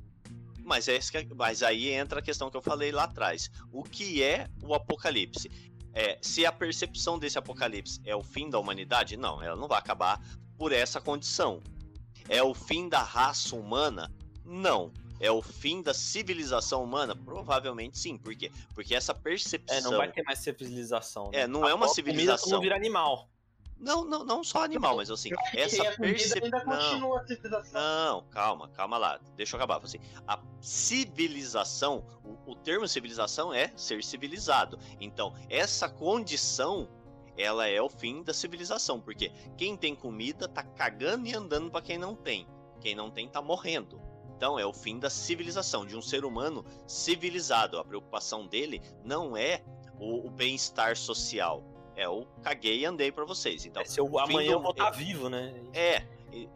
Mas, 0.68 0.86
é, 0.86 0.98
mas 1.34 1.62
aí 1.62 1.88
entra 1.88 2.20
a 2.20 2.22
questão 2.22 2.50
que 2.50 2.56
eu 2.56 2.62
falei 2.62 2.92
lá 2.92 3.04
atrás. 3.04 3.50
O 3.72 3.82
que 3.82 4.22
é 4.22 4.48
o 4.62 4.74
apocalipse? 4.74 5.50
É, 5.94 6.18
se 6.20 6.44
a 6.44 6.52
percepção 6.52 7.18
desse 7.18 7.38
apocalipse 7.38 8.00
é 8.04 8.14
o 8.14 8.22
fim 8.22 8.50
da 8.50 8.58
humanidade, 8.58 9.16
não, 9.16 9.42
ela 9.42 9.56
não 9.56 9.66
vai 9.66 9.78
acabar 9.78 10.22
por 10.56 10.70
essa 10.70 11.00
condição. 11.00 11.62
É 12.28 12.42
o 12.42 12.52
fim 12.52 12.88
da 12.88 13.02
raça 13.02 13.56
humana? 13.56 14.12
Não. 14.44 14.92
é 15.20 15.30
o 15.30 15.42
fim 15.42 15.82
da 15.82 15.92
civilização 15.92 16.84
humana? 16.84 17.16
Provavelmente 17.16 17.98
sim. 17.98 18.16
Por 18.16 18.34
quê? 18.36 18.52
Porque 18.74 18.94
essa 18.94 19.14
percepção. 19.14 19.76
É, 19.76 19.80
não 19.80 19.96
vai 19.96 20.12
ter 20.12 20.22
mais 20.22 20.38
civilização. 20.38 21.30
Né? 21.32 21.40
É, 21.40 21.46
não 21.46 21.66
é 21.66 21.74
uma 21.74 21.88
civilização. 21.88 22.52
Não 22.52 22.60
vira 22.60 22.76
animal. 22.76 23.28
Não, 23.80 24.04
não, 24.04 24.24
não 24.24 24.42
só 24.42 24.64
animal, 24.64 24.96
mas 24.96 25.10
assim, 25.10 25.30
essa 25.54 25.84
percepção. 25.92 26.50
Não, 26.66 27.10
não, 27.72 28.22
calma, 28.24 28.68
calma 28.70 28.98
lá. 28.98 29.20
Deixa 29.36 29.54
eu 29.54 29.58
acabar. 29.58 29.80
Assim, 29.84 30.00
a 30.26 30.40
civilização, 30.60 32.04
o, 32.24 32.52
o 32.52 32.54
termo 32.56 32.88
civilização 32.88 33.54
é 33.54 33.72
ser 33.76 34.02
civilizado. 34.02 34.78
Então, 35.00 35.32
essa 35.48 35.88
condição 35.88 36.88
ela 37.36 37.68
é 37.68 37.80
o 37.80 37.88
fim 37.88 38.22
da 38.24 38.34
civilização, 38.34 39.00
porque 39.00 39.30
quem 39.56 39.76
tem 39.76 39.94
comida 39.94 40.48
tá 40.48 40.64
cagando 40.64 41.28
e 41.28 41.34
andando 41.34 41.70
para 41.70 41.80
quem 41.80 41.96
não 41.96 42.16
tem. 42.16 42.48
Quem 42.80 42.96
não 42.96 43.10
tem 43.10 43.28
tá 43.28 43.40
morrendo. 43.40 44.00
Então 44.36 44.58
é 44.58 44.66
o 44.66 44.72
fim 44.72 44.98
da 44.98 45.08
civilização, 45.08 45.86
de 45.86 45.96
um 45.96 46.02
ser 46.02 46.24
humano 46.24 46.64
civilizado. 46.86 47.78
A 47.78 47.84
preocupação 47.84 48.46
dele 48.46 48.82
não 49.04 49.36
é 49.36 49.62
o, 49.98 50.26
o 50.26 50.30
bem-estar 50.30 50.96
social, 50.96 51.62
é 51.99 52.09
o 52.09 52.24
caguei 52.42 52.80
e 52.80 52.86
andei 52.86 53.11
para 53.11 53.24
vocês. 53.24 53.66
Então, 53.66 53.82
é, 53.82 53.84
se 53.84 54.01
eu 54.01 54.18
amanhã 54.18 54.53
do... 54.53 54.53
eu 54.53 54.62
vou 54.62 54.70
estar 54.70 54.92
tá 54.92 54.96
vivo, 54.96 55.28
né? 55.28 55.53
É. 55.74 56.07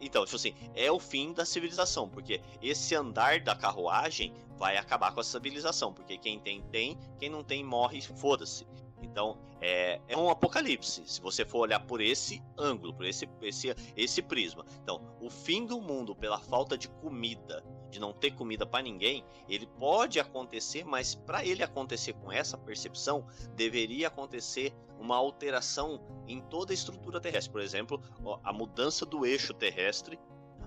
Então, 0.00 0.24
tipo 0.24 0.36
assim, 0.36 0.54
é 0.74 0.90
o 0.92 1.00
fim 1.00 1.32
da 1.32 1.44
civilização, 1.44 2.08
porque 2.08 2.40
esse 2.62 2.94
andar 2.94 3.40
da 3.40 3.56
carruagem 3.56 4.32
vai 4.56 4.76
acabar 4.76 5.12
com 5.12 5.20
a 5.20 5.24
civilização, 5.24 5.92
porque 5.92 6.16
quem 6.16 6.38
tem, 6.38 6.62
tem, 6.62 6.96
quem 7.18 7.28
não 7.28 7.42
tem, 7.42 7.64
morre, 7.64 8.00
foda-se. 8.00 8.66
Então, 9.02 9.36
é, 9.62 10.00
é 10.08 10.16
um 10.16 10.28
apocalipse, 10.28 11.04
se 11.06 11.20
você 11.20 11.44
for 11.44 11.60
olhar 11.60 11.78
por 11.78 12.00
esse 12.00 12.42
ângulo, 12.58 12.92
por 12.92 13.06
esse, 13.06 13.28
esse, 13.40 13.72
esse 13.96 14.20
prisma. 14.20 14.66
Então, 14.82 15.00
o 15.20 15.30
fim 15.30 15.64
do 15.64 15.80
mundo 15.80 16.16
pela 16.16 16.40
falta 16.40 16.76
de 16.76 16.88
comida, 16.88 17.64
de 17.88 18.00
não 18.00 18.12
ter 18.12 18.32
comida 18.32 18.66
para 18.66 18.82
ninguém, 18.82 19.24
ele 19.48 19.68
pode 19.78 20.18
acontecer, 20.18 20.84
mas 20.84 21.14
para 21.14 21.46
ele 21.46 21.62
acontecer 21.62 22.12
com 22.14 22.32
essa 22.32 22.58
percepção, 22.58 23.24
deveria 23.54 24.08
acontecer 24.08 24.74
uma 24.98 25.16
alteração 25.16 26.02
em 26.26 26.40
toda 26.40 26.72
a 26.72 26.74
estrutura 26.74 27.20
terrestre. 27.20 27.52
Por 27.52 27.60
exemplo, 27.60 28.02
a 28.42 28.52
mudança 28.52 29.06
do 29.06 29.24
eixo 29.24 29.54
terrestre, 29.54 30.18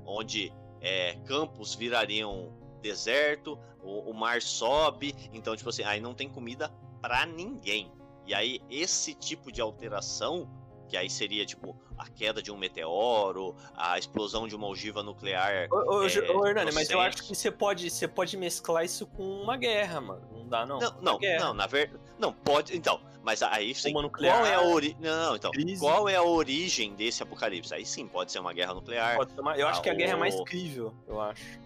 onde 0.06 0.54
é, 0.80 1.16
campos 1.26 1.76
virariam 1.76 2.54
deserto, 2.82 3.60
o, 3.84 4.12
o 4.12 4.14
mar 4.14 4.42
sobe, 4.42 5.14
então, 5.34 5.54
tipo 5.54 5.70
assim, 5.70 5.84
aí 5.84 6.00
não 6.00 6.14
tem 6.14 6.30
comida 6.30 6.70
para 7.02 7.26
ninguém. 7.26 7.92
E 8.26 8.34
aí, 8.34 8.60
esse 8.70 9.14
tipo 9.14 9.52
de 9.52 9.62
alteração, 9.62 10.50
que 10.88 10.98
aí 10.98 11.10
seria 11.10 11.46
tipo 11.46 11.76
a 11.98 12.08
queda 12.08 12.42
de 12.42 12.52
um 12.52 12.58
meteoro, 12.58 13.56
a 13.76 13.98
explosão 13.98 14.48
de 14.48 14.56
uma 14.56 14.68
ogiva 14.68 15.02
nuclear. 15.02 15.68
Ô, 15.72 15.76
ô, 15.76 16.08
é, 16.08 16.32
ô 16.32 16.46
Hernani, 16.46 16.72
mas 16.74 16.90
eu 16.90 17.00
acho 17.00 17.24
que 17.24 17.36
você 17.36 17.50
pode, 17.50 17.90
você 17.90 18.08
pode 18.08 18.36
mesclar 18.38 18.84
isso 18.84 19.08
com 19.08 19.24
uma 19.24 19.58
guerra, 19.58 20.02
mano. 20.02 20.28
Não 20.32 20.48
dá, 20.48 20.66
não. 20.66 20.80
Não, 20.80 20.98
não, 21.02 21.20
não, 21.40 21.54
na 21.54 21.68
verdade. 21.68 22.04
Não, 22.20 22.34
pode. 22.34 22.76
Então, 22.76 23.00
mas 23.24 23.42
aí 23.42 23.74
sim. 23.74 23.92
Uma 23.92 24.04
nuclear, 24.04 24.38
qual 24.38 24.46
é 24.46 24.54
a 24.54 24.62
origem. 24.62 24.98
Não, 25.00 25.36
então. 25.36 25.52
Crise. 25.52 25.80
Qual 25.80 26.08
é 26.08 26.16
a 26.16 26.24
origem 26.24 26.94
desse 26.94 27.24
apocalipse? 27.24 27.74
Aí 27.74 27.86
sim, 27.86 28.08
pode 28.08 28.32
ser 28.32 28.40
uma 28.40 28.54
guerra 28.54 28.74
nuclear. 28.74 29.18
Uma, 29.40 29.58
eu 29.58 29.68
acho 29.68 29.82
que 29.82 29.90
a 29.90 29.94
guerra 29.94 30.14
é 30.14 30.18
mais 30.18 30.40
crível, 30.44 30.94
eu 31.08 31.20
acho. 31.20 31.60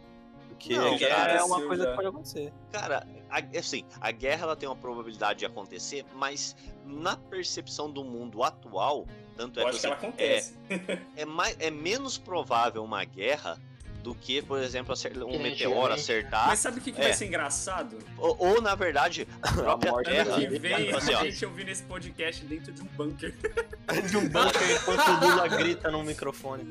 Porque 0.59 0.77
não, 0.77 0.97
guerra 0.97 1.31
é 1.31 1.43
uma 1.43 1.61
coisa 1.61 1.87
que 1.87 1.95
pode 1.95 2.07
acontecer. 2.09 2.53
Cara, 2.71 3.07
a, 3.29 3.57
assim, 3.57 3.85
a 4.01 4.11
guerra 4.11 4.43
ela 4.43 4.55
tem 4.57 4.67
uma 4.67 4.75
probabilidade 4.75 5.39
de 5.39 5.45
acontecer, 5.45 6.05
mas 6.13 6.55
na 6.85 7.15
percepção 7.15 7.89
do 7.89 8.03
mundo 8.03 8.43
atual, 8.43 9.07
tanto 9.37 9.61
é 9.61 9.63
que, 9.63 9.69
assim, 9.69 9.79
que 9.79 9.85
ela 9.85 9.95
acontece. 9.95 10.59
É, 10.69 11.21
é, 11.21 11.25
mais, 11.25 11.55
é 11.59 11.71
menos 11.71 12.17
provável 12.17 12.83
uma 12.83 13.05
guerra 13.05 13.57
do 14.03 14.15
que, 14.15 14.41
por 14.41 14.59
exemplo, 14.59 14.95
um 15.27 15.39
meteoro 15.39 15.93
acertar. 15.93 16.47
Mas 16.47 16.59
sabe 16.59 16.79
o 16.79 16.81
que, 16.81 16.91
que 16.91 17.01
é. 17.01 17.05
vai 17.05 17.13
ser 17.13 17.27
engraçado? 17.27 17.97
Ou, 18.17 18.35
ou 18.39 18.61
na 18.61 18.75
verdade, 18.75 19.27
a 19.41 19.51
própria 19.53 19.91
a 19.91 20.03
Terra. 20.03 20.39
Que 20.39 20.59
vem 20.59 20.91
assim, 20.93 21.13
a 21.13 21.23
gente 21.23 21.45
ouvir 21.45 21.67
esse 21.69 21.83
podcast 21.83 22.45
dentro 22.45 22.71
de 22.71 22.81
um 22.81 22.85
bunker. 22.85 23.35
de 24.09 24.17
um 24.17 24.29
bunker 24.29 24.71
enquanto 24.75 25.07
o 25.07 25.27
Lula 25.27 25.47
grita 25.47 25.91
no 25.91 26.03
microfone. 26.03 26.63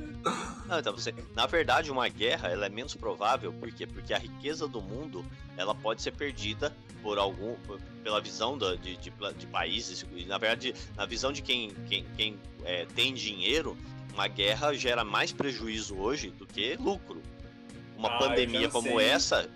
Não, 0.67 0.79
então 0.79 0.93
você, 0.93 1.15
na 1.35 1.47
verdade, 1.47 1.91
uma 1.91 2.09
guerra 2.09 2.49
ela 2.49 2.67
é 2.67 2.69
menos 2.69 2.95
provável, 2.95 3.53
por 3.53 3.71
quê? 3.73 3.87
Porque 3.87 4.15
a 4.15 4.19
riqueza 4.19 4.67
do 4.67 4.81
mundo 4.81 5.25
ela 5.57 5.75
pode 5.75 6.03
ser 6.03 6.13
perdida 6.13 6.75
por 7.03 7.19
algum 7.19 7.57
pela 8.03 8.21
visão 8.21 8.57
da, 8.57 8.75
de, 8.75 8.97
de, 8.97 9.11
de, 9.11 9.47
países 9.47 10.05
na 10.27 10.39
verdade 10.39 10.75
na 10.97 11.07
visão 11.07 11.33
de 11.33 11.43
quem, 11.43 11.71
quem, 11.89 12.05
quem 12.17 12.39
é, 12.65 12.87
tem 12.87 13.15
dinheiro 13.15 13.77
uma 14.19 14.27
guerra 14.27 14.75
gera 14.75 15.05
mais 15.05 15.31
prejuízo 15.31 15.97
hoje 15.97 16.31
do 16.31 16.45
que 16.45 16.75
lucro. 16.75 17.23
Uma 17.97 18.17
ah, 18.17 18.19
pandemia 18.19 18.69
como 18.69 18.99
essa. 18.99 19.49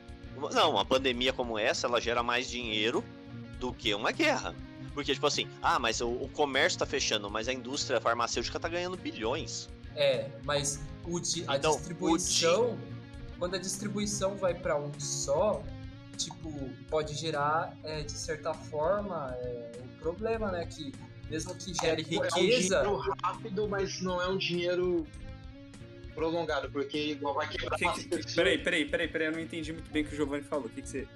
Não, 0.53 0.71
uma 0.71 0.85
pandemia 0.85 1.33
como 1.33 1.59
essa, 1.59 1.89
ela 1.89 2.01
gera 2.01 2.23
mais 2.23 2.49
dinheiro 2.49 3.05
do 3.59 3.73
que 3.73 3.93
uma 3.93 4.13
guerra. 4.13 4.55
Porque, 4.95 5.13
tipo 5.13 5.27
assim, 5.27 5.49
ah, 5.61 5.81
mas 5.81 6.01
o, 6.01 6.09
o 6.09 6.29
comércio 6.29 6.79
tá 6.79 6.87
fechando, 6.87 7.29
mas 7.29 7.49
a 7.49 7.53
indústria 7.53 8.01
farmacêutica 8.01 8.61
tá 8.61 8.69
ganhando 8.69 8.97
bilhões. 8.97 9.69
É, 9.97 10.31
mas 10.45 10.81
o 11.05 11.19
a 11.49 11.57
então, 11.57 11.73
distribuição. 11.73 12.77
Di... 12.77 12.93
Quando 13.41 13.57
a 13.57 13.59
distribuição 13.59 14.37
vai 14.37 14.55
para 14.55 14.79
um 14.79 14.93
só, 15.01 15.61
tipo, 16.17 16.53
pode 16.89 17.15
gerar, 17.15 17.77
é, 17.83 18.03
de 18.03 18.13
certa 18.13 18.55
forma, 18.55 19.37
é, 19.41 19.73
um 19.83 19.89
problema, 19.99 20.53
né? 20.53 20.65
Que 20.67 20.93
mesmo 21.33 21.55
que 21.55 21.73
gere 21.73 22.03
é, 22.03 22.05
riqueza. 22.05 22.77
É 22.77 22.81
um 22.81 23.01
dinheiro 23.01 23.17
rápido, 23.23 23.69
mas 23.69 24.03
não 24.03 24.21
é 24.21 24.29
um 24.29 24.37
dinheiro 24.37 25.07
prolongado, 26.15 26.71
porque 26.71 27.13
igual 27.13 27.35
vai 27.35 27.49
quebrar 27.49 27.79
que, 27.79 28.05
que, 28.05 28.35
Peraí, 28.35 28.59
peraí, 28.59 28.85
peraí, 28.85 29.09
peraí, 29.09 29.29
eu 29.29 29.33
não 29.33 29.41
entendi 29.41 29.73
muito 29.73 29.91
bem 29.91 30.03
o 30.03 30.07
que 30.07 30.13
o 30.13 30.17
Giovanni 30.17 30.45
falou. 30.45 30.67
O 30.67 30.69
que, 30.69 30.83
que 30.83 30.89
você. 30.89 31.09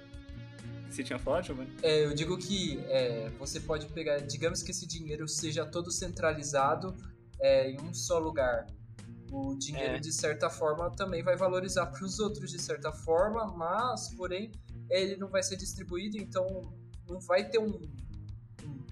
você 0.89 1.03
tinha 1.03 1.19
falado, 1.19 1.45
Giovanni? 1.45 1.69
É, 1.83 2.05
eu 2.05 2.15
digo 2.15 2.35
que 2.35 2.79
é, 2.87 3.29
você 3.37 3.59
pode 3.59 3.85
pegar, 3.87 4.17
digamos 4.17 4.63
que 4.63 4.71
esse 4.71 4.87
dinheiro 4.87 5.27
seja 5.27 5.63
todo 5.67 5.91
centralizado 5.91 6.97
é, 7.39 7.69
em 7.69 7.79
um 7.79 7.93
só 7.93 8.17
lugar. 8.17 8.65
O 9.31 9.55
dinheiro, 9.55 9.97
é. 9.97 9.99
de 9.99 10.11
certa 10.11 10.49
forma, 10.49 10.89
também 10.89 11.21
vai 11.21 11.35
valorizar 11.35 11.85
para 11.87 12.03
os 12.03 12.17
outros, 12.17 12.49
de 12.49 12.59
certa 12.59 12.91
forma, 12.91 13.45
mas, 13.45 14.09
porém, 14.15 14.51
ele 14.89 15.15
não 15.15 15.27
vai 15.27 15.43
ser 15.43 15.57
distribuído, 15.57 16.17
então 16.17 16.73
não 17.07 17.19
vai 17.19 17.47
ter 17.47 17.59
um, 17.59 17.67
um 18.06 18.06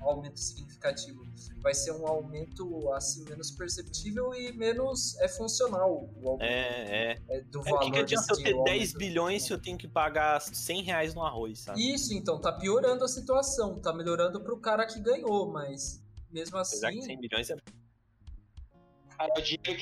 aumento 0.09 0.39
significativo. 0.39 1.25
Vai 1.61 1.73
ser 1.73 1.91
um 1.91 2.07
aumento 2.07 2.91
assim 2.93 3.23
menos 3.25 3.51
perceptível 3.51 4.33
e 4.33 4.51
menos 4.51 5.17
é 5.19 5.27
funcional. 5.27 6.09
O 6.21 6.37
é, 6.41 7.13
é. 7.13 7.17
é 7.29 7.41
do 7.41 7.59
é, 7.61 7.63
valor. 7.63 7.87
O 7.87 7.91
que, 7.91 7.99
adianta 7.99 8.33
eu 8.33 8.37
ter 8.37 8.63
10 8.63 8.93
bilhões 8.93 9.43
se 9.43 9.53
eu 9.53 9.59
tenho 9.59 9.77
que 9.77 9.87
pagar 9.87 10.39
100 10.41 10.83
reais 10.83 11.13
no 11.13 11.23
arroz, 11.23 11.59
sabe? 11.59 11.93
Isso, 11.93 12.13
então 12.13 12.39
tá 12.39 12.51
piorando 12.51 13.03
a 13.03 13.07
situação, 13.07 13.79
tá 13.79 13.93
melhorando 13.93 14.41
pro 14.41 14.57
cara 14.57 14.85
que 14.85 14.99
ganhou, 14.99 15.51
mas 15.51 16.03
mesmo 16.31 16.57
assim. 16.57 16.77
Apesar 16.77 16.91
que 16.91 17.01
100 17.01 17.19
bilhões 17.19 17.49
é. 17.49 17.55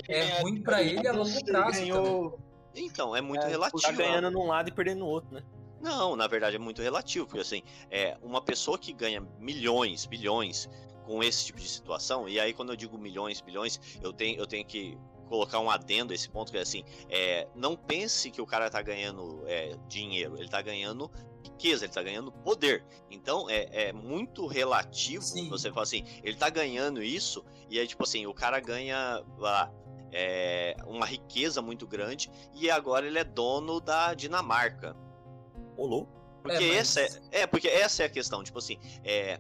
é 0.08 0.42
ruim 0.42 0.62
para 0.62 0.82
ele 0.84 1.08
a 1.08 1.12
longo 1.12 1.46
prazo. 1.46 1.80
Ganhou... 1.80 2.40
Então, 2.76 3.16
é 3.16 3.22
muito 3.22 3.46
é, 3.46 3.50
relativo. 3.50 3.82
Tá 3.82 3.92
ganhando 3.92 4.32
num 4.32 4.48
lado 4.48 4.70
e 4.70 4.72
perdendo 4.72 5.00
no 5.00 5.06
outro, 5.06 5.36
né? 5.36 5.44
Não, 5.84 6.16
na 6.16 6.28
verdade 6.28 6.56
é 6.56 6.60
muito 6.60 6.82
relativo, 6.82 7.26
porque 7.26 7.42
assim, 7.42 7.62
é 7.92 8.18
uma 8.24 8.42
pessoa 8.42 8.80
que 8.80 8.94
ganha 8.94 9.20
milhões, 9.38 10.06
bilhões 10.06 10.70
com 11.06 11.22
esse 11.22 11.48
tipo 11.48 11.60
de 11.60 11.68
situação, 11.68 12.30
e 12.30 12.40
aí 12.40 12.54
quando 12.54 12.72
eu 12.72 12.78
digo 12.78 12.98
milhões, 12.98 13.42
bilhões, 13.42 13.78
eu 14.02 14.14
tenho, 14.14 14.40
eu 14.40 14.48
tenho 14.48 14.66
que 14.66 14.98
colocar 15.28 15.60
um 15.60 15.70
adendo 15.70 16.14
a 16.14 16.16
esse 16.16 16.30
ponto, 16.30 16.54
que 16.54 16.58
é 16.58 16.62
assim, 16.62 16.86
é, 17.10 17.50
não 17.54 17.76
pense 17.76 18.32
que 18.32 18.42
o 18.42 18.46
cara 18.46 18.70
tá 18.70 18.82
ganhando 18.82 19.44
é, 19.46 19.76
dinheiro, 19.90 20.38
ele 20.38 20.48
tá 20.48 20.62
ganhando 20.62 21.12
riqueza, 21.44 21.84
ele 21.84 21.92
tá 21.92 22.02
ganhando 22.02 22.32
poder. 22.32 22.86
Então 23.12 23.50
é, 23.50 23.90
é 23.90 23.92
muito 23.92 24.48
relativo, 24.48 25.22
Sim. 25.22 25.50
você 25.50 25.70
fala 25.70 25.84
assim, 25.84 26.06
ele 26.24 26.38
tá 26.38 26.50
ganhando 26.50 27.04
isso, 27.04 27.44
e 27.70 27.78
aí 27.78 27.86
tipo 27.86 28.04
assim, 28.04 28.26
o 28.26 28.34
cara 28.34 28.62
ganha 28.62 29.22
lá, 29.38 29.70
é, 30.14 30.78
uma 30.86 31.06
riqueza 31.06 31.62
muito 31.62 31.86
grande, 31.86 32.32
e 32.54 32.72
agora 32.72 33.06
ele 33.06 33.20
é 33.20 33.24
dono 33.26 33.82
da 33.82 34.14
Dinamarca. 34.14 34.96
Olô? 35.78 36.08
Porque 36.42 36.64
é, 36.64 36.68
mas... 36.68 36.98
essa 36.98 37.02
é, 37.32 37.42
é, 37.42 37.48
porque 37.48 37.68
essa 37.68 38.04
é 38.04 38.06
a 38.06 38.10
questão, 38.10 38.44
tipo 38.44 38.60
assim, 38.60 38.78
é, 39.04 39.40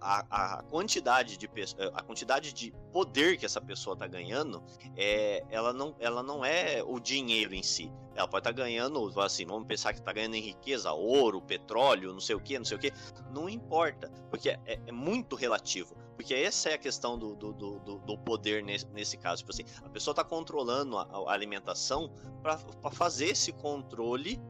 a, 0.00 0.58
a, 0.58 0.62
quantidade 0.64 1.36
de 1.36 1.48
a 1.94 2.02
quantidade 2.02 2.52
de 2.52 2.72
poder 2.92 3.36
que 3.36 3.44
essa 3.44 3.60
pessoa 3.60 3.94
está 3.94 4.06
ganhando 4.06 4.62
é 4.96 5.44
ela 5.50 5.72
não 5.72 5.94
ela 5.98 6.22
não 6.22 6.44
é 6.44 6.82
o 6.84 7.00
dinheiro 7.00 7.54
em 7.54 7.62
si. 7.62 7.92
Ela 8.14 8.28
pode 8.28 8.40
estar 8.40 8.52
tá 8.52 8.62
ganhando 8.62 9.20
assim 9.20 9.46
vamos 9.46 9.66
pensar 9.66 9.92
que 9.92 9.98
está 9.98 10.12
ganhando 10.12 10.36
em 10.36 10.40
riqueza 10.40 10.92
ouro 10.92 11.40
petróleo 11.40 12.12
não 12.12 12.20
sei 12.20 12.36
o 12.36 12.40
que 12.40 12.58
não 12.58 12.64
sei 12.64 12.76
o 12.76 12.80
que 12.80 12.92
não 13.30 13.48
importa 13.48 14.10
porque 14.30 14.50
é, 14.50 14.60
é, 14.86 14.92
muito 14.92 15.34
relativo. 15.34 15.96
Porque 16.14 16.34
essa 16.34 16.68
é 16.68 16.74
a 16.74 16.78
questão 16.78 17.18
do, 17.18 17.34
do, 17.34 17.52
do, 17.52 17.98
do 17.98 18.18
poder 18.18 18.62
nesse, 18.62 18.86
nesse 18.88 19.16
caso. 19.16 19.38
Tipo 19.38 19.50
assim 19.50 19.64
a 19.84 19.88
pessoa 19.88 20.12
está 20.12 20.22
controlando 20.22 20.98
a, 20.98 21.02
a 21.02 21.32
alimentação 21.32 22.12
para 22.42 22.58
fazer 22.92 23.30
esse 23.30 23.52
controle 23.52 24.40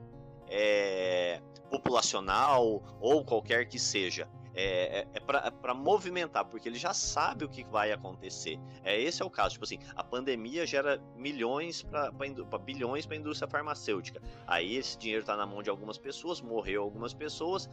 é, 0.53 1.41
populacional 1.71 2.83
ou 3.01 3.25
qualquer 3.25 3.67
que 3.67 3.79
seja 3.79 4.29
é, 4.55 5.01
é, 5.01 5.09
é 5.15 5.21
para 5.51 5.75
movimentar, 5.75 6.45
porque 6.45 6.69
ele 6.69 6.79
já 6.79 6.93
sabe 6.93 7.45
o 7.45 7.49
que 7.49 7.65
vai 7.65 7.91
acontecer. 7.91 8.61
É 8.85 9.01
esse 9.01 9.23
é 9.23 9.25
o 9.25 9.31
caso. 9.31 9.55
Tipo 9.55 9.65
assim, 9.65 9.79
a 9.97 10.05
pandemia 10.05 10.67
gera 10.67 11.01
milhões 11.17 11.83
para 11.83 12.11
bilhões 12.59 13.07
para 13.07 13.17
a 13.17 13.19
indústria 13.19 13.49
farmacêutica. 13.49 14.21
Aí 14.47 14.77
esse 14.77 14.99
dinheiro 14.99 15.23
está 15.23 15.37
na 15.37 15.47
mão 15.47 15.63
de 15.63 15.71
algumas 15.71 15.97
pessoas, 15.97 16.43
morreu 16.43 16.83
algumas 16.83 17.15
pessoas, 17.15 17.69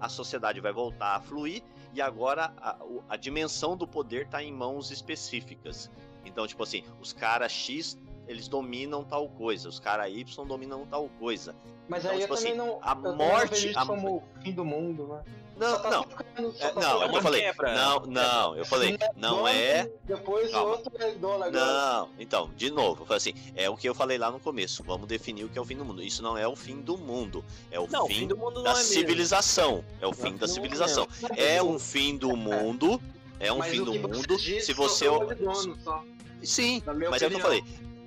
a 0.00 0.08
sociedade 0.08 0.60
vai 0.60 0.72
voltar 0.72 1.14
a 1.14 1.20
fluir 1.20 1.62
e 1.92 2.02
agora 2.02 2.52
a, 2.56 2.78
a 3.08 3.16
dimensão 3.16 3.76
do 3.76 3.86
poder 3.86 4.24
está 4.24 4.42
em 4.42 4.52
mãos 4.52 4.90
específicas. 4.90 5.88
Então, 6.24 6.46
tipo 6.46 6.62
assim, 6.62 6.82
os 7.00 7.12
caras 7.12 7.52
X 7.52 7.96
eles 8.26 8.48
dominam 8.48 9.04
tal 9.04 9.28
coisa, 9.28 9.68
os 9.68 9.78
caras 9.78 10.12
Y 10.12 10.46
dominam 10.46 10.86
tal 10.86 11.08
coisa. 11.18 11.54
Mas 11.88 12.04
então, 12.04 12.12
aí 12.14 12.20
tipo 12.20 12.32
eu 12.32 12.38
assim, 12.38 12.56
também 12.56 12.66
não. 12.66 12.78
a 12.82 12.94
morte. 12.94 13.72
Não 13.72 13.82
a... 13.82 13.86
como 13.86 14.16
o 14.16 14.42
fim 14.42 14.52
do 14.52 14.64
mundo, 14.64 15.06
né? 15.08 15.22
Não, 15.56 15.80
tá 15.80 15.90
não. 15.90 16.02
Ficando, 16.02 16.54
é, 16.58 16.72
não, 16.74 17.02
é 17.02 17.16
eu 17.16 17.22
falei. 17.22 17.42
Quebra. 17.42 17.74
Não, 17.74 18.00
não, 18.06 18.56
eu 18.56 18.64
falei. 18.64 18.98
Não 19.16 19.46
é. 19.46 19.88
Depois 20.04 20.52
o 20.52 20.58
outro 20.58 20.92
é 20.98 21.12
dono 21.12 21.44
agora. 21.44 21.52
Não, 21.52 22.08
então, 22.18 22.50
de 22.56 22.70
novo, 22.70 23.02
eu 23.02 23.06
falei 23.06 23.18
assim, 23.18 23.34
é 23.54 23.70
o 23.70 23.76
que 23.76 23.88
eu 23.88 23.94
falei 23.94 24.18
lá 24.18 24.30
no 24.30 24.40
começo. 24.40 24.82
Vamos 24.82 25.06
definir 25.06 25.44
o 25.44 25.48
que 25.48 25.56
é 25.56 25.60
o 25.60 25.64
fim 25.64 25.76
do 25.76 25.84
mundo. 25.84 26.02
Isso 26.02 26.22
não 26.22 26.36
é 26.36 26.46
o 26.46 26.56
fim 26.56 26.80
do 26.80 26.98
mundo. 26.98 27.44
É 27.70 27.78
o 27.78 27.86
não, 27.86 28.06
fim, 28.06 28.14
fim 28.14 28.26
do 28.26 28.36
mundo 28.36 28.62
da 28.62 28.72
é 28.72 28.74
civilização. 28.74 29.84
É 30.00 30.06
o 30.06 30.12
fim 30.12 30.30
não, 30.30 30.38
da 30.38 30.46
não 30.46 30.54
civilização. 30.54 31.06
É 31.36 31.62
um 31.62 31.78
fim 31.78 32.16
do 32.16 32.34
mundo. 32.36 33.00
É 33.38 33.52
um 33.52 33.58
Mas 33.58 33.72
fim 33.72 33.84
do 33.84 33.94
mundo. 33.94 34.36
disse 34.36 34.66
Se 34.66 34.72
você. 34.72 35.08
o 35.08 35.18
dono, 35.34 35.76
só. 35.82 36.02
Sim, 36.42 36.82
mas 36.86 37.22
é 37.22 37.26
o 37.26 37.30
que 37.30 37.36
eu 37.36 37.38
opinião. 37.38 37.40
falei. 37.40 37.64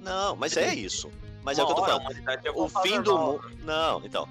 Não, 0.07 0.35
mas 0.35 0.55
é 0.57 0.73
isso. 0.73 1.11
Mas 1.43 1.59
é 1.59 1.63
o 1.63 1.65
Uma 1.65 1.75
que 1.75 1.81
eu 1.81 1.85
tô 1.85 1.91
falando. 1.91 2.43
ia 2.43 2.51
O 2.55 2.69
fim 2.69 3.01
do 3.01 3.17
mundo. 3.17 3.51
Não, 3.63 4.05
então. 4.05 4.27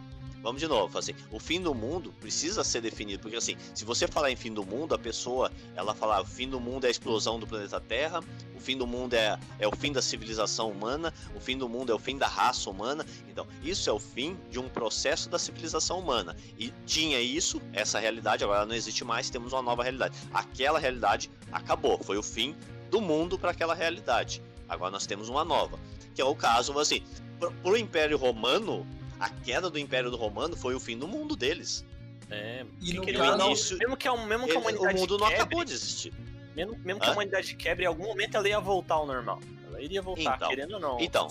Vamos 0.46 0.60
de 0.60 0.68
novo, 0.68 0.96
assim, 0.96 1.12
o 1.32 1.40
fim 1.40 1.60
do 1.60 1.74
mundo 1.74 2.14
precisa 2.20 2.62
ser 2.62 2.80
definido, 2.80 3.20
porque 3.20 3.36
assim, 3.36 3.56
se 3.74 3.84
você 3.84 4.06
falar 4.06 4.30
em 4.30 4.36
fim 4.36 4.52
do 4.54 4.64
mundo, 4.64 4.94
a 4.94 4.98
pessoa, 4.98 5.50
ela 5.74 5.92
fala, 5.92 6.20
o 6.20 6.24
fim 6.24 6.48
do 6.48 6.60
mundo 6.60 6.84
é 6.84 6.86
a 6.86 6.90
explosão 6.92 7.40
do 7.40 7.48
planeta 7.48 7.80
Terra, 7.80 8.20
o 8.54 8.60
fim 8.60 8.78
do 8.78 8.86
mundo 8.86 9.14
é, 9.14 9.36
é 9.58 9.66
o 9.66 9.74
fim 9.74 9.90
da 9.90 10.00
civilização 10.00 10.70
humana, 10.70 11.12
o 11.34 11.40
fim 11.40 11.58
do 11.58 11.68
mundo 11.68 11.90
é 11.90 11.94
o 11.96 11.98
fim 11.98 12.16
da 12.16 12.28
raça 12.28 12.70
humana. 12.70 13.04
Então, 13.28 13.44
isso 13.60 13.90
é 13.90 13.92
o 13.92 13.98
fim 13.98 14.38
de 14.48 14.60
um 14.60 14.68
processo 14.68 15.28
da 15.28 15.36
civilização 15.36 15.98
humana. 15.98 16.36
E 16.56 16.72
tinha 16.86 17.20
isso, 17.20 17.60
essa 17.72 17.98
realidade, 17.98 18.44
agora 18.44 18.64
não 18.64 18.74
existe 18.76 19.02
mais, 19.02 19.28
temos 19.28 19.52
uma 19.52 19.62
nova 19.62 19.82
realidade. 19.82 20.16
Aquela 20.32 20.78
realidade 20.78 21.28
acabou, 21.50 21.98
foi 21.98 22.18
o 22.18 22.22
fim 22.22 22.54
do 22.88 23.00
mundo 23.00 23.36
para 23.36 23.50
aquela 23.50 23.74
realidade. 23.74 24.40
Agora 24.68 24.90
nós 24.90 25.06
temos 25.06 25.28
uma 25.28 25.44
nova, 25.44 25.78
que 26.14 26.20
é 26.20 26.24
o 26.24 26.34
caso, 26.34 26.76
assim, 26.78 27.02
pro, 27.38 27.50
pro 27.52 27.76
Império 27.76 28.16
Romano, 28.18 28.86
a 29.20 29.28
queda 29.30 29.70
do 29.70 29.78
Império 29.78 30.10
do 30.10 30.16
Romano 30.16 30.56
foi 30.56 30.74
o 30.74 30.80
fim 30.80 30.98
do 30.98 31.06
mundo 31.06 31.36
deles. 31.36 31.84
É, 32.30 32.66
E 32.80 32.98
que 32.98 33.12
no 33.12 33.18
caso- 33.20 33.38
não, 33.38 33.46
início- 33.46 33.78
mesmo 33.78 33.96
que, 33.96 34.08
a, 34.08 34.16
mesmo 34.26 34.46
que 34.46 34.56
a 34.56 34.58
humanidade 34.58 34.96
o 34.96 35.00
mundo 35.00 35.18
não 35.18 35.26
quebre, 35.28 35.42
acabou 35.42 35.64
de 35.64 35.72
existir. 35.72 36.12
mesmo, 36.56 36.76
mesmo 36.84 37.00
que 37.00 37.06
a 37.08 37.12
humanidade 37.12 37.54
quebre, 37.54 37.84
em 37.84 37.86
algum 37.88 38.04
momento 38.06 38.36
ela 38.36 38.48
ia 38.48 38.58
voltar 38.60 38.94
ao 38.94 39.06
normal. 39.06 39.40
Ela 39.68 39.80
iria 39.80 40.02
voltar, 40.02 40.34
Então, 40.36 40.48
querendo 40.48 40.72
ou 40.74 40.80
não. 40.80 41.00
Então, 41.00 41.28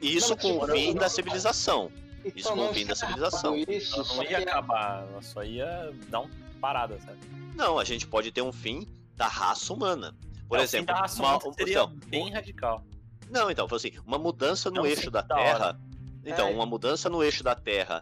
isso 0.00 0.30
Não, 0.30 0.36
com 0.36 0.58
o 0.58 0.68
fim 0.68 0.94
da 0.94 1.08
civilização. 1.08 1.90
Isso 2.34 2.48
com 2.52 2.68
o 2.68 2.74
fim 2.74 2.86
da 2.86 2.94
civilização. 2.94 3.56
Isso, 3.56 3.94
ela 4.00 4.14
não 4.14 4.22
ia 4.22 4.38
acabar, 4.38 5.06
ela 5.10 5.22
só 5.22 5.42
ia 5.42 5.92
dar 6.08 6.20
uma 6.20 6.30
parada, 6.60 6.98
sabe? 7.00 7.18
Não, 7.54 7.78
a 7.78 7.84
gente 7.84 8.06
pode 8.06 8.30
ter 8.30 8.42
um 8.42 8.52
fim 8.52 8.86
da 9.16 9.26
raça 9.28 9.72
humana. 9.72 10.14
Por 10.48 10.58
É, 10.58 10.60
o 10.60 10.64
exemplo, 10.64 10.86
fim 10.86 10.92
da 10.94 11.00
raça 11.00 11.22
uma- 11.22 11.40
seria 11.54 11.72
então, 11.82 11.96
bem 12.06 12.30
radical. 12.32 12.84
Não, 13.30 13.50
então, 13.50 13.68
foi 13.68 13.76
assim, 13.76 13.90
uma 14.06 14.18
mudança 14.18 14.70
no 14.70 14.76
Não, 14.76 14.86
eixo 14.86 15.10
da 15.10 15.20
da 15.22 15.34
Terra. 15.36 15.80
Então, 16.24 16.48
É. 16.48 16.52
uma 16.54 16.66
mudança 16.66 17.08
no 17.08 17.22
eixo 17.22 17.42
da 17.42 17.54
Terra 17.54 18.00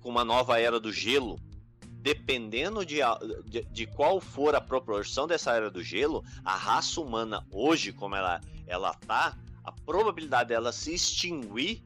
com 0.00 0.08
uma 0.08 0.24
nova 0.24 0.60
era 0.60 0.78
do 0.80 0.92
gelo, 0.92 1.38
dependendo 2.00 2.84
de, 2.84 2.98
de, 3.46 3.62
de 3.64 3.86
qual 3.86 4.20
for 4.20 4.54
a 4.54 4.60
proporção 4.60 5.26
dessa 5.26 5.52
era 5.54 5.70
do 5.70 5.82
gelo, 5.82 6.24
a 6.44 6.56
raça 6.56 7.00
humana 7.00 7.44
hoje, 7.50 7.92
como 7.92 8.14
ela, 8.14 8.40
ela 8.66 8.94
tá, 8.94 9.36
a 9.64 9.72
probabilidade 9.72 10.48
dela 10.50 10.72
se 10.72 10.94
extinguir 10.94 11.82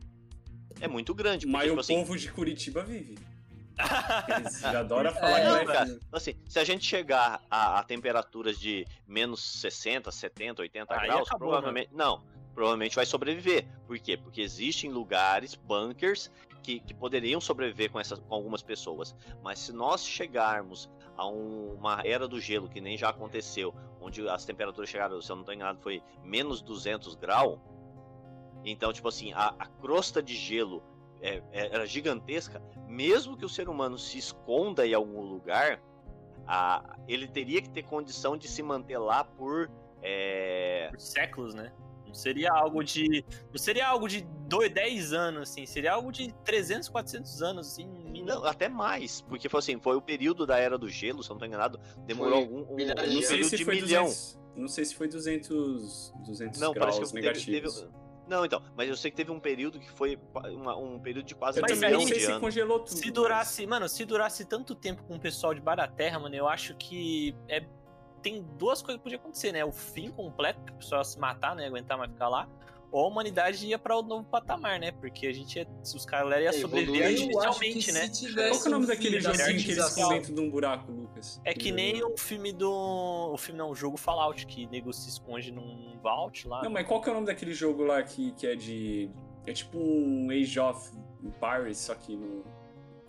é 0.81 0.89
muito 0.89 1.15
grande. 1.15 1.47
Porque, 1.47 1.53
Mas 1.57 1.65
tipo 1.67 1.77
o 1.77 1.81
assim, 1.81 1.95
povo 1.95 2.17
de 2.19 2.31
Curitiba 2.31 2.83
vive. 2.85 3.19
Eles 4.37 4.65
adoram 4.65 5.13
falar 5.13 5.39
É, 5.41 5.59
que 5.61 5.73
cara. 5.73 5.85
vir. 5.87 6.01
assim, 6.13 6.35
se 6.49 6.59
a 6.59 6.65
gente 6.65 6.85
chegar 6.85 7.41
a, 7.51 7.79
a 7.79 7.83
temperaturas 7.83 8.59
de 8.59 8.87
menos 9.07 9.43
60, 9.61 10.11
70, 10.11 10.63
80 10.63 10.95
Aí 10.95 11.07
graus, 11.07 11.29
acabou, 11.29 11.49
provavelmente. 11.49 11.91
Não, 11.93 12.23
provavelmente 12.55 12.97
vai 12.97 13.07
sobreviver. 13.07 13.67
Por 13.87 13.99
quê? 13.99 14.17
Porque 14.17 14.41
existem 14.41 14.91
lugares, 14.91 15.55
bunkers, 15.55 16.31
que, 16.63 16.81
que 16.81 16.93
poderiam 16.93 17.41
sobreviver 17.41 17.91
com, 17.91 17.99
essas, 17.99 18.19
com 18.19 18.35
algumas 18.35 18.63
pessoas. 18.63 19.15
Mas 19.43 19.59
se 19.61 19.73
nós 19.73 20.05
chegarmos 20.07 20.91
a 21.17 21.27
um- 21.27 21.75
uma 21.75 22.03
era 22.05 22.29
do 22.29 22.39
gelo, 22.41 22.69
que 22.69 22.81
nem 22.81 22.97
já 22.99 23.09
aconteceu, 23.09 23.75
onde 24.01 24.27
as 24.29 24.45
temperaturas 24.45 24.89
chegaram, 24.91 25.21
se 25.23 25.31
eu 25.31 25.37
não 25.37 25.43
estou 25.43 25.55
enganado, 25.55 25.81
foi 25.81 26.03
menos 26.23 26.61
200 26.63 27.15
graus. 27.15 27.59
Então, 28.65 28.93
tipo 28.93 29.09
assim, 29.09 29.33
a, 29.33 29.55
a 29.59 29.67
crosta 29.67 30.23
de 30.23 30.35
gelo 30.37 30.83
é- 31.23 31.43
é- 31.53 31.75
era 31.75 31.87
gigantesca. 31.87 32.63
Mesmo 32.89 33.37
que 33.37 33.45
o 33.45 33.49
ser 33.49 33.69
humano 33.69 33.97
se 33.99 34.19
esconda 34.19 34.87
em 34.87 34.95
algum 34.95 35.21
lugar, 35.23 35.81
a- 36.47 36.97
ele 37.07 37.27
teria 37.29 37.61
que 37.63 37.71
ter 37.71 37.83
condição 37.85 38.37
de 38.37 38.49
se 38.49 38.63
manter 38.63 38.99
lá 38.99 39.25
por. 39.25 39.71
é, 40.03 40.89
Por 40.91 41.01
séculos, 41.01 41.55
né? 41.55 41.73
Não 42.07 42.15
seria 42.15 42.51
algo 42.53 42.83
de. 42.83 43.25
Não 43.53 43.59
seria 43.59 43.87
algo 43.87 44.09
de 44.09 44.23
2, 44.49 44.73
10 44.73 45.13
anos, 45.13 45.43
assim. 45.51 45.65
Seria 45.65 45.93
algo 45.93 46.11
de 46.11 46.33
300, 46.43 46.89
400 46.89 47.41
anos, 47.41 47.69
assim. 47.69 47.87
Não, 48.25 48.45
até 48.45 48.69
mais, 48.69 49.21
porque 49.21 49.49
foi 49.49 49.59
assim, 49.61 49.79
foi 49.79 49.95
o 49.97 50.03
período 50.03 50.45
da 50.45 50.59
era 50.59 50.77
do 50.77 50.89
gelo, 50.89 51.23
se 51.23 51.31
eu 51.31 51.35
não 51.35 51.39
tô 51.39 51.47
enganado, 51.47 51.79
demorou 52.07 52.33
Foi 52.33 52.43
algum 52.43 52.73
um, 52.73 52.75
milhares 52.75 53.05
um 53.05 53.09
de 53.09 53.15
Não 53.15 53.21
sei 53.23 53.29
período 53.31 53.51
se 53.51 53.57
de 53.59 53.65
foi 53.65 53.75
milhão. 53.77 54.05
200. 54.07 54.41
Não 54.57 54.69
sei 54.69 54.85
se 54.85 54.95
foi 54.97 55.07
200, 55.07 56.13
200 56.27 56.61
Não, 56.61 56.73
graus 56.73 56.97
parece 56.99 57.13
que 57.15 57.21
teve, 57.21 57.61
teve-. 57.71 57.89
Não, 58.31 58.45
então, 58.45 58.63
mas 58.77 58.89
eu 58.89 58.97
sei 58.97 59.11
que 59.11 59.17
teve 59.17 59.33
um 59.33 59.41
período 59.41 59.81
que 59.81 59.91
foi 59.91 60.17
uma- 60.55 60.77
um 60.79 61.01
período 61.01 61.27
de 61.27 61.35
quase 61.35 61.59
um 61.59 61.63
Mas 61.63 61.73
também 61.73 61.91
milhão 61.91 62.07
de 62.07 62.15
se 62.21 62.27
anos. 62.27 62.39
congelou 62.41 62.79
tudo. 62.79 62.97
Se 62.97 63.05
mas- 63.07 63.13
durasse, 63.13 63.67
mano, 63.67 63.89
se 63.89 64.05
durasse 64.05 64.45
tanto 64.45 64.73
tempo 64.77 65.03
com 65.03 65.17
o 65.17 65.21
pessoal 65.21 65.53
de 65.53 65.61
da 65.61 65.89
Terra, 65.89 66.21
mano, 66.21 66.37
eu 66.37 66.49
acho 66.49 66.77
que 66.77 67.35
é, 67.49 67.67
tem 68.23 68.41
duas 68.57 68.81
coisas 68.83 68.99
que 68.99 69.03
podiam 69.03 69.19
acontecer, 69.19 69.51
né? 69.51 69.65
O 69.65 69.73
fim 69.73 70.11
completo, 70.13 70.63
que 70.65 70.71
o 70.71 70.77
pessoal 70.77 71.01
ia 71.01 71.05
se 71.05 71.19
matar, 71.19 71.57
né? 71.57 71.67
Aguentar 71.67 71.99
mais 71.99 72.13
ficar 72.13 72.29
lá. 72.29 72.49
Ou 72.93 73.05
a 73.05 73.09
humanidade 73.09 73.67
ia 73.67 73.79
pra 73.79 73.97
o 73.97 74.03
novo 74.03 74.25
patamar, 74.25 74.81
né? 74.81 74.91
Porque 74.91 75.27
a 75.27 75.33
gente 75.33 75.57
ia, 75.57 75.67
os 75.83 76.05
caras 76.05 76.41
iam 76.43 76.49
É, 76.49 76.53
sobreviver 76.53 77.07
artificialmente, 77.07 77.93
né? 77.93 78.49
Qual 78.49 78.61
que 78.61 78.67
é 78.67 78.69
o 78.69 78.73
nome 78.73 78.85
um 78.85 78.89
daquele 78.89 79.21
da 79.21 79.33
joguinho 79.33 79.65
que 79.65 79.71
eles 79.71 79.89
ficam 79.89 80.09
dentro 80.09 80.35
de 80.35 80.41
um 80.41 80.51
buraco, 80.51 80.91
Lucas? 80.91 81.41
É 81.45 81.55
que 81.55 81.71
nem 81.71 82.03
o 82.03 82.17
filme 82.17 82.53
do. 82.53 82.71
O 83.33 83.37
filme 83.39 83.59
não, 83.59 83.71
o 83.71 83.75
jogo 83.75 83.97
Fallout, 83.97 84.45
que 84.47 84.67
nego 84.67 84.93
se 84.93 85.09
esconde 85.09 85.53
num 85.53 85.99
vault 86.03 86.49
lá. 86.49 86.63
Não, 86.63 86.71
mas 86.71 86.87
qual 86.87 87.01
que 87.01 87.09
é 87.09 87.13
o 87.13 87.15
nome 87.15 87.27
daquele 87.27 87.53
jogo 87.55 87.85
lá 87.85 88.03
que, 88.03 88.33
que 88.33 88.47
é 88.47 88.57
de. 88.57 89.11
É 89.47 89.53
tipo 89.53 89.79
um 89.79 90.29
Age 90.31 90.59
of 90.59 90.91
Empires, 91.23 91.79
só 91.79 91.95
que 91.95 92.17
no. 92.17 92.45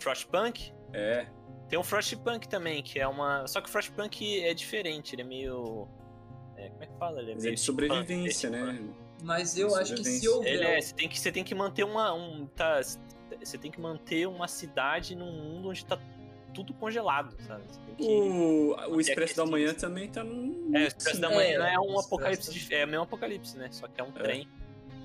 Frostpunk. 0.00 0.72
É. 0.92 1.26
Tem 1.68 1.78
o 1.78 1.82
Frostpunk 1.82 2.48
também, 2.48 2.82
que 2.82 3.00
é 3.00 3.06
uma. 3.08 3.46
Só 3.46 3.60
que 3.60 3.68
o 3.68 3.72
Frostpunk 3.72 4.42
é 4.42 4.52
diferente, 4.54 5.14
ele 5.14 5.22
é 5.22 5.24
meio. 5.24 5.88
é, 6.56 6.68
como 6.68 6.82
é 6.84 6.86
que 6.86 6.98
fala? 6.98 7.20
Ele 7.20 7.30
é 7.30 7.34
é 7.34 7.36
meio 7.38 7.54
de 7.54 7.60
sobrevivência, 7.60 8.48
steampunk, 8.50 8.80
né? 8.80 8.94
Mas 9.22 9.56
eu 9.56 9.74
acho 9.76 9.94
que 9.94 10.04
se 10.04 10.28
houver. 10.28 10.52
Ele 10.54 10.64
é, 10.64 10.80
você 10.80 10.94
tem 10.94 11.08
que, 11.08 11.18
você 11.18 11.30
tem 11.32 11.44
que 11.44 11.54
manter 11.54 11.84
uma. 11.84 12.12
Um, 12.14 12.46
tá, 12.46 12.80
você 13.42 13.56
tem 13.58 13.70
que 13.70 13.80
manter 13.80 14.26
uma 14.26 14.48
cidade 14.48 15.14
num 15.14 15.30
mundo 15.32 15.68
onde 15.68 15.84
tá 15.84 15.98
tudo 16.54 16.74
congelado, 16.74 17.34
sabe? 17.46 17.62
Você 17.70 17.80
tem 17.86 17.94
que. 17.94 18.04
O, 18.04 18.76
o 18.96 19.00
Expresso 19.00 19.36
da. 19.36 19.46
Manhã 19.46 19.72
também 19.74 20.08
tá 20.08 20.22
num. 20.24 20.70
É, 20.74 20.84
o 20.84 20.86
Expresso 20.88 21.20
da 21.20 21.30
É, 21.32 21.34
Manhã 21.58 21.66
é, 21.72 21.78
o 21.78 21.92
um 21.92 21.98
apocalipse. 21.98 22.48
da- 22.48 22.52
de- 22.52 22.74
É 22.74 22.84
o 22.84 22.88
mesmo 22.88 23.02
apocalipse, 23.04 23.56
né? 23.56 23.68
Só 23.70 23.86
que 23.88 24.00
é 24.00 24.04
um 24.04 24.10
trem. 24.12 24.48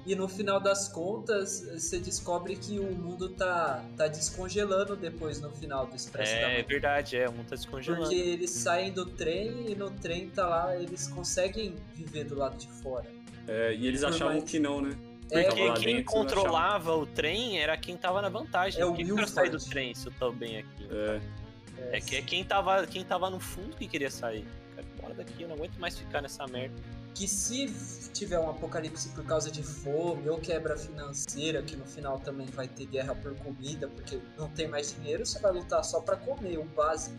E 0.06 0.16
no 0.16 0.26
final 0.30 0.58
das 0.62 0.88
contas, 0.88 1.60
você 1.74 2.00
descobre 2.00 2.56
que 2.56 2.80
o 2.80 2.90
mundo 2.96 3.28
tá, 3.28 3.84
tá 3.98 4.08
descongelando 4.08 4.96
depois 4.96 5.42
no 5.42 5.52
final 5.52 5.86
do 5.86 5.96
Expresso 5.98 6.32
da 6.34 6.40
É, 6.40 6.54
Manhã. 6.54 6.66
verdade, 6.66 7.18
é, 7.18 7.28
o 7.28 7.34
mundo 7.34 7.48
tá 7.50 7.56
descongelando. 7.58 8.04
Porque 8.06 8.16
eles 8.18 8.50
saem 8.52 8.90
do 8.94 9.06
trem 9.06 9.70
e 9.70 9.76
no 9.76 9.92
trem 9.92 10.30
tá 10.30 10.48
lá, 10.48 10.78
eles 10.78 11.08
conseguem 11.10 11.76
viver 11.94 12.24
do 12.24 12.36
lado 12.36 12.56
de 12.58 12.70
fora. 12.70 13.17
É, 13.48 13.74
e 13.74 13.88
eles 13.88 14.02
Por 14.02 14.10
achavam 14.10 14.42
que 14.42 14.60
não, 14.60 14.82
né? 14.82 14.96
É, 15.30 15.44
Porque 15.44 15.72
quem 15.74 15.96
dentro, 15.98 16.14
controlava 16.14 16.96
o 16.96 17.06
trem 17.06 17.60
era 17.60 17.76
quem 17.78 17.98
tava 17.98 18.22
na 18.22 18.30
vantagem. 18.30 18.82
É 18.82 18.86
o 18.86 18.94
Quem 18.94 19.06
que 19.06 19.14
quer 19.16 19.28
sair 19.28 19.50
do 19.50 19.60
trem, 19.60 19.94
se 19.94 20.08
eu 20.08 20.14
tô 20.20 20.32
bem 20.32 20.60
aqui. 20.60 20.88
É. 20.92 21.22
É 21.98 22.02
que 22.02 22.16
é 22.16 22.22
quem 22.22 22.44
tava, 22.44 22.86
quem 22.88 23.04
tava 23.04 23.30
no 23.30 23.40
fundo 23.40 23.76
que 23.76 23.88
queria 23.88 24.10
sair. 24.10 24.46
Cara, 24.76 24.88
bora 25.02 25.14
daqui, 25.14 25.42
eu 25.44 25.48
não 25.48 25.56
aguento 25.56 25.78
mais 25.78 25.98
ficar 25.98 26.22
nessa 26.22 26.46
merda. 26.48 26.76
que 27.14 27.28
se 27.28 27.66
tiver 28.14 28.38
um 28.40 28.48
apocalipse 28.50 29.10
por 29.10 29.26
causa 29.26 29.50
de 29.52 29.64
fome 29.64 30.30
ou 30.30 30.38
quebra 30.40 30.78
financeira, 30.78 31.64
que 31.64 31.76
no 31.76 31.86
final 31.86 32.20
também 32.20 32.46
vai 32.48 32.68
ter 32.68 32.86
guerra 32.86 33.16
por 33.16 33.34
comida, 33.38 33.88
porque 33.88 34.20
não 34.38 34.48
tem 34.50 34.68
mais 34.68 34.94
dinheiro, 34.96 35.26
você 35.26 35.40
vai 35.40 35.52
lutar 35.52 35.84
só 35.84 36.00
pra 36.00 36.16
comer, 36.16 36.58
o 36.60 36.64
básico. 36.64 37.16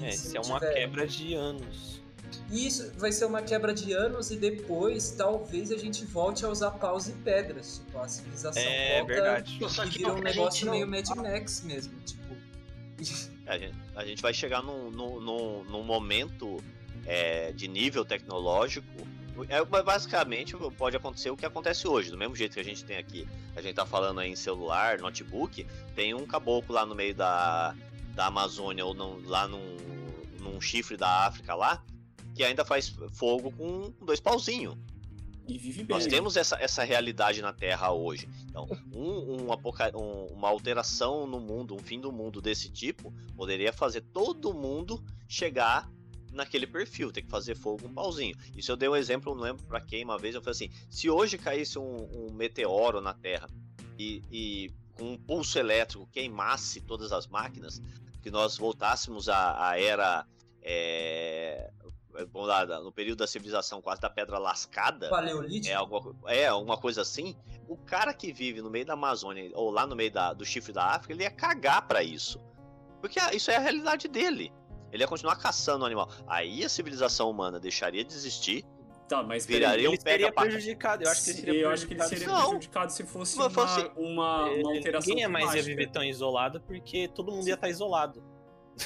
E 0.00 0.04
É, 0.06 0.10
se 0.12 0.28
isso 0.28 0.36
é 0.36 0.40
uma 0.40 0.58
tiver- 0.60 0.72
quebra 0.74 1.06
de 1.06 1.34
anos. 1.34 2.02
Isso 2.50 2.92
vai 2.96 3.12
ser 3.12 3.24
uma 3.24 3.42
quebra 3.42 3.72
de 3.74 3.92
anos 3.92 4.30
e 4.30 4.36
depois 4.36 5.10
talvez 5.10 5.70
a 5.70 5.76
gente 5.76 6.04
volte 6.04 6.44
a 6.44 6.48
usar 6.48 6.72
paus 6.72 7.08
e 7.08 7.12
pedras. 7.12 7.78
Tipo, 7.84 7.98
a 7.98 8.08
civilização 8.08 8.62
É 8.62 8.98
volta 8.98 9.12
verdade. 9.12 9.58
E 9.60 9.88
vira 9.90 10.12
um 10.12 10.16
a 10.16 10.20
negócio 10.20 10.52
gente 10.52 10.64
não- 10.66 10.72
meio 10.72 10.86
Mad 10.88 11.08
Max 11.16 11.62
mesmo. 11.62 11.92
Tipo, 12.00 12.36
A 13.46 13.56
gente, 13.56 13.74
a 13.96 14.04
gente 14.04 14.20
vai 14.20 14.34
chegar 14.34 14.62
num, 14.62 14.90
num, 14.90 15.20
num, 15.20 15.64
num 15.64 15.82
momento 15.82 16.62
é, 17.06 17.50
de 17.52 17.66
nível 17.66 18.04
tecnológico. 18.04 18.86
É, 19.48 19.64
basicamente 19.64 20.54
pode 20.76 20.96
acontecer 20.96 21.30
o 21.30 21.36
que 21.36 21.46
acontece 21.46 21.88
hoje, 21.88 22.10
do 22.10 22.18
mesmo 22.18 22.36
jeito 22.36 22.54
que 22.54 22.60
a 22.60 22.64
gente 22.64 22.84
tem 22.84 22.98
aqui. 22.98 23.26
A 23.56 23.62
gente 23.62 23.74
tá 23.74 23.86
falando 23.86 24.20
aí 24.20 24.30
em 24.30 24.36
celular, 24.36 24.98
notebook, 24.98 25.66
tem 25.94 26.12
um 26.12 26.26
caboclo 26.26 26.74
lá 26.74 26.84
no 26.84 26.94
meio 26.94 27.14
da, 27.14 27.74
da 28.14 28.26
Amazônia 28.26 28.84
ou 28.84 28.92
não, 28.92 29.18
lá 29.24 29.48
num, 29.48 29.76
num 30.40 30.60
chifre 30.60 30.96
da 30.96 31.26
África 31.26 31.54
lá, 31.54 31.82
que 32.38 32.44
ainda 32.44 32.64
faz 32.64 32.94
fogo 33.10 33.50
com 33.50 33.92
dois 34.00 34.20
pauzinhos. 34.20 34.76
E 35.48 35.58
vive 35.58 35.82
bem. 35.82 35.96
Nós 35.96 36.06
temos 36.06 36.36
essa, 36.36 36.54
essa 36.60 36.84
realidade 36.84 37.42
na 37.42 37.52
Terra 37.52 37.90
hoje. 37.90 38.28
Então, 38.48 38.68
um, 38.94 39.42
um, 39.42 39.46
um, 39.50 40.26
uma 40.26 40.48
alteração 40.48 41.26
no 41.26 41.40
mundo, 41.40 41.74
um 41.74 41.80
fim 41.80 41.98
do 41.98 42.12
mundo 42.12 42.40
desse 42.40 42.70
tipo, 42.70 43.12
poderia 43.34 43.72
fazer 43.72 44.02
todo 44.02 44.54
mundo 44.54 45.02
chegar 45.26 45.90
naquele 46.30 46.64
perfil, 46.64 47.10
ter 47.10 47.22
que 47.22 47.28
fazer 47.28 47.56
fogo 47.56 47.82
com 47.82 47.88
um 47.88 47.94
pauzinho. 47.94 48.36
Isso 48.56 48.70
eu 48.70 48.76
dei 48.76 48.88
um 48.88 48.94
exemplo, 48.94 49.34
não 49.34 49.42
lembro 49.42 49.64
para 49.64 49.80
quem, 49.80 50.04
uma 50.04 50.16
vez 50.16 50.36
eu 50.36 50.40
falei 50.40 50.52
assim: 50.52 50.70
se 50.88 51.10
hoje 51.10 51.36
caísse 51.36 51.76
um, 51.76 52.08
um 52.14 52.32
meteoro 52.32 53.00
na 53.00 53.14
Terra 53.14 53.48
e, 53.98 54.22
e, 54.30 54.70
com 54.94 55.12
um 55.12 55.18
pulso 55.18 55.58
elétrico 55.58 56.06
queimasse 56.12 56.82
todas 56.82 57.10
as 57.10 57.26
máquinas, 57.26 57.82
que 58.22 58.30
nós 58.30 58.56
voltássemos 58.56 59.28
à, 59.28 59.70
à 59.70 59.80
era 59.80 60.24
é, 60.62 61.72
vamos 62.32 62.48
lá, 62.48 62.66
no 62.80 62.90
período 62.92 63.18
da 63.18 63.26
civilização 63.26 63.80
quase 63.80 64.00
da 64.00 64.10
pedra 64.10 64.38
lascada. 64.38 65.08
Paleolítico? 65.08 65.72
É 65.72 65.74
alguma, 65.74 66.14
é 66.26 66.46
alguma 66.46 66.76
coisa 66.76 67.02
assim. 67.02 67.36
O 67.68 67.76
cara 67.76 68.12
que 68.14 68.32
vive 68.32 68.60
no 68.62 68.70
meio 68.70 68.86
da 68.86 68.94
Amazônia 68.94 69.50
ou 69.54 69.70
lá 69.70 69.86
no 69.86 69.94
meio 69.94 70.10
da, 70.10 70.32
do 70.32 70.44
chifre 70.44 70.72
da 70.72 70.84
África, 70.84 71.12
ele 71.12 71.22
ia 71.22 71.30
cagar 71.30 71.86
para 71.86 72.02
isso. 72.02 72.40
Porque 73.00 73.20
isso 73.34 73.50
é 73.50 73.56
a 73.56 73.60
realidade 73.60 74.08
dele. 74.08 74.52
Ele 74.90 75.02
ia 75.02 75.08
continuar 75.08 75.36
caçando 75.36 75.84
o 75.84 75.86
animal. 75.86 76.08
Aí 76.26 76.64
a 76.64 76.68
civilização 76.68 77.30
humana 77.30 77.60
deixaria 77.60 78.02
de 78.04 78.12
existir. 78.14 78.64
Tá, 79.08 79.22
mas 79.22 79.46
viraria 79.46 79.86
ele 79.86 79.88
um 79.88 80.00
seria 80.00 80.30
pega 80.30 80.32
prejudicado. 80.32 81.02
Eu 81.02 81.10
acho 81.10 81.24
que 81.24 81.30
ele 81.30 81.38
seria, 81.38 81.60
eu 81.62 81.70
acho 81.70 81.86
que 81.86 81.94
ele 81.94 82.02
seria 82.04 82.26
prejudicado 82.28 82.92
se 82.92 83.06
fosse 83.06 83.38
Mas 83.38 83.46
uma, 83.46 83.50
fosse- 83.66 83.90
uma, 83.96 84.44
uma 84.50 84.74
alteração 84.74 85.08
Ninguém 85.14 85.28
mais 85.28 85.54
ia 85.54 85.62
viver 85.62 85.90
tão 85.90 86.04
isolado 86.04 86.60
porque 86.60 87.08
todo 87.08 87.32
mundo 87.32 87.46
ia 87.48 87.54
estar 87.54 87.68
isolado. 87.70 88.22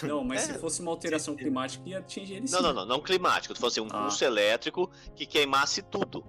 Não, 0.03 0.23
mas 0.25 0.49
É, 0.49 0.53
se 0.55 0.59
fosse 0.59 0.81
uma 0.81 0.91
alteração 0.91 1.35
climática, 1.37 1.89
ia 1.89 1.99
atingir 1.99 2.35
ele 2.35 2.49
sim. 2.49 2.55
Não, 2.55 2.63
não, 2.63 2.73
não, 2.73 2.87
não 2.87 3.01
climático. 3.01 3.55
Se 3.55 3.61
fosse 3.61 3.81
um 3.81 3.89
Ah. 3.91 4.03
pulso 4.03 4.25
elétrico 4.25 4.91
que 5.15 5.27
queimasse 5.27 5.83
tudo. 5.83 6.25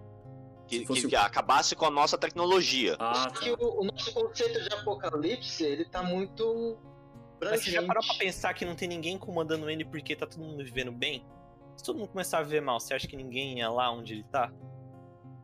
Que, 0.67 0.79
Se 0.79 0.85
fosse 0.85 1.07
que- 1.07 1.15
acabasse 1.15 1.75
com 1.75 1.85
a 1.85 1.91
nossa 1.91 2.17
tecnologia. 2.17 2.95
Ah, 2.97 3.25
Acho 3.27 3.39
que 3.41 3.55
tá. 3.55 3.63
o, 3.63 3.81
o 3.81 3.85
nosso 3.85 4.13
conceito 4.13 4.61
de 4.61 4.73
apocalipse, 4.73 5.63
ele 5.63 5.85
tá 5.85 6.01
muito 6.01 6.77
Mas 7.41 7.61
você 7.63 7.71
já 7.71 7.83
parou 7.83 8.01
pra 8.05 8.15
pensar 8.15 8.53
que 8.53 8.63
não 8.65 8.73
tem 8.75 8.87
ninguém 8.87 9.17
comandando 9.17 9.69
ele 9.69 9.83
porque 9.83 10.15
tá 10.15 10.25
todo 10.25 10.39
mundo 10.41 10.63
vivendo 10.63 10.91
bem? 10.91 11.25
Se 11.75 11.83
todo 11.83 11.99
mundo 11.99 12.07
começar 12.09 12.39
a 12.39 12.43
viver 12.43 12.61
mal, 12.61 12.79
você 12.79 12.93
acha 12.93 13.07
que 13.07 13.17
ninguém 13.17 13.57
ia 13.59 13.69
lá 13.69 13.91
onde 13.91 14.13
ele 14.13 14.23
tá? 14.23 14.51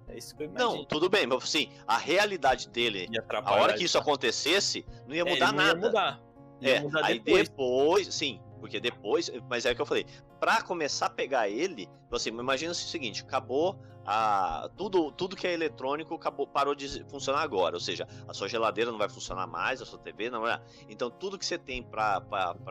É 0.08 0.18
isso 0.18 0.36
que 0.36 0.44
eu 0.44 0.48
imagino. 0.48 0.76
Não, 0.78 0.86
tudo 0.86 1.10
bem, 1.10 1.28
mas 1.28 1.44
assim, 1.44 1.70
a 1.86 1.98
realidade 1.98 2.70
dele, 2.70 3.08
a 3.44 3.54
hora 3.56 3.74
que 3.74 3.84
isso 3.84 3.98
acontecesse, 3.98 4.86
não 5.06 5.14
ia 5.14 5.22
É, 5.22 5.26
mudar 5.26 5.50
ele 5.50 5.58
não 5.58 5.66
nada. 5.66 5.80
Ia 5.80 5.86
mudar. 5.86 6.22
É, 6.62 6.78
aí 7.04 7.20
depois. 7.20 7.50
depois. 7.50 8.14
sim, 8.14 8.42
porque 8.60 8.80
depois, 8.80 9.32
mas 9.50 9.66
é 9.66 9.72
o 9.72 9.76
que 9.76 9.82
eu 9.82 9.86
falei, 9.86 10.06
pra 10.40 10.62
começar 10.62 11.06
a 11.08 11.10
pegar 11.10 11.48
ele, 11.50 11.88
assim, 12.12 12.30
imagina 12.30 12.72
o 12.72 12.76
seguinte, 12.76 13.24
acabou 13.24 13.80
a 14.06 14.70
tudo, 14.76 15.12
tudo 15.12 15.36
que 15.36 15.46
é 15.48 15.54
eletrônico 15.54 16.14
acabou, 16.16 16.48
parou 16.48 16.74
de 16.74 17.04
funcionar 17.10 17.42
agora, 17.42 17.76
ou 17.76 17.80
seja, 17.80 18.08
a 18.28 18.34
sua 18.34 18.48
geladeira 18.50 18.92
não 18.92 18.98
vai 18.98 19.08
funcionar 19.10 19.46
mais, 19.46 19.82
a 19.82 19.86
sua 19.86 20.00
TV 20.00 20.30
não 20.30 20.42
vai. 20.42 20.60
Então 20.90 21.10
tudo 21.12 21.38
que 21.38 21.46
você 21.46 21.58
tem 21.58 21.84
pra 21.84 22.22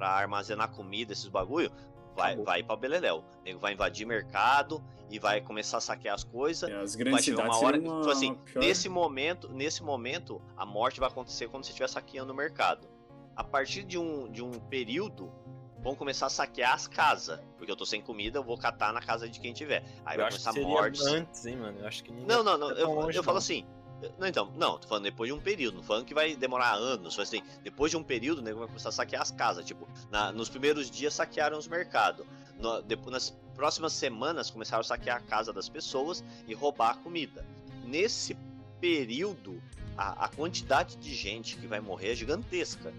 armazenar 0.01 0.71
comida, 0.71 1.13
esses 1.13 1.29
bagulho, 1.29 1.71
vai, 2.17 2.29
Acabou. 2.33 2.45
vai 2.47 2.63
pra 2.65 2.77
Beleléu. 2.77 3.25
O 3.41 3.43
nego 3.45 3.61
vai 3.61 3.73
invadir 3.73 4.05
mercado 4.07 4.83
e 5.11 5.19
vai 5.19 5.41
começar 5.41 5.79
a 5.79 5.81
saquear 5.81 6.15
as 6.17 6.25
coisas. 6.25 6.69
É, 6.69 6.75
As 6.81 6.95
Vai 6.95 7.05
grandes 7.05 7.25
chegar 7.25 7.37
cidades 7.45 7.59
uma 7.59 7.67
hora 7.67 7.79
uma, 7.81 8.01
tipo 8.01 8.11
assim, 8.11 8.35
pior- 8.35 8.61
nesse 8.61 8.89
momento, 8.89 9.49
nesse 9.49 9.83
momento, 9.83 10.43
a 10.57 10.67
morte 10.67 10.99
vai 10.99 11.09
acontecer 11.09 11.49
quando 11.49 11.65
você 11.65 11.71
estiver 11.71 11.89
saqueando 11.89 12.33
o 12.33 12.37
mercado. 12.37 12.89
A 13.39 13.45
partir 13.45 13.85
de 13.85 13.97
um, 13.97 14.29
de 14.33 14.43
um 14.43 14.51
período, 14.51 15.33
vão 15.81 15.95
começar 15.95 16.27
a 16.27 16.29
saquear 16.29 16.75
as 16.75 16.89
casas. 16.89 17.39
Porque 17.57 17.71
eu 17.71 17.77
tô 17.77 17.87
sem 17.87 18.03
comida, 18.03 18.37
eu 18.41 18.43
vou 18.43 18.59
catar 18.59 18.93
na 18.93 19.01
casa 19.01 19.29
de 19.29 19.39
quem 19.39 19.53
tiver. 19.53 19.85
Aí 20.05 20.17
Eu 20.17 20.23
vai 20.23 20.27
acho 20.27 20.39
que 20.39 20.45
começar 20.45 20.61
mortes. 20.69 21.07
antes, 21.07 21.47
hein, 21.47 21.57
mano? 21.57 21.79
Eu 21.79 21.87
acho 21.87 22.03
que 22.03 22.11
Não, 22.11 22.43
não, 22.43 22.59
não. 22.59 22.71
ia 22.73 22.79
Eu, 22.79 22.93
longe, 22.93 23.17
eu 23.17 23.23
falo 23.23 23.37
não. 23.37 23.39
assim. 23.39 23.65
Não, 24.19 24.27
então, 24.27 24.53
não, 24.57 24.77
tô 24.77 24.89
falando 24.89 25.05
depois 25.05 25.29
de 25.29 25.35
um 25.37 25.41
período, 25.41 25.77
não 25.77 25.83
falando 25.85 26.05
que 26.05 26.15
vai 26.15 26.35
demorar 26.35 26.73
anos, 26.75 27.17
mas 27.17 27.29
assim, 27.29 27.43
depois 27.63 27.91
de 27.93 27.97
um 27.97 28.03
período, 28.03 28.39
o 28.39 28.43
nego 28.43 28.59
vai 28.59 28.67
começar 28.69 28.89
a 28.89 28.93
saquear 28.93 29.23
as 29.23 29.31
casas, 29.33 29.65
tipo, 29.65 29.89
na- 30.11 30.31
nos 30.33 30.49
primeiros 30.49 30.89
dias 30.91 31.15
saquearam 31.15 31.57
os 31.59 31.67
mercados, 31.69 32.25
No- 32.61 32.81
depois, 32.83 33.11
nas 33.13 33.31
próximas 33.57 33.93
semanas 33.93 34.51
começaram 34.51 34.81
a 34.81 34.85
saquear 34.85 35.17
a 35.17 35.21
casa 35.21 35.53
das 35.53 35.69
pessoas 35.69 36.23
e 36.47 36.55
roubar 36.55 36.91
a 36.91 36.95
comida. 36.95 37.45
Nesse 37.85 38.37
período, 38.81 39.61
a, 39.97 40.27
a 40.27 40.29
quantidade 40.29 40.97
de 40.97 41.13
gente 41.15 41.57
que 41.57 41.67
vai 41.67 41.81
morrer 41.81 42.13
é 42.13 42.15
gigantesca. 42.15 42.93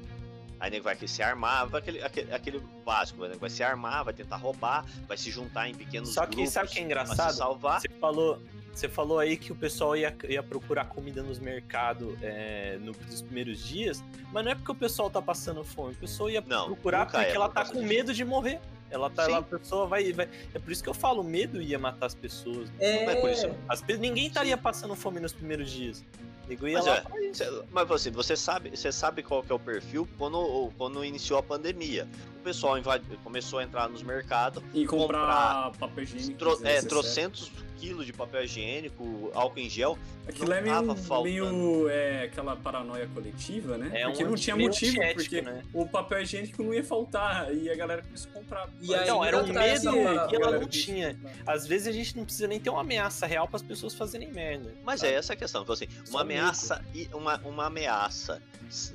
Aí 0.59 0.69
nego 0.69 0.83
vai 0.83 0.95
que 0.95 1.07
se 1.07 1.23
armar, 1.23 1.67
vai 1.67 1.79
aquele, 1.79 2.01
aquele, 2.03 2.33
aquele 2.33 2.59
básico, 2.85 3.25
né? 3.25 3.35
vai 3.39 3.49
se 3.49 3.63
armar, 3.63 4.03
vai 4.03 4.13
tentar 4.13 4.35
roubar, 4.35 4.85
vai 5.07 5.17
se 5.17 5.31
juntar 5.31 5.69
em 5.69 5.73
pequenos 5.75 6.13
Só 6.13 6.25
que 6.25 6.35
grupos 6.35 6.53
sabe 6.53 6.67
o 6.67 6.71
que 6.71 6.79
é 6.79 6.83
engraçado? 6.83 7.31
salvar. 7.33 7.79
Você 7.79 7.87
falou, 7.89 8.41
você 8.73 8.89
falou 8.89 9.19
aí 9.19 9.37
que 9.37 9.51
o 9.51 9.55
pessoal 9.55 9.95
ia, 9.95 10.13
ia 10.27 10.43
procurar 10.43 10.85
comida 10.85 11.23
nos 11.23 11.39
mercados 11.39 12.13
é, 12.21 12.77
no- 12.81 12.91
nos 12.91 13.21
primeiros 13.21 13.65
dias, 13.65 14.03
mas 14.33 14.43
não 14.43 14.51
é 14.51 14.55
porque 14.55 14.71
o 14.71 14.75
pessoal 14.75 15.09
tá 15.09 15.21
passando 15.21 15.63
fome, 15.63 15.93
o 15.93 15.97
pessoal 15.97 16.29
ia 16.29 16.41
Não, 16.45 16.65
procurar 16.67 17.05
porque 17.05 17.17
é 17.25 17.33
ela 17.35 17.47
tá 17.47 17.63
com 17.65 17.81
medo 17.81 18.13
de 18.13 18.25
morrer. 18.25 18.59
Ela 18.91 19.07
tá 19.09 19.25
Sim. 19.25 19.31
lá, 19.33 19.37
a 19.37 19.41
pessoa 19.43 19.85
vai, 19.85 20.11
vai. 20.11 20.27
É 20.51 20.57
por 20.57 20.71
isso 20.71 20.81
que 20.83 20.89
eu 20.89 20.95
falo, 20.95 21.21
o 21.21 21.23
medo 21.23 21.61
ia 21.61 21.77
matar 21.77 22.07
as 22.07 22.15
pessoas. 22.15 22.69
É, 22.79 23.05
Não 23.05 23.11
é 23.11 23.15
por 23.21 23.29
isso. 23.29 23.47
As 23.67 23.81
pe- 23.83 23.97
ninguém 23.97 24.25
estaria 24.25 24.57
passando 24.57 24.95
fome 24.95 25.19
nos 25.19 25.31
primeiros 25.31 25.69
dias. 25.71 26.03
Nego 26.49 26.67
ia 26.67 26.77
Mas 26.79 26.85
lá 26.87 26.97
é. 26.97 27.33
Cê- 27.33 27.63
Mas 27.71 27.87
você, 27.87 28.09
você 28.09 28.35
sabe, 28.35 28.71
você 28.75 28.91
sabe 28.91 29.21
qual 29.23 29.43
que 29.43 29.51
é 29.51 29.55
o 29.55 29.59
perfil 29.59 30.07
quando, 30.17 30.71
quando 30.77 31.05
iniciou 31.05 31.37
a 31.39 31.43
pandemia. 31.43 32.07
O 32.37 32.41
pessoal 32.41 32.77
invadi- 32.77 33.05
começou 33.23 33.59
a 33.59 33.63
entrar 33.63 33.87
nos 33.89 34.01
mercados, 34.01 34.63
E 34.73 34.85
comprar, 34.85 35.71
papel 35.77 36.03
higiênico. 36.05 36.39
tro, 36.39 36.59
é, 36.65 36.81
trocentos 36.81 37.51
quilos 37.77 38.05
de 38.05 38.11
papel 38.11 38.43
higiênico, 38.43 39.31
álcool 39.33 39.59
em 39.59 39.69
gel. 39.69 39.97
Aquilo 40.27 40.49
não 40.49 40.55
é 40.57 40.61
meio, 40.61 41.23
meio 41.23 41.89
é, 41.89 42.23
aquela 42.23 42.55
paranoia 42.55 43.07
coletiva, 43.13 43.77
né? 43.77 43.89
É 43.93 44.05
porque 44.05 44.23
um 44.25 44.29
não 44.29 44.35
tinha 44.35 44.55
motivo, 44.55 44.97
porque 45.13 45.41
né? 45.41 45.63
o 45.73 45.87
papel 45.87 46.21
higiênico 46.21 46.61
não 46.61 46.73
ia 46.73 46.83
faltar 46.83 47.53
e 47.55 47.69
a 47.69 47.75
galera 47.75 48.01
começou 48.01 48.29
a 48.31 48.33
comprar. 48.33 48.69
E 48.81 48.93
aí 48.93 49.03
Então, 49.03 49.23
era 49.23 49.37
um 49.41 49.47
medo 49.47 49.91
que 50.27 50.35
ela 50.35 50.59
não 50.59 50.67
tinha. 50.67 51.15
comprar. 51.15 51.53
Às 51.53 51.65
vezes 51.67 51.87
a 51.87 51.91
gente 51.93 52.17
não 52.17 52.25
precisa 52.25 52.47
nem 52.47 52.59
ter 52.59 52.69
uma 52.69 52.81
ameaça 52.81 53.25
real 53.25 53.47
para 53.47 53.55
as 53.57 53.63
pessoas 53.63 53.93
fazerem 53.93 54.29
merda. 54.31 54.73
Mas 54.83 54.99
sabe? 54.99 55.13
é 55.13 55.15
essa 55.15 55.33
a 55.33 55.35
questão. 55.37 55.61
Então, 55.61 55.73
assim, 55.73 55.87
uma 56.09 56.23
medo. 56.23 56.38
Ameaça 56.39 56.85
uma, 57.13 57.37
uma 57.39 57.65
ameaça 57.65 58.41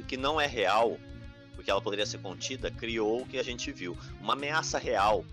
que 0.09 0.17
não 0.17 0.41
é 0.41 0.47
real, 0.47 0.99
porque 1.55 1.71
ela 1.71 1.81
poderia 1.81 2.07
ser 2.07 2.19
contida, 2.19 2.71
criou 2.71 3.23
o 3.23 3.27
que 3.27 3.39
a 3.39 3.43
gente 3.43 3.71
viu. 3.73 3.97
Uma 4.21 4.35
ameaça 4.35 4.79
real. 4.79 5.25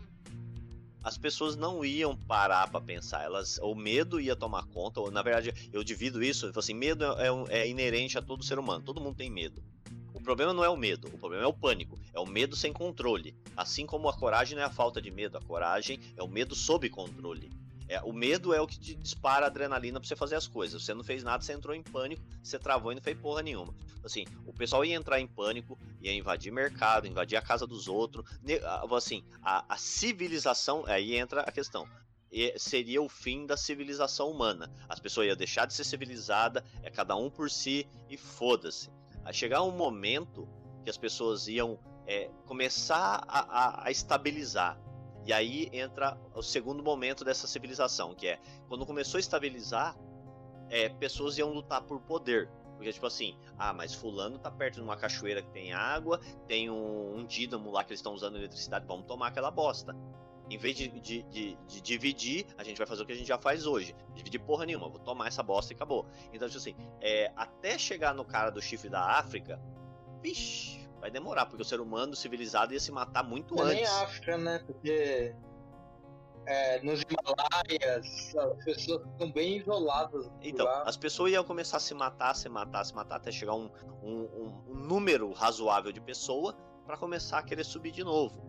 As 1.03 1.17
pessoas 1.17 1.55
não 1.55 1.83
iam 1.83 2.15
parar 2.15 2.69
pra 2.69 2.79
pensar, 2.79 3.23
elas, 3.23 3.57
o 3.63 3.73
medo 3.73 4.19
ia 4.19 4.35
tomar 4.35 4.67
conta, 4.67 4.99
ou 4.99 5.09
na 5.09 5.23
verdade 5.23 5.69
eu 5.73 5.83
divido 5.83 6.21
isso, 6.21 6.51
assim, 6.55 6.75
medo 6.75 7.03
é, 7.03 7.27
é 7.49 7.61
é 7.61 7.67
inerente 7.67 8.19
a 8.19 8.21
todo 8.21 8.43
ser 8.43 8.59
humano, 8.59 8.83
todo 8.83 9.01
mundo 9.01 9.15
tem 9.15 9.29
medo. 9.29 9.63
O 10.13 10.21
problema 10.21 10.53
não 10.53 10.63
é 10.63 10.69
o 10.69 10.77
medo, 10.77 11.07
o 11.07 11.17
problema 11.17 11.43
é 11.43 11.47
o 11.47 11.53
pânico, 11.53 11.97
é 12.13 12.19
o 12.19 12.27
medo 12.27 12.55
sem 12.55 12.71
controle. 12.71 13.35
Assim 13.57 13.87
como 13.87 14.07
a 14.07 14.13
coragem 14.13 14.55
não 14.55 14.61
é 14.61 14.67
a 14.67 14.69
falta 14.69 15.01
de 15.01 15.09
medo, 15.09 15.39
a 15.39 15.41
coragem 15.41 15.99
é 16.15 16.21
o 16.21 16.27
medo 16.27 16.53
sob 16.53 16.87
controle. 16.89 17.49
É, 17.91 17.99
o 18.03 18.13
medo 18.13 18.53
é 18.53 18.61
o 18.61 18.65
que 18.65 18.79
te 18.79 18.95
dispara 18.95 19.45
a 19.45 19.49
adrenalina 19.49 19.99
pra 19.99 20.07
você 20.07 20.15
fazer 20.15 20.35
as 20.35 20.47
coisas. 20.47 20.81
Você 20.81 20.93
não 20.93 21.03
fez 21.03 21.23
nada, 21.25 21.43
você 21.43 21.51
entrou 21.51 21.75
em 21.75 21.83
pânico, 21.83 22.21
você 22.41 22.57
travou 22.57 22.93
e 22.93 22.95
não 22.95 23.01
fez 23.01 23.17
porra 23.19 23.41
nenhuma. 23.41 23.73
Assim, 24.01 24.23
o 24.47 24.53
pessoal 24.53 24.85
ia 24.85 24.95
entrar 24.95 25.19
em 25.19 25.27
pânico, 25.27 25.77
ia 26.01 26.13
invadir 26.13 26.53
mercado, 26.53 27.05
invadir 27.05 27.35
a 27.37 27.41
casa 27.41 27.67
dos 27.67 27.89
outros. 27.89 28.23
Assim, 28.95 29.21
a, 29.43 29.65
a 29.67 29.75
civilização, 29.77 30.85
aí 30.87 31.17
entra 31.17 31.41
a 31.41 31.51
questão. 31.51 31.85
Seria 32.57 33.01
o 33.01 33.09
fim 33.09 33.45
da 33.45 33.57
civilização 33.57 34.31
humana. 34.31 34.71
As 34.87 35.01
pessoas 35.01 35.27
iam 35.27 35.35
deixar 35.35 35.65
de 35.65 35.73
ser 35.73 35.83
civilizada, 35.83 36.63
é 36.81 36.89
cada 36.89 37.13
um 37.17 37.29
por 37.29 37.51
si 37.51 37.85
e 38.09 38.15
foda-se. 38.15 38.89
A 39.25 39.33
chegar 39.33 39.63
um 39.63 39.71
momento 39.71 40.47
que 40.85 40.89
as 40.89 40.97
pessoas 40.97 41.49
iam 41.49 41.77
é, 42.07 42.29
começar 42.45 43.21
a, 43.27 43.39
a- 43.39 43.83
a 43.87 43.91
estabilizar. 43.91 44.79
E 45.25 45.31
aí 45.33 45.69
entra 45.71 46.17
o 46.33 46.41
segundo 46.41 46.81
momento 46.83 47.23
dessa 47.23 47.45
civilização, 47.47 48.15
que 48.15 48.27
é 48.27 48.39
quando 48.67 48.85
começou 48.85 49.17
a 49.17 49.19
estabilizar, 49.19 49.95
é, 50.69 50.89
pessoas 50.89 51.37
iam 51.37 51.51
lutar 51.51 51.81
por 51.83 51.99
poder. 52.01 52.49
Porque, 52.75 52.91
tipo 52.91 53.05
assim, 53.05 53.37
ah, 53.59 53.71
mas 53.73 53.93
fulano 53.93 54.39
tá 54.39 54.49
perto 54.49 54.75
de 54.75 54.81
uma 54.81 54.97
cachoeira 54.97 55.43
que 55.43 55.51
tem 55.51 55.71
água, 55.71 56.19
tem 56.47 56.67
um, 56.71 57.17
um 57.17 57.25
dínamo 57.25 57.69
lá 57.69 57.83
que 57.83 57.91
eles 57.91 57.99
estão 57.99 58.13
usando 58.13 58.37
eletricidade, 58.37 58.87
vamos 58.87 59.05
tomar 59.05 59.27
aquela 59.27 59.51
bosta. 59.51 59.95
Em 60.49 60.57
vez 60.57 60.75
de, 60.75 60.87
de, 60.87 61.21
de- 61.23 61.57
de 61.67 61.79
dividir, 61.81 62.47
a 62.57 62.63
gente 62.63 62.77
vai 62.79 62.87
fazer 62.87 63.03
o 63.03 63.05
que 63.05 63.11
a 63.11 63.15
gente 63.15 63.27
já 63.27 63.37
faz 63.37 63.67
hoje. 63.67 63.95
Dividir 64.15 64.39
porra 64.41 64.65
nenhuma, 64.65 64.89
vou 64.89 64.99
tomar 64.99 65.27
essa 65.27 65.43
bosta 65.43 65.71
e 65.71 65.75
acabou. 65.75 66.07
Então, 66.33 66.47
tipo 66.47 66.57
assim, 66.57 66.75
é, 66.99 67.31
até 67.35 67.77
chegar 67.77 68.15
no 68.15 68.25
cara 68.25 68.49
do 68.49 68.59
chifre 68.61 68.89
da 68.89 69.17
África, 69.19 69.61
vixe, 70.21 70.80
Vai 71.01 71.11
demorar, 71.11 71.47
porque 71.47 71.63
o 71.63 71.65
ser 71.65 71.81
humano 71.81 72.15
civilizado 72.15 72.73
ia 72.73 72.79
se 72.79 72.91
matar 72.91 73.23
muito 73.23 73.57
é 73.59 73.61
antes. 73.63 73.75
nem 73.75 73.85
África, 74.03 74.37
né? 74.37 74.59
Porque 74.65 75.35
é, 76.45 76.81
nos 76.83 77.01
Himalaias 77.01 78.35
as 78.35 78.63
pessoas 78.63 79.01
estão 79.07 79.31
bem 79.31 79.57
isoladas. 79.57 80.29
Então, 80.41 80.65
lá. 80.65 80.83
as 80.83 80.95
pessoas 80.95 81.31
iam 81.31 81.43
começar 81.43 81.77
a 81.77 81.79
se 81.79 81.93
matar, 81.95 82.35
se 82.35 82.47
matar, 82.47 82.83
se 82.85 82.93
matar, 82.95 83.15
até 83.15 83.31
chegar 83.31 83.55
um, 83.55 83.69
um- 84.03 84.63
um 84.69 84.75
número 84.75 85.31
razoável 85.33 85.91
de 85.91 85.99
pessoa 85.99 86.53
para 86.85 86.95
começar 86.97 87.39
a 87.39 87.43
querer 87.43 87.63
subir 87.63 87.91
de 87.91 88.03
novo. 88.03 88.41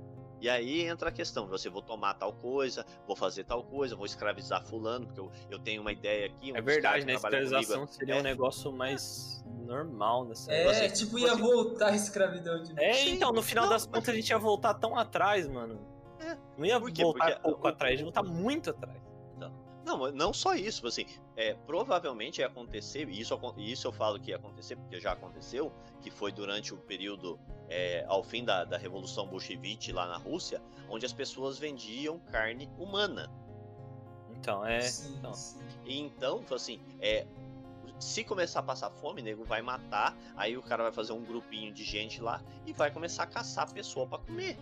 E 0.43 0.48
aí 0.48 0.82
entra 0.89 1.09
a 1.09 1.12
questão, 1.12 1.47
você 1.47 1.70
vou 1.70 1.81
tomar 1.81 2.14
tal 2.14 2.32
coisa, 2.32 2.85
vou 3.06 3.14
fazer 3.14 3.44
tal 3.44 3.62
coisa, 3.62 3.94
vou 3.94 4.05
escravizar 4.05 4.60
fulano, 4.66 5.06
porque 5.06 5.20
eu, 5.20 5.31
eu 5.48 5.59
tenho 5.60 5.81
uma 5.81 5.93
ideia 5.93 6.27
aqui. 6.27 6.52
um 6.52 6.56
É 6.56 6.60
verdade, 6.60 7.06
né? 7.06 7.12
Escravização 7.14 7.74
comigo 7.86 7.93
seria 7.93 8.16
é- 8.16 8.19
um 8.19 8.23
negócio 8.24 8.73
mais 8.73 9.44
normal 9.64 10.24
nessa 10.24 10.52
É, 10.52 10.64
Você- 10.64 10.90
tipo, 10.90 11.12
você- 11.12 11.27
ia 11.27 11.36
voltar 11.36 11.90
a 11.90 11.94
escravidão 11.94 12.60
de 12.60 12.70
novo. 12.70 12.81
É, 12.81 12.93
Sim, 12.93 13.10
então, 13.12 13.31
no 13.31 13.40
final 13.40 13.66
não, 13.66 13.73
das 13.73 13.86
mas- 13.86 13.94
contas 13.94 14.12
a 14.12 14.16
gente 14.16 14.31
ia 14.31 14.39
voltar 14.39 14.74
tão 14.74 14.98
atrás, 14.98 15.47
mano. 15.47 15.78
É. 16.19 16.36
Não 16.59 16.66
ia 16.66 16.81
Por 16.81 16.93
voltar 16.93 17.27
Porque 17.27 17.40
pouco 17.40 17.69
atrás, 17.69 17.98
ia 18.01 18.05
voltar 18.05 18.23
muito 18.24 18.70
atrás. 18.70 18.98
Não, 19.84 19.98
mas 19.98 20.14
não 20.14 20.32
só 20.32 20.54
isso, 20.54 20.86
assim, 20.86 21.04
é, 21.36 21.54
provavelmente 21.54 22.40
ia 22.40 22.46
acontecer, 22.46 23.09
e 23.09 23.20
isso, 23.20 23.38
isso 23.56 23.88
eu 23.88 23.92
falo 23.92 24.18
que 24.20 24.30
ia 24.30 24.36
acontecer, 24.36 24.76
porque 24.76 25.00
já 25.00 25.12
aconteceu, 25.12 25.72
que 26.00 26.10
foi 26.10 26.30
durante 26.30 26.72
o 26.72 26.76
período 26.76 27.38
é, 27.68 28.04
ao 28.06 28.22
fim 28.22 28.44
da, 28.44 28.64
da 28.64 28.78
Revolução 28.78 29.26
Bolchevique 29.26 29.92
lá 29.92 30.06
na 30.06 30.16
Rússia, 30.18 30.62
onde 30.88 31.04
as 31.04 31.12
pessoas 31.12 31.59
vendiam 31.59 32.18
carne 32.30 32.70
humana. 32.78 33.30
Então, 34.30 34.64
é. 34.64 34.80
Sim, 34.82 35.14
então. 35.18 35.34
sim. 35.34 35.59
E 35.84 35.98
então, 35.98 36.44
assim, 36.50 36.80
é, 37.00 37.26
se 37.98 38.24
começar 38.24 38.60
a 38.60 38.62
passar 38.62 38.90
fome, 38.90 39.22
nego 39.22 39.44
vai 39.44 39.62
matar, 39.62 40.16
aí 40.36 40.56
o 40.56 40.62
cara 40.62 40.82
vai 40.82 40.92
fazer 40.92 41.12
um 41.12 41.22
grupinho 41.24 41.72
de 41.72 41.84
gente 41.84 42.20
lá 42.20 42.42
e 42.66 42.72
vai 42.72 42.90
começar 42.90 43.22
a 43.22 43.26
caçar 43.26 43.68
a 43.68 43.72
pessoa 43.72 44.06
pra 44.06 44.18
comer. 44.18 44.59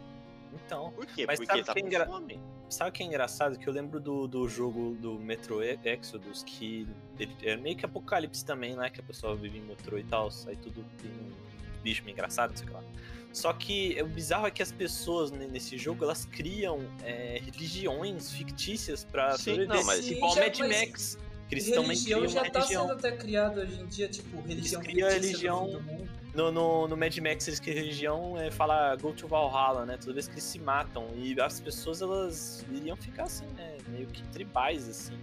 Então. 0.52 0.92
Por 0.92 1.06
quê? 1.06 1.24
Mas 1.26 1.38
Porque 1.38 1.52
sabe 1.52 1.64
tá 1.64 1.72
que 1.72 1.78
é 1.78 1.82
com 1.82 1.88
engra- 1.88 2.06
fome. 2.06 2.40
Sabe 2.70 2.90
o 2.90 2.92
que 2.92 3.02
é 3.02 3.06
engraçado? 3.06 3.58
Que 3.58 3.68
eu 3.68 3.72
lembro 3.72 3.98
do, 3.98 4.28
do 4.28 4.48
jogo 4.48 4.94
do 5.00 5.14
Metro 5.18 5.60
Exodus, 5.62 6.44
que 6.44 6.86
ele 7.18 7.34
é 7.42 7.56
meio 7.56 7.76
que 7.76 7.84
apocalipse 7.84 8.44
também, 8.44 8.76
né? 8.76 8.88
Que 8.88 9.00
a 9.00 9.02
pessoa 9.02 9.34
vive 9.34 9.58
em 9.58 9.62
metrô 9.62 9.98
e 9.98 10.04
tal, 10.04 10.28
aí 10.46 10.54
tudo 10.56 10.84
tem 11.02 11.10
um 11.10 11.32
bicho 11.82 12.04
meio 12.04 12.14
engraçado, 12.14 12.50
não 12.50 12.56
sei 12.56 12.66
o 12.66 12.68
que 12.68 12.74
lá. 12.74 12.82
Só 13.32 13.52
que 13.52 14.00
o 14.00 14.06
bizarro 14.06 14.46
é 14.46 14.50
que 14.50 14.62
as 14.62 14.70
pessoas 14.72 15.30
ne- 15.30 15.46
nesse 15.48 15.76
jogo, 15.76 16.04
elas 16.04 16.24
criam 16.24 16.80
é, 17.02 17.40
religiões 17.44 18.32
fictícias 18.32 19.04
pra 19.04 19.32
Sim, 19.36 19.50
sobreviver. 19.52 19.76
não, 19.76 19.84
mas- 19.84 20.08
Igual 20.08 20.30
Sim, 20.32 20.36
já- 20.38 20.44
Mad 20.46 20.58
mas 20.60 20.68
Max. 20.88 21.18
Eles 21.50 21.64
também 21.70 21.82
religião 21.88 22.28
já 22.28 22.48
tá 22.48 22.58
religião. 22.60 22.82
sendo 22.86 22.92
até 22.98 23.12
criada 23.16 23.62
hoje 23.62 23.80
em 23.80 23.86
dia, 23.86 24.08
tipo, 24.08 24.40
religião 24.42 24.80
do 24.80 24.86
religião- 24.88 25.66
fim 25.66 25.72
do 25.72 25.82
mundo. 25.82 26.19
No, 26.34 26.52
no, 26.52 26.86
no 26.86 26.96
Mad 26.96 27.16
Max, 27.18 27.48
eles 27.48 27.58
que 27.58 27.72
religião 27.72 28.38
é, 28.38 28.50
fala 28.50 28.94
go 28.96 29.12
to 29.12 29.26
Valhalla, 29.26 29.84
né? 29.84 29.96
Toda 29.96 30.12
vez 30.12 30.26
que 30.28 30.34
eles 30.34 30.44
se 30.44 30.58
matam. 30.58 31.08
E 31.16 31.38
as 31.40 31.60
pessoas, 31.60 32.00
elas 32.00 32.64
iriam 32.70 32.96
ficar 32.96 33.24
assim, 33.24 33.46
né? 33.56 33.78
Meio 33.88 34.06
que 34.06 34.22
tribais, 34.28 34.88
assim. 34.88 35.18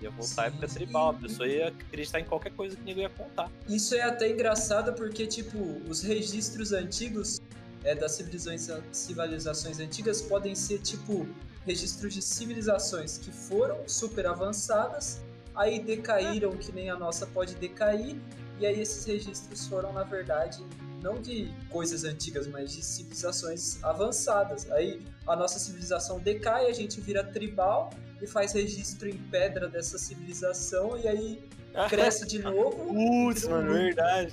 Ia 0.00 0.10
voltar 0.10 0.42
à 0.42 0.46
época 0.46 0.66
tribal. 0.66 1.10
A 1.10 1.14
pessoa 1.14 1.48
ia 1.48 1.68
acreditar 1.68 2.18
em 2.18 2.24
qualquer 2.24 2.52
coisa 2.52 2.74
que 2.74 2.82
o 2.82 2.84
nego 2.84 3.00
ia 3.00 3.10
contar. 3.10 3.50
Isso 3.68 3.94
é 3.94 4.02
até 4.02 4.30
engraçado 4.30 4.92
porque, 4.94 5.26
tipo, 5.28 5.80
os 5.88 6.02
registros 6.02 6.72
antigos 6.72 7.40
é, 7.84 7.94
das 7.94 8.12
civilizações, 8.12 8.84
civilizações 8.90 9.78
antigas 9.78 10.22
podem 10.22 10.56
ser, 10.56 10.78
tipo, 10.78 11.26
registros 11.64 12.14
de 12.14 12.22
civilizações 12.22 13.18
que 13.18 13.30
foram 13.30 13.88
super 13.88 14.26
avançadas, 14.26 15.22
aí 15.54 15.80
decaíram, 15.80 16.50
que 16.52 16.72
nem 16.72 16.90
a 16.90 16.96
nossa 16.96 17.26
pode 17.26 17.54
decair, 17.54 18.16
e 18.62 18.66
aí 18.66 18.80
esses 18.80 19.04
registros 19.04 19.66
foram, 19.66 19.92
na 19.92 20.04
verdade, 20.04 20.64
não 21.02 21.20
de 21.20 21.52
coisas 21.68 22.04
antigas, 22.04 22.46
mas 22.46 22.72
de 22.72 22.80
civilizações 22.82 23.82
avançadas. 23.82 24.70
Aí 24.70 25.02
a 25.26 25.34
nossa 25.34 25.58
civilização 25.58 26.20
decai, 26.20 26.66
a 26.66 26.72
gente 26.72 27.00
vira 27.00 27.24
tribal 27.24 27.90
e 28.20 28.26
faz 28.26 28.52
registro 28.52 29.08
em 29.08 29.18
pedra 29.18 29.68
dessa 29.68 29.98
civilização, 29.98 30.96
e 30.96 31.08
aí 31.08 31.44
cresce 31.90 32.24
de 32.24 32.38
novo. 32.40 32.86
Putz, 32.86 33.44
um 33.44 33.50
mano, 33.50 33.72
verdade. 33.72 34.32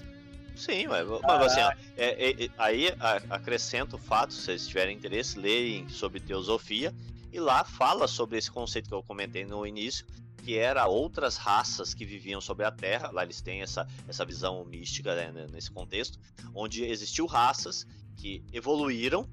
Sim, 0.56 0.88
mas, 0.88 1.08
mas 1.08 1.42
assim, 1.52 1.62
ó, 1.62 1.72
é- 1.98 2.30
é- 2.30 2.46
é- 2.46 2.50
aí 2.58 2.94
a- 3.00 3.22
acrescenta 3.32 3.96
o 3.96 4.00
fato, 4.00 4.34
se 4.34 4.42
vocês 4.42 4.68
tiverem 4.68 4.96
interesse, 4.96 5.40
leem 5.40 5.90
sobre 5.90 6.20
teosofia, 6.20 6.94
e 7.34 7.40
lá 7.40 7.64
fala 7.64 8.08
sobre 8.08 8.38
esse 8.38 8.52
conceito 8.52 8.90
que 8.90 8.94
eu 8.94 9.02
comentei 9.02 9.44
no 9.46 9.66
início, 9.66 10.06
que 10.44 10.58
era 10.58 10.88
outras 10.88 11.38
raças 11.38 11.94
que 11.94 12.06
viviam 12.06 12.40
sobre 12.42 12.66
a 12.66 12.72
Terra, 12.72 13.12
lá 13.12 13.24
eles 13.24 13.42
têm 13.42 13.62
essa, 13.62 13.88
essa 14.08 14.26
visão 14.26 14.64
mística 14.66 15.16
né, 15.16 15.48
nesse 15.52 15.70
contexto, 15.72 16.18
onde 16.56 16.84
existiu 16.84 17.26
raças 17.26 17.86
que 18.16 18.44
evoluíram, 18.52 19.30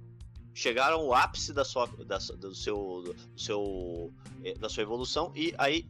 chegaram 0.54 1.00
ao 1.00 1.14
ápice 1.14 1.52
da 1.52 1.64
sua, 1.64 1.86
da, 1.86 2.18
do 2.18 2.54
seu, 2.54 3.02
do 3.34 3.40
seu, 3.40 4.12
eh, 4.44 4.54
da 4.54 4.68
sua 4.68 4.82
evolução 4.82 5.32
e 5.34 5.54
aí 5.58 5.86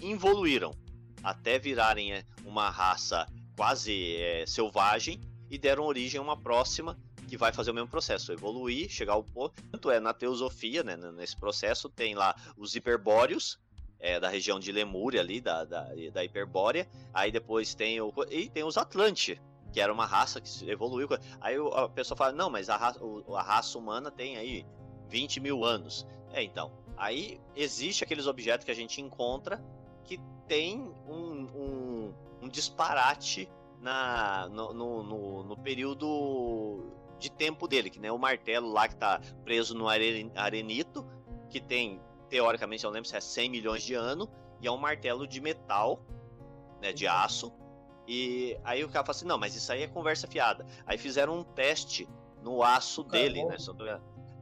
involuíram 0.00 0.74
até 1.22 1.58
virarem 1.58 2.12
eh, 2.12 2.24
uma 2.44 2.70
raça 2.70 3.26
quase 3.56 4.16
eh, 4.16 4.44
selvagem 4.46 5.20
e 5.50 5.58
deram 5.58 5.84
origem 5.84 6.18
a 6.18 6.22
uma 6.22 6.36
próxima 6.36 6.98
que 7.28 7.36
vai 7.36 7.52
fazer 7.52 7.70
o 7.72 7.74
mesmo 7.74 7.88
processo, 7.88 8.32
evoluir, 8.32 8.88
chegar 8.88 9.12
ao 9.14 9.22
ponto. 9.22 9.60
Tanto 9.70 9.90
é 9.90 10.00
na 10.00 10.14
teosofia, 10.14 10.82
né, 10.82 10.94
n- 10.96 11.12
nesse 11.12 11.36
processo, 11.36 11.88
tem 11.88 12.14
lá 12.14 12.34
os 12.56 12.74
hiperbóreos, 12.74 13.58
é, 14.00 14.18
da 14.20 14.28
região 14.28 14.58
de 14.60 14.70
Lemúria 14.72 15.20
ali, 15.20 15.40
da, 15.40 15.64
da, 15.64 15.88
da 16.12 16.24
Hiperbórea, 16.24 16.88
aí 17.12 17.30
depois 17.32 17.74
tem 17.74 18.00
o. 18.00 18.12
E 18.30 18.48
tem 18.48 18.64
os 18.64 18.76
Atlante, 18.76 19.40
que 19.72 19.80
era 19.80 19.92
uma 19.92 20.06
raça 20.06 20.40
que 20.40 20.70
evoluiu. 20.70 21.08
Aí 21.40 21.56
a 21.74 21.88
pessoa 21.88 22.16
fala, 22.16 22.32
não, 22.32 22.48
mas 22.50 22.68
a 22.68 22.76
raça, 22.76 23.00
a 23.34 23.42
raça 23.42 23.78
humana 23.78 24.10
tem 24.10 24.36
aí 24.36 24.64
20 25.08 25.40
mil 25.40 25.64
anos. 25.64 26.06
É, 26.32 26.42
então. 26.42 26.70
Aí 26.96 27.40
existe 27.54 28.02
aqueles 28.02 28.26
objetos 28.26 28.64
que 28.64 28.70
a 28.70 28.74
gente 28.74 29.00
encontra 29.00 29.62
que 30.04 30.18
tem 30.48 30.80
um, 31.06 31.46
um, 31.54 32.14
um 32.42 32.48
disparate 32.48 33.48
na, 33.80 34.48
no, 34.48 34.72
no, 34.74 35.02
no- 35.04 35.42
no 35.44 35.56
período 35.56 36.92
de 37.18 37.30
tempo 37.30 37.68
dele, 37.68 37.90
que 37.90 38.00
nem 38.00 38.10
o 38.10 38.18
martelo 38.18 38.72
lá 38.72 38.88
que 38.88 38.96
tá 38.96 39.20
preso 39.44 39.74
no 39.76 39.88
are- 39.88 40.30
arenito, 40.34 41.04
que 41.50 41.60
tem, 41.60 42.00
teoricamente, 42.28 42.84
eu 42.84 42.88
não 42.88 42.94
lembro 42.94 43.08
se 43.08 43.16
é 43.16 43.20
100 43.20 43.50
milhões 43.50 43.82
de 43.82 43.94
anos, 43.94 44.28
e 44.60 44.66
é 44.66 44.70
um 44.70 44.76
martelo 44.76 45.26
de 45.26 45.40
metal, 45.40 46.02
né, 46.80 46.92
de 46.92 47.06
aço, 47.06 47.52
e 48.06 48.58
aí 48.64 48.82
o 48.82 48.88
cara 48.88 49.04
fala 49.04 49.16
assim, 49.16 49.26
não, 49.26 49.38
mas 49.38 49.54
isso 49.54 49.70
aí 49.70 49.82
é 49.82 49.86
conversa 49.86 50.26
fiada. 50.26 50.64
Aí 50.86 50.96
fizeram 50.96 51.38
um 51.38 51.44
teste 51.44 52.08
no 52.42 52.62
aço 52.62 53.04
dele, 53.04 53.44
né, 53.44 53.58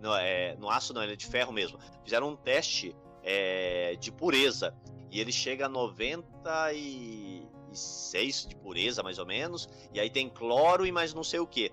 no, 0.01 0.15
é, 0.15 0.55
no 0.57 0.71
aço 0.71 0.95
não, 0.95 1.03
ele 1.03 1.15
é 1.15 1.17
de 1.17 1.27
ferro 1.27 1.53
mesmo. 1.53 1.77
Fizeram 2.05 2.29
um 2.29 2.37
teste 2.37 2.95
é, 3.25 3.97
de 3.97 4.13
pureza, 4.13 4.73
e 5.11 5.21
ele 5.21 5.33
chega 5.33 5.67
a 5.67 5.69
96 5.69 8.47
de 8.47 8.55
pureza, 8.57 9.03
mais 9.03 9.19
ou 9.19 9.27
menos, 9.27 9.69
e 9.93 9.99
aí 9.99 10.11
tem 10.11 10.29
cloro 10.29 10.87
e 10.87 10.93
mais 10.93 11.13
não 11.13 11.25
sei 11.25 11.41
o 11.41 11.47
que. 11.47 11.73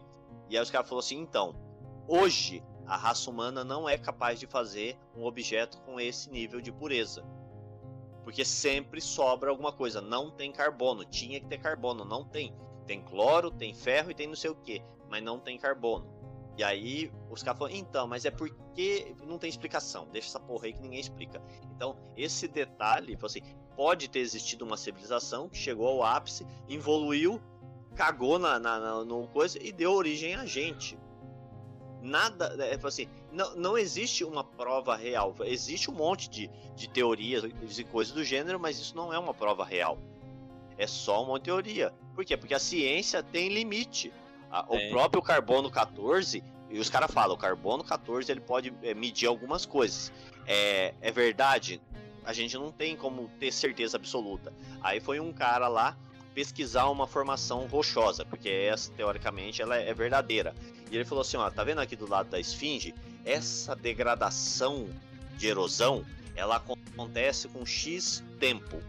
E 0.49 0.57
aí 0.57 0.64
os 0.64 0.72
caras 0.72 0.90
falaram 0.90 1.06
assim, 1.06 1.19
então, 1.19 1.56
hoje 2.07 2.64
a 2.85 2.97
raça 2.97 3.30
humana 3.30 3.64
não 3.64 3.88
é 3.88 3.97
capaz 3.97 4.39
de 4.39 4.47
fazer 4.47 4.97
um 5.15 5.23
objeto 5.23 5.80
com 5.81 5.99
esse 5.99 6.30
nível 6.30 6.60
de 6.60 6.72
pureza. 6.72 7.23
Porque 8.23 8.45
sempre 8.45 9.01
sobra 9.01 9.49
alguma 9.49 9.72
coisa. 9.72 10.01
Não 10.01 10.31
tem 10.31 10.51
carbono. 10.51 11.03
Tinha 11.05 11.39
que 11.39 11.47
ter 11.47 11.57
carbono. 11.57 12.05
Não 12.05 12.26
tem. 12.26 12.55
Tem 12.85 13.01
cloro, 13.01 13.51
tem 13.51 13.73
ferro 13.73 14.11
e 14.11 14.15
tem 14.15 14.27
não 14.27 14.35
sei 14.35 14.49
o 14.49 14.55
que. 14.55 14.81
Mas 15.10 15.23
não 15.23 15.39
tem 15.39 15.57
carbono. 15.57 16.11
E 16.57 16.64
aí 16.64 17.11
os 17.30 17.41
caras 17.41 17.57
falaram, 17.57 17.77
então, 17.77 18.07
mas 18.07 18.26
é 18.26 18.31
porque 18.31 19.15
não 19.26 19.38
tem 19.38 19.49
explicação. 19.49 20.07
Deixa 20.11 20.30
essa 20.30 20.39
porra 20.39 20.65
aí 20.65 20.73
que 20.73 20.81
ninguém 20.81 20.99
explica. 20.99 21.41
Então, 21.76 21.97
esse 22.15 22.47
detalhe, 22.47 23.18
assim, 23.23 23.41
pode 23.76 24.07
ter 24.07 24.19
existido 24.19 24.64
uma 24.64 24.77
civilização 24.77 25.49
que 25.49 25.57
chegou 25.57 25.88
ao 25.88 26.03
ápice, 26.03 26.45
evoluiu, 26.69 27.41
cagou 27.95 28.38
na, 28.38 28.60
na, 28.60 28.80
na 28.80 29.03
no 29.03 29.27
coisa 29.27 29.57
e 29.61 29.72
deu 29.72 29.93
origem 29.93 30.35
a 30.35 30.45
gente 30.45 30.97
nada. 32.03 32.55
É, 32.59 32.77
assim, 32.84 33.07
não, 33.31 33.55
não 33.55 33.77
existe 33.77 34.23
uma 34.23 34.43
prova 34.43 34.95
real. 34.95 35.34
Existe 35.45 35.89
um 35.89 35.93
monte 35.93 36.30
de, 36.30 36.49
de 36.75 36.88
teorias 36.89 37.43
e 37.80 37.84
coisas 37.85 38.13
do 38.13 38.23
gênero, 38.23 38.59
mas 38.59 38.77
isso 38.77 38.95
não 38.95 39.11
é 39.13 39.17
uma 39.17 39.34
prova 39.34 39.63
real. 39.65 39.97
É 40.77 40.85
só 40.85 41.23
uma 41.23 41.39
teoria. 41.39 41.93
Por 42.13 42.25
quê? 42.25 42.35
Porque 42.35 42.53
a 42.53 42.59
ciência 42.59 43.23
tem 43.23 43.49
limite. 43.49 44.11
A, 44.51 44.65
o 44.71 44.75
É. 44.75 44.89
próprio 44.89 45.21
carbono 45.21 45.71
14, 45.71 46.43
e 46.69 46.77
os 46.77 46.89
caras 46.89 47.11
falam, 47.11 47.35
o 47.35 47.39
carbono 47.39 47.84
14 47.84 48.31
ele 48.31 48.41
pode 48.41 48.73
é, 48.84 48.93
medir 48.93 49.27
algumas 49.27 49.65
coisas. 49.65 50.11
É, 50.45 50.93
é 51.01 51.11
verdade? 51.11 51.81
A 52.25 52.34
gente 52.34 52.55
não 52.57 52.71
tem 52.71 52.95
como 52.95 53.30
ter 53.39 53.51
certeza 53.51 53.97
absoluta. 53.97 54.53
Aí 54.81 54.99
foi 54.99 55.19
um 55.19 55.31
cara 55.34 55.67
lá 55.67 55.97
pesquisar 56.34 56.89
uma 56.89 57.05
formação 57.05 57.67
rochosa, 57.67 58.25
porque 58.25 58.49
essa, 58.49 58.91
teoricamente, 58.93 59.61
ela 59.61 59.75
é 59.77 59.93
verdadeira. 59.93 60.53
E 60.94 60.95
ele 60.95 61.06
falou 61.06 61.24
assim, 61.24 61.38
ó, 61.38 61.49
tá 61.49 61.64
vendo 61.64 61.82
aqui 61.82 61.95
do 61.95 62.07
lado 62.07 62.30
da 62.30 62.40
esfinge? 62.40 62.94
Essa 63.26 63.76
degradação 63.76 64.88
de 65.36 65.48
erosão, 65.48 66.06
ela 66.36 66.57
acon- 66.57 66.78
acontece 66.94 67.48
com 67.48 67.65
X 67.65 68.24
tempo. 68.40 68.80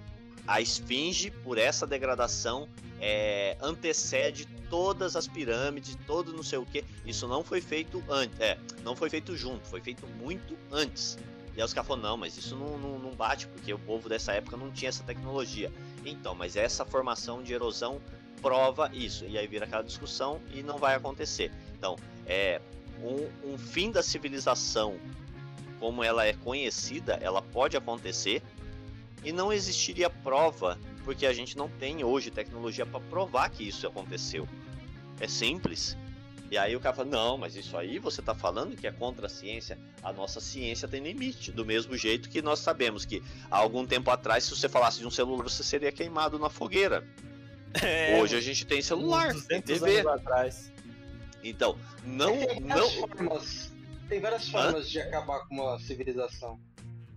A 0.47 0.61
esfinge, 0.61 1.31
por 1.31 1.57
essa 1.57 1.87
degradação, 1.87 2.69
é, 3.01 3.57
antecede 3.59 4.45
todas 4.69 5.17
as 5.17 5.27
pirâmides, 5.27 5.97
todo 6.07 6.31
não 6.31 6.43
sei 6.43 6.59
o 6.59 6.67
que. 6.67 6.85
Isso 7.07 7.27
não 7.27 7.43
foi 7.43 7.63
feito 7.63 8.05
antes, 8.07 8.39
é, 8.39 8.59
não 8.83 8.95
foi 8.95 9.09
feito 9.09 9.35
junto, 9.35 9.67
foi 9.67 9.81
feito 9.81 10.07
muito 10.07 10.59
antes. 10.71 11.17
E 11.57 11.61
aí 11.61 11.65
os 11.65 11.73
caras 11.73 11.89
falaram, 11.89 12.11
não, 12.11 12.17
mas 12.19 12.37
isso 12.37 12.55
não, 12.55 12.77
não, 12.77 12.99
não, 12.99 13.13
bate, 13.13 13.47
porque 13.47 13.73
o 13.73 13.79
povo 13.79 14.11
dessa 14.11 14.33
época 14.35 14.59
não 14.59 14.71
tinha 14.71 14.91
essa 14.91 15.05
tecnologia. 15.05 15.73
Então, 16.05 16.35
mas 16.35 16.55
essa 16.55 16.85
formação 16.85 17.43
de 17.43 17.55
erosão 17.55 17.99
prova 18.45 18.91
isso. 18.93 19.25
E 19.25 19.39
aí 19.39 19.47
vira 19.47 19.65
aquela 19.65 19.83
discussão 19.83 20.39
e 20.53 20.63
não 20.63 20.77
vai 20.77 20.95
acontecer. 20.95 21.51
Então, 21.79 21.97
é 22.27 22.61
um, 23.03 23.55
um 23.55 23.59
fim 23.59 23.91
da 23.91 24.03
civilização 24.03 24.99
como 25.81 26.05
ela 26.05 26.27
é 26.27 26.35
conhecida, 26.35 27.19
ela 27.21 27.41
pode 27.41 27.77
acontecer 27.77 28.43
e 29.25 29.33
não 29.33 29.53
existiria 29.53 30.11
prova, 30.11 30.79
porque 31.05 31.27
a 31.27 31.33
gente 31.33 31.57
não 31.57 31.69
tem 31.69 32.05
hoje 32.05 32.31
tecnologia 32.31 32.85
para 32.85 33.01
provar 33.01 33.49
que 33.49 33.67
isso 33.67 33.87
aconteceu. 33.87 34.47
É 35.19 35.27
simples. 35.27 35.97
E 36.51 36.59
aí 36.59 36.77
o 36.77 36.81
cara 36.81 36.95
fala, 36.95 37.09
não, 37.09 37.39
mas 37.39 37.57
isso 37.57 37.77
aí 37.77 37.99
você 37.99 38.21
está 38.21 38.35
falando 38.35 38.77
que 38.77 38.87
é 38.87 38.93
contra 38.93 39.27
a 39.27 39.29
ciência. 39.29 39.79
A 40.03 40.13
nossa 40.13 40.41
ciência 40.41 40.87
tem 40.87 41.03
limite. 41.03 41.51
Do 41.51 41.65
mesmo 41.65 41.97
jeito 41.97 42.29
que 42.29 42.43
nós 42.43 42.59
sabemos 42.59 43.05
que 43.05 43.23
há 43.51 43.57
algum 43.57 43.87
tempo 43.87 44.11
atrás, 44.11 44.45
se 44.45 44.51
você 44.55 44.69
falasse 44.69 45.01
de 45.01 45.07
um 45.07 45.11
celular, 45.11 45.43
você 45.45 45.63
seria 45.63 45.91
queimado 45.91 46.39
na 46.39 46.51
fogueira. 46.51 47.07
É, 47.83 48.21
Hoje 48.21 48.37
a 48.37 48.41
gente 48.41 48.65
tem 48.67 48.81
celular, 48.81 49.35
tem 49.49 49.61
TV. 49.61 50.01
atrás. 50.09 50.73
Então, 51.43 51.79
não. 52.05 52.37
Tem 52.37 52.61
não... 52.61 52.91
Formas, 52.91 53.73
tem 54.09 54.21
várias 54.21 54.49
formas 54.49 54.87
Hã? 54.87 54.91
de 54.91 55.01
acabar 55.01 55.41
com 55.47 55.57
uma 55.57 55.79
civilização. 55.79 56.61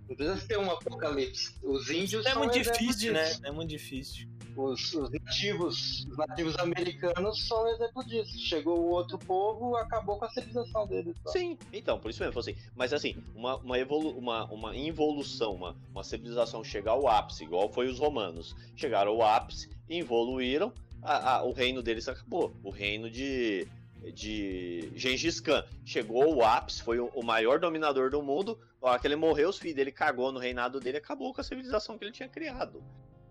Não 0.09 0.15
precisa 0.15 0.47
ter 0.47 0.57
um 0.57 0.71
apocalipse. 0.71 1.53
Os 1.61 1.89
índios. 1.89 2.25
É 2.25 2.33
muito 2.33 2.53
difícil, 2.53 3.13
né? 3.13 3.35
É 3.43 3.51
muito 3.51 3.69
difícil. 3.69 4.27
Os, 4.57 4.91
os, 4.95 5.11
nativos, 5.11 6.07
os 6.09 6.17
nativos 6.17 6.57
americanos 6.57 7.47
são 7.47 7.63
um 7.63 7.67
exemplo 7.67 8.03
disso. 8.03 8.39
Chegou 8.39 8.79
o 8.79 8.89
outro 8.89 9.19
povo, 9.19 9.75
acabou 9.75 10.17
com 10.17 10.25
a 10.25 10.29
civilização 10.29 10.87
deles. 10.87 11.15
Sim, 11.27 11.59
então, 11.71 11.99
por 11.99 12.09
isso 12.09 12.23
mesmo, 12.23 12.39
assim. 12.39 12.55
Mas 12.75 12.91
assim, 12.91 13.23
uma, 13.35 13.57
uma, 13.57 13.77
evolu 13.77 14.17
uma, 14.17 14.45
uma 14.45 14.75
involução, 14.75 15.53
uma, 15.53 15.77
uma 15.91 16.03
civilização 16.03 16.63
chegar 16.63 16.93
ao 16.93 17.07
ápice, 17.07 17.43
igual 17.43 17.71
foi 17.71 17.87
os 17.87 17.99
romanos. 17.99 18.55
Chegaram 18.75 19.11
ao 19.11 19.21
ápice, 19.21 19.69
evoluíram, 19.87 20.73
a, 21.03 21.35
a, 21.35 21.43
o 21.43 21.51
reino 21.51 21.83
deles 21.83 22.07
acabou. 22.07 22.51
O 22.63 22.71
reino 22.71 23.11
de, 23.11 23.67
de 24.11 24.91
Gengis 24.95 25.39
Khan 25.39 25.63
chegou 25.85 26.23
ao 26.23 26.43
ápice, 26.43 26.81
foi 26.81 26.99
o, 26.99 27.11
o 27.13 27.23
maior 27.23 27.59
dominador 27.59 28.09
do 28.09 28.23
mundo. 28.23 28.57
A 28.81 28.89
hora 28.89 28.99
que 28.99 29.05
ele 29.05 29.15
morreu, 29.15 29.49
os 29.49 29.59
filhos 29.59 29.75
dele 29.75 29.91
cagou 29.91 30.31
no 30.31 30.39
reinado 30.39 30.79
dele, 30.79 30.97
acabou 30.97 31.31
com 31.31 31.41
a 31.41 31.43
civilização 31.43 31.95
que 31.95 32.05
ele 32.05 32.11
tinha 32.11 32.27
criado. 32.27 32.83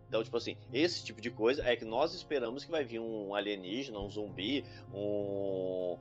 Então, 0.09 0.23
tipo 0.23 0.37
assim, 0.37 0.57
esse 0.73 1.05
tipo 1.05 1.21
de 1.21 1.31
coisa 1.31 1.65
é 1.65 1.75
que 1.77 1.85
nós 1.85 2.15
esperamos 2.15 2.65
que 2.65 2.71
vai 2.71 2.85
vir 2.85 3.01
um 3.01 3.35
alienígena, 3.35 3.99
um 3.99 4.09
zumbi, 4.09 4.65
um 4.95 5.99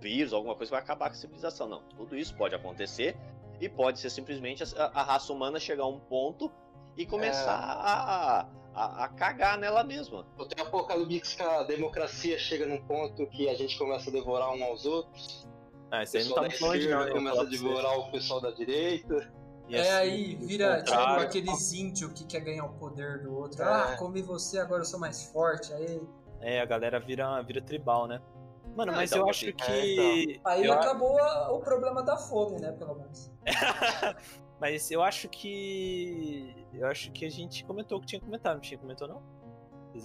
vírus, 0.00 0.32
alguma 0.32 0.54
coisa 0.54 0.70
que 0.70 0.74
vai 0.74 0.82
acabar 0.82 1.08
com 1.08 1.14
a 1.14 1.18
civilização. 1.18 1.68
Não, 1.68 1.82
tudo 1.96 2.16
isso 2.16 2.34
pode 2.36 2.54
acontecer 2.54 3.16
e 3.60 3.68
pode 3.68 3.98
ser 3.98 4.10
simplesmente 4.10 4.62
a, 4.62 4.84
a 4.86 5.02
raça 5.02 5.32
humana 5.32 5.58
chegar 5.58 5.84
a 5.84 5.88
um 5.88 5.98
ponto 5.98 6.50
e 6.96 7.04
começar 7.04 7.50
é... 7.50 7.54
a, 7.54 8.46
a, 8.74 9.04
a, 9.04 9.08
cagar 9.08 9.58
nela 9.58 9.82
mesma. 9.82 10.24
Tem 10.48 10.64
apocalipse 10.64 11.36
que 11.36 11.42
a 11.42 11.62
democracia 11.64 12.38
chega 12.38 12.66
num 12.66 12.80
ponto 12.86 13.26
que 13.28 13.48
a 13.48 13.54
gente 13.54 13.76
começa 13.76 14.10
a 14.10 14.12
devorar 14.12 14.52
um 14.52 14.62
aos 14.64 14.86
outros. 14.86 15.46
Ah, 15.90 16.04
isso 16.04 16.16
aí 16.16 16.24
não 16.24 16.34
tá 16.34 16.42
muito 16.42 16.64
longe, 16.64 16.88
não. 16.88 17.10
Começa 17.10 17.40
a 17.40 17.44
devorar 17.44 17.98
o 17.98 18.10
pessoal 18.12 18.40
da 18.40 18.52
direita. 18.52 19.32
E 19.70 19.76
é 19.76 19.80
assim, 19.80 19.90
aí, 19.90 20.34
vira 20.34 20.82
tipo 20.82 20.98
aqueles 20.98 21.72
índios 21.72 22.12
que 22.12 22.24
quer 22.24 22.40
ganhar 22.40 22.64
o 22.64 22.72
poder 22.74 23.22
do 23.22 23.32
outro. 23.32 23.62
É. 23.62 23.64
Ah, 23.64 23.96
come 23.96 24.20
você, 24.20 24.58
agora 24.58 24.80
eu 24.80 24.84
sou 24.84 24.98
mais 24.98 25.24
forte. 25.26 25.72
Aí. 25.72 26.02
É, 26.40 26.60
a 26.60 26.64
galera 26.64 26.98
vira, 26.98 27.40
vira 27.42 27.62
tribal, 27.62 28.08
né? 28.08 28.20
Mano, 28.74 28.92
ah, 28.92 28.96
mas 28.96 29.12
então, 29.12 29.24
eu 29.24 29.30
acho 29.30 29.52
que. 29.52 29.70
É, 29.70 30.22
então. 30.22 30.40
Aí 30.44 30.64
eu... 30.64 30.72
acabou 30.72 31.18
a, 31.20 31.52
o 31.52 31.60
problema 31.60 32.02
da 32.02 32.16
fome, 32.16 32.60
né? 32.60 32.72
Pelo 32.72 32.96
menos. 32.96 33.30
mas 34.60 34.90
eu 34.90 35.02
acho 35.02 35.28
que. 35.28 36.54
Eu 36.72 36.88
acho 36.88 37.12
que 37.12 37.24
a 37.24 37.30
gente 37.30 37.64
comentou 37.64 37.98
o 37.98 38.00
que 38.00 38.08
tinha 38.08 38.20
comentado, 38.20 38.54
não 38.54 38.60
tinha 38.60 38.78
comentou, 38.78 39.06
não? 39.06 39.22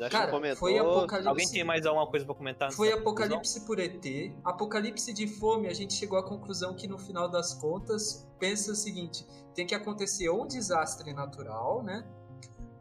Cara, 0.09 0.31
comentou? 0.31 0.57
foi 0.57 0.77
Apocalipse. 0.77 1.27
Alguém 1.27 1.49
tem 1.49 1.63
mais 1.63 1.85
alguma 1.85 2.07
coisa 2.07 2.25
para 2.25 2.35
comentar? 2.35 2.71
Foi 2.71 2.91
Apocalipse 2.91 3.65
por 3.65 3.79
ET. 3.79 4.05
Apocalipse 4.43 5.13
de 5.13 5.27
fome, 5.27 5.67
a 5.67 5.73
gente 5.73 5.93
chegou 5.93 6.17
à 6.17 6.23
conclusão 6.23 6.73
que 6.73 6.87
no 6.87 6.97
final 6.97 7.29
das 7.29 7.53
contas, 7.53 8.27
pensa 8.39 8.71
o 8.71 8.75
seguinte: 8.75 9.25
tem 9.53 9.65
que 9.65 9.75
acontecer 9.75 10.29
ou 10.29 10.43
um 10.43 10.47
desastre 10.47 11.13
natural, 11.13 11.83
né? 11.83 12.05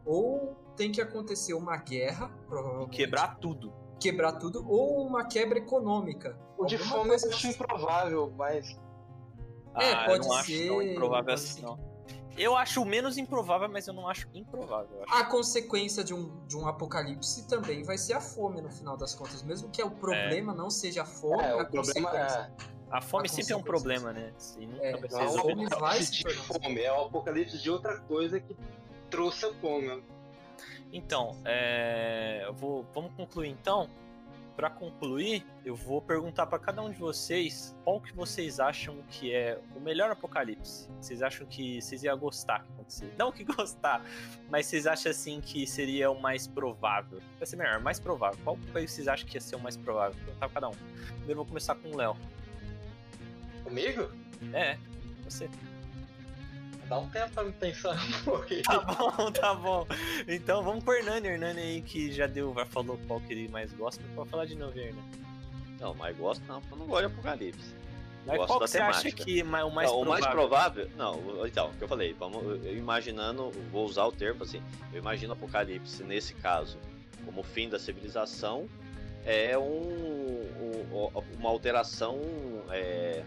Ou 0.05 0.55
tem 0.75 0.91
que 0.91 1.01
acontecer 1.01 1.53
uma 1.53 1.77
guerra, 1.77 2.29
provavelmente. 2.47 2.93
E 2.93 2.97
quebrar 2.97 3.39
tudo. 3.39 3.73
Quebrar 3.99 4.33
tudo, 4.33 4.65
ou 4.67 5.05
uma 5.07 5.25
quebra 5.25 5.57
econômica. 5.57 6.37
O 6.57 6.65
de 6.65 6.77
fome 6.77 7.11
é 7.11 7.15
assim. 7.15 7.49
improvável, 7.49 8.31
mas. 8.37 8.77
É, 9.75 9.91
ah, 9.91 10.05
pode 10.05 10.25
eu 10.25 10.31
não 10.31 10.43
ser. 10.43 10.53
Acho 10.53 10.67
tão 10.67 10.81
improvável 10.81 11.33
assim, 11.33 11.61
não. 11.61 11.94
Eu 12.37 12.55
acho 12.55 12.83
menos 12.83 13.17
improvável, 13.17 13.69
mas 13.69 13.87
eu 13.87 13.93
não 13.93 14.07
acho 14.07 14.27
improvável. 14.33 15.03
Acho. 15.07 15.21
A 15.21 15.25
consequência 15.25 16.03
de 16.03 16.13
um, 16.13 16.45
de 16.45 16.57
um 16.57 16.67
apocalipse 16.67 17.47
também 17.47 17.83
vai 17.83 17.97
ser 17.97 18.13
a 18.13 18.21
fome, 18.21 18.61
no 18.61 18.69
final 18.69 18.97
das 18.97 19.15
contas. 19.15 19.41
Mesmo 19.41 19.69
que 19.69 19.81
o 19.81 19.91
problema 19.91 20.51
é. 20.51 20.55
não 20.55 20.69
seja 20.69 21.03
a 21.03 21.05
fome, 21.05 21.43
é, 21.43 21.59
a 21.59 21.65
consequência. 21.65 22.51
É... 22.61 22.75
A 22.91 23.01
fome 23.01 23.25
a 23.25 23.29
sempre 23.29 23.53
é 23.53 23.57
um 23.57 23.63
problema, 23.63 24.13
né? 24.13 24.33
Nunca 24.57 24.85
é, 24.85 24.97
vai 24.97 25.09
ser 25.09 25.21
a 25.21 25.27
fome 25.29 25.65
vai 25.79 26.01
se 26.01 26.23
fome, 26.23 26.81
é 26.81 26.91
o 26.91 27.05
apocalipse 27.05 27.57
de 27.57 27.69
outra 27.69 27.99
coisa 28.01 28.39
que 28.39 28.55
trouxe 29.09 29.45
a 29.45 29.53
fome. 29.55 30.03
Então, 30.91 31.35
é... 31.45 32.49
vou... 32.53 32.85
vamos 32.93 33.13
concluir 33.13 33.49
então 33.49 33.89
para 34.55 34.69
concluir, 34.69 35.45
eu 35.65 35.75
vou 35.75 36.01
perguntar 36.01 36.45
para 36.45 36.57
cada 36.57 36.81
um 36.81 36.89
de 36.89 36.97
vocês 36.97 37.75
qual 37.83 37.99
que 37.99 38.13
vocês 38.15 38.59
acham 38.59 39.01
que 39.09 39.33
é 39.33 39.59
o 39.75 39.79
melhor 39.79 40.09
apocalipse. 40.11 40.89
Vocês 40.99 41.21
acham 41.21 41.45
que 41.45 41.81
vocês 41.81 42.03
iam 42.03 42.17
gostar 42.17 42.63
que 42.63 42.71
acontecer? 42.71 43.13
Não 43.17 43.31
que 43.31 43.43
gostar, 43.45 44.03
mas 44.49 44.65
vocês 44.65 44.87
acham 44.87 45.11
assim 45.11 45.41
que 45.41 45.67
seria 45.67 46.09
o 46.09 46.21
mais 46.21 46.47
provável? 46.47 47.21
Vai 47.37 47.45
ser 47.45 47.57
melhor, 47.57 47.79
mais 47.81 47.99
provável. 47.99 48.39
Qual 48.43 48.57
que 48.57 48.87
vocês 48.87 49.07
acham 49.07 49.27
que 49.27 49.35
ia 49.35 49.41
ser 49.41 49.57
o 49.57 49.59
mais 49.59 49.75
provável? 49.75 50.13
Vou 50.13 50.25
perguntar 50.25 50.49
pra 50.49 50.61
cada 50.61 50.69
um. 50.69 50.77
Primeiro 51.17 51.35
vou 51.35 51.45
começar 51.45 51.75
com 51.75 51.89
o 51.89 51.97
Léo. 51.97 52.15
Comigo? 53.63 54.09
É, 54.53 54.77
você. 55.23 55.49
Dá 56.87 56.99
um 56.99 57.09
tempo 57.09 57.31
pra 57.33 57.43
me 57.43 57.51
pensar 57.51 57.95
um 57.95 58.61
Tá 58.63 58.79
bom, 58.79 59.31
tá 59.31 59.53
bom. 59.55 59.87
Então 60.27 60.63
vamos 60.63 60.83
por 60.83 60.95
Hernani. 60.95 61.27
Hernani 61.27 61.61
aí 61.61 61.81
que 61.81 62.11
já 62.11 62.27
deu, 62.27 62.53
já 62.53 62.65
falou 62.65 62.99
qual 63.07 63.19
que 63.21 63.33
ele 63.33 63.47
mais 63.47 63.73
gosta, 63.73 64.03
pode 64.15 64.29
falar 64.29 64.45
de 64.45 64.55
novo, 64.55 64.77
Hernani. 64.77 65.03
Não, 65.79 65.93
mais 65.95 66.15
gosto 66.17 66.43
não, 66.47 66.61
porque 66.61 66.73
eu 66.73 66.77
não 66.79 66.87
gosto 66.87 67.07
de 67.07 67.13
Apocalipse. 67.13 67.75
Mas 68.25 68.37
qual 68.37 68.59
que 68.59 68.67
você 68.67 68.79
acha 68.79 69.11
que 69.11 69.43
o 69.43 69.45
mais 69.45 69.63
não, 69.63 69.71
provável? 69.71 70.01
O 70.01 70.09
mais 70.09 70.25
provável. 70.25 70.89
Não, 70.95 71.47
então, 71.47 71.69
o 71.69 71.73
que 71.73 71.83
eu 71.83 71.87
falei, 71.87 72.13
vamos, 72.13 72.43
eu 72.65 72.75
imaginando, 72.75 73.51
vou 73.71 73.85
usar 73.85 74.05
o 74.05 74.11
termo 74.11 74.43
assim, 74.43 74.63
eu 74.91 74.99
imagino 74.99 75.33
Apocalipse 75.33 76.03
nesse 76.03 76.33
caso 76.33 76.77
como 77.25 77.43
fim 77.43 77.67
da 77.67 77.79
civilização 77.79 78.67
é 79.25 79.57
um, 79.57 79.63
um 79.63 81.23
uma 81.39 81.49
alteração 81.49 82.19
é, 82.69 83.23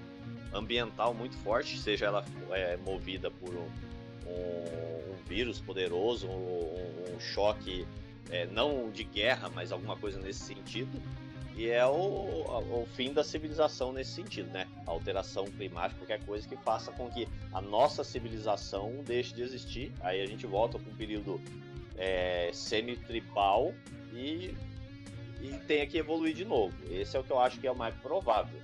ambiental 0.53 1.15
muito 1.15 1.37
forte, 1.39 1.79
seja 1.79 2.07
ela 2.07 2.25
é, 2.51 2.77
movida 2.77 3.31
por 3.31 3.51
um, 3.51 3.69
um, 4.27 5.13
um 5.13 5.17
vírus 5.27 5.61
poderoso, 5.61 6.27
um, 6.29 7.15
um 7.15 7.21
choque 7.21 7.87
é, 8.31 8.47
não 8.47 8.91
de 8.91 9.05
guerra, 9.05 9.51
mas 9.55 9.73
alguma 9.73 9.97
coisa 9.97 10.19
nesse 10.21 10.41
sentido. 10.41 11.01
E 11.59 11.69
é 11.69 11.85
o, 11.85 11.91
o, 11.91 12.87
fim 12.95 13.13
da 13.13 13.25
civilização 13.25 13.93
nesse 13.93 14.13
sentido, 14.13 14.49
né? 14.53 14.69
A 14.87 14.93
alteração 14.93 15.45
climática, 15.47 15.99
qualquer 15.99 16.25
coisa 16.25 16.47
que 16.47 16.57
faça 16.57 16.93
com 16.93 17.11
que 17.11 17.27
a 17.53 17.61
nossa 17.61 18.05
civilização 18.05 19.03
deixe 19.05 19.35
de 19.35 19.43
existir. 19.43 19.93
Aí 20.01 20.23
a 20.23 20.27
gente 20.27 20.47
volta 20.47 20.79
para 20.79 20.89
um 20.89 20.95
período 20.95 21.41
é, 21.97 22.51
semi-tribal 22.53 23.75
e, 24.13 24.55
e 25.43 25.53
tenha 25.67 25.85
que 25.85 25.99
evoluir 25.99 26.33
de 26.33 26.45
novo. 26.45 26.73
Esse 26.89 27.17
é 27.17 27.21
o 27.21 27.25
que 27.25 27.33
eu 27.33 27.41
acho 27.41 27.59
que 27.59 27.67
é 27.67 27.73
o 27.73 27.77
mais 27.77 27.95
provável. 27.97 28.61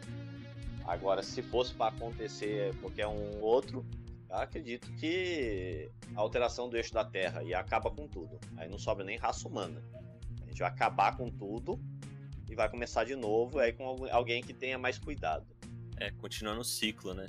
Agora, 0.87 1.23
se 1.23 1.43
fosse 1.43 1.73
para 1.75 1.95
acontecer 1.95 2.75
qualquer 2.81 3.07
um 3.07 3.41
outro, 3.41 3.85
acredito 4.31 4.93
que 4.95 5.91
a 6.15 6.21
alteração 6.21 6.69
do 6.69 6.77
eixo 6.77 6.93
da 6.93 7.05
Terra 7.05 7.43
e 7.43 7.55
acaba 7.55 7.91
com 7.91 8.07
tudo. 8.07 8.39
Aí 8.57 8.69
não 8.69 8.79
sobra 8.79 9.05
nem 9.05 9.17
raça 9.17 9.49
humana. 9.49 9.83
A 10.43 10.47
gente 10.47 10.59
vai 10.59 10.69
acabar 10.69 11.17
com 11.17 11.31
tudo 11.31 11.81
e 12.49 12.55
vai 12.55 12.69
começar 12.69 13.05
de 13.05 13.17
novo 13.17 13.59
aí 13.59 13.73
com 13.73 14.07
alguém 14.11 14.43
que 14.43 14.53
tenha 14.53 14.79
mais 14.79 14.99
cuidado. 14.99 15.47
É, 15.97 16.11
continuando 16.11 16.61
o 16.61 16.65
ciclo, 16.65 17.15
né? 17.15 17.29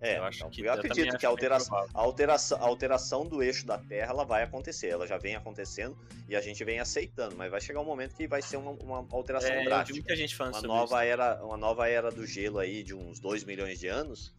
É, 0.00 0.18
eu, 0.18 0.24
acho 0.24 0.38
então, 0.38 0.50
que, 0.50 0.62
eu 0.62 0.72
acredito 0.72 1.16
que 1.16 1.26
a 1.26 1.28
alteração, 1.28 1.76
a, 1.78 2.00
alteração, 2.00 2.58
a 2.58 2.64
alteração 2.64 3.26
do 3.26 3.42
eixo 3.42 3.66
da 3.66 3.78
Terra 3.78 4.12
ela 4.12 4.24
vai 4.24 4.42
acontecer, 4.42 4.88
ela 4.88 5.06
já 5.06 5.18
vem 5.18 5.34
acontecendo 5.34 5.96
e 6.28 6.34
a 6.34 6.40
gente 6.40 6.64
vem 6.64 6.80
aceitando, 6.80 7.36
mas 7.36 7.50
vai 7.50 7.60
chegar 7.60 7.80
um 7.80 7.84
momento 7.84 8.14
que 8.14 8.26
vai 8.26 8.42
ser 8.42 8.56
uma, 8.56 8.72
uma 8.72 9.06
alteração 9.10 9.50
é, 9.50 9.64
drástica. 9.64 9.96
muita 9.96 10.16
gente 10.16 10.34
falando 10.34 10.56
uma 10.56 10.62
nova 10.62 11.04
isso. 11.04 11.12
era, 11.12 11.44
uma 11.44 11.56
nova 11.56 11.88
era 11.88 12.10
do 12.10 12.26
gelo 12.26 12.58
aí 12.58 12.82
de 12.82 12.94
uns 12.94 13.20
2 13.20 13.44
milhões 13.44 13.78
de 13.78 13.88
anos. 13.88 14.34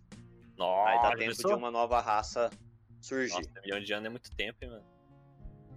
Nossa, 0.57 0.89
aí 0.89 1.01
dá 1.01 1.10
tempo 1.10 1.35
pensou? 1.35 1.51
de 1.51 1.57
uma 1.57 1.72
nova 1.72 1.99
raça 1.99 2.49
surgir. 3.01 3.34
Nossa, 3.34 3.61
milhão 3.61 3.80
de 3.81 3.93
anos 3.93 4.05
é 4.05 4.10
muito 4.10 4.35
tempo, 4.35 4.57
hein, 4.61 4.69
mano. 4.69 4.85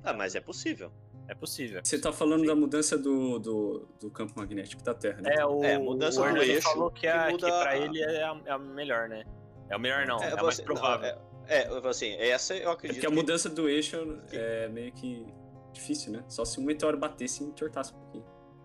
Ah, 0.04 0.12
mas 0.12 0.34
é 0.34 0.40
possível. 0.40 0.92
É 1.28 1.34
possível. 1.34 1.80
Você 1.82 1.98
tá 1.98 2.12
falando 2.12 2.40
Sim. 2.40 2.46
da 2.46 2.54
mudança 2.54 2.96
do, 2.96 3.38
do, 3.38 3.88
do, 4.00 4.10
campo 4.10 4.32
magnético 4.36 4.82
da 4.82 4.94
Terra, 4.94 5.20
né? 5.20 5.34
É, 5.36 5.44
o, 5.44 5.64
é, 5.64 5.76
mudança 5.76 6.20
o 6.20 6.32
do 6.32 6.42
eixo. 6.42 6.62
falou 6.62 6.90
que, 6.90 7.08
a, 7.08 7.26
que, 7.26 7.32
muda... 7.32 7.46
que 7.46 7.52
pra 7.52 7.76
ele 7.76 8.00
é 8.00 8.22
a, 8.22 8.40
é 8.44 8.50
a, 8.52 8.58
melhor, 8.58 9.08
né? 9.08 9.24
É 9.68 9.76
o 9.76 9.80
melhor 9.80 10.06
não, 10.06 10.22
é, 10.22 10.30
é 10.30 10.42
mais 10.42 10.60
provável. 10.60 11.14
Não, 11.14 11.26
é, 11.48 11.62
é, 11.62 11.88
assim, 11.88 12.14
essa 12.14 12.54
eu 12.54 12.70
acredito. 12.70 12.98
É 12.98 13.00
que 13.00 13.06
a 13.06 13.10
mudança 13.10 13.48
do 13.48 13.68
eixo 13.68 13.96
é 14.32 14.68
meio 14.68 14.92
que 14.92 15.26
difícil, 15.72 16.12
né? 16.12 16.24
Só 16.28 16.44
se 16.44 16.58
um 16.60 16.64
meteoro 16.64 16.98
batesse 16.98 17.42
e 17.42 17.46
entortasse 17.46 17.92
um 17.92 17.98
pouquinho. 17.98 18.24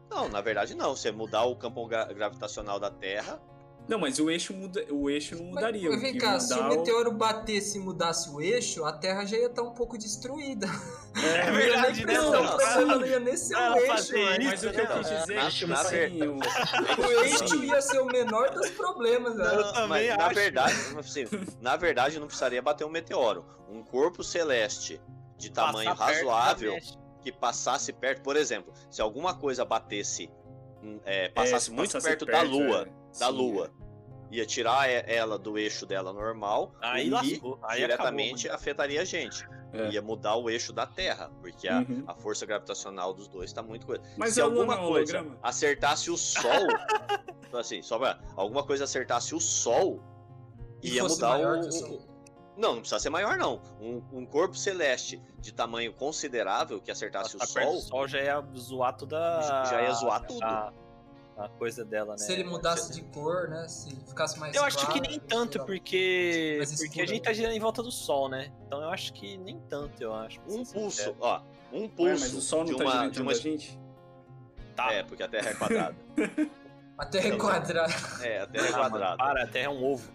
Não, 0.09 0.27
na 0.27 0.41
verdade 0.41 0.75
não. 0.75 0.95
Você 0.95 1.11
mudar 1.11 1.43
o 1.43 1.55
campo 1.55 1.85
gravitacional 1.87 2.79
da 2.79 2.89
Terra, 2.89 3.41
não, 3.87 3.99
mas 3.99 4.19
o 4.19 4.29
eixo, 4.29 4.53
muda, 4.53 4.85
o 4.89 5.09
eixo 5.09 5.35
não 5.35 5.45
mudaria. 5.45 5.89
Mas, 5.89 6.01
vem 6.01 6.17
cá, 6.17 6.39
se 6.39 6.53
o 6.53 6.67
meteoro 6.69 7.11
batesse 7.11 7.77
e 7.77 7.81
mudasse 7.81 8.29
o 8.29 8.41
eixo, 8.41 8.85
a 8.85 8.93
Terra 8.93 9.25
já 9.25 9.37
ia 9.37 9.47
estar 9.47 9.63
um 9.63 9.73
pouco 9.73 9.97
destruída. 9.97 10.67
É, 11.15 11.47
é 11.47 11.51
verdade, 11.51 12.05
né? 12.05 12.13
Não, 12.13 12.31
não, 12.31 12.57
não, 12.57 12.99
não 12.99 13.05
ia 13.05 13.19
nem 13.19 13.35
ser 13.35 13.55
o 13.55 13.75
eixo. 13.75 14.13
Mas 14.43 14.63
o 14.63 14.71
que 14.71 14.79
eu 14.79 14.87
quis 14.87 15.09
dizer 15.09 15.37
é 15.37 15.49
tipo 15.49 15.73
assim, 15.73 16.21
o... 16.23 16.37
o 17.01 17.23
eixo 17.23 17.63
ia 17.63 17.81
ser 17.81 17.99
o 17.99 18.05
menor 18.05 18.51
dos 18.51 18.69
problemas. 18.71 19.35
Né? 19.35 19.45
Eu 19.55 19.73
também 19.73 19.87
mas, 19.87 20.09
acho. 20.09 20.17
Na 20.17 20.29
verdade, 20.29 20.75
assim, 20.97 21.25
na 21.59 21.75
verdade, 21.75 22.19
não 22.19 22.27
precisaria 22.27 22.61
bater 22.61 22.85
um 22.85 22.89
meteoro. 22.89 23.45
Um 23.69 23.83
corpo 23.83 24.23
celeste 24.23 25.01
de 25.37 25.51
tamanho 25.51 25.93
razoável 25.93 26.77
que 27.21 27.31
passasse 27.31 27.93
perto, 27.93 28.21
por 28.21 28.35
exemplo, 28.35 28.73
se 28.89 29.01
alguma 29.01 29.33
coisa 29.35 29.63
batesse, 29.63 30.29
hum, 30.83 30.99
é, 31.05 31.29
passasse 31.29 31.69
é, 31.69 31.73
muito 31.73 31.93
passasse 31.93 32.07
perto, 32.07 32.25
perto, 32.25 32.45
da 32.45 32.49
Lua, 32.49 32.87
é. 32.87 33.00
Da 33.19 33.27
Sim, 33.27 33.31
Lua, 33.31 33.71
ia 34.31 34.45
tirar 34.45 34.89
ela 34.89 35.37
do 35.37 35.57
eixo 35.57 35.85
dela 35.85 36.13
normal 36.13 36.73
aí 36.81 37.09
e 37.09 37.15
aí 37.63 37.79
diretamente 37.79 38.47
acabou, 38.47 38.61
afetaria 38.61 39.01
a 39.01 39.05
gente. 39.05 39.47
É. 39.73 39.89
Ia 39.91 40.01
mudar 40.01 40.35
o 40.35 40.49
eixo 40.49 40.73
da 40.73 40.85
Terra, 40.85 41.31
porque 41.39 41.67
a, 41.67 41.79
uhum. 41.79 42.03
a 42.05 42.13
força 42.13 42.45
gravitacional 42.45 43.13
dos 43.13 43.27
dois 43.27 43.49
está 43.49 43.63
muito 43.63 43.85
coisa. 43.85 44.03
Mas 44.17 44.33
se 44.33 44.41
alguma 44.41 44.75
não, 44.75 44.87
coisa 44.87 45.19
holograma. 45.19 45.39
acertasse 45.41 46.11
o 46.11 46.17
Sol, 46.17 46.67
assim, 47.57 47.81
só 47.81 47.97
pra, 47.97 48.19
alguma 48.35 48.63
coisa 48.63 48.83
acertasse 48.83 49.33
o 49.33 49.39
Sol, 49.39 50.01
e 50.83 50.95
ia 50.95 51.03
mudar 51.03 51.39
o, 51.39 51.61
o, 51.61 52.01
Não, 52.57 52.73
não 52.73 52.79
precisa 52.79 52.99
ser 52.99 53.09
maior, 53.09 53.37
não. 53.37 53.61
Um, 53.79 54.03
um, 54.11 54.25
corpo 54.25 54.55
celeste 54.55 55.21
de 55.39 55.53
tamanho 55.53 55.93
considerável 55.93 56.81
que 56.81 56.91
acertasse 56.91 57.37
Nossa, 57.37 57.59
o 57.59 57.63
Sol. 57.63 57.75
O 57.77 57.81
Sol 57.81 58.07
já 58.09 58.21
ia 58.21 58.43
zoar 58.57 58.97
toda. 58.97 59.63
Já 59.69 59.83
ia 59.83 59.93
zoar 59.93 60.25
tudo. 60.25 60.43
A 60.43 60.73
a 61.45 61.49
coisa 61.49 61.83
dela, 61.83 62.11
né? 62.13 62.17
Se 62.17 62.31
ele 62.31 62.43
mudasse 62.43 62.93
de 62.93 63.01
cor, 63.01 63.49
né? 63.49 63.67
Se 63.67 63.95
ficasse 64.07 64.39
mais 64.39 64.55
Eu 64.55 64.61
claro, 64.61 64.75
acho 64.75 64.87
que 64.91 65.01
nem 65.01 65.19
tanto, 65.19 65.65
porque 65.65 66.61
porque 66.77 67.01
a 67.01 67.05
gente 67.05 67.21
tá 67.21 67.33
girando 67.33 67.53
em 67.53 67.59
volta 67.59 67.81
do 67.81 67.91
sol, 67.91 68.29
né? 68.29 68.51
Então 68.65 68.81
eu 68.81 68.89
acho 68.89 69.13
que 69.13 69.37
nem 69.37 69.59
tanto, 69.69 70.01
eu 70.01 70.13
acho. 70.13 70.39
Um 70.47 70.63
pulso, 70.63 71.15
ó, 71.19 71.41
um 71.71 71.87
pulso 71.87 72.03
Ué, 72.03 72.19
mas 72.19 72.33
o 72.33 72.41
sol 72.41 72.59
não 72.59 72.73
de 72.73 72.77
tá 72.77 72.83
uma, 72.83 73.09
de 73.09 73.21
uma 73.21 73.35
gente. 73.35 73.79
Tá. 74.75 74.91
É, 74.91 75.03
porque 75.03 75.23
a 75.23 75.27
Terra 75.27 75.49
é 75.49 75.53
quadrada. 75.53 75.95
a 76.97 77.05
Terra 77.05 77.27
é 77.27 77.37
quadrada. 77.37 77.93
É, 78.21 78.39
a 78.41 78.47
Terra 78.47 78.67
é 78.67 78.69
ah, 78.69 78.77
quadrada. 78.77 79.17
para, 79.17 79.43
a 79.43 79.47
Terra 79.47 79.65
é 79.65 79.69
um 79.69 79.83
ovo. 79.83 80.11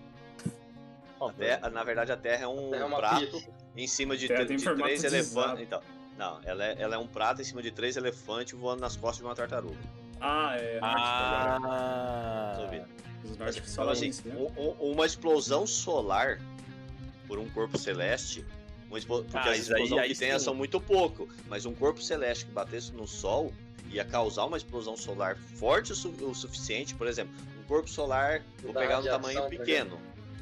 Terra, 1.36 1.70
na 1.70 1.82
verdade, 1.82 2.12
a 2.12 2.16
Terra 2.16 2.44
é 2.44 2.46
um 2.46 2.70
terra 2.70 2.84
é 2.84 2.96
prato 2.96 3.20
pizza. 3.20 3.50
em 3.74 3.86
cima 3.86 4.16
de, 4.16 4.28
de 4.28 4.64
três 4.74 5.04
elefantes. 5.04 5.62
Então, 5.62 5.80
não, 6.16 6.40
ela 6.44 6.64
é, 6.64 6.76
ela 6.78 6.94
é 6.94 6.98
um 6.98 7.06
prato 7.06 7.40
em 7.40 7.44
cima 7.44 7.62
de 7.62 7.70
três 7.70 7.96
elefantes 7.96 8.58
voando 8.58 8.80
nas 8.80 8.96
costas 8.96 9.18
de 9.18 9.24
uma 9.24 9.34
tartaruga. 9.34 9.78
Ah, 10.20 10.56
é. 10.56 10.78
Ah, 10.82 12.58
Os 13.24 13.36
nórdicos 13.36 13.74
falam 13.74 13.92
assim, 13.92 14.08
isso, 14.08 14.26
né? 14.26 14.34
Uma 14.78 15.06
explosão 15.06 15.66
solar 15.66 16.40
por 17.26 17.38
um 17.38 17.48
corpo 17.48 17.78
celeste. 17.78 18.44
Uma 18.88 18.98
expo... 18.98 19.22
Porque 19.22 19.36
ah, 19.36 19.52
as 19.52 19.58
explosões 19.58 19.92
aí, 19.92 19.98
aí 19.98 20.08
que 20.12 20.18
tem 20.18 20.38
são 20.38 20.54
muito 20.54 20.80
pouco. 20.80 21.28
Mas 21.48 21.66
um 21.66 21.74
corpo 21.74 22.00
celeste 22.00 22.46
que 22.46 22.52
batesse 22.52 22.92
no 22.92 23.06
Sol 23.06 23.52
ia 23.90 24.04
causar 24.04 24.46
uma 24.46 24.56
explosão 24.56 24.96
solar 24.96 25.36
forte 25.36 25.92
o, 25.92 25.94
su 25.94 26.10
o 26.10 26.34
suficiente. 26.34 26.94
Por 26.94 27.06
exemplo, 27.06 27.34
um 27.58 27.64
corpo 27.64 27.88
solar, 27.88 28.42
vou 28.62 28.72
pegar 28.72 29.00
um 29.00 29.04
tamanho 29.04 29.48
pequeno. 29.48 29.98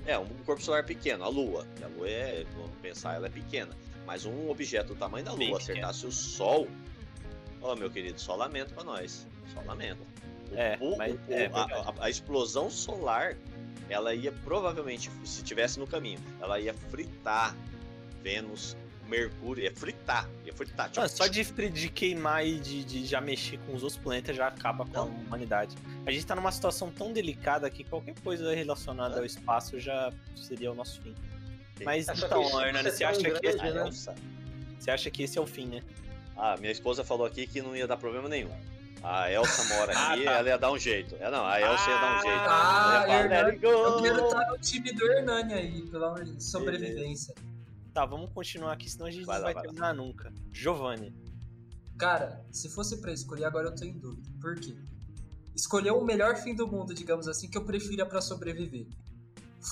É, 0.06 0.18
um 0.18 0.26
corpo 0.44 0.62
solar 0.62 0.84
pequeno, 0.84 1.24
a 1.24 1.28
Lua. 1.28 1.66
A 1.82 1.86
Lua 1.86 2.08
é, 2.08 2.44
vamos 2.54 2.70
pensar, 2.82 3.14
ela 3.14 3.26
é 3.26 3.30
pequena. 3.30 3.74
Mas 4.06 4.26
um 4.26 4.50
objeto 4.50 4.88
do 4.88 4.96
tamanho 4.96 5.24
da 5.24 5.32
Lua 5.32 5.56
acertasse 5.56 6.06
o 6.06 6.12
Sol, 6.12 6.68
ó, 7.62 7.72
oh, 7.72 7.76
meu 7.76 7.90
querido, 7.90 8.20
só 8.20 8.36
lamento 8.36 8.74
pra 8.74 8.84
nós. 8.84 9.26
Só 9.52 9.60
lamento. 9.66 10.06
É, 10.52 10.78
o, 10.80 10.96
mas, 10.96 11.14
o, 11.14 11.18
é, 11.32 11.50
a, 11.52 11.62
a, 11.62 11.94
a, 12.04 12.10
explosão 12.10 12.70
solar, 12.70 13.36
ela 13.88 14.14
ia 14.14 14.30
provavelmente, 14.30 15.10
se 15.24 15.42
tivesse 15.42 15.78
no 15.78 15.86
caminho, 15.86 16.20
ela 16.40 16.60
ia 16.60 16.72
fritar 16.72 17.56
Vênus, 18.22 18.76
Mercúrio, 19.08 19.64
ia 19.64 19.74
fritar, 19.74 20.28
ia 20.46 20.52
fritar. 20.52 20.90
Tipo, 20.90 21.06
só 21.08 21.26
de, 21.26 21.44
de 21.44 21.88
queimar 21.90 22.46
e 22.46 22.58
de, 22.58 22.84
de, 22.84 23.04
já 23.04 23.20
mexer 23.20 23.58
com 23.58 23.74
os 23.74 23.82
outros 23.82 24.00
planetas 24.00 24.34
já 24.34 24.46
acaba 24.46 24.86
com 24.86 24.92
não. 24.92 25.02
a 25.02 25.04
humanidade. 25.04 25.76
A 26.06 26.10
gente 26.10 26.24
tá 26.24 26.34
numa 26.34 26.50
situação 26.50 26.90
tão 26.90 27.12
delicada 27.12 27.68
que 27.68 27.84
qualquer 27.84 28.14
coisa 28.20 28.54
relacionada 28.54 29.16
é. 29.16 29.18
ao 29.18 29.24
espaço 29.24 29.78
já 29.78 30.10
seria 30.34 30.72
o 30.72 30.74
nosso 30.74 31.02
fim. 31.02 31.14
Mas 31.84 32.08
é, 32.08 32.14
então, 32.14 32.62
Hernani, 32.62 32.90
você 32.90 33.04
acha 33.04 33.20
grande, 33.20 33.40
que 33.40 33.46
esse, 33.46 33.58
né? 33.58 33.90
você 34.78 34.90
acha 34.90 35.10
que 35.10 35.22
esse 35.22 35.38
é 35.38 35.40
o 35.40 35.46
fim, 35.46 35.66
né? 35.66 35.82
Ah, 36.36 36.56
minha 36.58 36.72
esposa 36.72 37.04
falou 37.04 37.26
aqui 37.26 37.46
que 37.46 37.60
não 37.60 37.76
ia 37.76 37.86
dar 37.86 37.96
problema 37.96 38.28
nenhum. 38.28 38.50
A 39.04 39.30
Elsa 39.30 39.74
mora 39.74 39.92
ah, 39.94 40.14
aqui, 40.14 40.22
ah, 40.26 40.32
tá. 40.32 40.38
ela 40.38 40.48
ia 40.48 40.58
dar 40.58 40.72
um 40.72 40.78
jeito. 40.78 41.14
É, 41.16 41.30
não, 41.30 41.44
a 41.44 41.60
Elsa 41.60 41.84
ah, 41.86 41.90
ia 41.90 42.00
dar 42.00 42.16
um 42.16 42.22
jeito. 42.22 42.40
Ah, 42.48 43.04
Hernani, 43.06 43.58
eu 43.62 44.02
quero 44.02 44.24
estar 44.24 44.50
no 44.50 44.58
time 44.58 44.92
do 44.92 45.12
Hernani 45.12 45.52
aí, 45.52 45.82
pela 45.90 46.14
sobrevivência. 46.40 47.34
Tá, 47.92 48.06
vamos 48.06 48.30
continuar 48.32 48.72
aqui, 48.72 48.90
senão 48.90 49.06
a 49.06 49.10
gente 49.10 49.26
vai 49.26 49.36
não 49.36 49.44
lá, 49.44 49.52
vai, 49.52 49.54
vai 49.54 49.62
terminar 49.64 49.88
lá. 49.88 49.92
nunca. 49.92 50.32
Giovanni. 50.50 51.14
Cara, 51.98 52.42
se 52.50 52.70
fosse 52.70 52.96
pra 52.96 53.12
escolher, 53.12 53.44
agora 53.44 53.68
eu 53.68 53.74
tô 53.74 53.84
em 53.84 53.98
dúvida. 53.98 54.26
Por 54.40 54.58
quê? 54.58 54.74
Escolher 55.54 55.90
o 55.90 56.02
melhor 56.02 56.36
fim 56.36 56.54
do 56.54 56.66
mundo, 56.66 56.94
digamos 56.94 57.28
assim, 57.28 57.48
que 57.48 57.58
eu 57.58 57.64
prefira 57.64 58.06
para 58.06 58.22
sobreviver. 58.22 58.86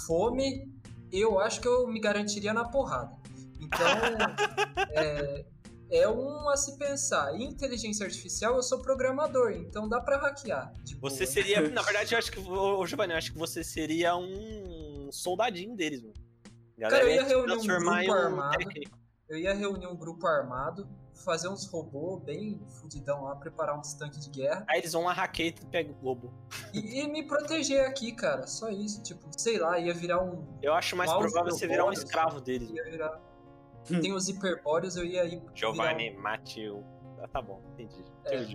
Fome, 0.06 0.70
eu 1.10 1.40
acho 1.40 1.58
que 1.58 1.66
eu 1.66 1.88
me 1.88 1.98
garantiria 1.98 2.52
na 2.52 2.66
porrada. 2.66 3.16
Então, 3.58 3.78
é, 4.92 5.44
é 5.92 6.08
um 6.08 6.48
a 6.48 6.56
se 6.56 6.78
pensar. 6.78 7.38
E 7.38 7.44
inteligência 7.44 8.06
artificial, 8.06 8.56
eu 8.56 8.62
sou 8.62 8.80
programador, 8.80 9.52
então 9.52 9.88
dá 9.88 10.00
para 10.00 10.16
hackear. 10.16 10.72
Você 11.00 11.26
seria, 11.26 11.60
na 11.68 11.82
verdade, 11.82 12.14
eu 12.14 12.18
acho 12.18 12.32
que, 12.32 12.40
ô, 12.40 12.84
Giovanni, 12.86 13.12
eu 13.12 13.18
acho 13.18 13.32
que 13.32 13.38
você 13.38 13.62
seria 13.62 14.16
um 14.16 15.10
soldadinho 15.12 15.76
deles, 15.76 16.00
mano. 16.00 16.14
Galera, 16.78 17.02
Cara, 17.02 17.12
eu 17.12 17.14
ia 17.14 17.28
reunir 17.28 17.52
um 17.52 17.66
grupo 17.66 18.12
armado. 18.12 18.58
Técnico. 18.58 18.98
Eu 19.28 19.38
ia 19.38 19.54
reunir 19.54 19.86
um 19.86 19.96
grupo 19.96 20.26
armado, 20.26 20.88
fazer 21.24 21.48
uns 21.48 21.66
robôs 21.66 22.22
bem 22.22 22.60
fudidão 22.80 23.24
lá, 23.24 23.36
preparar 23.36 23.78
uns 23.78 23.94
tanques 23.94 24.24
de 24.24 24.30
guerra. 24.30 24.64
Aí 24.68 24.80
eles 24.80 24.92
vão 24.92 25.04
lá 25.04 25.12
hackear 25.12 25.48
e 25.48 25.66
pega 25.66 25.90
o 25.90 25.94
globo. 25.94 26.32
E, 26.74 27.00
e, 27.00 27.08
me 27.08 27.22
proteger 27.22 27.86
aqui, 27.86 28.12
cara. 28.12 28.46
Só 28.46 28.68
isso. 28.68 29.02
Tipo, 29.02 29.30
sei 29.38 29.58
lá, 29.58 29.78
ia 29.78 29.94
virar 29.94 30.22
um. 30.22 30.58
Eu 30.60 30.74
acho 30.74 30.96
mais 30.96 31.10
provável 31.10 31.50
você 31.50 31.66
virar 31.66 31.86
um 31.86 31.92
escravo 31.92 32.40
deles. 32.40 32.68
Ia 32.70 32.84
virar 32.84 33.20
tem 33.84 34.12
os 34.12 34.28
hiperbóreos, 34.28 34.96
eu 34.96 35.04
ia 35.04 35.24
ir. 35.24 35.42
Giovanni 35.54 36.10
virar... 36.10 36.40
Ah, 37.20 37.28
tá 37.28 37.40
bom, 37.40 37.62
entendi. 37.72 38.04
É. 38.26 38.46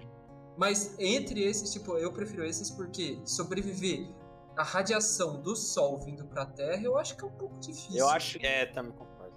Mas 0.57 0.97
entre 0.99 1.43
esses, 1.43 1.71
tipo, 1.71 1.97
eu 1.97 2.11
prefiro 2.11 2.43
esses 2.43 2.69
porque 2.71 3.19
sobreviver 3.25 4.09
a 4.57 4.63
radiação 4.63 5.39
do 5.41 5.55
Sol 5.55 5.99
vindo 5.99 6.25
pra 6.25 6.45
Terra, 6.45 6.81
eu 6.81 6.97
acho 6.97 7.15
que 7.15 7.23
é 7.23 7.27
um 7.27 7.31
pouco 7.31 7.57
difícil. 7.59 7.97
Eu 7.97 8.09
acho 8.09 8.39
que 8.39 8.45
é, 8.45 8.65
também 8.65 8.91
concordo. 8.91 9.35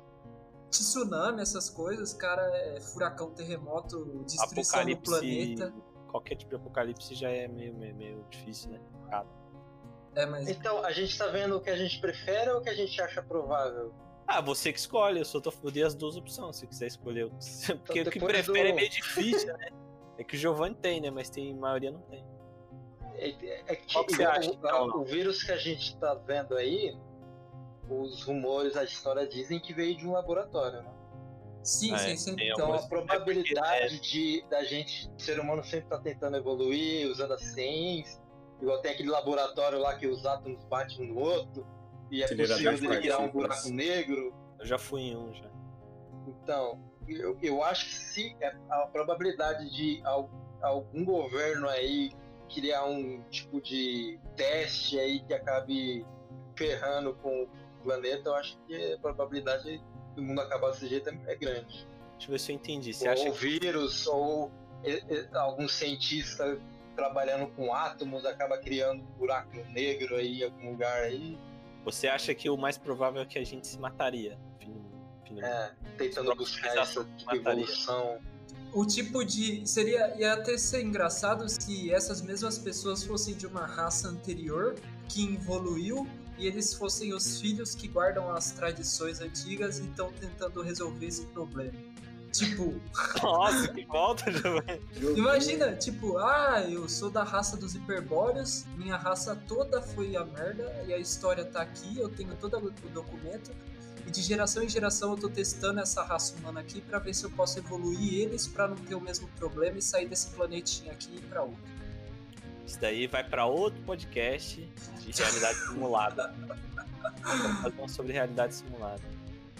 Tsunami, 0.70 1.42
essas 1.42 1.68
coisas, 1.68 2.14
cara, 2.14 2.42
é 2.42 2.80
furacão, 2.80 3.30
terremoto, 3.32 4.24
destruição 4.24 4.86
do 4.86 4.96
planeta. 4.96 5.74
Qualquer 6.08 6.36
tipo 6.36 6.50
de 6.50 6.56
apocalipse 6.56 7.14
já 7.14 7.28
é 7.28 7.46
meio, 7.46 7.74
meio, 7.74 7.94
meio 7.94 8.26
difícil, 8.30 8.70
né? 8.70 8.80
É, 10.14 10.26
mas... 10.26 10.48
Então, 10.48 10.84
a 10.84 10.90
gente 10.90 11.16
tá 11.16 11.26
vendo 11.26 11.56
o 11.56 11.60
que 11.60 11.70
a 11.70 11.76
gente 11.76 12.00
prefere 12.00 12.50
ou 12.50 12.58
o 12.58 12.62
que 12.62 12.70
a 12.70 12.74
gente 12.74 13.00
acha 13.00 13.22
provável? 13.22 13.92
Ah, 14.32 14.40
você 14.40 14.72
que 14.72 14.78
escolhe, 14.78 15.18
eu 15.18 15.24
só 15.24 15.40
tô, 15.40 15.52
eu 15.64 15.72
dei 15.72 15.82
as 15.82 15.92
duas 15.92 16.16
opções, 16.16 16.54
se 16.54 16.64
quiser 16.64 16.86
escolher. 16.86 17.28
Porque 17.84 17.98
então, 17.98 18.10
o 18.10 18.12
que 18.12 18.20
prefere 18.20 18.44
do... 18.44 18.68
é 18.68 18.72
meio 18.72 18.88
difícil, 18.88 19.56
né? 19.58 19.70
É 20.16 20.22
que 20.22 20.36
o 20.36 20.38
Giovanni 20.38 20.76
tem, 20.76 21.00
né? 21.00 21.10
Mas 21.10 21.28
tem, 21.28 21.52
a 21.52 21.56
maioria 21.56 21.90
não 21.90 22.00
tem. 22.02 22.24
É, 23.16 23.30
é, 23.30 23.64
é 23.66 23.74
que, 23.74 24.04
que 24.04 24.22
acha, 24.22 24.48
o, 24.48 24.54
então, 24.54 24.86
o, 25.00 25.04
vírus 25.04 25.42
que 25.42 25.50
a 25.50 25.56
gente 25.56 25.96
tá 25.96 26.14
vendo 26.14 26.56
aí, 26.56 26.96
os 27.88 28.22
rumores, 28.22 28.76
a 28.76 28.84
história 28.84 29.26
dizem 29.26 29.58
que 29.58 29.74
veio 29.74 29.96
de 29.96 30.06
um 30.06 30.12
laboratório, 30.12 30.80
né? 30.80 30.92
Sim, 31.64 31.92
é, 31.92 31.98
sim, 31.98 32.16
sim. 32.16 32.36
Então 32.38 32.72
a 32.72 32.82
probabilidade 32.86 33.96
é 33.96 33.98
de 33.98 34.44
da 34.48 34.62
gente, 34.62 35.10
o 35.10 35.20
ser 35.20 35.40
humano 35.40 35.64
sempre 35.64 35.88
tá 35.88 35.98
tentando 35.98 36.36
evoluir, 36.36 37.10
usando 37.10 37.34
a 37.34 37.38
ciência, 37.38 38.22
igual 38.62 38.80
tem 38.80 38.92
aquele 38.92 39.10
laboratório 39.10 39.80
lá 39.80 39.96
que 39.96 40.06
os 40.06 40.24
átomos 40.24 40.64
batem 40.66 41.10
um 41.10 41.14
no 41.14 41.20
outro 41.20 41.66
e 42.10 42.22
é 42.22 42.28
possível 42.28 42.72
ele 42.72 42.96
criar 42.98 43.18
um 43.18 43.28
buraco 43.30 43.68
negro. 43.70 44.34
Eu 44.58 44.66
já 44.66 44.78
fui 44.78 45.02
em 45.02 45.16
um 45.16 45.32
já. 45.32 45.50
Então, 46.26 46.82
eu, 47.08 47.36
eu 47.42 47.62
acho 47.62 47.86
que 47.86 47.94
se 47.94 48.36
é 48.40 48.54
a 48.70 48.86
probabilidade 48.86 49.70
de 49.70 50.02
algum 50.62 51.04
governo 51.04 51.68
aí 51.68 52.10
criar 52.52 52.84
um 52.84 53.22
tipo 53.30 53.60
de 53.60 54.18
teste 54.36 54.98
aí 54.98 55.20
que 55.20 55.32
acabe 55.32 56.04
ferrando 56.56 57.14
com 57.14 57.44
o 57.44 57.48
planeta, 57.82 58.28
eu 58.28 58.34
acho 58.34 58.58
que 58.66 58.92
a 58.94 58.98
probabilidade 58.98 59.82
do 60.14 60.22
mundo 60.22 60.40
acabar 60.40 60.70
desse 60.70 60.88
jeito 60.88 61.08
é, 61.08 61.18
é 61.26 61.36
grande. 61.36 61.88
Deixa 62.12 62.26
eu 62.26 62.32
ver 62.32 62.38
se 62.40 62.52
eu 62.52 62.56
entendi. 62.56 62.92
Você 62.92 63.06
ou 63.06 63.12
acha 63.14 63.30
que 63.30 63.38
vírus, 63.38 64.06
ou 64.06 64.50
e- 64.84 65.02
e- 65.08 65.28
algum 65.32 65.66
cientista 65.68 66.60
trabalhando 66.96 67.46
com 67.54 67.72
átomos 67.72 68.26
acaba 68.26 68.58
criando 68.58 69.02
um 69.02 69.12
buraco 69.12 69.56
negro 69.70 70.16
aí 70.16 70.40
em 70.40 70.44
algum 70.44 70.70
lugar 70.72 71.02
aí, 71.04 71.38
você 71.84 72.08
acha 72.08 72.34
que 72.34 72.48
o 72.50 72.56
mais 72.56 72.76
provável 72.76 73.22
é 73.22 73.26
que 73.26 73.38
a 73.38 73.44
gente 73.44 73.66
se 73.66 73.78
mataria? 73.78 74.38
Fim 74.58 74.74
fim 75.26 75.40
é, 75.40 75.72
tentando 75.96 76.34
buscar 76.34 76.76
essa 76.76 77.06
evolução. 77.32 78.18
O 78.72 78.84
tipo 78.86 79.24
de. 79.24 79.66
Seria. 79.66 80.14
Ia 80.18 80.34
até 80.34 80.56
ser 80.56 80.82
engraçado 80.82 81.48
se 81.48 81.92
essas 81.92 82.22
mesmas 82.22 82.58
pessoas 82.58 83.02
fossem 83.04 83.34
de 83.34 83.46
uma 83.46 83.66
raça 83.66 84.08
anterior 84.08 84.76
que 85.08 85.34
evoluiu 85.34 86.06
e 86.38 86.46
eles 86.46 86.72
fossem 86.72 87.12
os 87.12 87.40
filhos 87.40 87.74
que 87.74 87.88
guardam 87.88 88.30
as 88.30 88.52
tradições 88.52 89.20
antigas 89.20 89.78
e 89.78 89.82
estão 89.82 90.12
tentando 90.12 90.62
resolver 90.62 91.06
esse 91.06 91.26
problema. 91.26 91.72
Tipo, 92.32 92.80
Nossa, 93.22 93.68
que 93.68 93.84
volta, 93.84 94.30
Giovanni. 94.30 94.80
imagina, 95.16 95.74
tipo, 95.74 96.16
ah, 96.18 96.64
eu 96.68 96.88
sou 96.88 97.10
da 97.10 97.24
raça 97.24 97.56
dos 97.56 97.74
hiperbóreos, 97.74 98.64
minha 98.76 98.96
raça 98.96 99.34
toda 99.48 99.82
foi 99.82 100.16
a 100.16 100.24
merda 100.24 100.84
e 100.86 100.94
a 100.94 100.98
história 100.98 101.44
tá 101.44 101.60
aqui, 101.62 101.98
eu 101.98 102.08
tenho 102.08 102.34
todo 102.36 102.56
o 102.58 102.88
documento. 102.90 103.50
E 104.06 104.10
de 104.10 104.22
geração 104.22 104.62
em 104.62 104.68
geração 104.68 105.10
eu 105.12 105.18
tô 105.18 105.28
testando 105.28 105.80
essa 105.80 106.02
raça 106.02 106.34
humana 106.36 106.60
aqui 106.60 106.80
pra 106.80 106.98
ver 106.98 107.14
se 107.14 107.24
eu 107.24 107.30
posso 107.30 107.58
evoluir 107.58 108.14
eles 108.22 108.46
pra 108.46 108.66
não 108.66 108.76
ter 108.76 108.94
o 108.94 109.00
mesmo 109.00 109.28
problema 109.36 109.78
e 109.78 109.82
sair 109.82 110.06
desse 110.06 110.28
planetinha 110.28 110.92
aqui 110.92 111.10
e 111.12 111.16
ir 111.16 111.22
pra 111.22 111.42
outro. 111.42 111.58
Isso 112.66 112.80
daí 112.80 113.06
vai 113.08 113.24
pra 113.24 113.46
outro 113.46 113.80
podcast 113.82 114.56
de 115.00 115.22
realidade 115.22 115.58
simulada. 115.58 116.34
Vamos 117.22 117.60
fazer 117.60 117.82
um 117.82 117.88
sobre 117.88 118.12
realidade 118.12 118.54
simulada. 118.54 119.02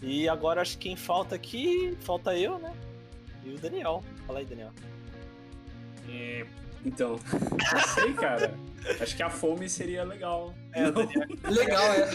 E 0.03 0.29
agora 0.29 0.61
acho 0.63 0.79
que 0.79 0.89
quem 0.89 0.97
falta 0.97 1.35
aqui, 1.35 1.97
falta 2.01 2.37
eu, 2.37 2.59
né? 2.59 2.73
E 3.45 3.51
o 3.55 3.59
Daniel. 3.59 4.03
Fala 4.27 4.39
aí, 4.39 4.45
Daniel. 4.47 4.73
É, 6.09 6.47
Então, 6.85 7.19
não 7.73 7.81
sei, 7.95 8.13
cara. 8.15 8.55
Acho 9.01 9.15
que 9.15 9.23
a 9.23 9.29
fome 9.29 9.69
seria 9.69 10.03
legal. 10.05 10.55
É, 10.73 10.89
o 10.89 10.93
Daniel, 10.93 11.27
Legal, 11.51 11.85
é. 11.93 12.11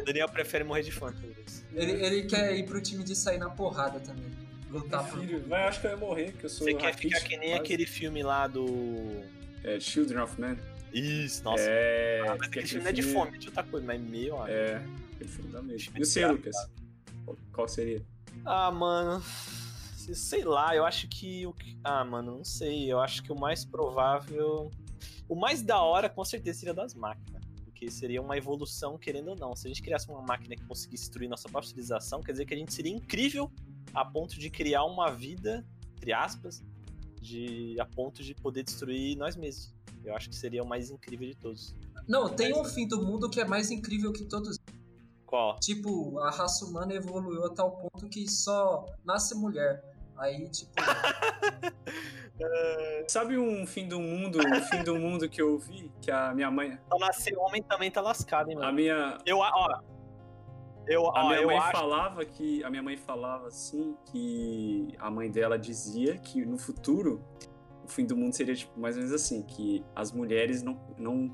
o 0.00 0.04
Daniel 0.04 0.28
prefere 0.28 0.62
morrer 0.62 0.82
de 0.82 0.92
fome. 0.92 1.16
Ele, 1.74 1.92
ele 2.04 2.22
quer 2.24 2.56
ir 2.56 2.64
pro 2.64 2.80
time 2.80 3.02
de 3.02 3.16
sair 3.16 3.38
na 3.38 3.50
porrada 3.50 3.98
também. 4.00 4.30
Lutar 4.70 5.04
por. 5.08 5.18
Prefiro, 5.18 5.42
mas 5.48 5.60
eu 5.62 5.68
acho 5.68 5.80
que 5.80 5.86
eu 5.88 5.90
ia 5.90 5.96
morrer, 5.96 6.30
porque 6.30 6.46
eu 6.46 6.50
sou 6.50 6.64
Você 6.64 6.74
quer 6.74 6.94
ficar 6.94 7.20
que 7.22 7.36
nem 7.36 7.50
quase. 7.50 7.60
aquele 7.62 7.86
filme 7.86 8.22
lá 8.22 8.46
do. 8.46 9.20
É, 9.64 9.80
Children 9.80 10.20
of 10.20 10.40
Men. 10.40 10.56
Isso, 10.92 11.42
nossa. 11.42 11.62
é, 11.64 12.20
Ah, 12.26 12.36
mas 12.38 12.48
aquele 12.48 12.66
filme 12.66 12.84
não 12.84 12.90
é 12.90 12.92
de 12.92 13.02
fome, 13.02 13.38
de 13.38 13.46
outra 13.48 13.62
coisa, 13.64 13.84
mas 13.84 14.00
meio, 14.00 14.34
ó. 14.34 14.46
É, 14.46 14.80
aquele 15.14 15.28
filme 15.30 15.50
da 15.50 15.60
mesma. 15.60 15.98
E 15.98 16.02
o 16.02 16.06
seu. 16.06 16.30
Lucas? 16.30 16.54
Qual- 17.52 17.68
seria? 17.68 18.04
Ah, 18.44 18.70
mano. 18.70 19.22
Sei 20.14 20.44
lá, 20.44 20.74
eu 20.74 20.84
acho 20.84 21.08
que 21.08 21.46
o 21.46 21.52
que- 21.52 21.78
Ah, 21.84 22.04
mano, 22.04 22.38
não 22.38 22.44
sei. 22.44 22.90
Eu 22.90 23.00
acho 23.00 23.22
que 23.22 23.30
o 23.32 23.38
mais 23.38 23.64
provável. 23.64 24.70
O 25.28 25.34
mais 25.36 25.62
da 25.62 25.80
hora, 25.82 26.08
com 26.08 26.24
certeza, 26.24 26.58
seria 26.60 26.74
das 26.74 26.94
máquinas. 26.94 27.42
Porque 27.64 27.90
seria 27.90 28.20
uma 28.20 28.36
evolução, 28.36 28.98
querendo 28.98 29.28
ou 29.28 29.36
não. 29.36 29.54
Se 29.54 29.66
a 29.66 29.68
gente 29.68 29.82
criasse 29.82 30.08
uma 30.08 30.20
máquina 30.22 30.56
que 30.56 30.64
conseguisse 30.64 31.04
destruir 31.04 31.28
nossa 31.28 31.48
própria 31.48 31.68
civilização, 31.68 32.22
quer 32.22 32.32
dizer 32.32 32.44
que 32.46 32.54
a 32.54 32.56
gente 32.56 32.72
seria 32.74 32.92
incrível 32.92 33.50
a 33.94 34.04
ponto 34.04 34.38
de 34.38 34.50
criar 34.50 34.84
uma 34.84 35.10
vida, 35.10 35.64
entre 35.96 36.12
aspas, 36.12 36.62
de 37.20 37.76
a 37.78 37.84
ponto 37.86 38.22
de 38.22 38.34
poder 38.34 38.64
destruir 38.64 39.16
nós 39.16 39.36
mesmos. 39.36 39.74
Eu 40.04 40.14
acho 40.16 40.28
que 40.28 40.34
seria 40.36 40.62
o 40.62 40.66
mais 40.66 40.90
incrível 40.90 41.28
de 41.28 41.36
todos. 41.36 41.74
Não, 42.08 42.28
tem 42.28 42.52
um 42.54 42.64
fim 42.64 42.88
do 42.88 43.02
mundo 43.04 43.28
que 43.30 43.40
é 43.40 43.44
mais 43.44 43.70
incrível 43.70 44.12
que 44.12 44.24
todos. 44.24 44.58
Qual? 45.30 45.56
Tipo, 45.60 46.18
a 46.18 46.30
raça 46.30 46.64
humana 46.64 46.92
evoluiu 46.92 47.44
a 47.46 47.54
tal 47.54 47.70
ponto 47.76 48.08
que 48.08 48.28
só 48.28 48.84
nasce 49.04 49.32
mulher. 49.36 49.80
Aí, 50.18 50.48
tipo, 50.50 50.72
Sabe 53.08 53.38
um 53.38 53.66
fim 53.66 53.86
do 53.86 54.00
mundo, 54.00 54.38
um 54.38 54.60
fim 54.62 54.82
do 54.82 54.96
mundo 54.96 55.28
que 55.28 55.40
eu 55.42 55.58
vi? 55.58 55.90
Que 56.00 56.10
a 56.10 56.32
minha 56.34 56.50
mãe. 56.50 56.78
Então 56.86 56.98
nascer 56.98 57.36
homem 57.38 57.62
também 57.62 57.90
tá 57.90 58.00
lascado, 58.00 58.50
hein, 58.50 58.56
A 58.56 58.60
mano? 58.60 58.72
minha, 58.74 59.18
Eu, 59.26 59.42
a- 59.42 59.52
ó. 59.54 59.80
Eu, 60.86 61.06
a 61.14 61.24
ó, 61.24 61.28
minha 61.28 61.40
eu 61.40 61.46
mãe 61.46 61.58
acho. 61.58 61.72
falava 61.72 62.24
que. 62.24 62.64
A 62.64 62.70
minha 62.70 62.82
mãe 62.82 62.96
falava 62.96 63.48
assim 63.48 63.96
que 64.06 64.94
a 64.98 65.10
mãe 65.10 65.30
dela 65.30 65.58
dizia 65.58 66.16
que 66.18 66.44
no 66.44 66.58
futuro 66.58 67.22
o 67.84 67.88
fim 67.88 68.06
do 68.06 68.16
mundo 68.16 68.34
seria 68.34 68.54
tipo, 68.54 68.78
mais 68.80 68.96
ou 68.96 69.02
menos 69.02 69.14
assim, 69.14 69.42
que 69.42 69.84
as 69.94 70.12
mulheres 70.12 70.62
não, 70.62 70.80
não 70.96 71.28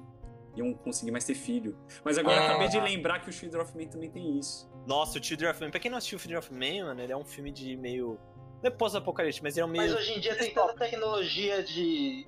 iam 0.56 0.72
conseguir 0.74 1.10
mais 1.10 1.24
ter 1.24 1.34
filho. 1.34 1.78
Mas 2.04 2.16
agora 2.18 2.36
eu 2.36 2.42
Ah. 2.42 2.46
acabei 2.50 2.68
de 2.68 2.80
lembrar 2.80 3.20
que 3.20 3.28
o 3.30 3.32
Children 3.32 3.62
of 3.62 3.76
Men 3.76 3.88
também 3.88 4.10
tem 4.10 4.38
isso. 4.38 4.68
Nossa, 4.86 5.18
o 5.18 5.22
Children 5.22 5.50
of 5.50 5.60
Man. 5.62 5.70
Pra 5.70 5.80
quem 5.80 5.90
não 5.90 5.98
assistiu 5.98 6.16
o 6.16 6.20
Children 6.20 6.38
of 6.38 6.52
Man, 6.52 6.86
mano, 6.86 7.00
ele 7.02 7.12
é 7.12 7.16
um 7.16 7.24
filme 7.24 7.50
de 7.52 7.76
meio. 7.76 8.18
Não 8.62 8.68
é 8.68 8.70
pós-apocalipse, 8.70 9.42
mas 9.42 9.56
ele 9.56 9.62
é 9.62 9.66
um 9.66 9.68
meio. 9.68 9.84
Mas 9.84 9.94
hoje 9.94 10.12
em 10.14 10.20
dia 10.20 10.34
tem 10.36 10.52
tanta 10.52 10.74
tecnologia 10.74 11.62
de. 11.62 12.26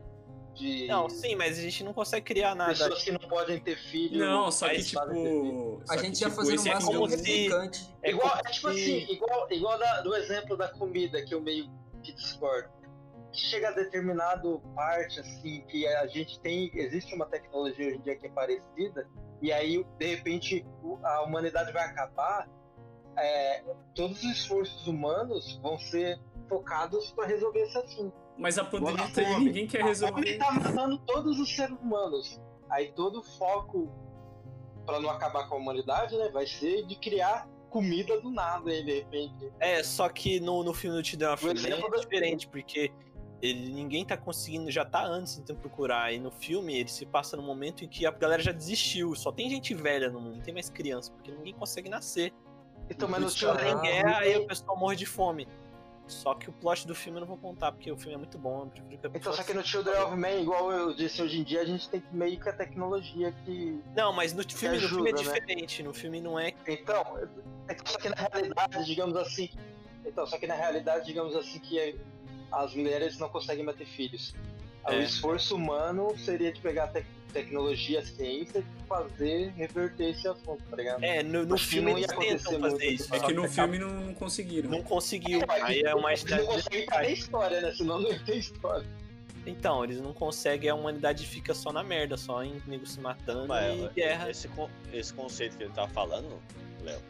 de 0.54 0.86
Não, 0.88 1.08
sim, 1.08 1.34
mas 1.36 1.58
a 1.58 1.62
gente 1.62 1.82
não 1.84 1.94
consegue 1.94 2.26
criar 2.26 2.54
nada. 2.54 2.72
pessoas 2.72 3.02
que 3.04 3.12
não 3.12 3.20
podem 3.20 3.58
ter 3.60 3.76
filho. 3.76 4.18
Não, 4.18 4.50
só 4.50 4.68
que 4.68 4.82
tipo. 4.82 5.00
a 5.00 5.06
só 5.96 6.02
gente 6.02 6.18
que, 6.18 6.24
ia 6.24 6.28
tipo, 6.28 6.30
fazer 6.36 6.54
esse 6.56 6.68
é 6.68 6.74
máximo 6.74 7.04
um 7.04 7.08
se- 7.08 7.16
replicante. 7.16 7.88
É 8.02 8.10
igual, 8.10 8.28
como 8.30 8.40
é 8.46 8.50
tipo 8.50 8.72
se- 8.72 8.80
assim, 9.02 9.12
igual, 9.12 9.46
igual 9.52 9.78
da- 9.78 10.00
do 10.02 10.14
exemplo 10.16 10.56
da 10.56 10.68
comida 10.68 11.24
que 11.24 11.32
eu 11.34 11.40
meio 11.40 11.70
que 12.02 12.12
discordo. 12.12 12.68
Chega 13.32 13.68
a 13.68 13.72
determinado 13.72 14.60
parte, 14.74 15.20
assim, 15.20 15.62
que 15.68 15.86
a 15.86 16.06
gente 16.06 16.40
tem. 16.40 16.70
Existe 16.74 17.14
uma 17.14 17.26
tecnologia 17.26 17.86
hoje 17.88 17.96
em 17.96 18.00
dia 18.00 18.16
que 18.16 18.26
é 18.26 18.30
parecida, 18.30 19.06
e 19.42 19.52
aí, 19.52 19.84
de 19.98 20.06
repente, 20.06 20.66
a 21.04 21.22
humanidade 21.22 21.72
vai 21.72 21.84
acabar. 21.84 22.48
é, 23.16 23.64
todos 23.94 24.18
os 24.22 24.30
esforços 24.30 24.86
humanos 24.86 25.58
vão 25.60 25.76
ser 25.78 26.20
focados 26.48 27.10
para 27.10 27.26
resolver 27.26 27.60
esse 27.62 27.76
assunto. 27.78 28.14
Mas 28.38 28.56
a 28.58 28.64
pandemia 28.64 29.04
a 29.04 29.10
tá 29.10 29.20
aí, 29.20 29.38
ninguém 29.44 29.66
quer 29.66 29.82
A 29.82 29.86
resolver. 29.86 30.38
tá 30.38 30.52
matando 30.52 30.98
todos 31.00 31.40
os 31.40 31.54
seres 31.54 31.76
humanos. 31.80 32.40
Aí 32.70 32.92
todo 32.92 33.18
o 33.18 33.22
foco 33.24 33.90
para 34.86 35.00
não 35.00 35.10
acabar 35.10 35.48
com 35.48 35.56
a 35.56 35.58
humanidade, 35.58 36.16
né, 36.16 36.28
vai 36.30 36.46
ser 36.46 36.86
de 36.86 36.94
criar 36.96 37.48
comida 37.68 38.20
do 38.20 38.30
nada, 38.30 38.70
aí, 38.70 38.84
de 38.84 38.94
repente. 39.00 39.52
É, 39.58 39.82
só 39.82 40.08
que 40.08 40.38
no, 40.40 40.62
no 40.62 40.72
filme 40.72 40.96
do 40.96 41.04
Children 41.04 41.32
of 41.32 41.44
O 41.44 41.48
Man 41.48 41.54
exemplo 41.54 41.86
é 41.88 41.90
da- 41.90 41.96
diferente, 41.98 42.48
porque 42.48 42.92
ele, 43.40 43.70
ninguém 43.72 44.04
tá 44.04 44.16
conseguindo, 44.16 44.70
já 44.70 44.84
tá 44.84 45.04
antes 45.04 45.36
tentando 45.36 45.60
procurar. 45.60 46.12
E 46.12 46.18
no 46.18 46.30
filme 46.30 46.76
ele 46.76 46.88
se 46.88 47.06
passa 47.06 47.36
no 47.36 47.42
momento 47.42 47.84
em 47.84 47.88
que 47.88 48.04
a 48.04 48.10
galera 48.10 48.42
já 48.42 48.52
desistiu. 48.52 49.14
Só 49.14 49.30
tem 49.30 49.48
gente 49.48 49.74
velha 49.74 50.10
no 50.10 50.20
mundo, 50.20 50.36
não 50.36 50.42
tem 50.42 50.54
mais 50.54 50.68
criança, 50.68 51.12
porque 51.12 51.30
ninguém 51.30 51.54
consegue 51.54 51.88
nascer. 51.88 52.32
Então, 52.90 53.08
mas. 53.08 53.34
Tem 53.34 53.48
Ah, 53.48 53.74
guerra, 53.74 54.18
aí 54.18 54.36
o 54.36 54.46
pessoal 54.46 54.76
morre 54.76 54.96
de 54.96 55.06
fome. 55.06 55.46
Só 56.06 56.34
que 56.34 56.48
o 56.48 56.52
plot 56.52 56.86
do 56.86 56.94
filme 56.94 57.18
eu 57.18 57.20
não 57.20 57.28
vou 57.28 57.36
contar, 57.36 57.70
porque 57.70 57.92
o 57.92 57.96
filme 57.96 58.14
é 58.14 58.16
muito 58.16 58.38
bom. 58.38 58.70
Então, 58.90 59.32
só 59.32 59.42
que 59.42 59.52
no. 59.52 59.62
Children 59.62 60.02
of 60.04 60.16
Men, 60.16 60.42
igual 60.42 60.72
eu 60.72 60.94
disse 60.94 61.20
hoje 61.20 61.38
em 61.38 61.44
dia, 61.44 61.60
a 61.60 61.66
gente 61.66 61.88
tem 61.90 62.00
que 62.00 62.16
meio 62.16 62.40
que 62.40 62.48
a 62.48 62.52
tecnologia 62.52 63.30
que. 63.44 63.78
Não, 63.94 64.10
mas 64.10 64.32
no 64.32 64.42
filme, 64.42 64.78
no 64.78 64.88
filme 64.88 65.10
é 65.10 65.12
ajuda, 65.12 65.32
né? 65.32 65.38
diferente. 65.38 65.82
No 65.82 65.92
filme 65.92 66.20
não 66.20 66.38
é. 66.38 66.54
Então, 66.66 67.04
é 67.68 67.76
só 67.84 67.98
que 67.98 68.08
na 68.08 68.16
realidade, 68.16 68.86
digamos 68.86 69.16
assim. 69.16 69.50
Então, 70.06 70.26
só 70.26 70.38
que 70.38 70.46
na 70.46 70.54
realidade, 70.54 71.04
digamos 71.04 71.36
assim, 71.36 71.58
que 71.58 71.78
as 72.52 72.74
mulheres 72.74 73.18
não 73.18 73.28
conseguem 73.28 73.64
manter 73.64 73.86
filhos. 73.86 74.34
O 74.86 74.92
É. 74.92 75.02
esforço 75.02 75.54
humano 75.56 76.16
seria 76.18 76.52
de 76.52 76.60
pegar 76.60 76.84
a 76.84 76.88
tec- 76.88 77.06
tecnologia, 77.32 78.02
ciência 78.04 78.60
e 78.60 78.86
fazer 78.88 79.52
reverter 79.54 80.10
esse 80.10 80.26
assunto, 80.26 80.62
tá 80.70 80.76
ligado? 80.76 81.04
É, 81.04 81.22
no, 81.22 81.44
no 81.44 81.58
filme 81.58 81.92
não 81.92 81.98
ia 81.98 82.06
eles 82.06 82.16
tentam 82.16 82.24
acontecer 82.24 82.58
fazer 82.60 82.76
muito, 82.76 82.84
isso. 83.02 83.14
É 83.14 83.18
só 83.18 83.26
que 83.26 83.32
no 83.34 83.48
filme 83.48 83.78
não, 83.78 83.88
não 83.90 84.14
conseguiram. 84.14 84.70
Não 84.70 84.82
conseguiu. 84.82 85.40
É, 85.42 85.62
Aí 85.62 85.80
é 85.82 85.94
uma 85.94 86.10
Eles 86.12 86.24
não 86.24 86.46
conseguem 86.46 86.86
fazer 86.86 87.12
história, 87.12 87.60
né? 87.60 87.72
Senão 87.74 88.00
não 88.00 88.10
ia 88.10 88.24
ter 88.24 88.36
história. 88.38 88.86
Então, 89.46 89.84
eles 89.84 90.00
não 90.00 90.12
conseguem, 90.12 90.68
a 90.70 90.74
humanidade 90.74 91.26
fica 91.26 91.54
só 91.54 91.72
na 91.72 91.82
merda, 91.82 92.16
só 92.16 92.42
em 92.42 92.60
nego 92.66 92.86
se 92.86 93.00
matando 93.00 93.46
Mas, 93.48 93.78
e 93.78 93.88
guerra. 93.94 94.30
Esse, 94.30 94.48
esse 94.92 95.12
conceito 95.14 95.56
que 95.56 95.64
ele 95.64 95.72
tá 95.72 95.86
falando, 95.88 96.38
Léo, 96.82 97.00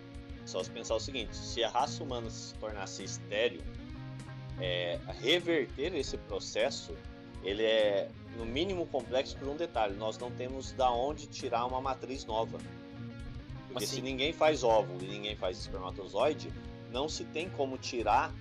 só 0.44 0.62
se 0.62 0.70
pensar 0.70 0.94
o 0.97 1.01
seguinte: 1.01 1.35
se 1.36 1.62
a 1.65 1.69
raça 1.69 2.02
humana 2.02 2.28
se 2.31 2.55
tornasse 2.55 3.02
estéreo, 3.05 3.60
é, 4.61 4.99
reverter 5.21 5.95
esse 5.95 6.17
processo, 6.17 6.95
ele 7.43 7.63
é 7.63 8.09
no 8.37 8.45
mínimo 8.45 8.87
complexo 8.87 9.37
por 9.37 9.49
um 9.49 9.57
detalhe: 9.57 9.95
nós 9.97 10.19
não 10.19 10.31
temos 10.31 10.73
da 10.73 10.91
onde 10.91 11.27
tirar 11.27 11.67
uma 11.67 11.81
matriz 11.81 12.25
nova. 12.25 12.59
Porque 13.69 13.85
Assim? 13.85 13.97
se 13.97 14.03
ninguém 14.03 14.33
faz 14.33 14.63
óvulo 14.63 15.03
e 15.03 15.09
ninguém 15.09 15.37
faz 15.37 15.59
espermatozoide, 15.59 16.51
não 16.91 17.09
se 17.09 17.25
tem 17.25 17.49
como 17.51 17.77
tirar 17.77 18.33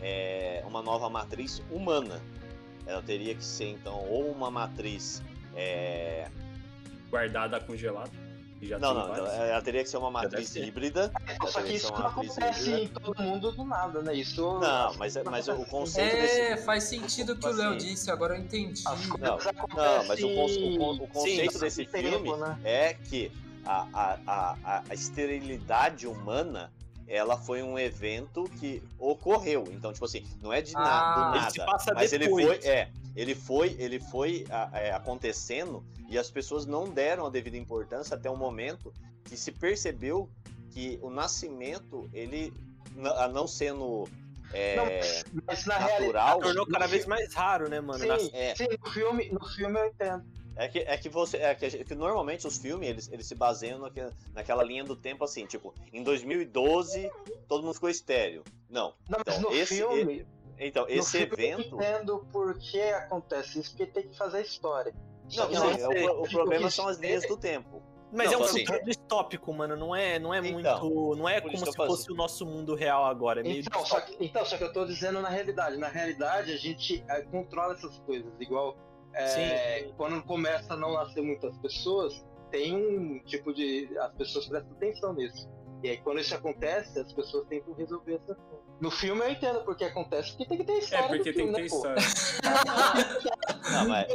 é, 0.00 0.62
uma 0.66 0.82
nova 0.82 1.08
matriz 1.08 1.62
humana. 1.70 2.20
Ela 2.86 3.02
teria 3.02 3.34
que 3.34 3.44
ser 3.44 3.68
então 3.68 4.04
ou 4.10 4.30
uma 4.30 4.50
matriz 4.50 5.22
é, 5.54 6.28
Guardada 7.10 7.60
congelada. 7.60 8.23
Já 8.66 8.78
não, 8.78 8.88
tem 8.94 8.98
não, 9.02 9.08
vários. 9.08 9.28
então, 9.32 9.44
ela 9.44 9.62
teria 9.62 9.82
que 9.82 9.88
ser 9.90 9.96
uma 9.98 10.10
matriz 10.10 10.56
híbrida. 10.56 11.12
Então, 11.34 11.48
só 11.48 11.62
que 11.62 11.72
isso 11.74 11.92
não 11.92 12.06
acontece 12.06 12.60
híbrida. 12.70 12.80
em 12.80 12.88
todo 12.88 13.22
mundo 13.22 13.52
do 13.52 13.64
nada, 13.64 14.02
né? 14.02 14.14
Isso. 14.14 14.58
Não, 14.58 14.94
mas, 14.94 15.16
é- 15.16 15.22
mas 15.24 15.48
o 15.48 15.64
conceito 15.66 16.16
É, 16.16 16.50
desse. 16.54 16.64
faz 16.64 16.84
sentido 16.84 17.32
o 17.32 17.36
que 17.36 17.46
o 17.46 17.52
Léo 17.52 17.70
Assim, 17.70 17.78
disse, 17.88 18.10
agora 18.10 18.36
eu 18.36 18.40
entendi. 18.40 18.82
Não, 18.84 19.38
Não, 19.76 20.04
mas 20.06 20.22
o, 20.22 20.28
con- 20.34 20.46
o 20.46 20.78
con- 20.78 21.04
o 21.04 21.08
conceito 21.08 21.52
Sim, 21.52 21.58
desse 21.58 21.84
tempo, 21.86 22.08
filme 22.24 22.36
né? 22.36 22.58
é 22.64 22.94
que 22.94 23.30
a, 23.66 23.86
a, 23.92 24.18
a- 24.64 24.82
a 24.88 24.94
esterilidade 24.94 26.06
humana 26.06 26.70
ela 27.06 27.36
foi 27.36 27.62
um 27.62 27.78
evento 27.78 28.44
que 28.58 28.82
ocorreu. 28.98 29.64
Então, 29.70 29.92
tipo 29.92 30.04
assim, 30.04 30.24
não 30.42 30.52
é 30.52 30.60
de 30.62 30.74
Ah, 30.76 30.80
nada, 30.80 31.20
ele 31.20 31.24
do 31.24 31.30
nada. 31.30 31.64
passa 31.66 31.94
Mas 31.94 32.12
ele 32.12 32.28
foi, 32.28 32.54
é, 32.64 32.90
ele 33.14 33.34
foi, 33.34 33.76
ele 33.78 34.00
foi 34.00 34.44
a- 34.50 34.70
é, 34.72 34.92
acontecendo 34.92 35.84
e 36.08 36.18
as 36.18 36.30
pessoas 36.30 36.66
não 36.66 36.88
deram 36.88 37.26
a 37.26 37.30
devida 37.30 37.56
importância 37.56 38.16
até 38.16 38.30
o 38.30 38.36
momento 38.36 38.92
que 39.24 39.36
se 39.36 39.52
percebeu 39.52 40.28
que 40.70 40.98
o 41.02 41.10
nascimento, 41.10 42.08
ele, 42.12 42.52
não 43.32 43.46
sendo 43.46 44.08
é, 44.52 44.76
Não, 44.76 44.84
Mas 45.46 45.64
na 45.66 45.74
natural, 45.80 45.98
realidade. 45.98 46.40
Tornou 46.42 46.66
no 46.66 46.72
cada 46.72 46.86
vez 46.86 47.06
mais 47.06 47.34
raro, 47.34 47.68
né, 47.68 47.80
mano? 47.80 48.00
Sim, 48.00 48.08
Nas- 48.08 48.30
É. 48.32 48.54
sim, 48.54 48.66
no 48.80 48.90
filme, 48.90 49.28
no 49.32 49.44
filme 49.48 49.80
eu 49.80 49.86
entendo. 49.86 50.24
É 50.56 50.68
que, 50.68 50.78
é 50.78 50.96
que 50.96 51.08
você. 51.08 51.36
É 51.38 51.54
que, 51.54 51.68
gente- 51.68 51.84
que 51.84 51.94
normalmente 51.94 52.46
os 52.46 52.58
filmes 52.58 52.88
eles, 52.88 53.10
eles 53.12 53.26
se 53.26 53.34
baseiam 53.34 53.78
naque- 53.80 54.08
naquela 54.32 54.62
linha 54.62 54.84
do 54.84 54.94
tempo 54.94 55.24
assim, 55.24 55.46
tipo, 55.46 55.74
em 55.92 56.02
2012 56.02 57.10
todo 57.48 57.62
mundo 57.64 57.74
ficou 57.74 57.88
estéreo. 57.90 58.42
Não. 58.70 58.94
Não, 59.08 59.20
mas 59.26 59.38
Então, 59.38 59.50
no 59.50 59.56
esse- 59.56 59.76
filme. 59.76 60.26
Então, 60.58 60.84
no 60.84 60.90
esse 60.90 61.18
filme 61.26 61.32
evento. 61.32 61.60
Eu 61.74 61.80
entendo 61.82 62.26
por 62.32 62.56
que 62.58 62.80
acontece 62.80 63.58
isso, 63.58 63.70
porque 63.70 63.86
tem 63.86 64.08
que 64.08 64.16
fazer 64.16 64.38
a 64.38 64.40
história. 64.40 64.94
Não, 65.36 65.50
não, 65.50 65.74
sim, 65.74 65.80
eu 65.80 65.90
é 65.92 66.10
o, 66.12 66.22
o 66.22 66.28
problema 66.30 66.70
são 66.70 66.86
as 66.86 66.98
linhas 66.98 67.26
do 67.26 67.36
tempo. 67.36 67.82
Mas 68.12 68.30
Não, 68.30 68.34
é 68.34 68.42
um 68.42 68.44
assim, 68.44 68.60
futuro 68.64 68.84
distópico, 68.84 69.52
mano. 69.52 69.74
Não 69.74 69.96
é, 69.96 70.20
não 70.20 70.32
é 70.32 70.38
Então, 70.38 70.52
muito. 70.52 71.16
Não 71.16 71.28
é 71.28 71.40
como 71.40 71.58
se 71.58 71.72
fosse 71.72 72.12
o 72.12 72.14
nosso 72.14 72.46
mundo 72.46 72.76
real 72.76 73.04
agora. 73.06 73.40
É 73.40 73.42
meio 73.42 73.58
Então 73.58 73.84
só, 73.84 74.00
que, 74.00 74.16
então, 74.24 74.44
só 74.44 74.56
que 74.56 74.62
eu 74.62 74.72
tô 74.72 74.84
dizendo 74.84 75.20
na 75.20 75.28
realidade. 75.28 75.76
Na 75.76 75.88
realidade, 75.88 76.52
a 76.52 76.56
gente 76.56 77.02
eh, 77.08 77.22
controla 77.22 77.74
essas 77.74 77.98
coisas. 78.00 78.32
Igual 78.38 78.76
eh, 79.14 79.90
quando 79.96 80.22
começa 80.24 80.74
a 80.74 80.76
não 80.76 80.92
nascer 80.94 81.22
muitas 81.22 81.56
pessoas, 81.58 82.24
tem 82.50 82.74
um 82.76 83.18
tipo 83.24 83.52
de. 83.52 83.88
As 83.98 84.12
pessoas 84.14 84.46
prestam 84.46 84.72
atenção 84.72 85.12
nisso. 85.14 85.48
E 85.82 85.90
aí, 85.90 85.98
quando 85.98 86.20
isso 86.20 86.34
acontece, 86.34 86.98
as 86.98 87.12
pessoas 87.12 87.46
tentam 87.46 87.74
resolver 87.74 88.14
essa 88.14 88.34
coisa. 88.34 88.64
No 88.80 88.90
filme 88.90 89.20
eu 89.22 89.30
entendo 89.30 89.60
porque 89.64 89.84
acontece, 89.84 90.30
porque 90.30 90.46
tem 90.46 90.58
que 90.58 90.64
ter 90.64 90.72
É, 90.72 90.78
história. 90.78 91.08
porque 91.08 91.30
no 91.30 91.34
tem 91.34 91.34
filme, 91.34 91.52
que 91.52 91.56
ter 91.56 91.62
né, 91.62 91.68
pô? 91.68 91.98
história. 91.98 92.02
Não, 93.70 93.88
mas. 93.88 94.06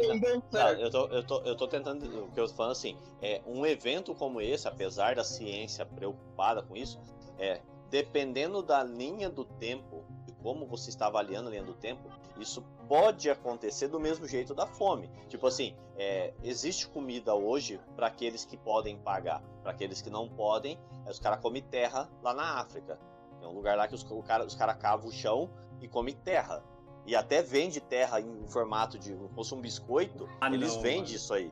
Não, 0.52 0.70
eu, 0.72 0.90
tô, 0.92 1.08
eu, 1.08 1.24
tô, 1.24 1.42
eu 1.42 1.56
tô 1.56 1.68
tentando. 1.68 2.06
O 2.26 2.32
que 2.32 2.40
eu 2.40 2.48
tô 2.48 2.54
falando 2.54 2.72
assim, 2.72 2.98
é 3.22 3.42
um 3.46 3.66
evento 3.66 4.14
como 4.16 4.42
esse, 4.42 4.68
apesar 4.68 5.16
da 5.16 5.24
ciência 5.24 5.86
preocupada 5.86 6.62
com 6.64 6.76
isso, 6.76 7.00
é 7.38 7.62
dependendo 7.90 8.62
da 8.62 8.84
linha 8.84 9.30
do 9.30 9.44
tempo 9.46 10.04
e 10.28 10.32
como 10.44 10.66
você 10.68 10.90
está 10.90 11.08
avaliando 11.08 11.48
a 11.48 11.52
linha 11.52 11.64
do 11.64 11.74
tempo, 11.74 12.08
isso 12.42 12.64
pode 12.88 13.30
acontecer 13.30 13.88
do 13.88 14.00
mesmo 14.00 14.28
jeito 14.28 14.54
da 14.54 14.66
fome. 14.66 15.10
Tipo 15.28 15.48
assim, 15.48 15.76
é, 15.96 16.34
existe 16.44 16.88
comida 16.88 17.36
hoje 17.36 17.80
para 17.96 18.08
aqueles 18.08 18.46
que 18.46 18.58
podem 18.58 18.98
pagar, 18.98 19.42
para 19.62 19.72
aqueles 19.72 20.02
que 20.02 20.10
não 20.10 20.28
podem, 20.30 20.80
é, 21.06 21.10
os 21.12 21.20
caras 21.20 21.40
comem 21.40 21.62
terra 21.62 22.10
lá 22.22 22.34
na 22.34 22.60
África. 22.60 23.00
É 23.42 23.48
um 23.48 23.54
lugar 23.54 23.78
lá 23.78 23.88
que 23.88 23.96
os, 23.96 24.04
o 24.04 24.24
cara, 24.24 24.46
os 24.46 24.56
caras 24.56 24.78
cavam 24.78 25.08
o 25.08 25.12
chão 25.12 25.50
e 25.82 25.88
comem 25.88 26.16
terra. 26.16 26.64
E 27.06 27.16
até 27.16 27.42
vende 27.42 27.80
terra 27.80 28.20
em 28.20 28.48
formato 28.48 29.00
de 29.00 29.14
como 29.14 29.30
se 29.30 29.36
fosse 29.36 29.56
um 29.56 29.62
biscoito. 29.62 30.28
Ah, 30.42 30.52
eles 30.54 30.76
não, 30.76 30.82
vendem 30.82 31.02
mano. 31.04 31.16
isso 31.16 31.34
aí. 31.34 31.52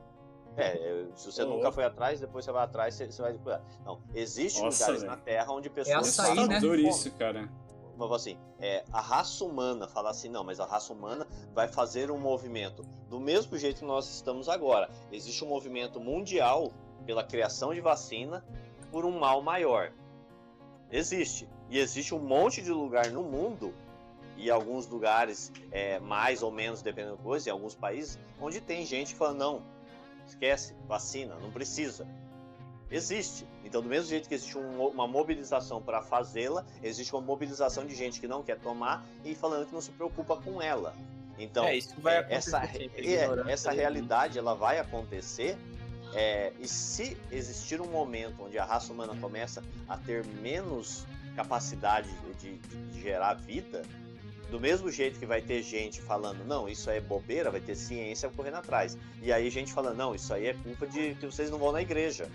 É, 0.56 1.06
se 1.14 1.30
você 1.30 1.44
Ô, 1.44 1.46
nunca 1.46 1.70
foi 1.70 1.84
atrás, 1.84 2.20
depois 2.20 2.44
você 2.44 2.50
vai 2.50 2.64
atrás, 2.64 2.94
você, 2.94 3.06
você 3.06 3.22
vai 3.22 3.32
procurar. 3.32 3.62
Não, 3.84 4.00
existem 4.12 4.64
Nossa, 4.64 4.84
lugares 4.84 5.02
velho. 5.02 5.16
na 5.16 5.16
Terra 5.16 5.52
onde 5.52 5.68
É 5.68 5.70
pessoas 5.70 6.08
açaí, 6.18 6.36
passam 6.36 6.70
né? 6.70 6.76
Isso, 6.80 7.12
cara. 7.12 7.48
Assim, 8.14 8.38
é, 8.60 8.84
a 8.92 9.00
raça 9.00 9.44
humana 9.44 9.88
fala 9.88 10.10
assim, 10.10 10.28
não, 10.28 10.44
mas 10.44 10.60
a 10.60 10.66
raça 10.66 10.92
humana 10.92 11.26
vai 11.54 11.68
fazer 11.68 12.10
um 12.10 12.18
movimento 12.18 12.82
do 13.08 13.18
mesmo 13.18 13.56
jeito 13.58 13.80
que 13.80 13.84
nós 13.84 14.08
estamos 14.08 14.48
agora. 14.48 14.90
Existe 15.10 15.44
um 15.44 15.48
movimento 15.48 16.00
mundial 16.00 16.72
pela 17.04 17.24
criação 17.24 17.74
de 17.74 17.80
vacina 17.80 18.44
por 18.90 19.04
um 19.04 19.18
mal 19.18 19.42
maior. 19.42 19.92
Existe. 20.90 21.48
E 21.70 21.78
existe 21.78 22.14
um 22.14 22.18
monte 22.18 22.62
de 22.62 22.70
lugar 22.70 23.10
no 23.10 23.22
mundo, 23.22 23.74
e 24.38 24.50
alguns 24.50 24.86
lugares 24.86 25.52
é, 25.72 25.98
mais 25.98 26.42
ou 26.42 26.50
menos, 26.50 26.80
dependendo 26.80 27.16
da 27.16 27.22
coisa, 27.22 27.48
em 27.48 27.52
alguns 27.52 27.74
países, 27.74 28.18
onde 28.40 28.60
tem 28.60 28.86
gente 28.86 29.12
que 29.12 29.18
fala, 29.18 29.34
não, 29.34 29.62
esquece, 30.26 30.74
vacina, 30.86 31.34
não 31.36 31.50
precisa. 31.50 32.06
Existe. 32.90 33.46
Então, 33.68 33.82
do 33.82 33.88
mesmo 33.88 34.08
jeito 34.08 34.26
que 34.28 34.34
existe 34.34 34.56
um- 34.56 34.86
uma 34.88 35.06
mobilização 35.06 35.82
para 35.82 36.00
fazê-la, 36.00 36.64
existe 36.82 37.12
uma 37.14 37.20
mobilização 37.20 37.84
de 37.86 37.94
gente 37.94 38.18
que 38.18 38.26
não 38.26 38.42
quer 38.42 38.58
tomar 38.58 39.04
e 39.22 39.34
falando 39.34 39.66
que 39.66 39.74
não 39.74 39.80
se 39.82 39.90
preocupa 39.90 40.36
com 40.38 40.60
ela. 40.62 40.94
Então, 41.38 41.64
É, 41.66 41.76
isso 41.76 41.94
vai 42.00 42.16
é, 42.16 42.18
acontecer 42.20 42.56
essa, 42.56 42.64
é, 43.46 43.52
essa 43.52 43.70
realidade 43.70 44.38
ela 44.38 44.54
vai 44.54 44.78
acontecer. 44.78 45.56
é, 46.14 46.54
e 46.58 46.66
se 46.66 47.18
existir 47.30 47.82
um 47.82 47.86
momento 47.86 48.44
onde 48.44 48.58
a 48.58 48.64
raça 48.64 48.90
humana 48.94 49.14
começa 49.20 49.62
a 49.86 49.94
ter 49.98 50.24
menos 50.40 51.04
capacidade 51.36 52.08
de, 52.40 52.54
de- 52.56 52.76
de 52.92 53.00
gerar 53.02 53.34
vida, 53.34 53.82
do 54.50 54.58
mesmo 54.58 54.90
jeito 54.90 55.18
que 55.20 55.26
vai 55.26 55.42
ter 55.42 55.62
gente 55.62 56.00
falando, 56.00 56.42
não, 56.46 56.66
isso 56.66 56.88
aí 56.88 56.96
é 56.96 57.00
bobeira, 57.02 57.50
vai 57.50 57.60
ter 57.60 57.76
ciência 57.76 58.30
correndo 58.30 58.54
atrás. 58.56 58.96
E 59.20 59.30
aí 59.30 59.50
gente 59.50 59.70
falando, 59.70 59.98
não, 59.98 60.14
isso 60.14 60.32
aí 60.32 60.46
é 60.46 60.54
culpa 60.54 60.86
de 60.86 61.14
que 61.16 61.26
vocês 61.26 61.50
não 61.50 61.58
vão 61.58 61.72
na 61.72 61.82
igreja. 61.82 62.26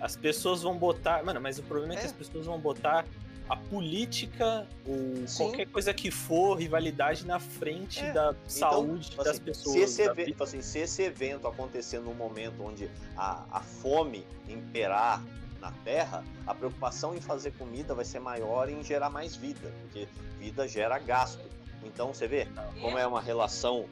As 0.00 0.16
pessoas 0.16 0.62
vão 0.62 0.76
botar. 0.76 1.22
Mano, 1.24 1.40
mas 1.40 1.58
o 1.58 1.62
problema 1.62 1.94
é, 1.94 1.96
que 1.96 2.02
É. 2.02 2.06
as 2.06 2.12
pessoas 2.12 2.46
vão 2.46 2.58
botar 2.58 3.04
a 3.48 3.56
política 3.56 4.66
ou 4.86 5.26
Sim. 5.26 5.44
qualquer 5.44 5.66
coisa 5.66 5.92
que 5.92 6.08
for, 6.10 6.54
rivalidade 6.56 7.26
na 7.26 7.40
frente 7.40 7.98
É. 8.00 8.12
da 8.12 8.34
saúde 8.46 9.10
Então, 9.12 9.24
das 9.24 9.34
assim, 9.34 9.44
pessoas. 9.44 9.74
Se 9.74 9.80
esse, 9.80 10.02
evento, 10.02 10.26
vida. 10.26 10.44
assim, 10.44 10.62
se 10.62 10.78
esse 10.78 11.02
evento 11.02 11.48
acontecer 11.48 11.98
num 11.98 12.14
momento 12.14 12.62
onde 12.62 12.88
a, 13.16 13.44
a 13.50 13.60
fome 13.60 14.24
imperar 14.48 15.20
na 15.60 15.72
Terra, 15.84 16.24
a 16.46 16.54
preocupação 16.54 17.14
em 17.14 17.20
fazer 17.20 17.50
comida 17.52 17.92
vai 17.92 18.04
ser 18.04 18.20
maior 18.20 18.68
em 18.70 18.82
gerar 18.84 19.10
mais 19.10 19.34
vida, 19.36 19.70
porque 19.82 20.06
vida 20.38 20.66
gera 20.68 20.98
gasto. 20.98 21.42
Então 21.84 22.14
você 22.14 22.28
vê 22.28 22.46
como 22.80 22.96
é 22.96 23.06
uma 23.06 23.20
relação 23.20 23.84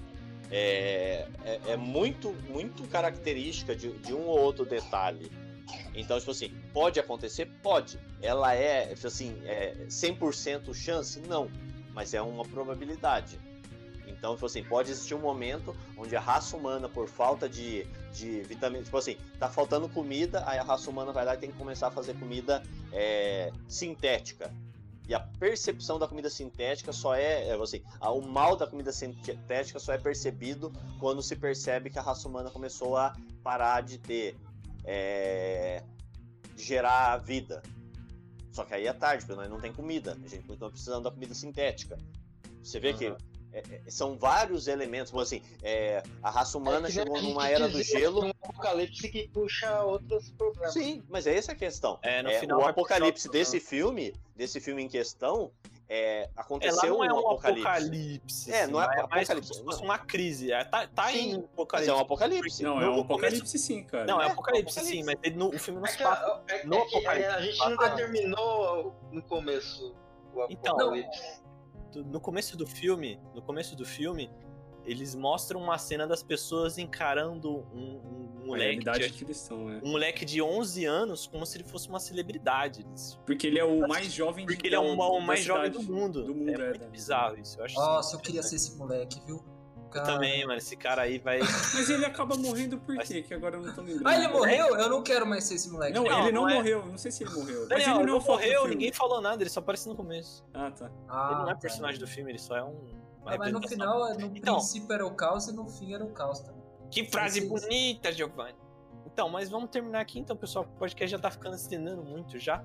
é, 0.51 1.27
é, 1.45 1.61
é 1.73 1.77
muito, 1.77 2.31
muito 2.49 2.85
característica 2.89 3.75
de, 3.77 3.91
de 3.99 4.15
um 4.15 4.23
ou 4.23 4.39
outro 4.39 4.65
detalhe. 4.65 5.31
Então, 5.99 6.19
tipo 6.19 6.31
assim, 6.31 6.51
pode 6.73 7.01
acontecer? 7.01 7.47
Pode. 7.63 7.99
Ela 8.23 8.55
é, 8.55 8.95
tipo 8.95 9.07
assim, 9.09 9.37
é 9.45 9.75
100% 9.89 10.73
chance? 10.73 11.21
Não. 11.21 11.51
Mas 11.93 12.15
é 12.15 12.23
uma 12.23 12.45
probabilidade. 12.45 13.39
Então, 14.07 14.35
tipo 14.35 14.47
assim, 14.47 14.63
pode 14.65 14.91
existir 14.91 15.15
um 15.15 15.21
momento 15.21 15.77
onde 15.97 16.15
a 16.17 16.21
raça 16.21 16.57
humana, 16.57 16.89
por 16.89 17.09
falta 17.09 17.49
de, 17.49 17.85
de 18.13 18.41
vitamina, 18.43 18.83
tipo 18.85 18.97
assim, 18.97 19.17
tá 19.39 19.49
faltando 19.49 19.89
comida, 19.89 20.43
aí 20.47 20.59
a 20.59 20.63
raça 20.63 20.89
humana 20.89 21.13
vai 21.13 21.25
lá 21.25 21.35
e 21.35 21.39
tem 21.39 21.51
que 21.51 21.59
começar 21.59 21.89
a 21.89 21.91
fazer 21.91 22.15
comida 22.15 22.63
é, 22.93 23.53
sintética. 23.69 24.51
E 25.09 25.15
a 25.15 25.21
percepção 25.21 25.99
da 25.99 26.07
comida 26.07 26.29
sintética 26.31 26.93
só 26.93 27.15
é, 27.15 27.49
é 27.49 27.55
assim, 27.63 27.83
a- 28.01 28.11
o 28.13 28.21
mal 28.21 28.57
da 28.57 28.67
comida 28.67 28.93
sintética 28.93 29.79
só 29.79 29.93
é 29.95 29.99
percebido 29.99 30.71
quando 31.01 31.23
se 31.23 31.35
percebe 31.35 31.89
que 31.91 31.99
a 31.99 32.03
raça 32.03 32.29
humana 32.29 32.51
começou 32.51 32.97
a 32.97 33.17
parar 33.43 33.83
de 33.83 33.99
ter, 33.99 34.37
é, 34.85 35.83
de 36.55 36.63
gerar 36.65 37.17
vida. 37.19 37.63
Só 38.53 38.65
que 38.65 38.75
aí 38.75 38.87
é 38.87 38.93
tarde, 38.93 39.25
porque 39.25 39.41
nós 39.41 39.49
não 39.49 39.61
tem 39.61 39.73
comida, 39.73 40.19
a 40.25 40.29
gente 40.29 40.47
continua 40.47 40.71
precisando 40.71 41.05
da 41.05 41.11
comida 41.11 41.35
sintética. 41.35 41.97
Você 42.63 42.81
vê 42.81 42.93
que 42.93 43.07
Aham. 43.07 43.17
é, 43.53 43.59
é, 43.59 43.91
são 43.91 44.19
vários 44.19 44.67
elementos, 44.67 45.15
assim, 45.15 45.43
é, 45.63 46.03
a 46.23 46.31
raça 46.31 46.59
humana 46.59 46.89
É 46.89 46.91
que 46.91 46.97
nem 46.97 47.07
chegou 47.07 47.23
numa 47.23 47.49
era 47.49 47.69
do 47.69 47.81
gelo. 47.83 48.25
Um 48.25 48.31
apocalipse 48.31 49.09
que 49.09 49.29
puxa 49.29 49.83
outros 49.83 50.31
problemas. 50.31 50.73
Sim, 50.73 51.05
mas 51.09 51.27
é 51.27 51.37
essa 51.37 51.53
a 51.53 51.55
questão. 51.55 51.99
É, 52.03 52.23
no 52.23 52.31
É, 52.31 52.41
final 52.41 52.61
o 52.61 52.67
apocalipse 52.67 53.29
desse 53.29 53.61
filme, 53.61 54.13
desse 54.35 54.61
filme 54.61 54.83
em 54.83 54.89
questão, 54.89 55.53
é, 55.89 56.23
É, 56.25 56.31
aconteceu 56.37 56.91
não 56.91 57.05
é 57.05 57.13
um 57.13 57.17
um 57.17 57.19
apocalipse. 57.21 57.67
apocalipse. 57.67 58.53
É, 58.53 58.67
não 58.67 58.81
é 58.83 58.87
mais 58.87 58.99
apocalipse, 58.99 59.33
como 59.35 59.45
se 59.55 59.65
fosse 59.65 59.79
não. 59.79 59.85
uma 59.87 59.99
crise. 59.99 60.53
É, 60.53 60.65
tá 60.65 60.87
tá 60.87 61.09
Sim, 61.09 61.19
em 61.19 61.37
Mas 61.37 61.45
apocalipse. 61.45 61.91
é 61.91 61.95
um 61.95 61.99
apocalipse. 61.99 62.63
Não, 62.63 62.81
é 62.81 62.85
No 62.85 62.91
um 62.91 62.95
começo- 62.97 63.13
apocalipse 63.15 63.59
sim, 63.59 63.85
cara. 63.85 64.05
Não, 64.05 64.21
é, 64.21 64.27
É, 64.27 64.31
apocalipse, 64.31 64.79
apocalipse. 64.79 64.97
sim, 64.97 65.05
mas 65.05 65.17
ele 65.23 65.37
no- 65.37 65.49
o 65.49 65.59
filme 65.59 65.81
não 65.81 65.87
É 65.87 65.91
se 65.91 65.99
passa. 66.03 66.43
é 66.49 66.65
no 66.67 66.77
apocalipse. 66.79 67.29
a 67.31 67.41
gente 67.41 67.69
nunca 67.71 67.87
Ah. 67.87 67.91
terminou 67.95 68.95
no 69.11 69.23
começo 69.23 69.95
o 70.35 70.47
Então, 70.51 70.75
apocalipse. 70.77 71.43
no 72.05 72.21
começo 72.21 72.57
do 72.57 72.67
filme, 72.67 73.19
no 73.35 73.41
começo 73.43 73.75
do 73.75 73.85
filme, 73.87 74.31
eles 74.85 75.15
mostram 75.15 75.61
uma 75.61 75.79
cena 75.79 76.07
das 76.07 76.23
pessoas 76.23 76.77
encarando 76.79 77.67
um, 77.75 78.01
um 78.05 78.28
moleque 78.49 78.85
de, 78.85 79.11
que 79.11 79.25
eles 79.25 79.41
estão, 79.41 79.71
é. 79.71 79.81
um 79.85 79.91
moleque 79.93 80.25
de 80.25 80.43
11 80.43 80.85
anos 80.85 81.27
como 81.27 81.47
se 81.47 81.57
ele 81.59 81.65
fosse 81.65 81.89
uma 81.89 82.01
celebridade. 82.01 82.87
Porque 83.25 83.47
ele 83.47 83.59
é 83.59 83.65
o 83.65 83.87
mais 83.87 84.13
jovem 84.13 84.45
de- 84.47 84.53
Porque 84.55 84.67
ele 84.69 84.75
é 84.75 84.79
o, 84.79 84.97
da- 84.97 85.05
o 85.05 85.21
mais 85.21 85.45
jovem 85.45 85.71
do 85.71 85.83
mundo. 85.83 86.25
Do 86.25 86.35
mundo, 86.35 86.51
é, 86.63 86.71
é, 86.71 86.79
da- 86.79 86.87
bizarro 86.89 87.39
isso. 87.39 87.59
Eu 87.61 87.65
acho 87.65 87.75
Nossa, 87.77 88.17
eu 88.17 88.21
queria 88.21 88.43
ser 88.43 88.57
esse 88.57 88.75
moleque, 88.77 89.21
viu? 89.25 89.37
Eu 89.77 89.91
Cara. 89.91 90.07
também, 90.07 90.43
mano. 90.47 90.59
Esse 90.59 90.77
cara 90.77 91.01
aí 91.03 91.19
vai. 91.19 91.39
Mas 91.75 91.89
ele 91.89 92.05
acaba 92.05 92.37
morrendo 92.37 92.77
por 92.79 92.95
quê? 92.99 93.23
Que 93.23 93.33
agora 93.33 93.57
eu 93.57 93.63
não 93.63 93.75
tô 93.75 93.81
lembrando. 93.81 94.07
Ah, 94.07 94.17
ele 94.17 94.29
morreu? 94.29 94.77
Eu 94.77 94.91
não 94.91 95.03
quero 95.03 95.27
mais 95.27 95.45
ser 95.45 95.55
esse 95.55 95.71
moleque. 95.71 95.95
Não, 95.95 96.05
Não, 96.05 96.23
ele 96.25 96.33
não, 96.33 96.43
não 96.43 96.49
é. 96.51 96.55
morreu. 96.57 96.85
Não 96.85 96.99
sei 96.99 97.11
se 97.11 97.25
ele 97.25 97.33
morreu. 97.33 97.61
Mas 97.61 97.69
Daniel, 97.71 97.89
ele 97.93 97.99
ele 98.01 98.07
não 98.07 98.15
não 98.15 98.21
foca 98.21 98.43
no 98.45 98.47
morreu, 98.53 98.69
ninguém 98.69 98.93
falou 98.93 99.21
nada, 99.23 99.43
ele 99.43 99.49
só 99.49 99.61
aparece 99.61 99.89
no 99.89 99.95
começo. 99.97 100.45
Ah, 100.53 100.71
tá. 100.71 100.91
Ah, 101.09 101.29
ele 101.33 101.41
não 101.43 101.51
é 101.51 101.55
tá. 101.55 101.61
personagem 101.61 101.99
do 101.99 102.07
filme, 102.07 102.31
ele 102.33 102.39
só 102.39 102.55
é 102.57 102.63
um. 102.63 102.77
Ah, 103.25 103.37
mas 103.39 103.51
no 103.53 103.67
final, 103.67 104.15
no 104.19 104.27
Então. 104.37 104.57
princípio 104.57 104.93
era 104.93 105.07
o 105.07 105.15
caos 105.15 105.49
e 105.49 105.53
no 105.55 105.67
fim 105.67 105.95
era 105.95 106.05
o 106.05 106.11
caos 106.11 106.41
também. 106.41 106.58
Que 106.91 107.05
frase 107.05 107.41
Sim, 107.41 107.47
sim. 107.47 107.49
bonita, 107.49 108.13
Giovanni. 108.13 108.57
Então, 109.07 109.29
mas 109.29 109.49
vamos 109.49 109.71
terminar 109.71 110.01
aqui 110.01 110.19
então, 110.19 110.37
pessoal. 110.37 110.65
O 110.65 110.79
podcast 110.79 111.11
já 111.11 111.19
tá 111.19 111.31
ficando 111.31 111.57
estendendo 111.57 112.03
muito 112.03 112.39
já. 112.39 112.65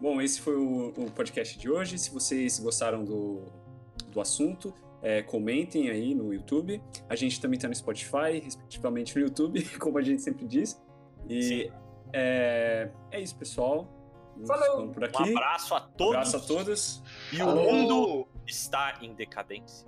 Bom, 0.00 0.20
esse 0.20 0.40
foi 0.40 0.56
o, 0.56 0.88
o 0.88 1.10
podcast 1.10 1.58
de 1.58 1.70
hoje. 1.70 1.98
Se 1.98 2.10
vocês 2.10 2.58
gostaram 2.58 3.04
do, 3.04 3.44
do 4.08 4.20
assunto, 4.20 4.74
é, 5.02 5.22
comentem 5.22 5.90
aí 5.90 6.14
no 6.14 6.32
YouTube. 6.32 6.82
A 7.08 7.16
gente 7.16 7.40
também 7.40 7.56
está 7.56 7.68
no 7.68 7.74
Spotify, 7.74 8.38
respectivamente 8.42 9.14
no 9.16 9.22
YouTube, 9.22 9.62
como 9.78 9.98
a 9.98 10.02
gente 10.02 10.22
sempre 10.22 10.46
diz. 10.46 10.80
E 11.28 11.70
é, 12.12 12.90
é, 13.10 13.20
isso, 13.20 13.36
pessoal. 13.36 13.88
Falou! 14.46 14.88
Por 14.88 15.04
aqui. 15.04 15.22
Um 15.22 15.36
abraço 15.36 15.74
a 15.74 15.80
todos. 15.80 16.14
Um 16.14 16.18
abraço 16.18 16.36
a 16.36 16.40
todos. 16.40 17.02
E 17.32 17.42
o 17.42 17.54
mundo 17.54 18.28
está 18.46 18.98
em 19.02 19.14
decadência. 19.14 19.86